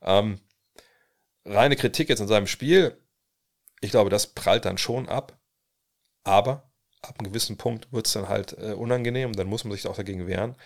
Ähm, 0.00 0.40
reine 1.44 1.76
Kritik 1.76 2.08
jetzt 2.08 2.20
in 2.20 2.28
seinem 2.28 2.46
Spiel, 2.46 2.96
ich 3.80 3.90
glaube, 3.90 4.10
das 4.10 4.28
prallt 4.28 4.64
dann 4.64 4.78
schon 4.78 5.08
ab, 5.08 5.38
aber 6.24 6.70
ab 7.02 7.16
einem 7.18 7.32
gewissen 7.32 7.56
Punkt 7.56 7.92
wird 7.92 8.06
es 8.06 8.12
dann 8.12 8.28
halt 8.28 8.56
äh, 8.58 8.72
unangenehm, 8.72 9.32
dann 9.32 9.48
muss 9.48 9.64
man 9.64 9.72
sich 9.72 9.86
auch 9.86 9.96
dagegen 9.96 10.26
wehren. 10.28 10.56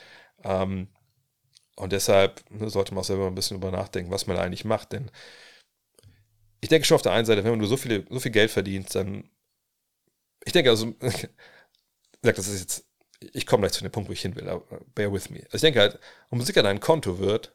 Ähm, 0.44 0.88
und 1.76 1.92
deshalb 1.92 2.44
ne, 2.50 2.68
sollte 2.70 2.94
man 2.94 3.00
auch 3.00 3.06
selber 3.06 3.26
ein 3.26 3.34
bisschen 3.34 3.56
über 3.56 3.70
nachdenken, 3.70 4.10
was 4.10 4.26
man 4.26 4.36
eigentlich 4.36 4.64
macht, 4.64 4.92
denn 4.92 5.10
ich 6.60 6.68
denke 6.68 6.86
schon 6.86 6.96
auf 6.96 7.02
der 7.02 7.12
einen 7.12 7.26
Seite, 7.26 7.44
wenn 7.44 7.58
du 7.58 7.66
so, 7.66 7.76
viele, 7.76 8.04
so 8.10 8.18
viel 8.18 8.32
Geld 8.32 8.50
verdienst, 8.50 8.94
dann 8.94 9.28
ich 10.46 10.52
denke 10.52 10.70
also, 10.70 10.94
das 12.22 12.38
ist 12.48 12.60
jetzt, 12.60 12.86
ich 13.20 13.46
komme 13.46 13.62
gleich 13.62 13.72
zu 13.72 13.82
dem 13.82 13.92
Punkt, 13.92 14.08
wo 14.08 14.12
ich 14.12 14.22
hin 14.22 14.36
will, 14.36 14.48
aber 14.48 14.80
bear 14.94 15.12
with 15.12 15.28
me. 15.28 15.40
Also 15.46 15.56
ich 15.56 15.60
denke 15.60 15.80
halt, 15.80 15.98
umso 16.30 16.46
dicker 16.46 16.62
dein 16.62 16.80
Konto 16.80 17.18
wird, 17.18 17.54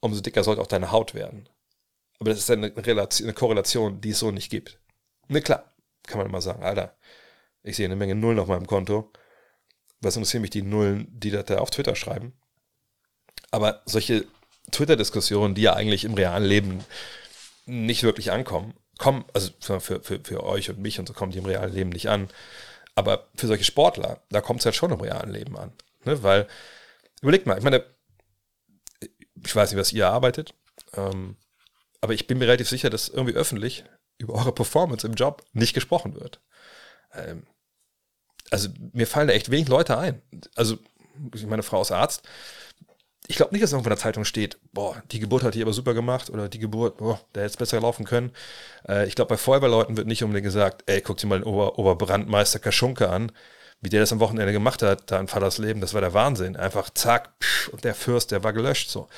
umso 0.00 0.20
dicker 0.20 0.44
sollte 0.44 0.62
auch 0.62 0.66
deine 0.66 0.92
Haut 0.92 1.14
werden. 1.14 1.48
Aber 2.20 2.30
das 2.30 2.38
ist 2.38 2.50
eine, 2.50 2.74
Relation, 2.76 3.26
eine 3.26 3.34
Korrelation, 3.34 4.00
die 4.00 4.10
es 4.10 4.20
so 4.20 4.30
nicht 4.30 4.50
gibt. 4.50 4.78
Ne, 5.28 5.42
klar, 5.42 5.74
kann 6.04 6.18
man 6.18 6.26
immer 6.26 6.40
sagen, 6.40 6.62
Alter, 6.62 6.96
ich 7.62 7.76
sehe 7.76 7.86
eine 7.86 7.96
Menge 7.96 8.14
Nullen 8.14 8.38
auf 8.38 8.48
meinem 8.48 8.66
Konto. 8.66 9.12
Was 10.00 10.16
interessieren 10.16 10.42
mich 10.42 10.50
die 10.50 10.62
Nullen, 10.62 11.08
die 11.10 11.30
da 11.30 11.58
auf 11.58 11.70
Twitter 11.70 11.96
schreiben? 11.96 12.32
Aber 13.50 13.82
solche 13.84 14.26
Twitter-Diskussionen, 14.70 15.54
die 15.54 15.62
ja 15.62 15.74
eigentlich 15.74 16.04
im 16.04 16.14
realen 16.14 16.44
Leben 16.44 16.84
nicht 17.66 18.04
wirklich 18.04 18.30
ankommen, 18.30 18.74
kommen, 18.98 19.24
also 19.32 19.50
für, 19.60 19.80
für, 19.80 20.00
für 20.02 20.44
euch 20.44 20.68
und 20.70 20.78
mich 20.78 20.98
und 20.98 21.06
so 21.06 21.14
kommen 21.14 21.32
die 21.32 21.38
im 21.38 21.46
realen 21.46 21.72
Leben 21.72 21.90
nicht 21.90 22.08
an. 22.08 22.28
Aber 22.94 23.28
für 23.36 23.46
solche 23.46 23.64
Sportler, 23.64 24.20
da 24.28 24.40
kommt 24.40 24.60
es 24.60 24.66
halt 24.66 24.74
schon 24.74 24.92
im 24.92 25.00
realen 25.00 25.30
Leben 25.30 25.56
an. 25.56 25.72
Ne? 26.04 26.22
Weil, 26.22 26.48
überlegt 27.22 27.46
mal, 27.46 27.56
ich 27.56 27.64
meine, 27.64 27.84
ich 29.00 29.54
weiß 29.54 29.70
nicht, 29.70 29.80
was 29.80 29.92
ihr 29.92 30.08
arbeitet, 30.08 30.54
ähm, 30.94 31.36
aber 32.00 32.12
ich 32.12 32.26
bin 32.26 32.38
mir 32.38 32.46
relativ 32.46 32.68
sicher, 32.68 32.90
dass 32.90 33.08
irgendwie 33.08 33.36
öffentlich 33.36 33.84
über 34.18 34.34
eure 34.34 34.52
Performance 34.52 35.06
im 35.06 35.14
Job 35.14 35.44
nicht 35.52 35.74
gesprochen 35.74 36.14
wird. 36.16 36.40
Ähm, 37.12 37.46
also 38.50 38.68
mir 38.92 39.06
fallen 39.06 39.28
da 39.28 39.34
echt 39.34 39.50
wenig 39.50 39.68
Leute 39.68 39.96
ein. 39.96 40.22
Also 40.56 40.78
meine 41.46 41.62
Frau 41.62 41.82
ist 41.82 41.92
Arzt 41.92 42.26
ich 43.28 43.36
glaube 43.36 43.52
nicht, 43.52 43.62
dass 43.62 43.72
irgendwo 43.72 43.88
in 43.88 43.94
der 43.94 43.98
Zeitung 43.98 44.24
steht, 44.24 44.58
boah, 44.72 45.02
die 45.12 45.20
Geburt 45.20 45.42
hat 45.42 45.54
die 45.54 45.60
aber 45.60 45.74
super 45.74 45.92
gemacht 45.92 46.30
oder 46.30 46.48
die 46.48 46.58
Geburt, 46.58 46.96
boah, 46.96 47.20
der 47.34 47.42
hätte 47.42 47.52
es 47.52 47.56
besser 47.58 47.78
laufen 47.78 48.06
können. 48.06 48.32
Äh, 48.88 49.06
ich 49.06 49.14
glaube, 49.14 49.28
bei 49.28 49.36
Feuerwehrleuten 49.36 49.98
wird 49.98 50.06
nicht 50.06 50.24
unbedingt 50.24 50.46
gesagt, 50.46 50.82
ey, 50.86 51.02
guck 51.02 51.18
dir 51.18 51.26
mal 51.26 51.38
den 51.38 51.44
Ober 51.44 51.78
Oberbrandmeister 51.78 52.58
Kaschunke 52.58 53.10
an, 53.10 53.30
wie 53.82 53.90
der 53.90 54.00
das 54.00 54.12
am 54.12 54.20
Wochenende 54.20 54.52
gemacht 54.52 54.82
hat, 54.82 55.10
da 55.10 55.20
in 55.20 55.28
Vaters 55.28 55.58
Leben, 55.58 55.82
das 55.82 55.92
war 55.92 56.00
der 56.00 56.14
Wahnsinn. 56.14 56.56
Einfach 56.56 56.88
zack, 56.90 57.34
pff, 57.42 57.68
und 57.68 57.84
der 57.84 57.94
Fürst, 57.94 58.30
der 58.30 58.42
war 58.44 58.54
gelöscht, 58.54 58.88
so. 58.88 59.08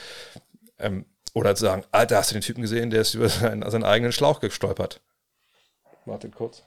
Ähm, 0.78 1.06
oder 1.32 1.54
zu 1.54 1.64
sagen, 1.64 1.84
Alter, 1.92 2.16
hast 2.16 2.32
du 2.32 2.34
den 2.34 2.42
Typen 2.42 2.62
gesehen, 2.62 2.90
der 2.90 3.02
ist 3.02 3.14
über 3.14 3.28
seinen, 3.28 3.68
seinen 3.70 3.84
eigenen 3.84 4.10
Schlauch 4.10 4.40
gestolpert. 4.40 5.00
Wartet 6.04 6.34
kurz. 6.34 6.64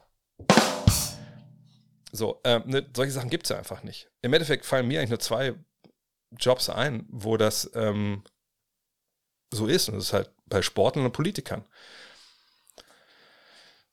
So, 2.13 2.39
ähm, 2.45 2.63
ne, 2.67 2.85
solche 2.95 3.11
Sachen 3.11 3.29
gibt 3.29 3.47
es 3.47 3.49
ja 3.49 3.57
einfach 3.57 3.83
nicht. 3.83 4.09
Im 4.21 4.31
Endeffekt 4.31 4.65
fallen 4.65 4.87
mir 4.87 4.99
eigentlich 4.99 5.09
nur 5.09 5.19
zwei 5.19 5.55
Jobs 6.39 6.69
ein, 6.69 7.05
wo 7.09 7.37
das 7.37 7.69
ähm, 7.75 8.23
so 9.51 9.67
ist. 9.67 9.89
Und 9.89 9.95
das 9.95 10.05
ist 10.05 10.13
halt 10.13 10.29
bei 10.45 10.61
Sportlern 10.61 11.05
und 11.05 11.11
Politikern. 11.11 11.63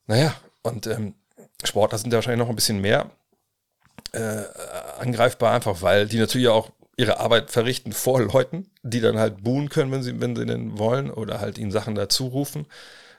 Naja, 0.07 0.35
und 0.63 0.87
ähm, 0.87 1.15
Sportler 1.65 1.99
sind 1.99 2.13
ja 2.13 2.17
wahrscheinlich 2.17 2.45
noch 2.45 2.49
ein 2.49 2.57
bisschen 2.57 2.81
mehr 2.81 3.11
äh, 4.13 4.43
angreifbar, 4.99 5.55
einfach 5.55 5.83
weil 5.83 6.07
die 6.07 6.19
natürlich 6.19 6.49
auch 6.49 6.71
ihre 6.97 7.19
Arbeit 7.19 7.51
verrichten 7.51 7.93
vor 7.93 8.21
Leuten, 8.21 8.71
die 8.83 9.01
dann 9.01 9.19
halt 9.19 9.43
buhen 9.43 9.69
können, 9.69 9.91
wenn 9.93 10.03
sie, 10.03 10.21
wenn 10.21 10.37
sie 10.37 10.45
denn 10.45 10.79
wollen, 10.79 11.11
oder 11.11 11.41
halt 11.41 11.59
ihnen 11.59 11.71
Sachen 11.71 11.95
dazu 11.95 12.27
rufen. 12.27 12.67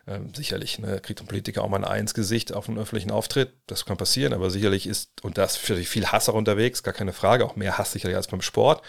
Ähm, 0.08 0.34
sicherlich 0.34 0.80
ne, 0.80 1.00
kriegt 1.00 1.22
ein 1.22 1.28
Politiker 1.28 1.64
auch 1.64 1.70
mal 1.70 1.78
ein 1.78 1.86
Ei 1.86 2.00
ins 2.00 2.14
Gesicht 2.14 2.54
auf 2.54 2.68
einem 2.68 2.80
öffentlichen 2.80 3.12
Auftritt. 3.12 3.54
Das 3.68 3.86
kann 3.86 3.98
passieren, 3.98 4.34
aber 4.34 4.50
sicherlich 4.50 4.88
ist, 4.88 5.24
und 5.24 5.38
da 5.38 5.44
ist 5.44 5.58
für 5.58 5.76
viel 5.78 6.08
Hass 6.08 6.30
auch 6.30 6.34
unterwegs, 6.34 6.84
gar 6.84 6.94
keine 6.94 7.14
Frage, 7.14 7.46
auch 7.46 7.56
mehr 7.56 7.78
Hass 7.78 7.92
sicherlich 7.92 8.18
als 8.18 8.28
beim 8.28 8.42
Sport. 8.42 8.84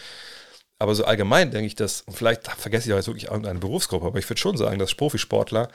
Aber 0.78 0.94
so 0.94 1.04
allgemein 1.04 1.50
denke 1.50 1.66
ich, 1.66 1.74
dass, 1.74 2.00
und 2.02 2.16
vielleicht 2.16 2.48
vergesse 2.48 2.88
ich 2.88 2.92
auch 2.92 2.96
jetzt 2.96 3.06
wirklich 3.06 3.26
irgendeine 3.26 3.60
Berufsgruppe, 3.60 4.06
aber 4.06 4.18
ich 4.18 4.28
würde 4.28 4.40
schon 4.40 4.56
sagen, 4.56 4.78
dass 4.78 4.94
Profisportler 4.94 5.68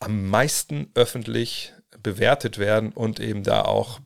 am 0.00 0.28
meisten 0.28 0.90
öffentlich 0.94 1.72
bewertet 2.02 2.58
werden 2.58 2.92
und 2.92 3.20
eben 3.20 3.42
da 3.42 3.62
auch 3.62 4.00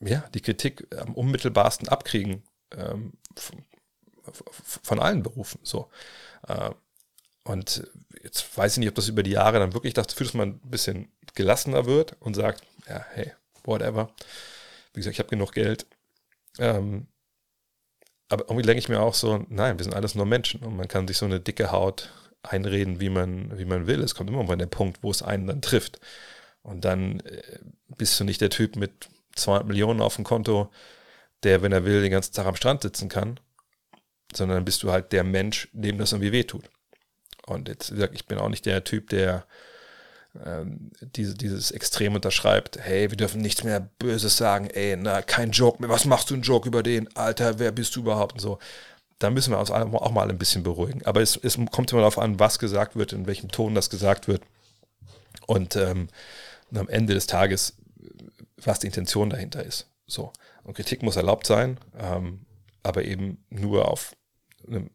ja, 0.00 0.24
die 0.34 0.40
Kritik 0.40 0.86
am 0.96 1.14
unmittelbarsten 1.14 1.88
abkriegen 1.88 2.42
ähm, 2.76 3.12
von, 3.36 3.64
von, 4.82 4.98
allen 4.98 5.22
Berufen. 5.22 5.60
So. 5.62 5.88
Äh, 6.46 6.70
und 7.44 7.86
jetzt 8.22 8.56
weiß 8.56 8.72
ich 8.72 8.78
nicht, 8.78 8.88
ob 8.88 8.94
das 8.94 9.08
über 9.08 9.22
die 9.22 9.32
Jahre 9.32 9.58
dann 9.58 9.74
wirklich 9.74 9.94
dazu 9.94 10.16
führt, 10.16 10.30
dass 10.30 10.34
man 10.34 10.60
ein 10.64 10.70
bisschen 10.70 11.08
gelassener 11.34 11.86
wird 11.86 12.16
und 12.20 12.34
sagt, 12.34 12.62
ja, 12.88 13.04
hey, 13.12 13.32
whatever. 13.64 14.10
Wie 14.92 15.00
gesagt, 15.00 15.14
ich 15.14 15.18
habe 15.18 15.28
genug 15.28 15.52
Geld. 15.52 15.86
Ähm, 16.58 17.06
aber 18.28 18.44
irgendwie 18.44 18.62
denke 18.62 18.78
ich 18.78 18.88
mir 18.88 19.00
auch 19.00 19.14
so, 19.14 19.44
nein, 19.48 19.78
wir 19.78 19.84
sind 19.84 19.94
alles 19.94 20.14
nur 20.14 20.26
Menschen 20.26 20.62
und 20.62 20.76
man 20.76 20.88
kann 20.88 21.06
sich 21.06 21.18
so 21.18 21.26
eine 21.26 21.40
dicke 21.40 21.70
Haut 21.70 22.12
einreden, 22.42 23.00
wie 23.00 23.10
man, 23.10 23.56
wie 23.58 23.64
man 23.64 23.86
will. 23.86 24.02
Es 24.02 24.14
kommt 24.14 24.30
immer 24.30 24.42
mal 24.42 24.56
der 24.56 24.66
Punkt, 24.66 25.02
wo 25.02 25.10
es 25.10 25.22
einen 25.22 25.46
dann 25.46 25.62
trifft. 25.62 26.00
Und 26.62 26.84
dann 26.84 27.20
äh, 27.20 27.58
bist 27.96 28.18
du 28.18 28.24
nicht 28.24 28.40
der 28.40 28.50
Typ 28.50 28.76
mit 28.76 29.08
200 29.36 29.66
Millionen 29.66 30.00
auf 30.00 30.16
dem 30.16 30.24
Konto, 30.24 30.70
der, 31.42 31.62
wenn 31.62 31.72
er 31.72 31.84
will, 31.84 32.00
den 32.00 32.10
ganzen 32.10 32.32
Tag 32.32 32.46
am 32.46 32.56
Strand 32.56 32.82
sitzen 32.82 33.08
kann, 33.08 33.38
sondern 34.34 34.64
bist 34.64 34.82
du 34.82 34.90
halt 34.90 35.12
der 35.12 35.24
Mensch, 35.24 35.68
dem 35.72 35.98
das 35.98 36.12
irgendwie 36.12 36.32
wehtut. 36.32 36.64
Und 37.46 37.68
jetzt, 37.68 37.90
wie 37.90 37.96
gesagt, 37.96 38.14
ich 38.14 38.26
bin 38.26 38.38
auch 38.38 38.48
nicht 38.48 38.66
der 38.66 38.84
Typ, 38.84 39.10
der 39.10 39.44
ähm, 40.44 40.90
diese, 41.00 41.34
dieses 41.34 41.70
Extrem 41.70 42.14
unterschreibt, 42.14 42.78
hey, 42.80 43.10
wir 43.10 43.16
dürfen 43.16 43.40
nichts 43.40 43.62
mehr 43.64 43.80
Böses 43.98 44.36
sagen, 44.36 44.68
ey, 44.70 44.96
na, 44.96 45.22
kein 45.22 45.52
Joke 45.52 45.80
mehr, 45.80 45.90
was 45.90 46.04
machst 46.06 46.30
du 46.30 46.34
einen 46.34 46.42
Joke 46.42 46.68
über 46.68 46.82
den? 46.82 47.14
Alter, 47.16 47.58
wer 47.58 47.70
bist 47.72 47.94
du 47.96 48.00
überhaupt? 48.00 48.34
Und 48.34 48.40
so. 48.40 48.58
da 49.18 49.30
müssen 49.30 49.52
wir 49.52 49.60
uns 49.60 49.70
auch 49.70 50.10
mal 50.10 50.30
ein 50.30 50.38
bisschen 50.38 50.62
beruhigen. 50.62 51.04
Aber 51.04 51.20
es, 51.20 51.36
es 51.36 51.58
kommt 51.70 51.92
immer 51.92 52.00
darauf 52.00 52.18
an, 52.18 52.40
was 52.40 52.58
gesagt 52.58 52.96
wird, 52.96 53.12
in 53.12 53.26
welchem 53.26 53.50
Ton 53.50 53.74
das 53.74 53.90
gesagt 53.90 54.26
wird. 54.26 54.42
Und, 55.46 55.76
ähm, 55.76 56.08
und 56.70 56.78
am 56.78 56.88
Ende 56.88 57.14
des 57.14 57.26
Tages, 57.26 57.74
was 58.56 58.80
die 58.80 58.86
Intention 58.86 59.30
dahinter 59.30 59.62
ist. 59.62 59.86
So. 60.06 60.32
Und 60.64 60.74
Kritik 60.74 61.02
muss 61.02 61.16
erlaubt 61.16 61.46
sein, 61.46 61.78
ähm, 61.98 62.46
aber 62.82 63.04
eben 63.04 63.44
nur 63.50 63.88
auf 63.88 64.16
einem, 64.66 64.90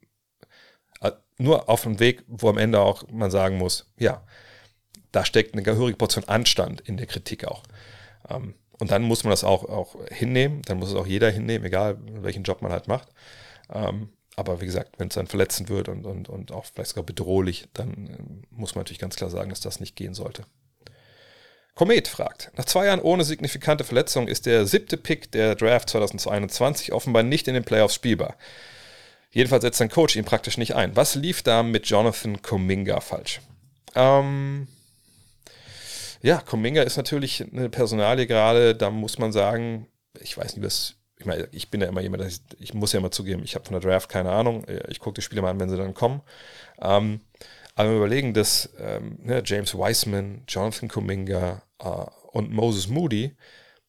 nur 1.39 1.69
auf 1.69 1.85
einem 1.85 1.99
Weg, 1.99 2.23
wo 2.27 2.49
am 2.49 2.57
Ende 2.57 2.79
auch 2.79 3.03
man 3.11 3.31
sagen 3.31 3.57
muss, 3.57 3.91
ja, 3.97 4.23
da 5.11 5.25
steckt 5.25 5.53
eine 5.53 5.63
gehörige 5.63 5.97
Portion 5.97 6.25
Anstand 6.25 6.81
in 6.81 6.97
der 6.97 7.07
Kritik 7.07 7.45
auch. 7.45 7.63
Ähm, 8.29 8.53
und 8.79 8.91
dann 8.91 9.03
muss 9.03 9.23
man 9.23 9.31
das 9.31 9.43
auch, 9.43 9.65
auch 9.65 9.95
hinnehmen, 10.09 10.61
dann 10.63 10.77
muss 10.77 10.89
es 10.89 10.95
auch 10.95 11.07
jeder 11.07 11.29
hinnehmen, 11.29 11.65
egal 11.65 11.97
welchen 12.21 12.43
Job 12.43 12.61
man 12.61 12.71
halt 12.71 12.87
macht. 12.87 13.09
Ähm, 13.73 14.09
aber 14.35 14.61
wie 14.61 14.65
gesagt, 14.65 14.99
wenn 14.99 15.09
es 15.09 15.15
dann 15.15 15.27
verletzend 15.27 15.69
wird 15.69 15.89
und, 15.89 16.05
und, 16.05 16.29
und 16.29 16.51
auch 16.51 16.65
vielleicht 16.65 16.91
sogar 16.91 17.03
bedrohlich, 17.03 17.67
dann 17.73 18.07
äh, 18.07 18.55
muss 18.55 18.75
man 18.75 18.81
natürlich 18.81 18.99
ganz 18.99 19.15
klar 19.15 19.29
sagen, 19.29 19.49
dass 19.49 19.59
das 19.59 19.79
nicht 19.79 19.95
gehen 19.95 20.13
sollte. 20.13 20.45
Komet 21.75 22.09
fragt, 22.09 22.51
nach 22.57 22.65
zwei 22.65 22.87
Jahren 22.87 22.99
ohne 22.99 23.23
signifikante 23.23 23.85
Verletzung 23.85 24.27
ist 24.27 24.45
der 24.45 24.65
siebte 24.65 24.97
Pick 24.97 25.31
der 25.31 25.55
Draft 25.55 25.89
2021 25.89 26.91
offenbar 26.91 27.23
nicht 27.23 27.47
in 27.47 27.53
den 27.53 27.63
Playoffs 27.63 27.95
spielbar. 27.95 28.35
Jedenfalls 29.31 29.61
setzt 29.61 29.77
sein 29.77 29.89
Coach 29.89 30.15
ihn 30.15 30.25
praktisch 30.25 30.57
nicht 30.57 30.75
ein. 30.75 30.95
Was 30.95 31.15
lief 31.15 31.43
da 31.43 31.61
mit 31.63 31.85
Jonathan 31.85 32.41
Kuminga 32.41 32.99
falsch? 32.99 33.41
Ähm, 33.95 34.67
ja, 36.21 36.39
Kuminga 36.39 36.81
ist 36.81 36.97
natürlich 36.97 37.45
eine 37.51 37.69
Personalie 37.69 38.27
gerade, 38.27 38.75
da 38.75 38.89
muss 38.89 39.19
man 39.19 39.31
sagen, 39.31 39.87
ich 40.19 40.37
weiß 40.37 40.55
nicht, 40.55 40.65
was, 40.65 40.95
ich 41.17 41.25
meine, 41.25 41.47
ich 41.51 41.69
bin 41.69 41.81
ja 41.81 41.87
immer 41.87 42.01
jemand, 42.01 42.23
ich, 42.25 42.41
ich 42.59 42.73
muss 42.73 42.93
ja 42.93 42.99
immer 42.99 43.11
zugeben, 43.11 43.43
ich 43.43 43.55
habe 43.55 43.65
von 43.65 43.79
der 43.79 43.87
Draft 43.87 44.09
keine 44.09 44.31
Ahnung, 44.31 44.65
ich 44.87 44.99
gucke 44.99 45.15
die 45.15 45.21
Spiele 45.21 45.41
mal 45.41 45.51
an, 45.51 45.59
wenn 45.59 45.69
sie 45.69 45.77
dann 45.77 45.93
kommen. 45.93 46.21
Ähm, 46.81 47.21
aber 47.75 47.91
wir 47.91 47.97
überlegen, 47.97 48.33
dass 48.33 48.69
ähm, 48.79 49.19
ne, 49.21 49.41
James 49.45 49.73
Wiseman, 49.73 50.43
Jonathan 50.47 50.89
Kuminga 50.89 51.61
äh, 51.79 51.85
und 52.31 52.51
Moses 52.51 52.87
Moody, 52.89 53.35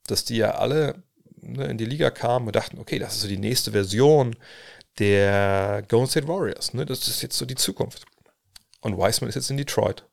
dass 0.07 0.25
die 0.25 0.37
ja 0.37 0.53
alle 0.53 1.03
ne, 1.41 1.65
in 1.65 1.79
die 1.79 1.87
Liga 1.87 2.11
kamen 2.11 2.47
und 2.47 2.55
dachten, 2.55 2.79
okay, 2.79 2.99
das 2.99 3.15
ist 3.15 3.23
so 3.23 3.29
die 3.29 3.39
nächste 3.39 3.73
Version 3.73 4.37
der 4.99 5.83
Golden 5.89 6.09
State 6.09 6.29
Warriors. 6.29 6.75
Ne? 6.75 6.85
Das 6.85 7.09
ist 7.09 7.23
jetzt 7.23 7.39
so 7.39 7.47
die 7.47 7.55
Zukunft. 7.55 8.05
Und 8.81 8.97
Wiseman 8.97 9.29
ist 9.29 9.35
jetzt 9.35 9.51
in 9.51 9.57
Detroit. 9.57 10.05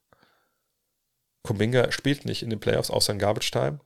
Kuminga 1.44 1.92
spielt 1.92 2.26
nicht 2.26 2.44
in 2.44 2.50
den 2.50 2.60
Playoffs 2.60 2.90
außer 2.90 3.14
in 3.14 3.20
Garbage 3.20 3.52
Time. 3.52 3.80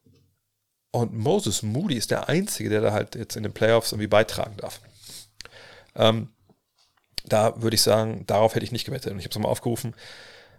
Und 0.91 1.13
Moses 1.13 1.61
Moody 1.61 1.95
ist 1.95 2.11
der 2.11 2.27
Einzige, 2.27 2.69
der 2.69 2.81
da 2.81 2.91
halt 2.91 3.15
jetzt 3.15 3.35
in 3.35 3.43
den 3.43 3.53
Playoffs 3.53 3.91
irgendwie 3.91 4.07
beitragen 4.07 4.57
darf. 4.57 4.81
Ähm, 5.95 6.30
da 7.23 7.61
würde 7.61 7.76
ich 7.76 7.81
sagen, 7.81 8.26
darauf 8.26 8.55
hätte 8.55 8.65
ich 8.65 8.72
nicht 8.72 8.85
gewettet. 8.85 9.13
Und 9.13 9.19
ich 9.19 9.26
habe 9.26 9.31
es 9.31 9.39
mal 9.39 9.47
aufgerufen. 9.47 9.95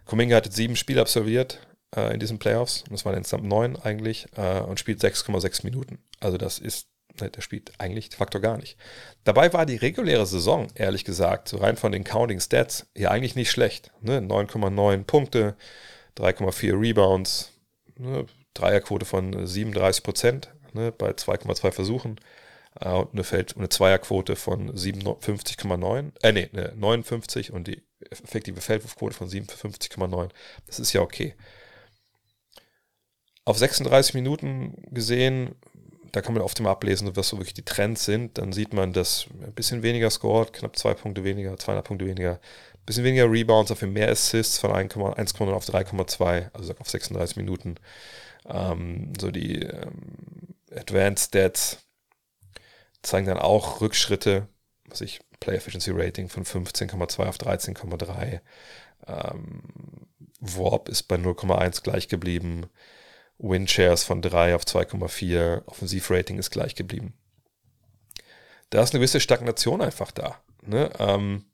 Kuminga 0.07 0.37
hat 0.37 0.47
jetzt 0.47 0.57
sieben 0.57 0.77
Spiele 0.77 1.01
absolviert 1.01 1.67
äh, 1.95 2.15
in 2.15 2.21
diesen 2.21 2.39
Playoffs. 2.39 2.83
Und 2.83 2.93
das 2.93 3.05
waren 3.05 3.17
insgesamt 3.17 3.45
neun 3.45 3.77
eigentlich. 3.77 4.27
Äh, 4.37 4.61
und 4.61 4.79
spielt 4.79 5.01
6,6 5.03 5.65
Minuten. 5.65 5.99
Also 6.21 6.39
das 6.39 6.61
ist, 6.61 6.87
der 7.21 7.41
spielt 7.41 7.73
eigentlich 7.79 8.09
de 8.09 8.19
facto 8.19 8.41
gar 8.41 8.57
nicht. 8.57 8.77
Dabei 9.25 9.53
war 9.53 9.67
die 9.67 9.77
reguläre 9.77 10.27
Saison, 10.27 10.69
ehrlich 10.75 11.05
gesagt, 11.05 11.49
so 11.49 11.59
rein 11.59 11.77
von 11.77 11.93
den 11.93 12.05
Counting 12.05 12.41
Stats, 12.41 12.87
ja 12.97 13.11
eigentlich 13.11 13.37
nicht 13.37 13.51
schlecht. 13.51 13.93
Ne? 14.01 14.19
9,9 14.19 15.05
Punkte, 15.05 15.57
3,4 16.17 16.81
Rebounds, 16.81 17.53
ne, 17.97 18.27
Dreierquote 18.55 19.07
von 19.07 19.47
37 19.47 20.03
Prozent 20.03 20.51
ne, 20.73 20.93
bei 20.93 21.11
2,2 21.11 21.73
Versuchen 21.73 22.21
äh, 22.81 22.91
und 22.91 23.13
eine, 23.13 23.25
Feld, 23.25 23.57
eine 23.57 23.69
Zweierquote 23.69 24.37
von 24.37 24.73
57,9, 24.73 26.13
äh 26.23 26.33
nee, 26.33 26.49
ne, 26.53 26.73
59 26.77 27.53
und 27.53 27.69
die 27.69 27.83
effektive 28.11 28.61
Feldwurfquote 28.61 29.15
von 29.15 29.29
57,9. 29.29 30.31
Das 30.67 30.79
ist 30.79 30.93
ja 30.93 31.01
okay. 31.01 31.35
Auf 33.45 33.59
36 33.59 34.15
Minuten 34.15 34.77
gesehen, 34.91 35.57
da 36.13 36.21
kann 36.21 36.35
man 36.35 36.43
oft 36.43 36.61
immer 36.61 36.71
ablesen, 36.71 37.17
was 37.17 37.29
so 37.29 37.39
wirklich 37.39 37.55
die 37.55 37.65
Trends 37.65 38.05
sind. 38.05 38.37
Dann 38.39 38.53
sieht 38.53 38.75
man, 38.75 38.93
dass 38.93 39.27
ein 39.43 39.53
bisschen 39.53 39.83
weniger 39.83 40.11
scored, 40.11 40.53
knapp 40.53 40.77
zwei 40.77 40.95
Punkte 40.95 41.25
weniger, 41.25 41.57
200 41.57 41.87
Punkte 41.87 42.07
weniger, 42.07 42.39
bisschen 42.85 43.05
weniger 43.05 43.31
Rebounds, 43.31 43.71
dafür 43.71 43.89
mehr 43.89 44.11
Assists 44.11 44.59
von 44.59 44.73
1,9 44.73 45.53
auf 45.53 45.65
3,2, 45.65 46.51
also 46.53 46.75
auf 46.79 46.91
36 46.91 47.37
Minuten. 47.37 47.77
Ähm, 48.47 49.13
so 49.19 49.31
die 49.31 49.63
ähm, 49.63 50.55
Advanced 50.75 51.29
Stats 51.29 51.79
zeigen 53.03 53.27
dann 53.27 53.39
auch 53.39 53.81
Rückschritte, 53.81 54.49
was 54.87 55.01
ich 55.01 55.21
Play 55.41 55.57
Efficiency 55.57 55.93
Rating 55.93 56.29
von 56.29 56.45
15,2 56.45 57.27
auf 57.27 57.37
13,3. 57.39 58.41
Ähm, 59.07 59.63
Warp 60.41 60.89
ist 60.89 61.05
bei 61.05 61.17
0,1 61.17 61.83
gleich 61.83 62.09
geblieben. 62.09 62.67
Win 63.43 63.69
Shares 63.69 64.05
von 64.05 64.23
3 64.23 64.55
auf 64.55 64.65
2,4. 64.65 65.67
Offensivrating 65.67 66.39
ist 66.39 66.51
gleich 66.51 66.75
geblieben. 66.75 67.15
Da 68.71 68.83
ist 68.83 68.95
eine 68.95 69.01
gewisse 69.01 69.21
Stagnation 69.21 69.83
einfach 69.83 70.11
da. 70.13 70.37
Ne? 70.63 70.91
Ähm, 70.99 71.45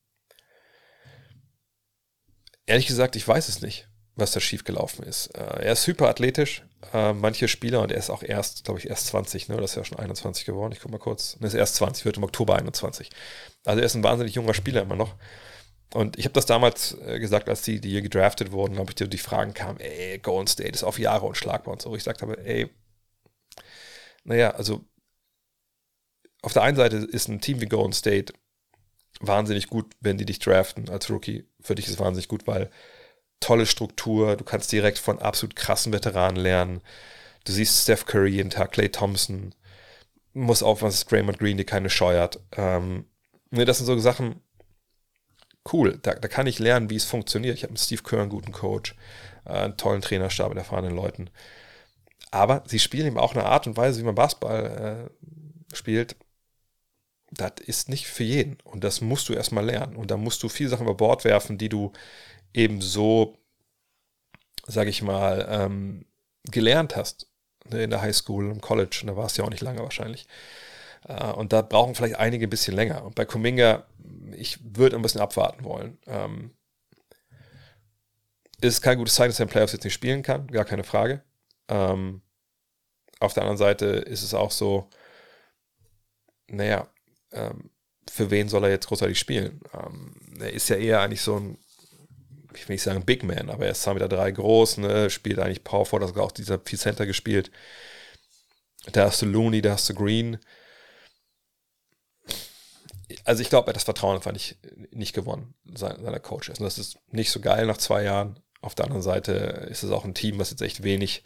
Ehrlich 2.69 2.87
gesagt, 2.87 3.17
ich 3.17 3.27
weiß 3.27 3.49
es 3.49 3.63
nicht, 3.63 3.89
was 4.15 4.33
da 4.33 4.41
schiefgelaufen 4.41 5.03
ist. 5.03 5.29
Äh, 5.29 5.41
er 5.41 5.73
ist 5.73 5.87
hyperathletisch, 5.87 6.65
äh, 6.93 7.15
manche 7.15 7.49
Spieler, 7.49 7.81
und 7.81 7.91
er 7.91 7.97
ist 7.97 8.11
auch 8.11 8.23
erst, 8.23 8.65
glaube 8.65 8.79
ich, 8.79 8.91
erst 8.91 9.07
20, 9.07 9.49
ne? 9.49 9.57
Das 9.57 9.71
ist 9.71 9.77
ja 9.77 9.85
schon 9.87 9.99
21 9.99 10.45
geworden. 10.45 10.73
Ich 10.73 10.81
gucke 10.81 10.93
mal 10.93 10.99
kurz. 10.99 11.41
Ne, 11.41 11.47
ist 11.47 11.55
erst 11.55 11.77
20, 11.77 12.05
wird 12.05 12.19
im 12.19 12.25
Oktober 12.25 12.57
21. 12.57 13.09
Also 13.65 13.81
er 13.81 13.87
ist 13.87 13.95
ein 13.95 14.05
wahnsinnig 14.05 14.35
junger 14.35 14.53
Spieler 14.53 14.83
immer 14.83 14.97
noch. 14.97 15.15
Und 15.95 16.19
ich 16.19 16.27
habe 16.27 16.35
das 16.35 16.47
damals 16.47 16.97
äh, 17.07 17.19
gesagt, 17.19 17.49
als 17.49 17.63
die, 17.63 17.81
die 17.81 17.91
hier 17.91 18.03
gedraftet 18.03 18.53
wurden, 18.53 18.75
glaube 18.75 18.91
ich, 18.91 18.95
die, 18.97 19.09
die 19.09 19.19
Fragen 19.19 19.55
kamen, 19.55 19.81
ey, 19.81 20.19
Golden 20.19 20.47
State 20.47 20.71
ist 20.71 20.85
auf 20.85 20.99
Jahre 20.99 21.27
unschlagbar 21.27 21.73
und 21.73 21.83
so. 21.83 21.95
Ich 21.97 22.03
sagte 22.03 22.25
aber, 22.25 22.39
ey, 22.39 22.69
naja, 24.25 24.51
also 24.51 24.85
auf 26.43 26.53
der 26.53 26.63
einen 26.63 26.77
Seite 26.77 26.97
ist 26.97 27.29
ein 27.29 27.41
Team 27.41 27.61
wie 27.61 27.67
Golden 27.67 27.93
State 27.93 28.33
wahnsinnig 29.21 29.69
gut, 29.69 29.87
wenn 30.01 30.19
die 30.19 30.27
dich 30.27 30.39
draften 30.39 30.89
als 30.89 31.11
Rookie. 31.11 31.49
Für 31.61 31.75
dich 31.75 31.87
ist 31.87 31.93
es 31.95 31.99
wahnsinnig 31.99 32.29
gut, 32.29 32.47
weil 32.47 32.71
tolle 33.41 33.67
Struktur, 33.67 34.37
du 34.37 34.45
kannst 34.45 34.71
direkt 34.73 34.99
von 34.99 35.19
absolut 35.19 35.57
krassen 35.57 35.93
Veteranen 35.93 36.37
lernen. 36.37 36.81
Du 37.45 37.53
siehst 37.53 37.83
Steph 37.83 38.05
Curry 38.07 38.31
jeden 38.31 38.51
Tag, 38.51 38.73
Clay 38.73 38.91
Thompson, 38.91 39.55
muss 40.35 40.63
aufpassen, 40.63 40.99
dass 40.99 41.07
Draymond 41.07 41.39
Green 41.39 41.57
dir 41.57 41.65
keine 41.65 41.91
scheuert. 41.91 42.41
Ähm, 42.53 43.07
ne, 43.51 43.65
das 43.65 43.79
sind 43.79 43.87
so 43.87 43.99
Sachen, 43.99 44.43
cool, 45.73 45.99
da, 46.03 46.15
da 46.15 46.29
kann 46.29 46.47
ich 46.47 46.59
lernen, 46.59 46.91
wie 46.91 46.97
es 46.97 47.05
funktioniert. 47.05 47.57
Ich 47.57 47.63
habe 47.63 47.73
mit 47.73 47.81
Steve 47.81 48.03
Kerr 48.03 48.21
einen 48.21 48.31
guten 48.31 48.53
Coach, 48.53 48.95
äh, 49.45 49.53
einen 49.53 49.77
tollen 49.77 50.03
Trainerstab 50.03 50.49
mit 50.49 50.59
erfahrenen 50.59 50.95
Leuten. 50.95 51.31
Aber 52.31 52.63
sie 52.67 52.79
spielen 52.79 53.07
eben 53.07 53.19
auch 53.19 53.35
eine 53.35 53.47
Art 53.47 53.67
und 53.67 53.77
Weise, 53.77 54.01
wie 54.01 54.05
man 54.05 54.15
Basketball 54.15 55.11
äh, 55.71 55.77
spielt, 55.77 56.17
das 57.31 57.53
ist 57.65 57.89
nicht 57.89 58.07
für 58.07 58.25
jeden. 58.25 58.59
Und 58.65 58.85
das 58.85 59.01
musst 59.01 59.29
du 59.29 59.35
erstmal 59.35 59.65
lernen. 59.65 59.97
Und 59.97 60.11
da 60.11 60.17
musst 60.17 60.43
du 60.43 60.49
viele 60.49 60.71
Sachen 60.71 60.85
über 60.85 60.95
Bord 60.95 61.25
werfen, 61.25 61.59
die 61.59 61.69
du 61.69 61.93
eben 62.55 62.81
so, 62.81 63.37
sage 64.67 64.91
ich 64.91 65.03
mal, 65.03 65.47
ähm, 65.51 66.07
gelernt 66.51 66.97
hast 66.97 67.27
ne, 67.71 67.83
in 67.83 67.91
der 67.91 68.01
Highschool, 68.01 68.51
im 68.51 68.61
College. 68.61 69.01
Und 69.03 69.09
da 69.09 69.17
warst 69.17 69.37
du 69.37 69.43
ja 69.43 69.47
auch 69.47 69.51
nicht 69.51 69.63
lange 69.63 69.81
wahrscheinlich. 69.81 70.27
Äh, 71.07 71.33
und 71.33 71.53
da 71.53 71.63
brauchen 71.63 71.95
vielleicht 71.95 72.17
einige 72.17 72.47
ein 72.47 72.51
bisschen 72.51 72.75
länger. 72.75 73.05
Und 73.05 73.15
bei 73.15 73.25
Kuminga, 73.25 73.85
ich 74.35 74.59
würde 74.77 74.97
ein 74.97 75.03
bisschen 75.03 75.21
abwarten 75.21 75.65
wollen. 75.65 75.99
Ähm, 76.07 76.57
ist 78.61 78.83
kein 78.83 78.99
gutes 78.99 79.15
Zeichen, 79.15 79.31
dass 79.31 79.41
er 79.41 79.45
in 79.45 79.51
Playoffs 79.51 79.73
jetzt 79.73 79.85
nicht 79.85 79.95
spielen 79.95 80.23
kann, 80.23 80.49
gar 80.49 80.65
keine 80.65 80.85
Frage. 80.85 81.23
Ähm, 81.69 82.23
auf 83.21 83.35
der 83.35 83.43
anderen 83.43 83.59
Seite 83.59 83.87
ist 83.87 84.23
es 84.23 84.35
auch 84.35 84.51
so, 84.51 84.89
naja, 86.49 86.89
ähm, 87.33 87.71
für 88.11 88.31
wen 88.31 88.49
soll 88.49 88.65
er 88.65 88.71
jetzt 88.71 88.89
großartig 88.89 89.19
spielen? 89.19 89.61
Ähm, 89.75 90.15
er 90.41 90.53
ist 90.53 90.69
ja 90.69 90.77
eher 90.77 91.01
eigentlich 91.01 91.21
so 91.21 91.37
ein, 91.37 91.59
ich 92.55 92.69
will 92.69 92.75
nicht 92.75 92.83
sagen 92.83 93.05
Big 93.05 93.23
Man, 93.23 93.51
aber 93.51 93.67
er 93.67 93.73
ist 93.73 93.87
2,3 93.87 93.95
Meter 93.95 94.33
groß, 94.33 94.79
ne, 94.79 95.11
spielt 95.11 95.39
eigentlich 95.39 95.65
Power 95.65 95.87
Forward, 95.87 96.09
sogar 96.09 96.25
auch 96.25 96.33
dieser 96.33 96.59
viel 96.59 96.79
Center 96.79 97.07
gespielt. 97.07 97.51
Da 98.93 99.07
hast 99.07 99.23
du 99.23 99.27
Looney, 99.27 99.61
da 99.61 99.73
hast 99.73 99.89
du 99.89 99.95
Green. 99.95 100.39
Also 103.25 103.43
ich 103.43 103.49
glaube, 103.49 103.67
er 103.67 103.71
hat 103.71 103.77
das 103.77 103.85
Vertrauen 103.85 104.17
einfach 104.17 104.33
nicht, 104.33 104.59
nicht 104.93 105.15
gewonnen, 105.15 105.55
seiner 105.75 106.21
Coaches. 106.21 106.59
Und 106.59 106.65
das 106.65 106.79
ist 106.79 106.99
nicht 107.11 107.31
so 107.31 107.41
geil 107.41 107.67
nach 107.67 107.79
zwei 107.79 108.03
Jahren. 108.03 108.39
Auf 108.61 108.75
der 108.75 108.87
anderen 108.87 109.03
Seite 109.03 109.33
ist 109.71 109.83
es 109.83 109.91
auch 109.91 110.05
ein 110.05 110.15
Team, 110.15 110.39
was 110.39 110.51
jetzt 110.51 110.63
echt 110.63 110.83
wenig 110.83 111.23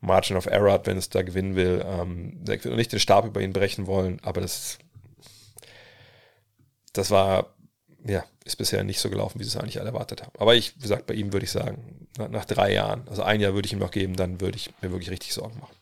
Margin 0.00 0.36
of 0.36 0.46
Error 0.46 0.72
hat, 0.72 0.86
wenn 0.86 0.98
es 0.98 1.08
da 1.08 1.22
gewinnen 1.22 1.56
will. 1.56 1.84
Ähm, 1.84 2.44
ich 2.48 2.64
will 2.64 2.76
nicht 2.76 2.92
den 2.92 3.00
Stab 3.00 3.24
über 3.24 3.40
ihn 3.40 3.52
brechen 3.52 3.86
wollen, 3.86 4.20
aber 4.22 4.40
das 4.40 4.78
das 6.94 7.10
war, 7.10 7.54
ja, 8.06 8.24
ist 8.44 8.56
bisher 8.56 8.82
nicht 8.84 9.00
so 9.00 9.10
gelaufen, 9.10 9.38
wie 9.38 9.44
sie 9.44 9.50
es 9.50 9.56
eigentlich 9.56 9.80
alle 9.80 9.90
erwartet 9.90 10.22
haben. 10.22 10.32
Aber 10.38 10.54
ich, 10.54 10.76
wie 10.76 10.82
gesagt, 10.82 11.06
bei 11.06 11.14
ihm 11.14 11.32
würde 11.32 11.44
ich 11.44 11.50
sagen, 11.50 12.08
nach, 12.16 12.28
nach, 12.28 12.44
drei 12.46 12.72
Jahren, 12.72 13.06
also 13.08 13.22
ein 13.22 13.40
Jahr 13.40 13.52
würde 13.52 13.66
ich 13.66 13.72
ihm 13.72 13.80
noch 13.80 13.90
geben, 13.90 14.16
dann 14.16 14.40
würde 14.40 14.56
ich 14.56 14.70
mir 14.80 14.90
wirklich 14.90 15.10
richtig 15.10 15.34
Sorgen 15.34 15.58
machen. 15.58 15.76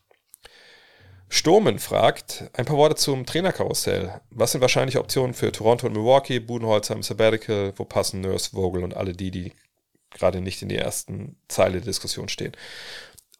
Sturmen 1.35 1.79
fragt, 1.79 2.45
ein 2.53 2.67
paar 2.67 2.77
Worte 2.77 2.95
zum 2.95 3.25
Trainerkarussell. 3.25 4.21
Was 4.29 4.53
sind 4.53 4.61
wahrscheinliche 4.61 5.01
Optionen 5.01 5.33
für 5.33 5.51
Toronto 5.51 5.87
und 5.87 5.95
Milwaukee, 5.95 6.41
Budenholzer 6.41 6.95
im 6.95 7.03
Sabbatical, 7.03 7.73
wo 7.77 7.87
passen 7.87 8.21
Nurse, 8.21 8.51
Vogel 8.51 8.85
und 8.85 8.95
alle 8.95 9.15
die, 9.15 9.31
die 9.31 9.53
gerade 10.11 10.43
nicht 10.43 10.61
in 10.61 10.69
der 10.69 10.83
ersten 10.83 11.37
Zeile 11.49 11.79
der 11.79 11.87
Diskussion 11.87 12.29
stehen? 12.29 12.53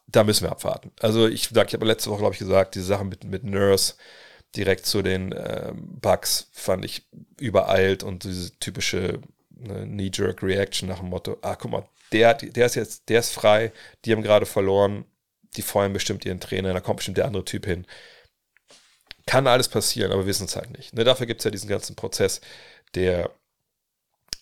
Da 0.07 0.25
müssen 0.25 0.45
wir 0.45 0.53
abwarten. 0.53 0.91
Also 1.01 1.29
ich 1.29 1.51
ich 1.51 1.57
habe 1.75 1.85
letzte 1.85 2.09
Woche, 2.09 2.21
glaube 2.21 2.33
ich, 2.33 2.39
gesagt, 2.39 2.77
diese 2.77 2.87
Sache 2.87 3.05
mit, 3.05 3.25
mit 3.25 3.45
Nurse 3.45 3.97
direkt 4.57 4.87
zu 4.87 5.03
den 5.03 5.33
äh, 5.33 5.75
Bugs 5.75 6.49
fand 6.51 6.87
ich 6.87 7.07
übereilt 7.39 8.05
und 8.05 8.25
diese 8.25 8.59
typische 8.59 9.21
ne, 9.51 9.85
Knee-Jerk-Reaction 9.85 10.89
nach 10.89 11.01
dem 11.01 11.11
Motto, 11.11 11.37
ah, 11.43 11.57
guck 11.57 11.71
mal, 11.71 11.85
der, 12.13 12.33
der 12.33 12.65
ist 12.65 12.75
jetzt, 12.75 13.11
der 13.11 13.21
ist 13.21 13.35
frei, 13.35 13.71
die 14.07 14.13
haben 14.13 14.23
gerade 14.23 14.47
verloren, 14.47 15.05
die 15.57 15.63
feuern 15.63 15.93
bestimmt 15.93 16.25
ihren 16.25 16.41
Trainer, 16.41 16.73
da 16.73 16.81
kommt 16.81 16.99
bestimmt 16.99 17.19
der 17.19 17.27
andere 17.27 17.45
Typ 17.45 17.67
hin. 17.67 17.87
Kann 19.27 19.47
alles 19.47 19.69
passieren, 19.69 20.13
aber 20.13 20.23
wir 20.23 20.27
wissen 20.27 20.47
es 20.47 20.57
halt 20.57 20.77
nicht. 20.77 20.95
Ne, 20.95 21.05
dafür 21.05 21.27
gibt 21.27 21.41
es 21.41 21.45
ja 21.45 21.51
diesen 21.51 21.69
ganzen 21.69 21.95
Prozess 21.95 22.41
der, 22.95 23.31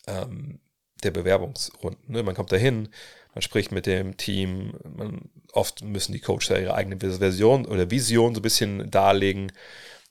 ähm, 0.06 0.60
der 1.02 1.10
Bewerbungsrunden. 1.10 2.12
Ne? 2.12 2.22
Man 2.22 2.34
kommt 2.34 2.52
da 2.52 2.56
hin, 2.56 2.88
man 3.34 3.42
spricht 3.42 3.72
mit 3.72 3.86
dem 3.86 4.16
Team, 4.16 4.74
man, 4.96 5.30
oft 5.52 5.82
müssen 5.82 6.12
die 6.12 6.20
Coaches 6.20 6.48
ja 6.48 6.58
ihre 6.58 6.74
eigene 6.74 6.98
Version 6.98 7.66
oder 7.66 7.90
Vision 7.90 8.34
so 8.34 8.40
ein 8.40 8.42
bisschen 8.42 8.90
darlegen. 8.90 9.52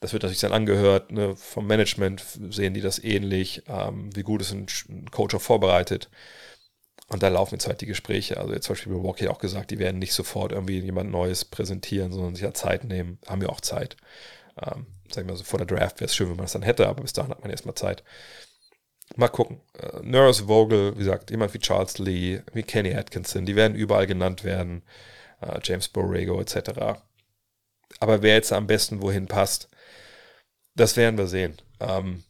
Das 0.01 0.13
wird 0.13 0.23
natürlich 0.23 0.41
dann 0.41 0.53
angehört, 0.53 1.11
ne? 1.11 1.35
vom 1.35 1.67
Management 1.67 2.23
sehen 2.51 2.73
die 2.73 2.81
das 2.81 3.03
ähnlich, 3.03 3.63
ähm, 3.67 4.15
wie 4.15 4.23
gut 4.23 4.41
ist 4.41 4.51
ein 4.51 5.09
Coach 5.11 5.35
auch 5.35 5.41
vorbereitet. 5.41 6.09
Und 7.09 7.23
da 7.23 7.27
laufen 7.27 7.55
jetzt 7.55 7.67
halt 7.67 7.81
die 7.81 7.87
Gespräche. 7.87 8.37
Also 8.37 8.53
jetzt 8.53 8.65
zum 8.65 8.75
Beispiel 8.75 8.93
Milwaukee 8.93 9.27
auch 9.27 9.39
gesagt, 9.39 9.71
die 9.71 9.79
werden 9.79 9.99
nicht 9.99 10.13
sofort 10.13 10.51
irgendwie 10.51 10.79
jemand 10.79 11.11
Neues 11.11 11.43
präsentieren, 11.43 12.11
sondern 12.11 12.35
sich 12.35 12.43
ja 12.43 12.53
Zeit 12.53 12.83
nehmen. 12.83 13.17
Haben 13.27 13.41
wir 13.41 13.49
auch 13.49 13.61
Zeit. 13.61 13.97
Ähm, 14.61 14.85
sag 15.09 15.23
ich 15.23 15.29
mal 15.29 15.35
so, 15.35 15.43
vor 15.43 15.59
der 15.59 15.67
Draft 15.67 15.99
wäre 15.99 16.05
es 16.05 16.15
schön, 16.15 16.29
wenn 16.29 16.35
man 16.35 16.45
das 16.45 16.53
dann 16.53 16.61
hätte, 16.61 16.87
aber 16.87 17.01
bis 17.01 17.13
dahin 17.13 17.31
hat 17.31 17.41
man 17.41 17.49
erstmal 17.49 17.75
Zeit. 17.75 18.03
Mal 19.15 19.27
gucken. 19.27 19.59
Uh, 19.81 20.01
Nurse 20.03 20.45
Vogel, 20.45 20.93
wie 20.95 20.99
gesagt, 20.99 21.31
jemand 21.31 21.53
wie 21.55 21.59
Charles 21.59 21.97
Lee, 21.97 22.41
wie 22.53 22.63
Kenny 22.63 22.93
Atkinson, 22.93 23.45
die 23.45 23.55
werden 23.55 23.75
überall 23.75 24.05
genannt 24.05 24.43
werden. 24.43 24.83
Uh, 25.41 25.57
James 25.63 25.87
Borrego 25.87 26.39
etc. 26.39 26.99
Aber 27.99 28.21
wer 28.21 28.35
jetzt 28.35 28.53
am 28.53 28.67
besten 28.67 29.01
wohin 29.01 29.25
passt, 29.25 29.69
das 30.75 30.95
werden 30.95 31.17
wir 31.17 31.27
sehen. 31.27 31.57
Ähm, 31.79 32.23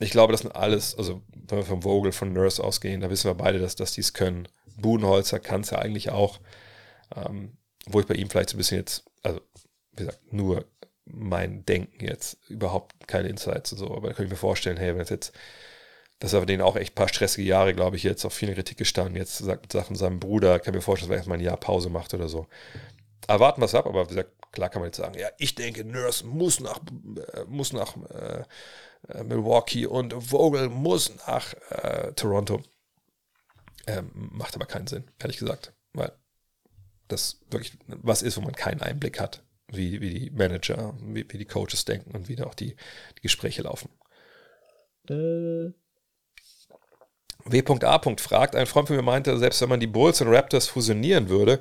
ich 0.00 0.10
glaube, 0.10 0.32
das 0.32 0.40
sind 0.42 0.54
alles, 0.56 0.96
also 0.96 1.22
wenn 1.48 1.58
wir 1.58 1.64
vom 1.64 1.82
Vogel, 1.82 2.12
von 2.12 2.32
Nurse 2.32 2.62
ausgehen, 2.62 3.00
da 3.00 3.10
wissen 3.10 3.28
wir 3.28 3.34
beide, 3.34 3.58
dass, 3.58 3.76
dass 3.76 3.92
die 3.92 4.00
es 4.00 4.12
können. 4.12 4.48
Budenholzer 4.76 5.38
kann 5.40 5.62
es 5.62 5.70
ja 5.70 5.78
eigentlich 5.78 6.10
auch. 6.10 6.40
Ähm, 7.14 7.56
wo 7.86 8.00
ich 8.00 8.06
bei 8.06 8.14
ihm 8.14 8.30
vielleicht 8.30 8.50
so 8.50 8.56
ein 8.56 8.58
bisschen 8.58 8.78
jetzt, 8.78 9.04
also 9.22 9.40
wie 9.92 10.04
gesagt, 10.04 10.32
nur 10.32 10.64
mein 11.04 11.64
Denken 11.64 12.04
jetzt, 12.04 12.38
überhaupt 12.48 13.08
keine 13.08 13.28
Insights 13.28 13.72
und 13.72 13.78
so, 13.78 13.94
aber 13.94 14.08
da 14.08 14.14
kann 14.14 14.24
ich 14.26 14.30
mir 14.30 14.36
vorstellen, 14.36 14.76
hey, 14.76 14.94
wenn 14.94 15.02
es 15.02 15.10
jetzt, 15.10 15.32
dass 16.20 16.32
er 16.32 16.46
denen 16.46 16.62
auch 16.62 16.76
echt 16.76 16.92
ein 16.92 16.94
paar 16.94 17.08
stressige 17.08 17.46
Jahre, 17.46 17.74
glaube 17.74 17.96
ich, 17.96 18.04
jetzt 18.04 18.24
auf 18.24 18.32
viele 18.32 18.54
Kritik 18.54 18.78
gestanden, 18.78 19.16
jetzt 19.16 19.38
sagt 19.38 19.72
Sachen 19.72 19.96
seinem 19.96 20.20
Bruder, 20.20 20.60
kann 20.60 20.74
mir 20.74 20.80
vorstellen, 20.80 21.10
dass 21.10 21.16
er 21.16 21.20
erstmal 21.20 21.38
ein 21.38 21.44
Jahr 21.44 21.56
Pause 21.56 21.90
macht 21.90 22.14
oder 22.14 22.28
so. 22.28 22.46
Aber 23.26 23.44
warten 23.44 23.60
wir 23.60 23.66
es 23.66 23.74
ab, 23.74 23.86
aber 23.86 24.04
wie 24.04 24.10
gesagt, 24.10 24.30
klar 24.52 24.68
kann 24.68 24.80
man 24.80 24.88
jetzt 24.88 24.98
sagen, 24.98 25.18
ja, 25.18 25.28
ich 25.38 25.54
denke, 25.54 25.84
Nurse 25.84 26.24
muss 26.24 26.60
nach, 26.60 26.78
äh, 26.78 27.44
muss 27.46 27.72
nach 27.72 27.96
äh, 27.96 28.44
äh, 29.08 29.22
Milwaukee 29.24 29.86
und 29.86 30.12
Vogel 30.12 30.68
muss 30.68 31.12
nach 31.26 31.54
äh, 31.70 32.12
Toronto. 32.12 32.62
Ähm, 33.86 34.10
macht 34.32 34.54
aber 34.54 34.66
keinen 34.66 34.86
Sinn, 34.86 35.04
ehrlich 35.18 35.38
gesagt, 35.38 35.72
weil 35.92 36.12
das 37.08 37.40
wirklich 37.50 37.76
was 37.86 38.22
ist, 38.22 38.36
wo 38.36 38.40
man 38.40 38.54
keinen 38.54 38.80
Einblick 38.80 39.20
hat, 39.20 39.42
wie, 39.68 40.00
wie 40.00 40.10
die 40.10 40.30
Manager, 40.30 40.94
wie, 41.00 41.26
wie 41.28 41.38
die 41.38 41.46
Coaches 41.46 41.84
denken 41.84 42.12
und 42.12 42.28
wie 42.28 42.36
da 42.36 42.44
auch 42.44 42.54
die, 42.54 42.76
die 43.18 43.22
Gespräche 43.22 43.62
laufen. 43.62 43.90
Äh. 45.08 45.72
W.A. 47.44 48.16
fragt, 48.18 48.54
ein 48.54 48.66
Freund 48.66 48.86
von 48.86 48.96
mir 48.96 49.02
meinte, 49.02 49.36
selbst 49.36 49.60
wenn 49.60 49.68
man 49.68 49.80
die 49.80 49.88
Bulls 49.88 50.20
und 50.20 50.28
Raptors 50.28 50.68
fusionieren 50.68 51.28
würde, 51.28 51.60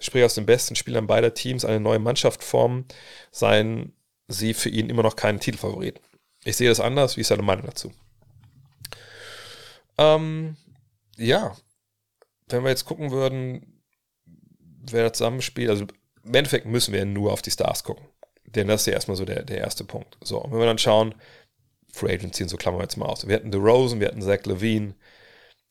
sprich 0.00 0.24
aus 0.24 0.34
den 0.34 0.46
besten 0.46 0.74
Spielern 0.74 1.06
beider 1.06 1.34
Teams 1.34 1.66
eine 1.66 1.80
neue 1.80 1.98
Mannschaft 1.98 2.42
formen, 2.42 2.86
seien 3.30 3.92
sie 4.26 4.54
für 4.54 4.70
ihn 4.70 4.88
immer 4.88 5.02
noch 5.02 5.16
keinen 5.16 5.40
Titelfavoriten. 5.40 6.02
Ich 6.48 6.56
sehe 6.56 6.70
das 6.70 6.80
anders. 6.80 7.18
Wie 7.18 7.20
ist 7.20 7.30
deine 7.30 7.42
Meinung 7.42 7.66
dazu? 7.66 7.92
Ähm, 9.98 10.56
ja, 11.18 11.54
wenn 12.46 12.62
wir 12.62 12.70
jetzt 12.70 12.86
gucken 12.86 13.10
würden, 13.10 13.82
wer 14.90 15.02
da 15.02 15.12
zusammenspielt, 15.12 15.68
also 15.68 15.84
im 16.24 16.34
Endeffekt 16.34 16.64
müssen 16.64 16.94
wir 16.94 17.04
nur 17.04 17.34
auf 17.34 17.42
die 17.42 17.50
Stars 17.50 17.84
gucken. 17.84 18.06
Denn 18.46 18.66
das 18.66 18.80
ist 18.80 18.86
ja 18.86 18.94
erstmal 18.94 19.18
so 19.18 19.26
der, 19.26 19.42
der 19.42 19.58
erste 19.58 19.84
Punkt. 19.84 20.16
So, 20.24 20.38
und 20.38 20.50
wenn 20.50 20.58
wir 20.58 20.64
dann 20.64 20.78
schauen, 20.78 21.14
Free 21.92 22.14
Agency 22.14 22.44
und 22.44 22.48
so 22.48 22.56
klammern 22.56 22.80
wir 22.80 22.84
jetzt 22.84 22.96
mal 22.96 23.04
aus. 23.04 23.28
Wir 23.28 23.36
hatten 23.36 23.52
The 23.52 23.58
Rosen, 23.58 24.00
wir 24.00 24.08
hatten 24.08 24.22
Zach 24.22 24.46
Levine, 24.46 24.94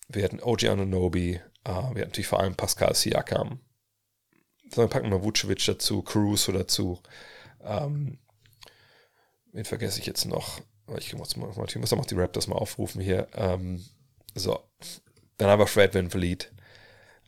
wir 0.10 0.24
hatten 0.24 0.44
OG 0.44 0.66
Anunobi, 0.66 1.42
uh, 1.68 1.72
wir 1.72 1.74
hatten 1.74 2.00
natürlich 2.02 2.28
vor 2.28 2.40
allem 2.40 2.54
Pascal 2.54 2.94
Siakam. 2.94 3.62
Dann 4.76 4.90
packen 4.90 5.10
wir 5.10 5.24
Vucevic 5.24 5.66
dazu, 5.66 6.04
Caruso 6.04 6.52
dazu. 6.52 7.02
Ähm, 7.64 8.20
wen 9.58 9.66
vergesse 9.66 10.00
ich 10.00 10.06
jetzt 10.06 10.26
noch? 10.26 10.62
Ich 11.00 11.16
muss, 11.16 11.36
mal, 11.36 11.50
ich 11.68 11.76
muss 11.78 11.92
auch 11.92 11.98
noch 11.98 12.06
die 12.06 12.16
Raptors 12.16 12.46
mal 12.48 12.56
aufrufen 12.56 13.02
hier. 13.02 13.28
Ähm, 13.34 13.84
so, 14.36 14.60
dann 15.38 15.50
haben 15.50 15.60
wir 15.60 15.66
Fred 15.66 15.96
Van 15.96 16.12
Vliet, 16.12 16.54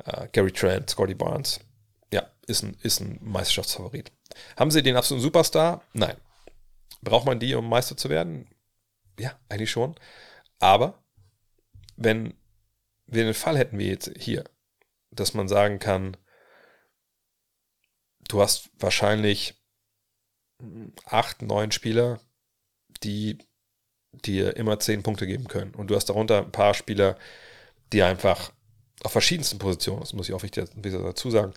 äh, 0.06 0.28
Gary 0.32 0.52
Trent, 0.52 0.92
Scotty 0.92 1.16
Barnes. 1.16 1.60
Ja, 2.14 2.30
ist 2.46 2.62
ein, 2.62 2.78
ist 2.84 3.02
ein 3.02 3.18
Meisterschaftsfavorit. 3.22 4.12
Haben 4.56 4.70
sie 4.70 4.84
den 4.84 4.96
absoluten 4.96 5.24
Superstar? 5.24 5.82
Nein. 5.94 6.16
Braucht 7.02 7.26
man 7.26 7.40
die, 7.40 7.56
um 7.56 7.68
Meister 7.68 7.98
zu 7.98 8.12
werden? 8.12 8.48
Ja, 9.18 9.38
eigentlich 9.50 9.72
schon. 9.72 9.96
Aber 10.60 11.04
wenn 11.98 12.36
wir 13.08 13.24
den 13.24 13.34
Fall 13.34 13.58
hätten 13.58 13.80
wie 13.80 13.90
jetzt 13.90 14.12
hier, 14.20 14.44
dass 15.10 15.34
man 15.34 15.48
sagen 15.48 15.80
kann, 15.80 16.16
du 18.28 18.40
hast 18.40 18.70
wahrscheinlich 18.78 19.59
acht, 21.06 21.42
neun 21.42 21.72
Spieler, 21.72 22.20
die 23.04 23.38
dir 24.12 24.58
immer 24.58 24.80
zehn 24.80 25.04
Punkte 25.04 25.28
geben 25.28 25.48
können. 25.48 25.74
Und 25.76 25.88
du 25.88 25.96
hast 25.96 26.06
darunter 26.06 26.40
ein 26.40 26.52
paar 26.52 26.74
Spieler, 26.74 27.18
die 27.94 28.04
einfach 28.04 28.52
auf 29.04 29.12
verschiedensten 29.12 29.60
Positionen, 29.60 30.02
das 30.02 30.14
muss 30.14 30.28
ich 30.28 30.36
auch 30.36 30.44
wieder 30.44 30.66
dazu 30.66 31.32
sagen, 31.32 31.54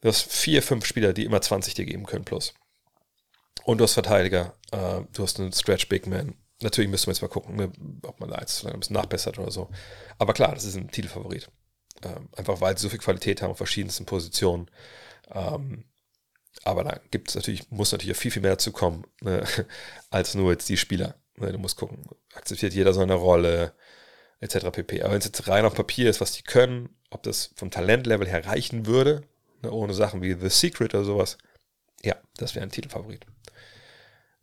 du 0.00 0.08
hast 0.08 0.30
vier, 0.32 0.62
fünf 0.62 0.86
Spieler, 0.86 1.12
die 1.12 1.24
immer 1.24 1.40
20 1.40 1.74
dir 1.74 1.84
geben 1.84 2.06
können 2.06 2.24
plus. 2.24 2.54
Und 3.64 3.78
du 3.78 3.84
hast 3.84 3.94
Verteidiger, 3.94 4.54
äh, 4.72 5.02
du 5.12 5.22
hast 5.22 5.38
einen 5.38 5.52
Stretch 5.52 5.88
Big 5.88 6.06
Man. 6.06 6.34
Natürlich 6.62 6.90
müssen 6.90 7.06
wir 7.06 7.12
jetzt 7.12 7.22
mal 7.22 7.28
gucken, 7.28 7.56
ne, 7.56 7.70
ob 8.02 8.18
man 8.18 8.30
da 8.30 8.40
jetzt 8.40 8.66
ein 8.66 8.80
bisschen 8.80 8.94
nachbessert 8.94 9.38
oder 9.38 9.50
so. 9.50 9.70
Aber 10.18 10.32
klar, 10.32 10.54
das 10.54 10.64
ist 10.64 10.74
ein 10.74 10.90
Titelfavorit. 10.90 11.50
Ähm, 12.02 12.28
einfach 12.36 12.60
weil 12.60 12.76
sie 12.76 12.82
so 12.82 12.88
viel 12.88 12.98
Qualität 12.98 13.42
haben 13.42 13.50
auf 13.50 13.56
verschiedensten 13.56 14.06
Positionen. 14.06 14.70
Ähm, 15.30 15.84
aber 16.64 16.84
da 16.84 17.00
gibt 17.10 17.28
es 17.28 17.34
natürlich, 17.34 17.70
muss 17.70 17.92
natürlich 17.92 18.16
viel, 18.16 18.30
viel 18.30 18.42
mehr 18.42 18.52
dazu 18.52 18.72
kommen, 18.72 19.06
ne, 19.20 19.44
als 20.10 20.34
nur 20.34 20.52
jetzt 20.52 20.68
die 20.68 20.76
Spieler. 20.76 21.14
Ne, 21.36 21.52
du 21.52 21.58
musst 21.58 21.76
gucken, 21.76 22.04
akzeptiert 22.34 22.74
jeder 22.74 22.92
seine 22.92 23.14
Rolle, 23.14 23.72
etc. 24.40 24.70
pp. 24.72 25.02
Aber 25.02 25.12
wenn 25.12 25.18
es 25.18 25.24
jetzt 25.24 25.48
rein 25.48 25.64
auf 25.64 25.74
Papier 25.74 26.08
ist, 26.10 26.20
was 26.20 26.32
die 26.32 26.42
können, 26.42 26.90
ob 27.10 27.22
das 27.22 27.50
vom 27.56 27.70
Talentlevel 27.70 28.28
her 28.28 28.46
reichen 28.46 28.86
würde, 28.86 29.22
ne, 29.62 29.70
ohne 29.70 29.94
Sachen 29.94 30.22
wie 30.22 30.34
The 30.34 30.48
Secret 30.48 30.94
oder 30.94 31.04
sowas, 31.04 31.38
ja, 32.02 32.16
das 32.36 32.54
wäre 32.54 32.64
ein 32.64 32.70
Titelfavorit. 32.70 33.26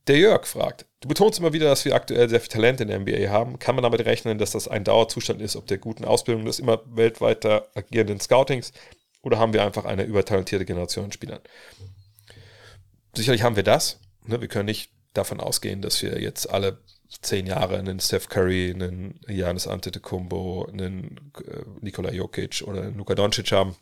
Der 0.08 0.18
Jörg 0.18 0.46
fragt, 0.46 0.86
du 1.02 1.08
betonst 1.08 1.40
immer 1.40 1.54
wieder, 1.54 1.68
dass 1.68 1.84
wir 1.84 1.96
aktuell 1.96 2.30
sehr 2.30 2.40
viel 2.40 2.50
Talent 2.50 2.80
in 2.80 2.90
der 2.90 3.00
NBA 3.00 3.30
haben. 3.30 3.58
Kann 3.58 3.74
man 3.74 3.84
damit 3.84 4.06
rechnen, 4.06 4.38
dass 4.38 4.52
das 4.52 4.68
ein 4.68 4.84
Dauerzustand 4.84 5.42
ist, 5.42 5.56
ob 5.56 5.66
der 5.66 5.80
guten 5.80 6.06
Ausbildung 6.06 6.46
des 6.46 6.60
immer 6.60 6.84
weltweiter 6.86 7.68
agierenden 7.74 8.20
Scoutings 8.20 8.72
oder 9.24 9.40
haben 9.40 9.54
wir 9.54 9.64
einfach 9.64 9.86
eine 9.86 10.04
übertalentierte 10.04 10.66
Generation 10.66 11.06
an 11.06 11.12
Spielern? 11.12 11.40
Sicherlich 13.18 13.44
haben 13.44 13.56
wir 13.56 13.64
das. 13.64 14.00
Ne? 14.26 14.42
Wir 14.42 14.48
können 14.48 14.66
nicht 14.66 14.92
davon 15.14 15.40
ausgehen, 15.40 15.82
dass 15.82 16.02
wir 16.02 16.22
jetzt 16.22 16.50
alle 16.50 16.80
zehn 17.22 17.48
Jahre 17.48 17.78
einen 17.78 18.00
Steph 18.00 18.30
Curry, 18.30 18.72
einen 18.74 19.20
Janis 19.28 19.68
Antetokounmpo, 19.68 20.68
einen 20.72 21.32
äh, 21.48 21.64
Nikola 21.82 22.12
Jokic 22.12 22.64
oder 22.66 22.84
einen 22.84 22.98
Luka 22.98 23.16
Doncic 23.16 23.52
haben. 23.52 23.76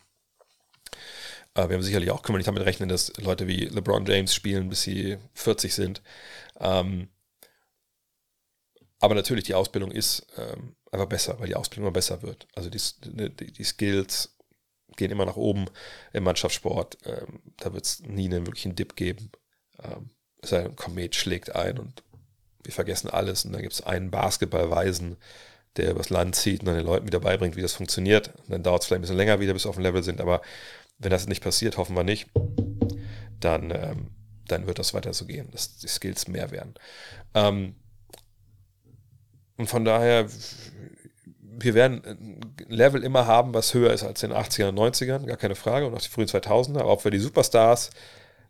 Äh, 1.55 1.69
wir 1.69 1.75
haben 1.75 1.83
sicherlich 1.83 2.11
auch, 2.11 2.21
können 2.21 2.35
wir 2.35 2.39
nicht 2.39 2.47
damit 2.47 2.65
rechnen, 2.65 2.89
dass 2.89 3.13
Leute 3.17 3.47
wie 3.47 3.65
LeBron 3.65 4.05
James 4.05 4.33
spielen, 4.33 4.69
bis 4.69 4.83
sie 4.83 5.17
40 5.33 5.73
sind. 5.73 6.01
Ähm, 6.59 7.09
aber 8.99 9.15
natürlich, 9.15 9.43
die 9.45 9.55
Ausbildung 9.55 9.91
ist 9.91 10.25
ähm, 10.37 10.75
einfach 10.91 11.07
besser, 11.07 11.39
weil 11.39 11.47
die 11.47 11.55
Ausbildung 11.55 11.87
immer 11.87 11.93
besser 11.93 12.21
wird. 12.21 12.47
Also 12.55 12.69
die, 12.69 12.79
die, 13.29 13.51
die 13.51 13.63
Skills 13.63 14.35
gehen 14.97 15.11
immer 15.11 15.25
nach 15.25 15.35
oben 15.35 15.65
im 16.11 16.23
Mannschaftssport. 16.23 16.97
Ähm, 17.05 17.41
da 17.57 17.73
wird 17.73 17.85
es 17.85 18.01
nie 18.01 18.25
einen 18.25 18.45
wirklichen 18.45 18.75
Dip 18.75 18.95
geben. 18.95 19.31
Ähm, 19.81 20.09
es 20.41 20.49
sei 20.49 20.65
ein 20.65 20.75
Komet 20.75 21.15
schlägt 21.15 21.55
ein 21.55 21.79
und 21.79 22.03
wir 22.63 22.73
vergessen 22.73 23.09
alles. 23.09 23.45
Und 23.45 23.53
dann 23.53 23.61
gibt 23.61 23.73
es 23.73 23.81
einen 23.81 24.11
Basketballweisen, 24.11 25.17
der 25.77 25.91
übers 25.91 26.09
Land 26.09 26.35
zieht 26.35 26.61
und 26.61 26.67
dann 26.67 26.75
den 26.75 26.85
Leuten 26.85 27.07
wieder 27.07 27.19
beibringt, 27.19 27.55
wie 27.55 27.61
das 27.61 27.73
funktioniert. 27.73 28.33
Und 28.35 28.51
dann 28.51 28.63
dauert 28.63 28.81
es 28.81 28.87
vielleicht 28.87 28.99
ein 28.99 29.01
bisschen 29.01 29.17
länger 29.17 29.39
wieder, 29.39 29.53
bis 29.53 29.65
wir 29.65 29.69
auf 29.69 29.75
dem 29.75 29.83
Level 29.83 30.03
sind. 30.03 30.21
Aber 30.21 30.41
wenn 30.99 31.11
das 31.11 31.27
nicht 31.27 31.43
passiert, 31.43 31.77
hoffen 31.77 31.95
wir 31.95 32.03
nicht, 32.03 32.29
dann 33.39 33.71
ähm, 33.71 34.11
dann 34.47 34.67
wird 34.67 34.79
das 34.79 34.93
weiter 34.93 35.13
so 35.13 35.25
gehen, 35.25 35.49
dass 35.51 35.77
die 35.77 35.87
Skills 35.87 36.27
mehr 36.27 36.51
werden. 36.51 36.73
Ähm, 37.33 37.75
und 39.57 39.67
von 39.67 39.85
daher, 39.85 40.27
wir 41.59 41.73
werden 41.73 42.01
ein 42.05 42.41
Level 42.67 43.03
immer 43.03 43.27
haben, 43.27 43.53
was 43.53 43.73
höher 43.73 43.93
ist 43.93 44.03
als 44.03 44.23
in 44.23 44.31
den 44.31 44.39
80ern 44.39 44.69
und 44.69 44.79
90ern, 44.79 45.25
gar 45.25 45.37
keine 45.37 45.55
Frage, 45.55 45.87
und 45.87 45.93
auch 45.93 46.01
die 46.01 46.09
frühen 46.09 46.27
2000er, 46.27 46.79
aber 46.79 46.89
auch 46.89 47.01
für 47.01 47.11
die 47.11 47.19
Superstars, 47.19 47.89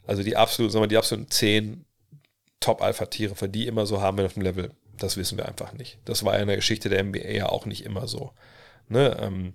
also 0.05 0.23
die 0.23 0.35
absoluten, 0.35 0.71
sagen 0.71 0.83
wir, 0.83 0.87
die 0.87 0.97
absoluten 0.97 1.29
10 1.29 1.85
Top-Alpha-Tiere, 2.59 3.35
für 3.35 3.49
die 3.49 3.67
immer 3.67 3.85
so 3.85 4.01
haben 4.01 4.17
wir 4.17 4.25
auf 4.25 4.33
dem 4.33 4.43
Level, 4.43 4.71
das 4.97 5.17
wissen 5.17 5.37
wir 5.37 5.47
einfach 5.47 5.73
nicht. 5.73 5.99
Das 6.05 6.23
war 6.23 6.35
ja 6.35 6.41
in 6.41 6.47
der 6.47 6.55
Geschichte 6.55 6.89
der 6.89 7.03
NBA 7.03 7.29
ja 7.29 7.49
auch 7.49 7.65
nicht 7.65 7.85
immer 7.85 8.07
so. 8.07 8.31
Ne? 8.87 9.17
Ähm, 9.19 9.53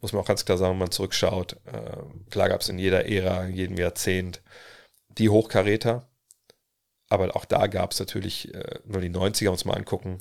muss 0.00 0.12
man 0.12 0.22
auch 0.22 0.26
ganz 0.26 0.44
klar 0.44 0.58
sagen, 0.58 0.72
wenn 0.72 0.78
man 0.78 0.90
zurückschaut. 0.90 1.54
Äh, 1.66 2.30
klar 2.30 2.48
gab 2.48 2.60
es 2.60 2.68
in 2.68 2.78
jeder 2.78 3.06
Ära, 3.06 3.44
in 3.44 3.54
jedem 3.54 3.76
Jahrzehnt 3.76 4.42
die 5.08 5.28
Hochkaräter, 5.28 6.08
aber 7.08 7.34
auch 7.36 7.44
da 7.44 7.66
gab 7.66 7.92
es 7.92 8.00
natürlich, 8.00 8.54
äh, 8.54 8.78
nur 8.84 9.00
die 9.00 9.10
90er 9.10 9.50
uns 9.50 9.64
mal 9.64 9.74
angucken, 9.74 10.20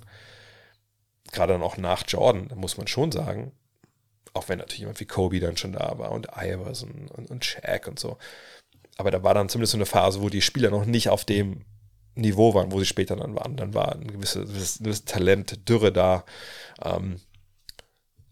gerade 1.31 1.53
dann 1.53 1.63
auch 1.63 1.77
nach 1.77 2.03
Jordan, 2.07 2.47
da 2.47 2.55
muss 2.55 2.77
man 2.77 2.87
schon 2.87 3.11
sagen, 3.11 3.51
auch 4.33 4.49
wenn 4.49 4.59
natürlich 4.59 4.79
jemand 4.79 4.99
wie 4.99 5.05
Kobe 5.05 5.39
dann 5.39 5.57
schon 5.57 5.73
da 5.73 5.97
war 5.97 6.11
und 6.11 6.27
Iverson 6.35 7.09
und, 7.09 7.29
und 7.29 7.45
Shaq 7.45 7.87
und 7.87 7.99
so. 7.99 8.17
Aber 8.97 9.11
da 9.11 9.23
war 9.23 9.33
dann 9.33 9.49
zumindest 9.49 9.71
so 9.71 9.77
eine 9.77 9.85
Phase, 9.85 10.21
wo 10.21 10.29
die 10.29 10.41
Spieler 10.41 10.69
noch 10.69 10.85
nicht 10.85 11.09
auf 11.09 11.25
dem 11.25 11.65
Niveau 12.15 12.53
waren, 12.53 12.71
wo 12.71 12.79
sie 12.79 12.85
später 12.85 13.15
dann 13.15 13.35
waren. 13.35 13.57
Dann 13.57 13.73
war 13.73 13.93
ein 13.93 14.07
gewisses, 14.07 14.79
gewisses 14.79 15.05
Talent, 15.05 15.69
Dürre 15.69 15.91
da. 15.91 16.25
Ähm, 16.83 17.19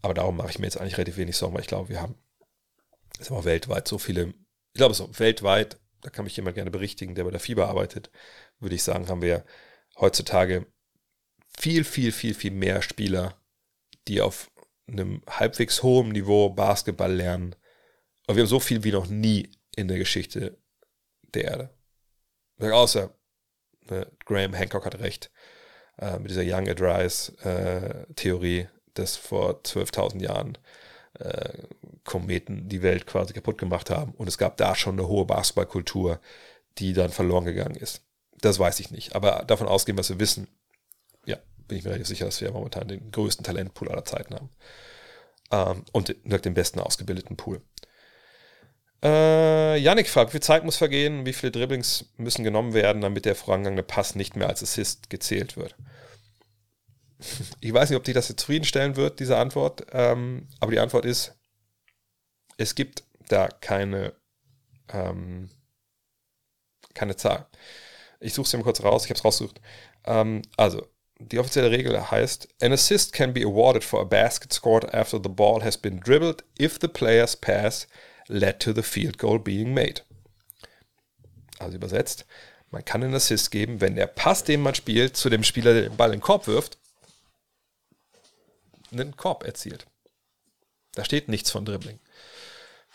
aber 0.02 0.14
darum 0.14 0.36
mache 0.36 0.50
ich 0.50 0.58
mir 0.58 0.66
jetzt 0.66 0.80
eigentlich 0.80 0.96
relativ 0.96 1.16
wenig 1.16 1.36
Sorgen, 1.36 1.54
weil 1.54 1.62
ich 1.62 1.68
glaube, 1.68 1.88
wir 1.88 2.00
haben 2.00 2.16
ist 3.18 3.30
auch 3.30 3.44
weltweit 3.44 3.88
so 3.88 3.98
viele, 3.98 4.28
ich 4.28 4.78
glaube, 4.78 4.94
so 4.94 5.08
weltweit, 5.18 5.78
da 6.02 6.10
kann 6.10 6.24
mich 6.24 6.36
jemand 6.36 6.54
gerne 6.54 6.70
berichtigen, 6.70 7.14
der 7.14 7.24
bei 7.24 7.30
der 7.30 7.40
Fieber 7.40 7.68
arbeitet, 7.68 8.10
würde 8.60 8.74
ich 8.74 8.82
sagen, 8.82 9.08
haben 9.08 9.22
wir 9.22 9.44
heutzutage 9.98 10.66
viel, 11.58 11.84
viel, 11.84 12.12
viel, 12.12 12.34
viel 12.34 12.50
mehr 12.50 12.82
Spieler, 12.82 13.36
die 14.08 14.20
auf 14.20 14.50
einem 14.86 15.22
halbwegs 15.28 15.82
hohen 15.82 16.10
Niveau 16.10 16.50
Basketball 16.50 17.12
lernen. 17.12 17.56
Und 18.26 18.36
wir 18.36 18.42
haben 18.42 18.48
so 18.48 18.60
viel 18.60 18.84
wie 18.84 18.92
noch 18.92 19.06
nie 19.06 19.50
in 19.74 19.88
der 19.88 19.98
Geschichte 19.98 20.56
der 21.34 21.44
Erde. 21.44 21.70
Außer 22.58 23.10
ne, 23.90 24.10
Graham 24.24 24.54
Hancock 24.54 24.86
hat 24.86 24.98
recht 25.00 25.30
äh, 25.98 26.18
mit 26.18 26.30
dieser 26.30 26.42
Young 26.44 26.68
Advice 26.68 27.30
äh, 27.44 28.66
dass 28.94 29.16
vor 29.16 29.60
12.000 29.62 30.22
Jahren 30.22 30.58
äh, 31.18 31.52
Kometen 32.04 32.68
die 32.68 32.82
Welt 32.82 33.06
quasi 33.06 33.34
kaputt 33.34 33.58
gemacht 33.58 33.90
haben. 33.90 34.12
Und 34.12 34.28
es 34.28 34.38
gab 34.38 34.56
da 34.56 34.74
schon 34.74 34.98
eine 34.98 35.08
hohe 35.08 35.26
Basketballkultur, 35.26 36.20
die 36.78 36.92
dann 36.92 37.10
verloren 37.10 37.44
gegangen 37.44 37.74
ist. 37.74 38.02
Das 38.40 38.58
weiß 38.58 38.80
ich 38.80 38.90
nicht. 38.90 39.14
Aber 39.14 39.44
davon 39.46 39.66
ausgehen, 39.66 39.98
was 39.98 40.08
wir 40.08 40.20
wissen, 40.20 40.48
bin 41.68 41.78
ich 41.78 41.84
mir 41.84 41.90
relativ 41.90 42.08
sicher, 42.08 42.26
dass 42.26 42.40
wir 42.40 42.50
momentan 42.52 42.88
den 42.88 43.10
größten 43.10 43.44
Talentpool 43.44 43.88
aller 43.88 44.04
Zeiten 44.04 44.34
haben. 44.34 44.50
Ähm, 45.50 45.84
und 45.92 46.14
den 46.44 46.54
besten 46.54 46.80
ausgebildeten 46.80 47.36
Pool. 47.36 47.62
Äh, 49.02 49.78
Yannick 49.78 50.08
fragt, 50.08 50.30
wie 50.30 50.32
viel 50.32 50.42
Zeit 50.42 50.64
muss 50.64 50.76
vergehen, 50.76 51.26
wie 51.26 51.32
viele 51.32 51.52
Dribblings 51.52 52.06
müssen 52.16 52.44
genommen 52.44 52.72
werden, 52.72 53.02
damit 53.02 53.24
der 53.24 53.36
vorangegangene 53.36 53.82
Pass 53.82 54.14
nicht 54.14 54.36
mehr 54.36 54.48
als 54.48 54.62
Assist 54.62 55.10
gezählt 55.10 55.56
wird. 55.56 55.74
Ich 57.60 57.72
weiß 57.72 57.88
nicht, 57.88 57.96
ob 57.96 58.04
dich 58.04 58.14
das 58.14 58.28
jetzt 58.28 58.40
zufriedenstellen 58.40 58.96
wird, 58.96 59.20
diese 59.20 59.38
Antwort, 59.38 59.86
ähm, 59.92 60.48
aber 60.60 60.72
die 60.72 60.80
Antwort 60.80 61.06
ist, 61.06 61.34
es 62.58 62.74
gibt 62.74 63.04
da 63.28 63.48
keine, 63.48 64.12
ähm, 64.92 65.48
keine 66.92 67.16
Zahl. 67.16 67.46
Ich 68.20 68.34
suche 68.34 68.46
es 68.46 68.52
mal 68.52 68.62
kurz 68.62 68.82
raus, 68.82 69.04
ich 69.04 69.10
habe 69.10 69.18
es 69.18 69.24
rausgesucht. 69.24 69.60
Ähm, 70.04 70.42
also, 70.58 70.86
die 71.18 71.38
offizielle 71.38 71.70
Regel 71.70 72.10
heißt, 72.10 72.48
an 72.60 72.72
assist 72.72 73.12
can 73.12 73.32
be 73.32 73.42
awarded 73.42 73.84
for 73.84 74.00
a 74.00 74.04
basket 74.04 74.52
scored 74.52 74.92
after 74.94 75.18
the 75.22 75.28
ball 75.28 75.62
has 75.62 75.76
been 75.76 76.00
dribbled 76.00 76.44
if 76.58 76.78
the 76.78 76.88
player's 76.88 77.36
pass 77.36 77.86
led 78.28 78.60
to 78.60 78.72
the 78.72 78.82
field 78.82 79.18
goal 79.18 79.38
being 79.38 79.72
made. 79.72 80.02
Also 81.58 81.76
übersetzt, 81.76 82.26
man 82.70 82.84
kann 82.84 83.02
einen 83.02 83.14
Assist 83.14 83.50
geben, 83.50 83.80
wenn 83.80 83.96
der 83.96 84.06
Pass, 84.06 84.44
den 84.44 84.60
man 84.60 84.74
spielt, 84.74 85.16
zu 85.16 85.30
dem 85.30 85.44
Spieler, 85.44 85.72
der 85.72 85.82
den 85.84 85.96
Ball 85.96 86.08
in 86.12 86.18
den 86.18 86.22
Korb 86.22 86.46
wirft, 86.46 86.78
einen 88.92 89.16
Korb 89.16 89.44
erzielt. 89.44 89.86
Da 90.94 91.04
steht 91.04 91.28
nichts 91.28 91.50
von 91.50 91.64
Dribbling. 91.64 91.98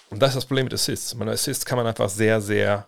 Und 0.09 0.19
das 0.19 0.31
ist 0.31 0.35
das 0.35 0.45
Problem 0.45 0.65
mit 0.65 0.73
Assists. 0.73 1.15
Man 1.15 1.29
Assists 1.29 1.65
kann 1.65 1.77
man 1.77 1.87
einfach 1.87 2.09
sehr, 2.09 2.41
sehr 2.41 2.87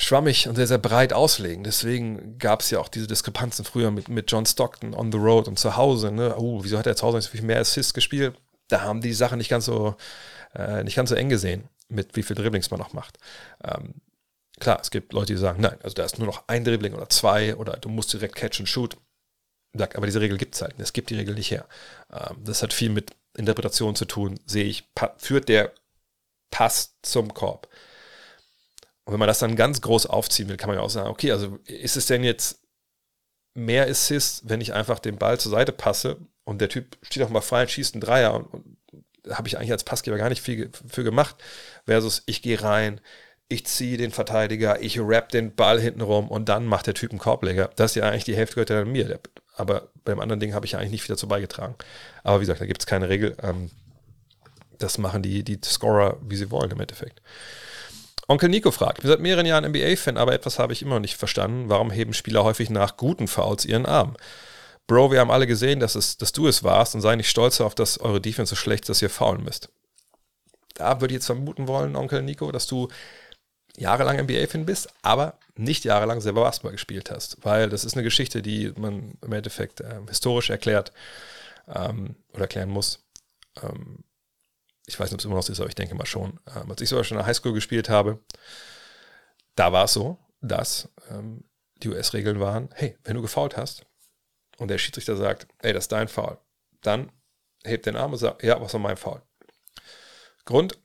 schwammig 0.00 0.48
und 0.48 0.56
sehr, 0.56 0.66
sehr 0.66 0.78
breit 0.78 1.12
auslegen. 1.12 1.64
Deswegen 1.64 2.38
gab 2.38 2.60
es 2.60 2.70
ja 2.70 2.80
auch 2.80 2.88
diese 2.88 3.06
Diskrepanzen 3.06 3.64
früher 3.64 3.90
mit, 3.90 4.08
mit 4.08 4.30
John 4.30 4.46
Stockton 4.46 4.94
on 4.94 5.12
the 5.12 5.18
road 5.18 5.48
und 5.48 5.58
zu 5.58 5.76
Hause. 5.76 6.10
Ne? 6.10 6.34
Oh, 6.36 6.62
wieso 6.62 6.78
hat 6.78 6.86
er 6.86 6.96
zu 6.96 7.06
Hause 7.06 7.18
nicht 7.18 7.26
so 7.26 7.32
viel 7.32 7.42
mehr 7.42 7.60
Assists 7.60 7.94
gespielt? 7.94 8.36
Da 8.68 8.82
haben 8.82 9.00
die 9.00 9.12
Sachen 9.12 9.38
nicht 9.38 9.48
ganz 9.48 9.64
so, 9.64 9.96
äh, 10.54 10.84
nicht 10.84 10.96
ganz 10.96 11.10
so 11.10 11.16
eng 11.16 11.28
gesehen, 11.28 11.68
mit 11.88 12.16
wie 12.16 12.22
viel 12.22 12.36
Dribblings 12.36 12.70
man 12.70 12.80
noch 12.80 12.92
macht. 12.92 13.18
Ähm, 13.64 13.94
klar, 14.60 14.78
es 14.80 14.90
gibt 14.90 15.12
Leute, 15.12 15.32
die 15.32 15.38
sagen, 15.38 15.60
nein, 15.60 15.78
also 15.82 15.94
da 15.94 16.04
ist 16.04 16.18
nur 16.18 16.26
noch 16.26 16.44
ein 16.48 16.64
Dribbling 16.64 16.94
oder 16.94 17.08
zwei 17.08 17.56
oder 17.56 17.76
du 17.76 17.88
musst 17.88 18.12
direkt 18.12 18.36
catch 18.36 18.60
and 18.60 18.68
shoot. 18.68 18.96
Aber 19.74 20.06
diese 20.06 20.20
Regel 20.20 20.38
gibt 20.38 20.54
es 20.54 20.62
halt. 20.62 20.74
Es 20.78 20.92
gibt 20.92 21.10
die 21.10 21.16
Regel 21.16 21.34
nicht 21.34 21.50
her. 21.50 21.66
Ähm, 22.12 22.38
das 22.44 22.62
hat 22.62 22.72
viel 22.72 22.90
mit 22.90 23.12
Interpretation 23.36 23.94
zu 23.94 24.04
tun, 24.04 24.38
sehe 24.46 24.64
ich. 24.64 24.88
Führt 25.18 25.48
der 25.48 25.72
Pass 26.50 26.96
zum 27.02 27.32
Korb? 27.32 27.68
Und 29.08 29.14
wenn 29.14 29.20
man 29.20 29.28
das 29.28 29.38
dann 29.38 29.56
ganz 29.56 29.80
groß 29.80 30.04
aufziehen 30.04 30.50
will, 30.50 30.58
kann 30.58 30.68
man 30.68 30.76
ja 30.76 30.84
auch 30.84 30.90
sagen, 30.90 31.08
okay, 31.08 31.32
also 31.32 31.58
ist 31.64 31.96
es 31.96 32.04
denn 32.04 32.24
jetzt 32.24 32.60
mehr 33.54 33.88
Assist, 33.88 34.42
wenn 34.50 34.60
ich 34.60 34.74
einfach 34.74 34.98
den 34.98 35.16
Ball 35.16 35.40
zur 35.40 35.50
Seite 35.50 35.72
passe 35.72 36.18
und 36.44 36.60
der 36.60 36.68
Typ 36.68 36.98
steht 37.00 37.22
auch 37.22 37.30
mal 37.30 37.40
frei 37.40 37.62
und 37.62 37.70
schießt 37.70 37.94
einen 37.94 38.02
Dreier 38.02 38.34
und, 38.34 38.48
und 38.52 38.76
habe 39.30 39.48
ich 39.48 39.56
eigentlich 39.56 39.72
als 39.72 39.84
Passgeber 39.84 40.18
gar 40.18 40.28
nicht 40.28 40.42
viel 40.42 40.70
für 40.86 41.04
gemacht, 41.04 41.36
versus 41.86 42.22
ich 42.26 42.42
gehe 42.42 42.62
rein, 42.62 43.00
ich 43.48 43.64
ziehe 43.64 43.96
den 43.96 44.10
Verteidiger, 44.10 44.82
ich 44.82 45.00
rap 45.00 45.30
den 45.30 45.54
Ball 45.54 45.80
hinten 45.80 46.02
rum 46.02 46.28
und 46.28 46.50
dann 46.50 46.66
macht 46.66 46.86
der 46.86 46.92
Typ 46.92 47.10
einen 47.10 47.18
Korbleger. 47.18 47.70
Das 47.76 47.92
ist 47.92 47.94
ja 47.94 48.10
eigentlich 48.10 48.24
die 48.24 48.36
Hälfte 48.36 48.56
gehört 48.56 48.68
ja 48.68 48.82
an 48.82 48.92
mir. 48.92 49.20
Aber 49.54 49.88
beim 50.04 50.20
anderen 50.20 50.38
Ding 50.38 50.52
habe 50.52 50.66
ich 50.66 50.76
eigentlich 50.76 50.90
nicht 50.90 51.02
viel 51.04 51.14
dazu 51.14 51.28
beigetragen. 51.28 51.76
Aber 52.24 52.40
wie 52.40 52.42
gesagt, 52.42 52.60
da 52.60 52.66
gibt 52.66 52.82
es 52.82 52.86
keine 52.86 53.08
Regel. 53.08 53.38
Ähm, 53.42 53.70
das 54.76 54.98
machen 54.98 55.22
die, 55.22 55.44
die 55.44 55.58
Scorer, 55.64 56.18
wie 56.20 56.36
sie 56.36 56.50
wollen 56.50 56.70
im 56.70 56.80
Endeffekt. 56.80 57.22
Onkel 58.30 58.50
Nico 58.50 58.70
fragt, 58.70 58.98
ich 58.98 59.02
bin 59.02 59.10
seit 59.10 59.20
mehreren 59.20 59.46
Jahren 59.46 59.64
NBA-Fan, 59.64 60.18
aber 60.18 60.34
etwas 60.34 60.58
habe 60.58 60.74
ich 60.74 60.82
immer 60.82 60.96
noch 60.96 61.00
nicht 61.00 61.16
verstanden. 61.16 61.70
Warum 61.70 61.90
heben 61.90 62.12
Spieler 62.12 62.44
häufig 62.44 62.68
nach 62.68 62.98
guten 62.98 63.26
Fouls 63.26 63.64
ihren 63.64 63.86
Arm? 63.86 64.16
Bro, 64.86 65.12
wir 65.12 65.20
haben 65.20 65.30
alle 65.30 65.46
gesehen, 65.46 65.80
dass, 65.80 65.94
es, 65.94 66.18
dass 66.18 66.32
du 66.32 66.46
es 66.46 66.62
warst 66.62 66.94
und 66.94 67.00
sei 67.00 67.16
nicht 67.16 67.30
stolz 67.30 67.56
darauf, 67.56 67.74
dass 67.74 67.98
eure 67.98 68.20
Defense 68.20 68.50
so 68.50 68.56
schlecht 68.56 68.84
ist, 68.84 68.88
dass 68.90 69.02
ihr 69.02 69.10
faulen 69.10 69.44
müsst. 69.44 69.70
Da 70.74 71.00
würde 71.00 71.12
ich 71.12 71.16
jetzt 71.16 71.26
vermuten 71.26 71.68
wollen, 71.68 71.96
Onkel 71.96 72.22
Nico, 72.22 72.52
dass 72.52 72.66
du 72.66 72.88
jahrelang 73.78 74.20
NBA-Fan 74.20 74.66
bist, 74.66 74.88
aber 75.00 75.38
nicht 75.56 75.84
jahrelang 75.84 76.20
selber 76.20 76.42
Basketball 76.42 76.72
gespielt 76.72 77.10
hast. 77.10 77.38
Weil 77.42 77.70
das 77.70 77.84
ist 77.84 77.94
eine 77.94 78.02
Geschichte, 78.02 78.42
die 78.42 78.72
man 78.76 79.14
im 79.22 79.32
Endeffekt 79.32 79.80
äh, 79.80 80.00
historisch 80.06 80.50
erklärt 80.50 80.92
ähm, 81.66 82.14
oder 82.32 82.42
erklären 82.42 82.70
muss. 82.70 83.00
Ähm, 83.62 84.04
ich 84.88 84.98
weiß 84.98 85.10
nicht, 85.10 85.14
ob 85.14 85.20
es 85.20 85.24
immer 85.26 85.34
noch 85.34 85.42
so 85.42 85.52
ist, 85.52 85.60
aber 85.60 85.68
ich 85.68 85.74
denke 85.74 85.94
mal 85.94 86.06
schon. 86.06 86.40
Ähm, 86.56 86.70
als 86.70 86.80
ich 86.80 86.88
sogar 86.88 87.04
schon 87.04 87.16
in 87.16 87.20
der 87.20 87.26
Highschool 87.26 87.52
gespielt 87.52 87.88
habe, 87.88 88.18
da 89.54 89.72
war 89.72 89.84
es 89.84 89.92
so, 89.92 90.18
dass 90.40 90.88
ähm, 91.10 91.44
die 91.76 91.88
US-Regeln 91.88 92.40
waren, 92.40 92.70
hey, 92.74 92.96
wenn 93.04 93.14
du 93.14 93.22
gefault 93.22 93.56
hast 93.56 93.84
und 94.56 94.68
der 94.68 94.78
Schiedsrichter 94.78 95.16
sagt, 95.16 95.46
ey, 95.58 95.72
das 95.72 95.84
ist 95.84 95.92
dein 95.92 96.08
Foul, 96.08 96.38
dann 96.80 97.12
hebt 97.64 97.86
den 97.86 97.96
Arm 97.96 98.12
und 98.12 98.18
sagt, 98.18 98.42
ja, 98.42 98.60
was 98.60 98.72
war 98.72 98.80
mein 98.80 98.96
Foul? 98.96 99.20
Grund, 100.46 100.78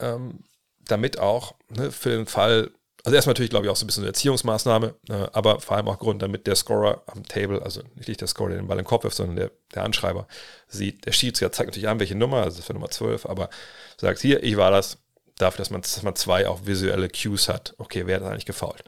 ähm, 0.00 0.44
damit 0.78 1.18
auch 1.18 1.54
ne, 1.68 1.92
für 1.92 2.10
den 2.10 2.26
Fall, 2.26 2.70
also 3.04 3.14
erstmal 3.14 3.32
natürlich, 3.32 3.50
glaube 3.50 3.66
ich, 3.66 3.70
auch 3.70 3.76
so 3.76 3.84
ein 3.84 3.86
bisschen 3.86 4.02
eine 4.02 4.08
Erziehungsmaßnahme, 4.08 4.94
äh, 5.08 5.26
aber 5.32 5.60
vor 5.60 5.76
allem 5.76 5.88
auch 5.88 5.98
Grund, 5.98 6.20
damit 6.20 6.46
der 6.46 6.56
Scorer 6.56 7.02
am 7.06 7.24
Table, 7.26 7.62
also 7.62 7.82
nicht 7.94 8.20
der 8.20 8.28
Scorer, 8.28 8.50
der 8.50 8.58
den 8.58 8.66
Ball 8.66 8.76
den 8.76 8.84
Kopf 8.84 9.04
wirft, 9.04 9.16
sondern 9.16 9.36
der, 9.36 9.50
der 9.74 9.84
Anschreiber 9.84 10.26
sieht, 10.66 11.06
der 11.06 11.12
Schiedsrichter 11.12 11.52
zeigt 11.52 11.68
natürlich 11.68 11.88
an, 11.88 12.00
welche 12.00 12.16
Nummer, 12.16 12.38
also 12.38 12.50
das 12.50 12.58
ist 12.60 12.66
für 12.66 12.74
Nummer 12.74 12.90
12, 12.90 13.26
aber 13.26 13.50
sagt 13.98 14.20
hier, 14.20 14.42
ich 14.42 14.56
war 14.56 14.70
das, 14.70 14.98
dafür, 15.38 15.58
dass 15.58 15.70
man, 15.70 15.82
dass 15.82 16.02
man 16.02 16.16
zwei 16.16 16.48
auch 16.48 16.66
visuelle 16.66 17.08
Cues 17.08 17.48
hat. 17.48 17.74
Okay, 17.78 18.06
wer 18.06 18.16
hat 18.16 18.24
eigentlich 18.24 18.46
gefault? 18.46 18.82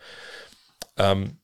Ähm, 0.97 1.37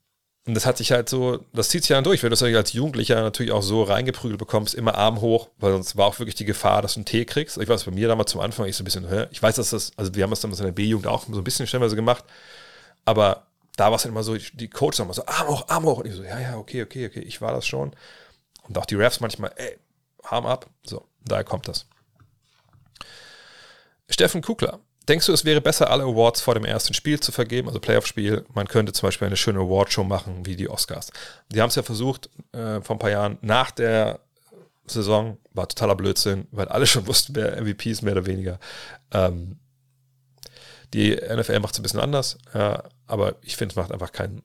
und 0.47 0.55
das 0.55 0.65
hat 0.65 0.77
sich 0.77 0.93
halt 0.93 1.09
so, 1.09 1.45
das 1.53 1.71
zieht 1.71 1.83
sich 1.83 1.89
dann 1.89 2.05
durch, 2.05 2.23
wenn 2.23 2.31
du 2.31 2.35
es 2.35 2.43
als 2.43 2.73
Jugendlicher 2.73 3.21
natürlich 3.21 3.51
auch 3.51 3.63
so 3.63 3.83
reingeprügelt 3.83 4.39
bekommst, 4.39 4.77
immer 4.77 4.95
Arm 4.95 5.21
hoch, 5.21 5.49
weil 5.59 5.73
sonst 5.73 5.97
war 5.97 6.07
auch 6.07 6.21
wirklich 6.21 6.37
die 6.37 6.45
Gefahr, 6.45 6.83
dass 6.83 6.95
du 6.95 7.01
einen 7.01 7.05
Tee 7.05 7.25
kriegst. 7.25 7.59
Ich 7.59 7.69
weiß, 7.69 7.83
bei 7.83 7.91
mir 7.91 8.07
damals 8.07 8.31
zum 8.31 8.41
Anfang, 8.41 8.67
ich 8.67 8.77
so 8.77 8.83
ein 8.83 8.85
bisschen, 8.85 9.07
ich 9.33 9.43
weiß, 9.43 9.57
dass 9.57 9.71
das, 9.71 9.91
also 9.97 10.15
wir 10.15 10.23
haben 10.23 10.31
das 10.31 10.41
damals 10.41 10.61
in 10.61 10.67
der 10.67 10.73
B-Jugend 10.73 11.09
auch 11.09 11.27
so 11.29 11.39
ein 11.39 11.45
bisschen 11.45 11.67
stellenweise 11.67 11.97
gemacht, 11.97 12.25
aber 13.07 13.47
da 13.77 13.87
war 13.87 13.97
es 13.97 14.03
dann 14.03 14.13
immer 14.13 14.23
so, 14.23 14.37
die 14.37 14.69
Coaches 14.69 14.99
haben 14.99 15.07
immer 15.07 15.15
so, 15.15 15.25
Arm 15.25 15.49
hoch, 15.49 15.69
Arm 15.69 15.85
hoch. 15.85 15.99
Und 15.99 16.07
ich 16.07 16.15
so, 16.15 16.23
ja, 16.23 16.39
ja, 16.39 16.57
okay, 16.59 16.83
okay, 16.83 17.07
okay, 17.07 17.21
ich 17.21 17.41
war 17.41 17.53
das 17.53 17.67
schon. 17.67 17.93
Und 18.69 18.77
auch 18.77 18.87
die 18.87 18.97
Refs 18.97 19.21
manchmal, 19.21 19.53
ey, 19.57 19.79
Arm 20.23 20.45
ab. 20.45 20.67
So, 20.85 21.07
daher 21.25 21.45
kommt 21.45 21.69
das. 21.69 21.87
Steffen 24.09 24.43
Kukler, 24.43 24.81
Denkst 25.09 25.27
du, 25.27 25.33
es 25.33 25.45
wäre 25.45 25.61
besser, 25.61 25.91
alle 25.91 26.03
Awards 26.03 26.41
vor 26.41 26.55
dem 26.55 26.65
ersten 26.65 26.93
Spiel 26.93 27.21
zu 27.21 27.31
vergeben, 27.31 27.69
also 27.69 27.79
Playoff-Spiel? 27.79 28.45
Man 28.53 28.67
könnte 28.67 28.93
zum 28.93 29.07
Beispiel 29.07 29.27
eine 29.27 29.37
schöne 29.37 29.61
Awardshow 29.61 30.03
machen, 30.03 30.45
wie 30.47 30.57
die 30.57 30.69
Oscars. 30.69 31.13
Die 31.49 31.61
haben 31.61 31.69
es 31.69 31.77
ja 31.77 31.85
versucht 31.85 32.29
äh, 32.53 32.81
vor 32.81 32.97
ein 32.97 32.99
paar 32.99 33.11
Jahren 33.11 33.39
nach 33.41 33.71
der 33.71 34.19
Saison, 34.87 35.39
war 35.53 35.69
totaler 35.69 35.95
Blödsinn, 35.95 36.49
weil 36.51 36.67
alle 36.69 36.87
schon 36.89 37.07
wussten, 37.07 37.37
wer 37.37 37.61
MVP 37.61 37.91
ist, 37.91 38.03
mehr 38.03 38.15
oder 38.15 38.27
weniger. 38.27 38.59
Ähm, 39.13 39.59
die 40.93 41.15
NFL 41.15 41.61
macht 41.61 41.75
es 41.75 41.81
ein 41.81 41.83
bisschen 41.83 42.01
anders, 42.01 42.39
äh, 42.53 42.79
aber 43.07 43.37
ich 43.43 43.57
finde, 43.57 43.73
es 43.73 43.77
macht 43.77 43.93
einfach 43.93 44.13
keinen, 44.13 44.43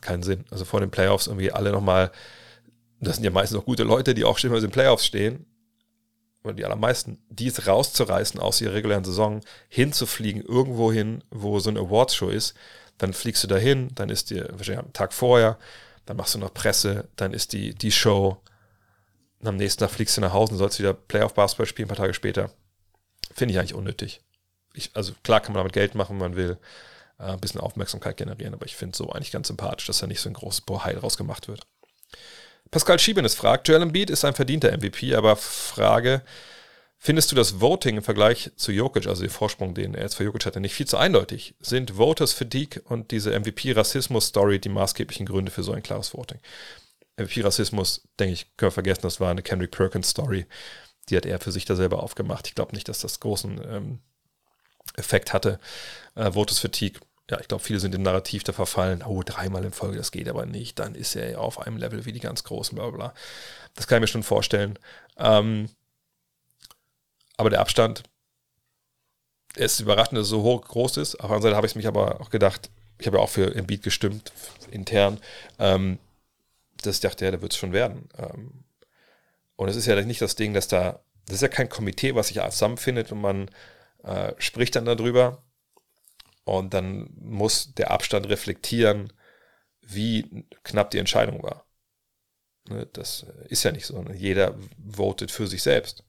keinen 0.00 0.22
Sinn. 0.22 0.44
Also 0.50 0.64
vor 0.64 0.80
den 0.80 0.90
Playoffs 0.90 1.26
irgendwie 1.26 1.52
alle 1.52 1.72
nochmal, 1.72 2.10
das 3.00 3.16
sind 3.16 3.24
ja 3.24 3.30
meistens 3.30 3.58
auch 3.58 3.64
gute 3.64 3.84
Leute, 3.84 4.14
die 4.14 4.24
auch 4.24 4.38
schon 4.38 4.54
in 4.54 4.60
den 4.60 4.70
Playoffs 4.70 5.06
stehen, 5.06 5.46
oder 6.42 6.54
die 6.54 6.64
allermeisten, 6.64 7.18
dies 7.28 7.66
rauszureißen 7.66 8.40
aus 8.40 8.60
ihrer 8.60 8.72
regulären 8.72 9.04
Saison, 9.04 9.40
hinzufliegen 9.68 10.42
irgendwo 10.42 10.90
hin, 10.90 11.22
wo 11.30 11.58
so 11.58 11.68
eine 11.68 11.80
Awards-Show 11.80 12.28
ist, 12.28 12.54
dann 12.96 13.12
fliegst 13.12 13.44
du 13.44 13.48
dahin, 13.48 13.88
dann 13.94 14.08
ist 14.08 14.30
dir 14.30 14.48
wahrscheinlich 14.52 14.84
am 14.84 14.92
Tag 14.92 15.12
vorher, 15.12 15.58
dann 16.06 16.16
machst 16.16 16.34
du 16.34 16.38
noch 16.38 16.54
Presse, 16.54 17.08
dann 17.16 17.34
ist 17.34 17.52
die, 17.52 17.74
die 17.74 17.92
Show, 17.92 18.40
und 19.40 19.48
am 19.48 19.56
nächsten 19.56 19.80
Tag 19.80 19.90
fliegst 19.90 20.16
du 20.16 20.20
nach 20.20 20.32
Hause 20.32 20.52
und 20.52 20.58
sollst 20.58 20.78
wieder 20.78 20.92
Playoff-Basketball 20.92 21.66
spielen, 21.66 21.86
ein 21.86 21.94
paar 21.94 22.04
Tage 22.04 22.14
später. 22.14 22.50
Finde 23.32 23.52
ich 23.52 23.58
eigentlich 23.58 23.74
unnötig. 23.74 24.20
Ich, 24.74 24.90
also 24.94 25.14
klar 25.22 25.40
kann 25.40 25.52
man 25.52 25.60
damit 25.60 25.72
Geld 25.72 25.94
machen, 25.94 26.20
wenn 26.20 26.30
man 26.30 26.36
will, 26.36 26.58
äh, 27.20 27.32
ein 27.32 27.40
bisschen 27.40 27.60
Aufmerksamkeit 27.60 28.16
generieren, 28.16 28.54
aber 28.54 28.66
ich 28.66 28.76
finde 28.76 28.96
so 28.96 29.10
eigentlich 29.10 29.32
ganz 29.32 29.48
sympathisch, 29.48 29.86
dass 29.86 29.98
da 29.98 30.06
nicht 30.06 30.20
so 30.20 30.28
ein 30.28 30.34
großes 30.34 30.62
Bohai 30.62 30.96
rausgemacht 30.96 31.48
wird. 31.48 31.66
Pascal 32.70 32.98
Schiebenes 32.98 33.34
fragt, 33.34 33.68
Joel 33.68 33.82
Embiid 33.82 34.10
ist 34.10 34.24
ein 34.24 34.34
verdienter 34.34 34.70
MVP, 34.76 35.14
aber 35.14 35.34
Frage, 35.36 36.22
findest 36.98 37.32
du 37.32 37.36
das 37.36 37.60
Voting 37.60 37.96
im 37.96 38.02
Vergleich 38.02 38.52
zu 38.56 38.70
Jokic, 38.70 39.06
also 39.08 39.22
den 39.22 39.30
Vorsprung, 39.30 39.74
den 39.74 39.94
er 39.94 40.02
jetzt 40.02 40.14
für 40.14 40.24
Jokic 40.24 40.46
hatte, 40.46 40.60
nicht 40.60 40.74
viel 40.74 40.86
zu 40.86 40.96
eindeutig? 40.96 41.54
Sind 41.60 41.96
Voters 41.96 42.32
Fatigue 42.32 42.80
und 42.84 43.10
diese 43.10 43.38
MVP-Rassismus-Story 43.38 44.60
die 44.60 44.68
maßgeblichen 44.68 45.26
Gründe 45.26 45.50
für 45.50 45.64
so 45.64 45.72
ein 45.72 45.82
klares 45.82 46.14
Voting? 46.14 46.38
MVP-Rassismus, 47.16 48.02
denke 48.18 48.34
ich, 48.34 48.56
können 48.56 48.70
wir 48.70 48.74
vergessen, 48.74 49.02
das 49.02 49.18
war 49.18 49.30
eine 49.30 49.42
Kendrick 49.42 49.72
Perkins-Story. 49.72 50.46
Die 51.08 51.16
hat 51.16 51.26
er 51.26 51.40
für 51.40 51.50
sich 51.50 51.64
da 51.64 51.74
selber 51.74 52.02
aufgemacht. 52.02 52.46
Ich 52.46 52.54
glaube 52.54 52.74
nicht, 52.74 52.88
dass 52.88 53.00
das 53.00 53.18
großen 53.18 53.60
ähm, 53.68 53.98
Effekt 54.96 55.32
hatte. 55.32 55.58
Äh, 56.14 56.34
Voters 56.34 56.60
Fatigue 56.60 57.00
ja, 57.30 57.38
ich 57.40 57.48
glaube, 57.48 57.62
viele 57.62 57.78
sind 57.78 57.94
im 57.94 58.02
Narrativ 58.02 58.42
da 58.42 58.52
verfallen, 58.52 59.04
oh, 59.04 59.22
dreimal 59.24 59.64
in 59.64 59.70
Folge, 59.70 59.96
das 59.96 60.10
geht 60.10 60.28
aber 60.28 60.46
nicht, 60.46 60.78
dann 60.78 60.94
ist 60.94 61.14
er 61.14 61.30
ja 61.30 61.38
auf 61.38 61.60
einem 61.60 61.76
Level 61.76 62.04
wie 62.04 62.12
die 62.12 62.20
ganz 62.20 62.42
Großen, 62.42 62.76
bla 62.76 62.90
bla. 62.90 63.14
Das 63.74 63.86
kann 63.86 63.98
ich 63.98 64.00
mir 64.00 64.08
schon 64.08 64.24
vorstellen. 64.24 64.78
Ähm, 65.16 65.70
aber 67.36 67.50
der 67.50 67.60
Abstand, 67.60 68.02
es 69.54 69.74
ist 69.74 69.80
überraschend, 69.80 70.18
dass 70.18 70.24
es 70.24 70.30
so 70.30 70.42
hoch 70.42 70.62
groß 70.62 70.96
ist. 70.96 71.14
Auf 71.14 71.20
der 71.20 71.24
anderen 71.30 71.42
Seite 71.42 71.56
habe 71.56 71.66
ich 71.66 71.76
mich 71.76 71.86
aber 71.86 72.20
auch 72.20 72.30
gedacht, 72.30 72.70
ich 72.98 73.06
habe 73.06 73.16
ja 73.18 73.22
auch 73.22 73.28
für 73.28 73.54
Embiid 73.54 73.82
gestimmt, 73.82 74.32
intern, 74.70 75.18
ähm, 75.58 75.98
dass 76.82 76.96
ich 76.96 77.00
dachte, 77.00 77.24
ja, 77.24 77.30
da 77.30 77.40
wird 77.40 77.52
es 77.52 77.58
schon 77.58 77.72
werden. 77.72 78.08
Ähm, 78.18 78.64
und 79.56 79.68
es 79.68 79.76
ist 79.76 79.86
ja 79.86 80.00
nicht 80.02 80.20
das 80.20 80.34
Ding, 80.34 80.52
dass 80.52 80.68
da, 80.68 81.00
das 81.26 81.36
ist 81.36 81.42
ja 81.42 81.48
kein 81.48 81.68
Komitee, 81.68 82.14
was 82.14 82.28
sich 82.28 82.40
zusammenfindet 82.40 83.12
und 83.12 83.20
man 83.20 83.50
äh, 84.02 84.32
spricht 84.38 84.74
dann 84.74 84.84
darüber, 84.84 85.42
und 86.58 86.74
dann 86.74 87.10
muss 87.16 87.74
der 87.74 87.90
Abstand 87.90 88.28
reflektieren, 88.28 89.12
wie 89.80 90.46
knapp 90.62 90.90
die 90.90 90.98
Entscheidung 90.98 91.42
war. 91.42 91.66
Ne, 92.68 92.86
das 92.92 93.26
ist 93.48 93.64
ja 93.64 93.72
nicht 93.72 93.86
so. 93.86 94.00
Ne? 94.02 94.14
Jeder 94.14 94.56
votet 94.90 95.30
für 95.30 95.46
sich 95.46 95.62
selbst. 95.62 96.04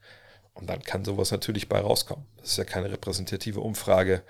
Und 0.53 0.69
dann 0.69 0.81
kann 0.81 1.05
sowas 1.05 1.31
natürlich 1.31 1.69
bei 1.69 1.79
rauskommen. 1.79 2.25
Das 2.37 2.49
ist 2.49 2.57
ja 2.57 2.65
keine 2.65 2.91
repräsentative 2.91 3.61
Umfrage 3.61 4.23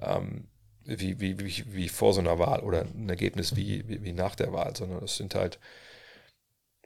ähm, 0.00 0.48
wie, 0.84 1.20
wie, 1.20 1.38
wie, 1.38 1.64
wie 1.66 1.88
vor 1.88 2.12
so 2.14 2.20
einer 2.20 2.38
Wahl 2.38 2.60
oder 2.60 2.82
ein 2.82 3.08
Ergebnis 3.08 3.56
wie, 3.56 3.86
wie, 3.88 4.02
wie 4.02 4.12
nach 4.12 4.34
der 4.34 4.52
Wahl, 4.52 4.74
sondern 4.76 5.04
es 5.04 5.16
sind 5.16 5.34
halt 5.34 5.58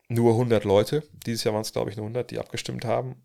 nur 0.08 0.32
100 0.32 0.64
Leute. 0.64 1.02
Dieses 1.26 1.44
Jahr 1.44 1.54
waren 1.54 1.62
es, 1.62 1.72
glaube 1.72 1.90
ich, 1.90 1.96
nur 1.96 2.06
100, 2.06 2.30
die 2.30 2.38
abgestimmt 2.38 2.84
haben. 2.84 3.22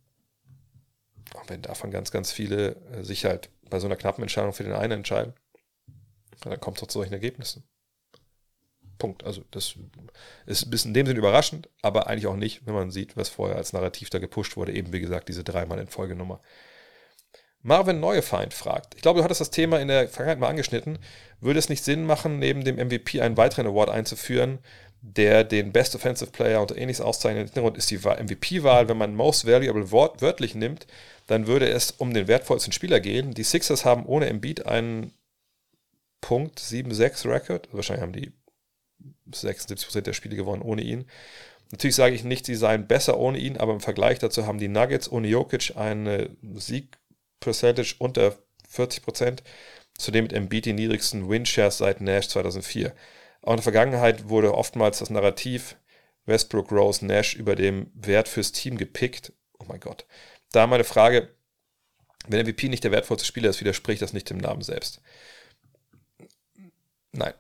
Und 1.36 1.50
wenn 1.50 1.62
davon 1.62 1.92
ganz, 1.92 2.12
ganz 2.12 2.32
viele 2.32 2.76
äh, 2.92 3.04
sich 3.04 3.26
halt 3.26 3.50
bei 3.70 3.80
so 3.80 3.88
einer 3.88 3.96
knappen 3.96 4.24
Entscheidung 4.24 4.54
für 4.54 4.64
den 4.64 4.74
einen 4.74 5.00
entscheiden, 5.00 5.34
dann 6.42 6.60
kommt 6.60 6.82
es 6.82 6.88
zu 6.88 7.00
solchen 7.00 7.14
Ergebnissen. 7.14 7.64
Punkt. 8.98 9.24
Also 9.24 9.44
das 9.52 9.76
ist 10.46 10.66
ein 10.66 10.70
bisschen 10.70 10.90
in 10.90 10.94
dem 10.94 11.08
Sinne 11.08 11.20
überraschend, 11.20 11.70
aber 11.82 12.08
eigentlich 12.08 12.28
auch 12.28 12.36
nicht, 12.36 12.66
wenn 12.68 12.74
man 12.74 12.92
sieht, 12.92 13.18
was 13.18 13.30
vorher 13.30 13.58
als 13.58 13.74
Narrativ 13.74 14.10
da 14.10 14.20
gepusht 14.20 14.58
wurde. 14.58 14.74
Eben 14.74 14.94
wie 14.94 15.00
gesagt, 15.00 15.30
diese 15.30 15.44
dreimal 15.44 15.80
in 15.80 15.88
Folgenummer. 15.88 16.42
Marvin 17.62 18.00
Neuefeind 18.00 18.54
fragt, 18.54 18.96
ich 18.96 19.02
glaube, 19.02 19.20
du 19.20 19.24
hattest 19.24 19.42
das 19.42 19.50
Thema 19.50 19.80
in 19.80 19.90
der 19.90 20.08
Vergangenheit 20.08 20.40
mal 20.40 20.48
angeschnitten. 20.48 20.98
Würde 21.42 21.60
es 21.60 21.68
nicht 21.68 21.84
Sinn 21.84 22.06
machen, 22.06 22.40
neben 22.40 22.64
dem 22.64 22.78
MVP 22.78 23.20
einen 23.22 23.36
weiteren 23.36 23.68
Award 23.68 23.90
einzuführen, 23.90 24.60
der 25.02 25.44
den 25.44 25.72
Best 25.72 25.96
Offensive 25.96 26.32
Player 26.32 26.62
und 26.62 26.76
ähnliches 26.76 27.02
auszeichnet? 27.02 27.48
Hintergrund 27.48 27.78
ist 27.78 27.90
die 27.92 27.98
MVP-Wahl, 27.98 28.90
wenn 28.90 28.98
man 28.98 29.16
Most 29.16 29.46
Valuable 29.46 29.92
Wort 29.92 30.22
wörtlich 30.22 30.56
nimmt, 30.56 30.88
dann 31.28 31.48
würde 31.48 31.70
es 31.70 31.92
um 31.92 32.14
den 32.14 32.28
wertvollsten 32.28 32.74
Spieler 32.74 33.00
gehen. 33.00 33.34
Die 33.34 33.44
Sixers 33.44 33.86
haben 33.86 34.06
ohne 34.06 34.28
Embiid 34.28 34.66
einen 34.66 35.14
Punkt 36.22 36.60
7-6 36.60 37.30
Record. 37.30 37.70
Wahrscheinlich 37.72 38.04
haben 38.04 38.14
die 38.14 38.32
76% 39.32 40.02
der 40.02 40.14
Spiele 40.14 40.36
gewonnen 40.36 40.62
ohne 40.62 40.82
ihn. 40.82 41.06
Natürlich 41.72 41.96
sage 41.96 42.16
ich 42.16 42.24
nicht, 42.24 42.46
sie 42.46 42.56
seien 42.56 42.88
besser 42.88 43.20
ohne 43.20 43.38
ihn, 43.38 43.58
aber 43.58 43.74
im 43.74 43.80
Vergleich 43.80 44.20
dazu 44.20 44.48
haben 44.48 44.58
die 44.58 44.68
Nuggets 44.68 45.12
ohne 45.12 45.28
Jokic 45.28 45.74
eine 45.76 46.32
Sieg-Percentage 46.42 47.96
unter 48.00 48.36
40%, 48.74 49.40
zudem 49.98 50.24
mit 50.24 50.34
Embiid 50.34 50.66
die 50.66 50.74
niedrigsten 50.74 51.30
Win-Shares 51.30 51.78
seit 51.78 52.02
Nash 52.02 52.30
2004. 52.30 52.94
Auch 53.42 53.52
in 53.52 53.58
der 53.58 53.64
Vergangenheit 53.64 54.30
wurde 54.30 54.54
oftmals 54.54 55.00
das 55.00 55.10
Narrativ 55.10 55.78
Westbrook, 56.26 56.72
Rose, 56.72 57.06
Nash 57.06 57.36
über 57.36 57.56
dem 57.56 57.92
Wert 57.94 58.28
fürs 58.28 58.52
Team 58.52 58.78
gepickt. 58.78 59.34
Oh 59.60 59.66
mein 59.68 59.80
Gott. 59.80 60.06
Da 60.52 60.68
meine 60.68 60.84
Frage, 60.84 61.30
wenn 62.28 62.46
MVP 62.46 62.70
nicht 62.70 62.84
der 62.84 62.92
wertvollste 62.92 63.26
Spieler 63.26 63.50
ist, 63.50 63.60
widerspricht 63.60 64.02
das 64.02 64.14
nicht 64.14 64.30
dem 64.30 64.38
Namen 64.38 64.62
selbst. 64.62 65.02
Nein. 67.12 67.34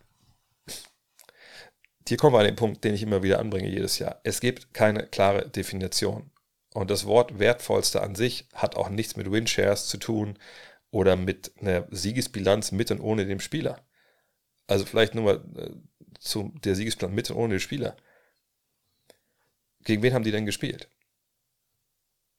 Hier 2.07 2.17
kommen 2.17 2.33
wir 2.33 2.39
an 2.39 2.45
den 2.45 2.55
Punkt, 2.55 2.83
den 2.83 2.95
ich 2.95 3.03
immer 3.03 3.21
wieder 3.21 3.39
anbringe 3.39 3.69
jedes 3.69 3.99
Jahr. 3.99 4.19
Es 4.23 4.39
gibt 4.39 4.73
keine 4.73 5.05
klare 5.05 5.47
Definition. 5.47 6.31
Und 6.73 6.89
das 6.89 7.05
Wort 7.05 7.37
wertvollste 7.37 8.01
an 8.01 8.15
sich 8.15 8.47
hat 8.53 8.75
auch 8.75 8.89
nichts 8.89 9.15
mit 9.15 9.31
Winshares 9.31 9.87
zu 9.87 9.97
tun 9.97 10.39
oder 10.91 11.15
mit 11.15 11.51
einer 11.59 11.87
Siegesbilanz 11.91 12.71
mit 12.71 12.89
und 12.89 12.99
ohne 12.99 13.27
dem 13.27 13.39
Spieler. 13.39 13.83
Also 14.69 14.85
vielleicht 14.85 15.15
nur 15.15 15.23
mal 15.23 15.43
äh, 15.57 15.71
zu 16.19 16.53
der 16.63 16.75
Siegesbilanz 16.75 17.15
mit 17.15 17.31
und 17.31 17.37
ohne 17.37 17.55
den 17.55 17.59
Spieler. 17.59 17.97
Gegen 19.83 20.03
wen 20.03 20.13
haben 20.13 20.23
die 20.23 20.31
denn 20.31 20.45
gespielt? 20.45 20.89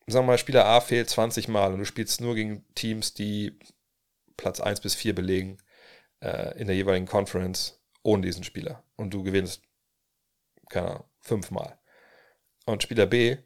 sagen 0.07 0.27
wir 0.27 0.32
mal, 0.32 0.39
Spieler 0.39 0.66
A 0.66 0.81
fehlt 0.81 1.09
20 1.09 1.48
Mal 1.48 1.73
und 1.73 1.78
du 1.78 1.85
spielst 1.85 2.20
nur 2.20 2.35
gegen 2.35 2.65
Teams, 2.74 3.15
die 3.15 3.59
Platz 4.36 4.61
1 4.61 4.81
bis 4.81 4.94
4 4.94 5.15
belegen 5.15 5.59
äh, 6.20 6.59
in 6.59 6.66
der 6.66 6.77
jeweiligen 6.77 7.07
Conference 7.07 7.81
ohne 8.02 8.23
diesen 8.23 8.44
Spieler. 8.44 8.82
Und 8.97 9.15
du 9.15 9.23
gewinnst, 9.23 9.62
keine 10.69 10.90
Ahnung, 10.90 11.05
fünfmal. 11.20 11.78
Und 12.66 12.82
Spieler 12.82 13.07
B, 13.07 13.36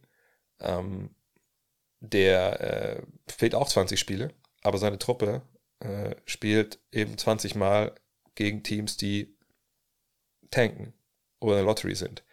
ähm, 0.61 1.15
der 2.01 2.61
äh, 2.61 3.03
fehlt 3.31 3.55
auch 3.55 3.69
20 3.69 3.99
Spiele, 3.99 4.33
aber 4.63 4.79
seine 4.79 4.99
Truppe 4.99 5.43
äh, 5.81 6.15
spielt 6.25 6.81
eben 6.93 7.19
20 7.19 7.55
Mal 7.57 7.95
gegen 8.35 8.63
Teams, 8.63 8.97
die 8.97 9.37
tanken 10.51 10.95
oder 11.41 11.53
in 11.53 11.59
der 11.59 11.67
Lottery 11.67 11.95
sind. 11.95 12.25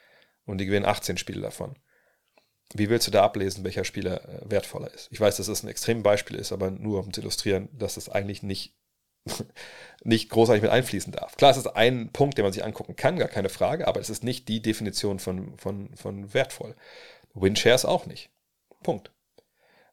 Und 0.45 0.57
die 0.57 0.65
gewinnen 0.65 0.86
18 0.86 1.18
Spiele 1.18 1.41
davon 1.41 1.76
wie 2.73 2.90
willst 2.90 3.07
du 3.07 3.11
da 3.11 3.23
ablesen, 3.23 3.64
welcher 3.64 3.84
Spieler 3.84 4.28
äh, 4.28 4.49
wertvoller 4.49 4.94
ist? 4.94 5.10
Ich 5.11 5.19
weiß, 5.19 5.38
dass 5.38 5.48
das 5.48 5.64
ein 5.64 5.69
extremes 5.69 6.03
Beispiel 6.03 6.38
ist, 6.38 6.52
aber 6.52 6.72
nur 6.72 6.99
um 6.99 7.14
zu 7.14 7.22
illustrieren, 7.22 7.69
dass 7.73 7.95
das 7.95 8.10
eigentlich 8.10 8.44
nicht, 8.44 8.76
nicht 10.03 10.30
großartig 10.30 10.61
mit 10.61 10.72
einfließen 10.72 11.11
darf. 11.11 11.36
Klar, 11.38 11.52
es 11.52 11.57
ist 11.57 11.68
ein 11.68 12.11
Punkt, 12.11 12.38
den 12.38 12.44
man 12.44 12.53
sich 12.53 12.64
angucken 12.64 12.95
kann, 12.95 13.18
gar 13.18 13.28
keine 13.28 13.49
Frage, 13.49 13.88
aber 13.88 13.99
es 13.99 14.10
ist 14.10 14.23
nicht 14.23 14.48
die 14.48 14.61
Definition 14.61 15.19
von, 15.19 15.57
von, 15.57 15.95
von 15.95 16.34
wertvoll. 16.34 16.76
Winshares 17.34 17.86
auch 17.86 18.06
nicht. 18.06 18.30
Punkt. 18.84 19.11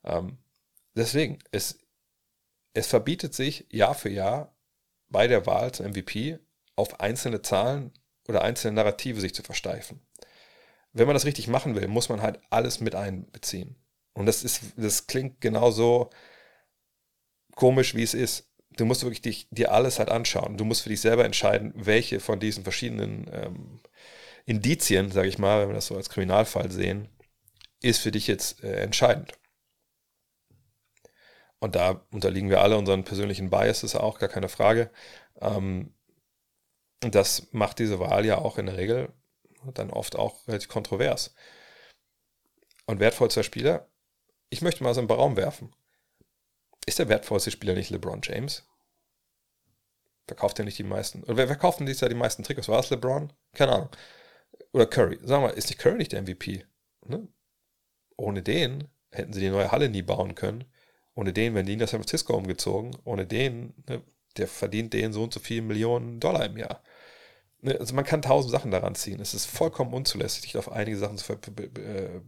Ähm, 0.05 0.39
deswegen, 0.94 1.39
es, 1.51 1.78
es 2.74 2.86
verbietet 2.86 3.35
sich 3.35 3.66
Jahr 3.70 3.94
für 3.94 4.10
Jahr 4.10 4.55
bei 5.10 5.26
der 5.26 5.47
Wahl 5.47 5.72
zum 5.72 5.86
MVP 5.86 6.39
auf 6.76 7.01
einzelne 7.01 7.43
Zahlen 7.43 7.93
oder 8.28 8.43
einzelne 8.43 8.74
Narrative 8.74 9.20
sich 9.20 9.35
zu 9.35 9.43
versteifen 9.43 10.01
wenn 10.93 11.06
man 11.06 11.14
das 11.14 11.24
richtig 11.24 11.48
machen 11.48 11.74
will, 11.74 11.89
muss 11.89 12.09
man 12.09 12.22
halt 12.22 12.40
alles 12.51 12.80
mit 12.80 12.94
einbeziehen. 12.94 13.76
Und 14.14 14.26
das 14.26 14.43
ist, 14.43 14.62
das 14.76 15.06
klingt 15.06 15.40
genauso 15.40 16.10
komisch, 17.55 17.94
wie 17.94 18.02
es 18.02 18.14
ist. 18.14 18.51
Du 18.70 18.85
musst 18.85 19.02
wirklich 19.02 19.22
dich, 19.22 19.48
dir 19.51 19.72
alles 19.72 19.98
halt 19.98 20.10
anschauen. 20.10 20.56
Du 20.56 20.64
musst 20.64 20.82
für 20.82 20.89
dich 20.89 21.01
selber 21.01 21.24
entscheiden, 21.24 21.72
welche 21.74 22.20
von 22.20 22.40
diesen 22.40 22.62
verschiedenen 22.62 23.28
ähm, 23.32 23.80
Indizien, 24.44 25.10
sage 25.10 25.28
ich 25.28 25.39
mal, 25.39 25.62
wenn 25.62 25.68
wir 25.68 25.74
das 25.74 25.86
so 25.86 25.97
als 25.97 26.10
Kriminalfall 26.10 26.70
sehen, 26.70 27.09
ist 27.80 28.01
für 28.01 28.10
dich 28.10 28.26
jetzt 28.26 28.62
äh, 28.64 28.80
entscheidend. 28.80 29.32
Und 31.60 31.74
da 31.74 32.06
unterliegen 32.12 32.51
wir 32.51 32.60
alle 32.60 32.76
unseren 32.76 33.05
persönlichen 33.05 33.51
Biases 33.51 33.97
auch, 33.97 34.18
gar 34.18 34.28
keine 34.28 34.48
Frage. 34.48 34.90
Ähm, 35.40 35.94
das 37.01 37.52
macht 37.52 37.78
diese 37.78 37.98
Wahl 37.98 38.24
ja 38.24 38.39
auch 38.39 38.59
in 38.59 38.66
der 38.66 38.76
Regel 38.76 39.12
dann 39.74 39.90
oft 39.90 40.16
auch 40.16 40.47
relativ 40.47 40.68
kontrovers. 40.68 41.35
Und 42.86 43.01
wertvollster 43.01 43.43
Spieler, 43.43 43.89
ich 44.51 44.62
möchte 44.62 44.82
mal 44.82 44.94
so 44.94 45.01
einen 45.01 45.10
Raum 45.10 45.36
werfen. 45.36 45.74
Ist 46.86 46.98
der 46.98 47.09
wertvollste 47.09 47.51
Spieler 47.51 47.74
nicht 47.74 47.90
LeBron 47.90 48.20
James? 48.22 48.66
Verkauft 50.26 50.59
er 50.59 50.64
nicht 50.64 50.78
die 50.78 50.85
meisten? 50.85 51.22
Oder 51.24 51.36
wer 51.36 51.47
verkauft 51.47 51.80
denn 51.80 51.86
dieses 51.86 52.01
Jahr 52.01 52.09
die 52.09 52.14
meisten 52.14 52.43
Trikots? 52.43 52.68
War 52.68 52.80
es 52.80 52.90
LeBron? 52.90 53.32
Keine 53.55 53.72
Ahnung. 53.72 53.89
Oder 54.72 54.86
Curry. 54.86 55.18
Sag 55.22 55.43
mal, 55.43 55.51
ist 55.51 55.68
nicht 55.68 55.78
Curry 55.78 55.97
nicht 55.97 56.12
der 56.12 56.22
MVP? 56.22 56.66
Ne? 57.06 57.28
Ohne 58.16 58.43
den 58.43 58.89
hätten 59.10 59.32
sie 59.32 59.40
die 59.40 59.51
neue 59.51 59.70
Halle 59.70 59.89
nie 59.89 60.02
bauen 60.02 60.35
können. 60.35 60.64
Ohne 61.19 61.32
den 61.32 61.53
wären 61.57 61.66
die 61.66 61.74
nach 61.74 61.89
San 61.89 61.99
Francisco 61.99 62.36
umgezogen. 62.36 62.97
Ohne 63.03 63.27
den, 63.27 63.74
ne, 63.89 64.03
der 64.36 64.47
verdient 64.47 64.93
den 64.93 65.12
so 65.12 65.24
und 65.24 65.35
so 65.35 65.40
viele 65.40 65.62
Millionen 65.62 66.20
Dollar 66.20 66.45
im 66.47 66.57
Jahr. 66.57 66.81
Ne, 67.61 67.77
also 67.77 67.93
man 67.97 68.05
kann 68.05 68.23
tausend 68.23 68.53
Sachen 68.53 68.70
daran 68.70 68.95
ziehen. 68.95 69.19
Es 69.20 69.35
ist 69.35 69.47
vollkommen 69.47 69.93
unzulässig, 69.93 70.43
sich 70.43 70.57
auf 70.57 70.70
einige 70.70 70.97
Sachen 70.97 71.19
zu 71.19 71.24
ver 71.24 71.39
äh, 71.59 72.20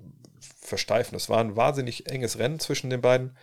versteifen. 0.60 1.14
Es 1.14 1.28
war 1.28 1.38
ein 1.38 1.54
wahnsinnig 1.54 2.10
enges 2.10 2.40
Rennen 2.40 2.58
zwischen 2.58 2.90
den 2.90 3.00
beiden. 3.00 3.36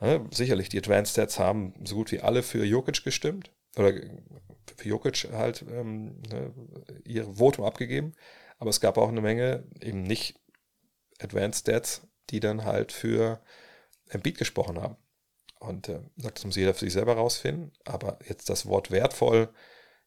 Ja, 0.00 0.26
sicherlich, 0.32 0.70
die 0.70 0.78
Advanced 0.78 1.12
Stats 1.12 1.38
haben 1.38 1.72
so 1.84 1.94
gut 1.94 2.10
wie 2.10 2.18
alle 2.18 2.42
für 2.42 2.64
Jokic 2.64 3.04
gestimmt. 3.04 3.52
Oder 3.76 3.92
für 4.76 4.88
Jokic 4.88 5.28
halt 5.32 5.64
ähm, 5.70 6.20
ne, 6.32 6.52
ihr 7.04 7.36
Votum 7.36 7.64
abgegeben. 7.64 8.14
Aber 8.58 8.70
es 8.70 8.80
gab 8.80 8.98
auch 8.98 9.08
eine 9.08 9.20
Menge 9.20 9.62
eben 9.80 10.02
nicht 10.02 10.34
Advanced 11.20 11.60
Stats, 11.60 12.08
die 12.30 12.40
dann 12.40 12.64
halt 12.64 12.90
für 12.90 13.40
Embiid 14.10 14.38
gesprochen 14.38 14.80
haben. 14.80 14.96
Und 15.58 15.88
äh, 15.88 16.00
sagt, 16.16 16.38
das 16.38 16.44
muss 16.44 16.56
jeder 16.56 16.74
für 16.74 16.86
sich 16.86 16.92
selber 16.92 17.14
rausfinden. 17.14 17.72
Aber 17.84 18.18
jetzt 18.26 18.48
das 18.48 18.66
Wort 18.66 18.90
wertvoll 18.90 19.48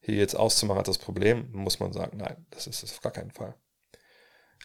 hier 0.01 0.15
jetzt 0.15 0.35
auszumachen 0.35 0.79
als 0.79 0.87
das 0.87 0.97
Problem, 0.97 1.49
muss 1.51 1.79
man 1.79 1.93
sagen, 1.93 2.17
nein, 2.17 2.45
das 2.49 2.67
ist 2.67 2.83
es 2.83 2.91
auf 2.91 3.01
gar 3.01 3.13
keinen 3.13 3.31
Fall. 3.31 3.55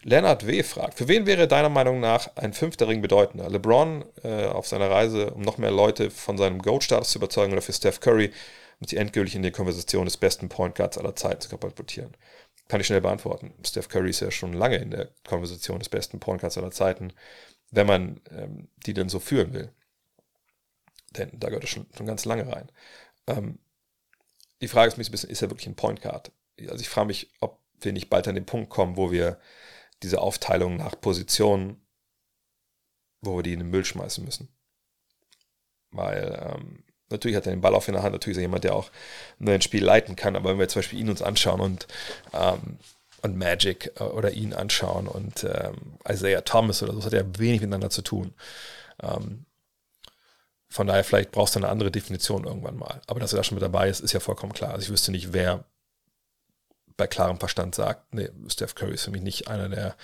Leonard 0.03 0.47
W. 0.47 0.63
fragt, 0.63 0.97
für 0.97 1.07
wen 1.07 1.25
wäre 1.25 1.47
deiner 1.47 1.69
Meinung 1.69 1.99
nach 1.99 2.35
ein 2.37 2.53
fünfter 2.53 2.87
Ring 2.87 3.01
bedeutender? 3.01 3.49
LeBron 3.49 4.05
äh, 4.23 4.45
auf 4.45 4.67
seiner 4.67 4.89
Reise, 4.89 5.31
um 5.31 5.41
noch 5.41 5.57
mehr 5.57 5.71
Leute 5.71 6.09
von 6.09 6.37
seinem 6.37 6.61
GOAT-Status 6.61 7.11
zu 7.11 7.17
überzeugen 7.19 7.51
oder 7.51 7.61
für 7.61 7.73
Steph 7.73 7.99
Curry, 7.99 8.31
um 8.79 8.87
sie 8.87 8.95
endgültig 8.95 9.35
in 9.35 9.43
die 9.43 9.51
Konversation 9.51 10.05
des 10.05 10.15
besten 10.15 10.47
Point 10.47 10.75
Guards 10.75 10.97
aller 10.97 11.15
Zeiten 11.15 11.41
zu 11.41 11.49
katapultieren? 11.49 12.15
Kann 12.69 12.79
ich 12.79 12.87
schnell 12.87 13.01
beantworten. 13.01 13.53
Steph 13.65 13.89
Curry 13.89 14.11
ist 14.11 14.21
ja 14.21 14.31
schon 14.31 14.53
lange 14.53 14.77
in 14.77 14.91
der 14.91 15.09
Konversation 15.27 15.79
des 15.79 15.89
besten 15.89 16.19
Point 16.19 16.41
Guards 16.41 16.57
aller 16.57 16.71
Zeiten, 16.71 17.11
wenn 17.71 17.87
man 17.87 18.21
ähm, 18.31 18.69
die 18.85 18.93
denn 18.93 19.09
so 19.09 19.19
führen 19.19 19.53
will. 19.53 19.73
Denn 21.11 21.31
da 21.39 21.47
gehört 21.47 21.63
er 21.63 21.67
schon, 21.67 21.87
schon 21.95 22.05
ganz 22.05 22.25
lange 22.25 22.47
rein. 22.51 22.71
Ähm, 23.27 23.59
die 24.61 24.67
Frage 24.67 24.89
ist 24.89 24.97
mich 24.97 25.09
ein 25.09 25.11
bisschen, 25.11 25.29
ist 25.29 25.41
er 25.41 25.49
wirklich 25.49 25.67
ein 25.67 25.75
Point 25.75 26.01
Guard? 26.01 26.31
Also 26.61 26.81
ich 26.81 26.89
frage 26.89 27.07
mich, 27.07 27.31
ob 27.39 27.59
wir 27.81 27.93
nicht 27.93 28.09
bald 28.09 28.27
an 28.27 28.35
den 28.35 28.45
Punkt 28.45 28.69
kommen, 28.69 28.97
wo 28.97 29.11
wir 29.11 29.39
diese 30.03 30.21
Aufteilung 30.21 30.77
nach 30.77 30.99
Positionen, 30.99 31.81
wo 33.21 33.37
wir 33.37 33.43
die 33.43 33.53
in 33.53 33.59
den 33.59 33.69
Müll 33.69 33.85
schmeißen 33.85 34.23
müssen. 34.23 34.49
Weil 35.91 36.55
ähm, 36.55 36.83
natürlich 37.09 37.37
hat 37.37 37.45
er 37.45 37.53
den 37.53 37.61
Ball 37.61 37.75
auf 37.75 37.87
in 37.87 37.93
der 37.93 38.03
Hand, 38.03 38.13
natürlich 38.13 38.37
ist 38.37 38.41
er 38.41 38.47
jemand, 38.47 38.63
der 38.63 38.75
auch 38.75 38.91
ein 39.39 39.61
Spiel 39.61 39.83
leiten 39.83 40.15
kann, 40.15 40.35
aber 40.35 40.51
wenn 40.51 40.59
wir 40.59 40.67
zum 40.67 40.79
Beispiel 40.79 40.99
ihn 40.99 41.09
uns 41.09 41.21
anschauen 41.21 41.61
und, 41.61 41.87
ähm, 42.33 42.77
und 43.21 43.37
Magic 43.37 43.93
äh, 43.99 44.03
oder 44.03 44.31
ihn 44.31 44.53
anschauen 44.53 45.07
und 45.07 45.43
ähm, 45.43 45.97
Isaiah 46.07 46.41
Thomas 46.41 46.83
oder 46.83 46.93
so, 46.93 46.99
das 46.99 47.05
hat 47.07 47.13
ja 47.13 47.39
wenig 47.39 47.61
miteinander 47.61 47.89
zu 47.89 48.01
tun. 48.01 48.33
Ähm, 49.01 49.45
von 50.69 50.85
daher, 50.85 51.03
vielleicht 51.03 51.31
brauchst 51.31 51.55
du 51.55 51.59
eine 51.59 51.69
andere 51.69 51.89
Definition 51.89 52.45
irgendwann 52.45 52.77
mal. 52.77 53.01
Aber 53.07 53.19
dass 53.19 53.33
er 53.33 53.37
da 53.37 53.43
schon 53.43 53.55
mit 53.55 53.63
dabei 53.63 53.89
ist, 53.89 54.01
ist 54.01 54.13
ja 54.13 54.19
vollkommen 54.19 54.53
klar. 54.53 54.71
Also 54.71 54.83
ich 54.83 54.91
wüsste 54.91 55.11
nicht, 55.11 55.33
wer 55.33 55.65
bei 56.95 57.07
klarem 57.07 57.39
Verstand 57.39 57.73
sagt, 57.73 58.13
nee, 58.13 58.29
Steph 58.47 58.75
Curry 58.75 58.93
ist 58.93 59.05
für 59.05 59.11
mich 59.11 59.21
nicht 59.21 59.47
einer 59.47 59.69
der 59.69 59.95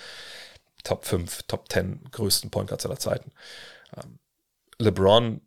Top 0.82 1.04
5, 1.04 1.44
Top 1.44 1.70
10 1.70 2.08
größten 2.10 2.50
Point 2.50 2.68
Guards 2.68 2.84
aller 2.86 2.98
Zeiten. 2.98 3.30
Ähm, 3.96 4.18
LeBron 4.78 5.40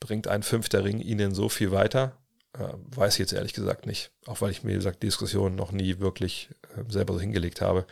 bringt 0.00 0.28
ein 0.28 0.42
fünfter 0.42 0.84
Ring 0.84 1.00
ihnen 1.00 1.34
so 1.34 1.48
viel 1.48 1.70
weiter? 1.70 2.17
Äh, 2.54 2.72
weiß 2.96 3.14
ich 3.14 3.20
jetzt 3.20 3.32
ehrlich 3.32 3.52
gesagt 3.52 3.86
nicht. 3.86 4.10
Auch 4.26 4.40
weil 4.40 4.50
ich 4.50 4.62
mir, 4.62 4.72
wie 4.72 4.76
gesagt, 4.76 5.02
die 5.02 5.08
Diskussion 5.08 5.54
noch 5.54 5.72
nie 5.72 5.98
wirklich 5.98 6.50
äh, 6.76 6.84
selber 6.88 7.14
so 7.14 7.20
hingelegt 7.20 7.60
habe. 7.60 7.86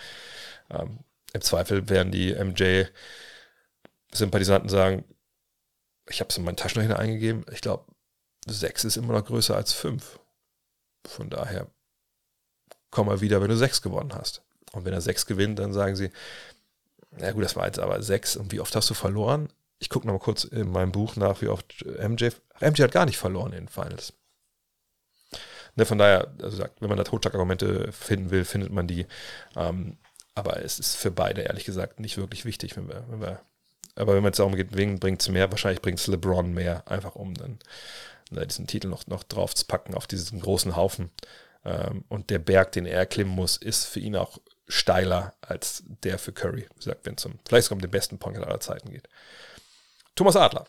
Ähm, 0.71 1.01
Im 1.33 1.41
Zweifel 1.43 1.89
werden 1.89 2.13
die 2.13 2.35
MJ-Sympathisanten 2.35 4.69
sagen, 4.69 5.05
ich 6.09 6.21
habe 6.21 6.31
es 6.31 6.39
in 6.39 6.45
meinen 6.45 6.57
Taschenrechner 6.57 6.99
eingegeben, 6.99 7.45
ich 7.53 7.61
glaube, 7.61 7.85
6 8.47 8.85
ist 8.85 8.97
immer 8.97 9.13
noch 9.13 9.27
größer 9.27 9.57
als 9.57 9.73
5. 9.73 10.21
Von 11.07 11.31
daher 11.31 11.67
komm 12.91 13.09
mal 13.09 13.21
wieder, 13.21 13.43
wenn 13.43 13.51
du 13.51 13.57
sechs 13.57 13.83
gewonnen 13.83 14.15
hast. 14.15 14.43
Und 14.73 14.85
wenn 14.85 14.93
er 14.93 15.01
sechs 15.01 15.27
gewinnt, 15.27 15.59
dann 15.59 15.73
sagen 15.73 15.97
sie, 15.97 16.11
na 17.11 17.33
gut, 17.33 17.45
das 17.45 17.57
war 17.57 17.67
jetzt 17.67 17.79
aber 17.79 18.03
sechs. 18.03 18.37
Und 18.37 18.53
wie 18.53 18.61
oft 18.61 18.75
hast 18.75 18.89
du 18.89 18.95
verloren? 18.95 19.49
Ich 19.79 19.91
gucke 19.91 20.07
noch 20.07 20.15
mal 20.15 20.21
kurz 20.21 20.45
in 20.45 20.71
meinem 20.71 20.93
Buch 20.93 21.17
nach, 21.17 21.43
wie 21.43 21.49
oft 21.49 21.85
MJ, 21.85 22.31
MJ 22.61 22.83
hat 22.83 22.93
gar 22.93 23.05
nicht 23.05 23.19
verloren 23.19 23.53
in 23.53 23.67
den 23.67 23.69
Finals. 23.69 24.15
Ne, 25.77 25.85
von 25.85 25.99
daher, 25.99 26.33
also 26.43 26.57
sagt, 26.57 26.81
wenn 26.81 26.89
man 26.89 26.99
da 26.99 27.05
Totschlagargumente 27.05 27.93
finden 27.93 28.31
will, 28.31 28.45
findet 28.45 28.73
man 28.73 28.87
die. 28.87 29.07
Ähm, 29.57 29.99
aber 30.35 30.63
es 30.63 30.79
ist 30.79 30.97
für 30.97 31.11
beide, 31.11 31.43
ehrlich 31.43 31.65
gesagt, 31.65 32.01
nicht 32.01 32.17
wirklich 32.17 32.45
wichtig, 32.45 32.77
wenn 32.77 32.89
wir, 32.89 33.05
wenn 33.09 33.21
wir 33.21 33.41
aber 33.97 34.15
wenn 34.15 34.23
man 34.23 34.33
es 34.33 34.37
darum 34.37 34.55
geht, 34.55 34.77
wen 34.77 34.99
bringt 34.99 35.23
es 35.23 35.29
mehr, 35.29 35.51
wahrscheinlich 35.51 35.81
bringt 35.81 35.99
es 35.99 36.07
LeBron 36.07 36.53
mehr, 36.53 36.87
einfach 36.87 37.15
um 37.15 37.35
dann 37.35 37.59
ne, 38.31 38.47
diesen 38.47 38.67
Titel 38.67 38.89
noch, 38.89 39.07
noch 39.07 39.23
drauf 39.23 39.55
zu 39.55 39.65
packen 39.65 39.95
auf 39.95 40.07
diesen 40.07 40.41
großen 40.41 40.77
Haufen. 40.77 41.11
Ähm, 41.65 42.05
und 42.09 42.31
der 42.31 42.39
Berg, 42.39 42.73
den 42.73 42.87
er 42.87 42.99
erklimmen 42.99 43.35
muss, 43.35 43.57
ist 43.57 43.87
für 43.87 44.01
ihn 44.01 44.15
auch 44.15 44.39
steiler 44.69 45.35
als 45.41 45.85
der 46.03 46.19
für 46.19 46.33
Curry, 46.33 46.67
sagt, 46.79 47.07
um 47.25 47.39
vielleicht 47.47 47.67
sogar 47.67 47.77
um 47.77 47.83
den 47.83 47.91
besten 47.91 48.19
Point 48.19 48.39
aller 48.39 48.61
Zeiten 48.61 48.91
geht. 48.91 49.09
Thomas 50.15 50.37
Adler. 50.37 50.67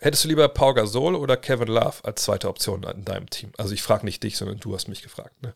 Hättest 0.00 0.24
du 0.24 0.28
lieber 0.28 0.48
Paul 0.48 0.74
Gasol 0.74 1.16
oder 1.16 1.36
Kevin 1.36 1.68
Love 1.68 1.96
als 2.04 2.22
zweite 2.22 2.48
Option 2.48 2.84
in 2.84 3.04
deinem 3.04 3.28
Team? 3.28 3.52
Also 3.58 3.74
ich 3.74 3.82
frage 3.82 4.04
nicht 4.04 4.22
dich, 4.22 4.36
sondern 4.36 4.60
du 4.60 4.74
hast 4.74 4.88
mich 4.88 5.02
gefragt. 5.02 5.42
Ne? 5.42 5.52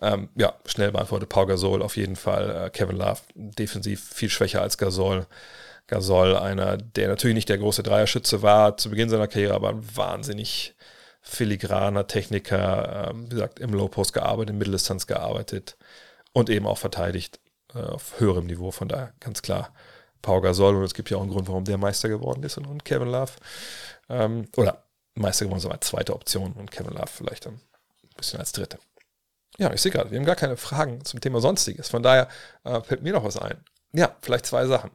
Ähm, 0.00 0.30
ja, 0.36 0.54
schnell 0.64 0.92
beantwortet 0.92 1.28
Paul 1.28 1.46
Gasol 1.46 1.82
auf 1.82 1.96
jeden 1.96 2.16
Fall. 2.16 2.66
Äh, 2.66 2.70
Kevin 2.70 2.96
Love 2.96 3.20
defensiv 3.34 4.02
viel 4.02 4.30
schwächer 4.30 4.62
als 4.62 4.78
Gasol. 4.78 5.26
Gasol 5.86 6.34
einer, 6.36 6.78
der 6.78 7.08
natürlich 7.08 7.34
nicht 7.34 7.48
der 7.50 7.58
große 7.58 7.82
Dreierschütze 7.82 8.40
war 8.40 8.78
zu 8.78 8.88
Beginn 8.88 9.10
seiner 9.10 9.28
Karriere, 9.28 9.54
aber 9.54 9.68
ein 9.68 9.96
wahnsinnig 9.96 10.74
filigraner 11.20 12.06
Techniker, 12.06 13.10
äh, 13.10 13.14
wie 13.14 13.28
gesagt, 13.28 13.58
im 13.58 13.74
Low 13.74 13.88
Post 13.88 14.14
gearbeitet, 14.14 14.50
in 14.50 14.58
Mitteldistanz 14.58 15.06
gearbeitet 15.06 15.76
und 16.32 16.48
eben 16.48 16.66
auch 16.66 16.78
verteidigt 16.78 17.38
äh, 17.74 17.78
auf 17.78 18.18
höherem 18.18 18.46
Niveau. 18.46 18.70
Von 18.70 18.88
daher 18.88 19.12
ganz 19.20 19.42
klar 19.42 19.74
Pau 20.24 20.40
Gasol 20.40 20.74
und 20.76 20.84
es 20.84 20.94
gibt 20.94 21.10
ja 21.10 21.18
auch 21.18 21.22
einen 21.22 21.30
Grund, 21.30 21.48
warum 21.48 21.64
der 21.64 21.76
Meister 21.76 22.08
geworden 22.08 22.42
ist 22.42 22.56
und, 22.56 22.84
Kevin 22.84 23.08
Love 23.08 23.32
ähm, 24.08 24.48
oder 24.56 24.82
Meister 25.14 25.44
geworden 25.44 25.60
ist 25.60 25.66
als 25.66 25.86
zweite 25.86 26.14
Option 26.14 26.52
und 26.54 26.70
Kevin 26.70 26.94
Love 26.94 27.10
vielleicht 27.14 27.44
dann 27.46 27.54
ein 27.54 28.16
bisschen 28.16 28.40
als 28.40 28.52
dritte. 28.52 28.78
Ja, 29.58 29.72
ich 29.72 29.82
sehe 29.82 29.92
gerade, 29.92 30.10
wir 30.10 30.18
haben 30.18 30.24
gar 30.24 30.34
keine 30.34 30.56
Fragen 30.56 31.04
zum 31.04 31.20
Thema 31.20 31.40
Sonstiges. 31.40 31.88
Von 31.90 32.02
daher 32.02 32.28
äh, 32.64 32.80
fällt 32.80 33.02
mir 33.02 33.12
noch 33.12 33.22
was 33.22 33.36
ein. 33.36 33.62
Ja, 33.92 34.16
vielleicht 34.22 34.46
zwei 34.46 34.66
Sachen. 34.66 34.90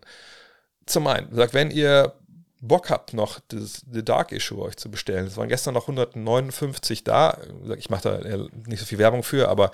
Zum 0.85 1.05
einen, 1.07 1.33
sagt, 1.33 1.53
wenn 1.53 1.71
ihr 1.71 2.15
Bock 2.59 2.89
habt, 2.89 3.13
noch 3.13 3.39
das 3.47 3.85
The 3.89 4.03
Dark 4.03 4.31
Issue 4.31 4.61
euch 4.61 4.75
zu 4.77 4.89
bestellen, 4.89 5.27
es 5.27 5.37
waren 5.37 5.47
gestern 5.47 5.75
noch 5.75 5.83
159 5.83 7.03
da. 7.03 7.37
Ich 7.77 7.89
mache 7.89 8.19
da 8.21 8.37
nicht 8.65 8.79
so 8.79 8.85
viel 8.85 8.97
Werbung 8.97 9.23
für, 9.23 9.47
aber 9.47 9.71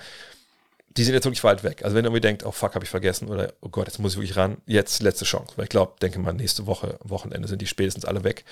die 0.97 1.03
sind 1.03 1.13
jetzt 1.13 1.26
wirklich 1.26 1.43
weit 1.43 1.63
weg. 1.63 1.84
Also 1.84 1.95
wenn 1.95 2.05
ihr 2.05 2.07
irgendwie 2.07 2.22
denkt, 2.22 2.45
oh 2.45 2.51
fuck, 2.51 2.73
habe 2.73 2.85
ich 2.85 2.89
vergessen 2.89 3.27
oder 3.27 3.53
oh 3.61 3.69
Gott, 3.69 3.88
jetzt 3.88 3.99
muss 3.99 4.13
ich 4.13 4.17
wirklich 4.17 4.38
ran, 4.38 4.57
jetzt 4.65 5.01
letzte 5.01 5.26
Chance. 5.26 5.53
Weil 5.55 5.63
ich 5.63 5.69
glaube, 5.69 5.93
denke 6.01 6.19
mal, 6.19 6.34
nächste 6.34 6.67
Woche, 6.67 6.97
Wochenende 7.03 7.47
sind 7.47 7.61
die 7.61 7.67
spätestens 7.67 8.05
alle 8.05 8.23
weg, 8.23 8.45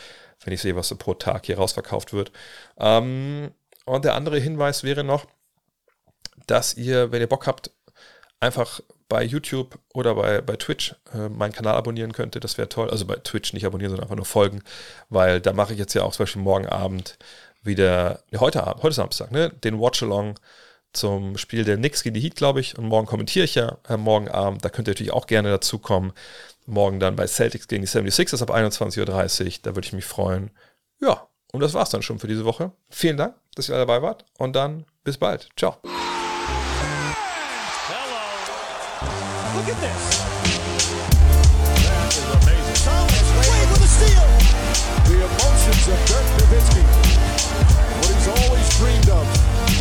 wenn 0.43 0.53
ich 0.53 0.61
sehe, 0.61 0.75
was 0.75 0.89
so 0.89 0.95
pro 0.97 1.13
Tag 1.13 1.45
hier 1.45 1.57
rausverkauft 1.57 2.11
wird. 2.11 2.31
Ähm, 2.77 3.51
und 3.85 4.05
der 4.05 4.15
andere 4.15 4.39
Hinweis 4.39 4.83
wäre 4.83 5.03
noch, 5.03 5.25
dass 6.47 6.73
ihr, 6.75 7.11
wenn 7.11 7.21
ihr 7.21 7.27
Bock 7.27 7.47
habt, 7.47 7.71
einfach 8.41 8.81
bei 9.07 9.23
YouTube 9.23 9.79
oder 9.93 10.15
bei, 10.15 10.41
bei 10.41 10.57
Twitch 10.57 10.95
äh, 11.13 11.29
meinen 11.29 11.53
Kanal 11.53 11.75
abonnieren 11.75 12.11
könnte, 12.11 12.41
das 12.41 12.57
wäre 12.57 12.67
toll. 12.67 12.89
Also 12.89 13.05
bei 13.05 13.15
Twitch 13.15 13.53
nicht 13.53 13.65
abonnieren, 13.65 13.91
sondern 13.91 14.05
einfach 14.05 14.17
nur 14.17 14.25
folgen, 14.25 14.63
weil 15.09 15.39
da 15.39 15.53
mache 15.53 15.73
ich 15.73 15.79
jetzt 15.79 15.93
ja 15.93 16.03
auch 16.03 16.11
zum 16.11 16.23
Beispiel 16.23 16.41
morgen 16.41 16.65
Abend 16.65 17.17
wieder, 17.61 18.23
ne, 18.31 18.39
heute 18.41 18.65
Abend, 18.65 18.83
heute 18.83 18.95
Samstag, 18.95 19.31
ne, 19.31 19.49
den 19.49 19.79
Watch-Along 19.79 20.35
zum 20.93 21.37
Spiel 21.37 21.63
der 21.63 21.77
Knicks 21.77 22.03
gegen 22.03 22.13
die 22.13 22.21
Heat, 22.21 22.35
glaube 22.35 22.59
ich. 22.59 22.77
Und 22.77 22.85
morgen 22.85 23.07
kommentiere 23.07 23.45
ich 23.45 23.55
ja 23.55 23.77
äh, 23.87 23.97
morgen 23.97 24.29
Abend. 24.29 24.63
Da 24.63 24.69
könnt 24.69 24.87
ihr 24.87 24.91
natürlich 24.91 25.13
auch 25.13 25.27
gerne 25.27 25.49
dazu 25.49 25.79
kommen. 25.79 26.13
Morgen 26.65 26.99
dann 26.99 27.15
bei 27.15 27.27
Celtics 27.27 27.67
gegen 27.67 27.81
die 27.81 27.89
76ers 27.89 28.41
ab 28.41 28.51
21.30 28.51 28.99
Uhr. 29.45 29.51
Da 29.63 29.75
würde 29.75 29.85
ich 29.85 29.93
mich 29.93 30.05
freuen. 30.05 30.51
Ja, 31.01 31.27
und 31.51 31.59
das 31.59 31.73
war's 31.73 31.89
dann 31.89 32.01
schon 32.01 32.19
für 32.19 32.27
diese 32.27 32.45
Woche. 32.45 32.71
Vielen 32.89 33.17
Dank, 33.17 33.35
dass 33.55 33.69
ihr 33.69 33.75
alle 33.75 33.85
dabei 33.85 34.01
wart. 34.01 34.25
Und 34.37 34.55
dann 34.55 34.85
bis 35.03 35.17
bald. 35.17 35.49
Ciao. 35.57 35.77
Look 39.55 39.69
at 39.69 39.79
this. 39.81 40.32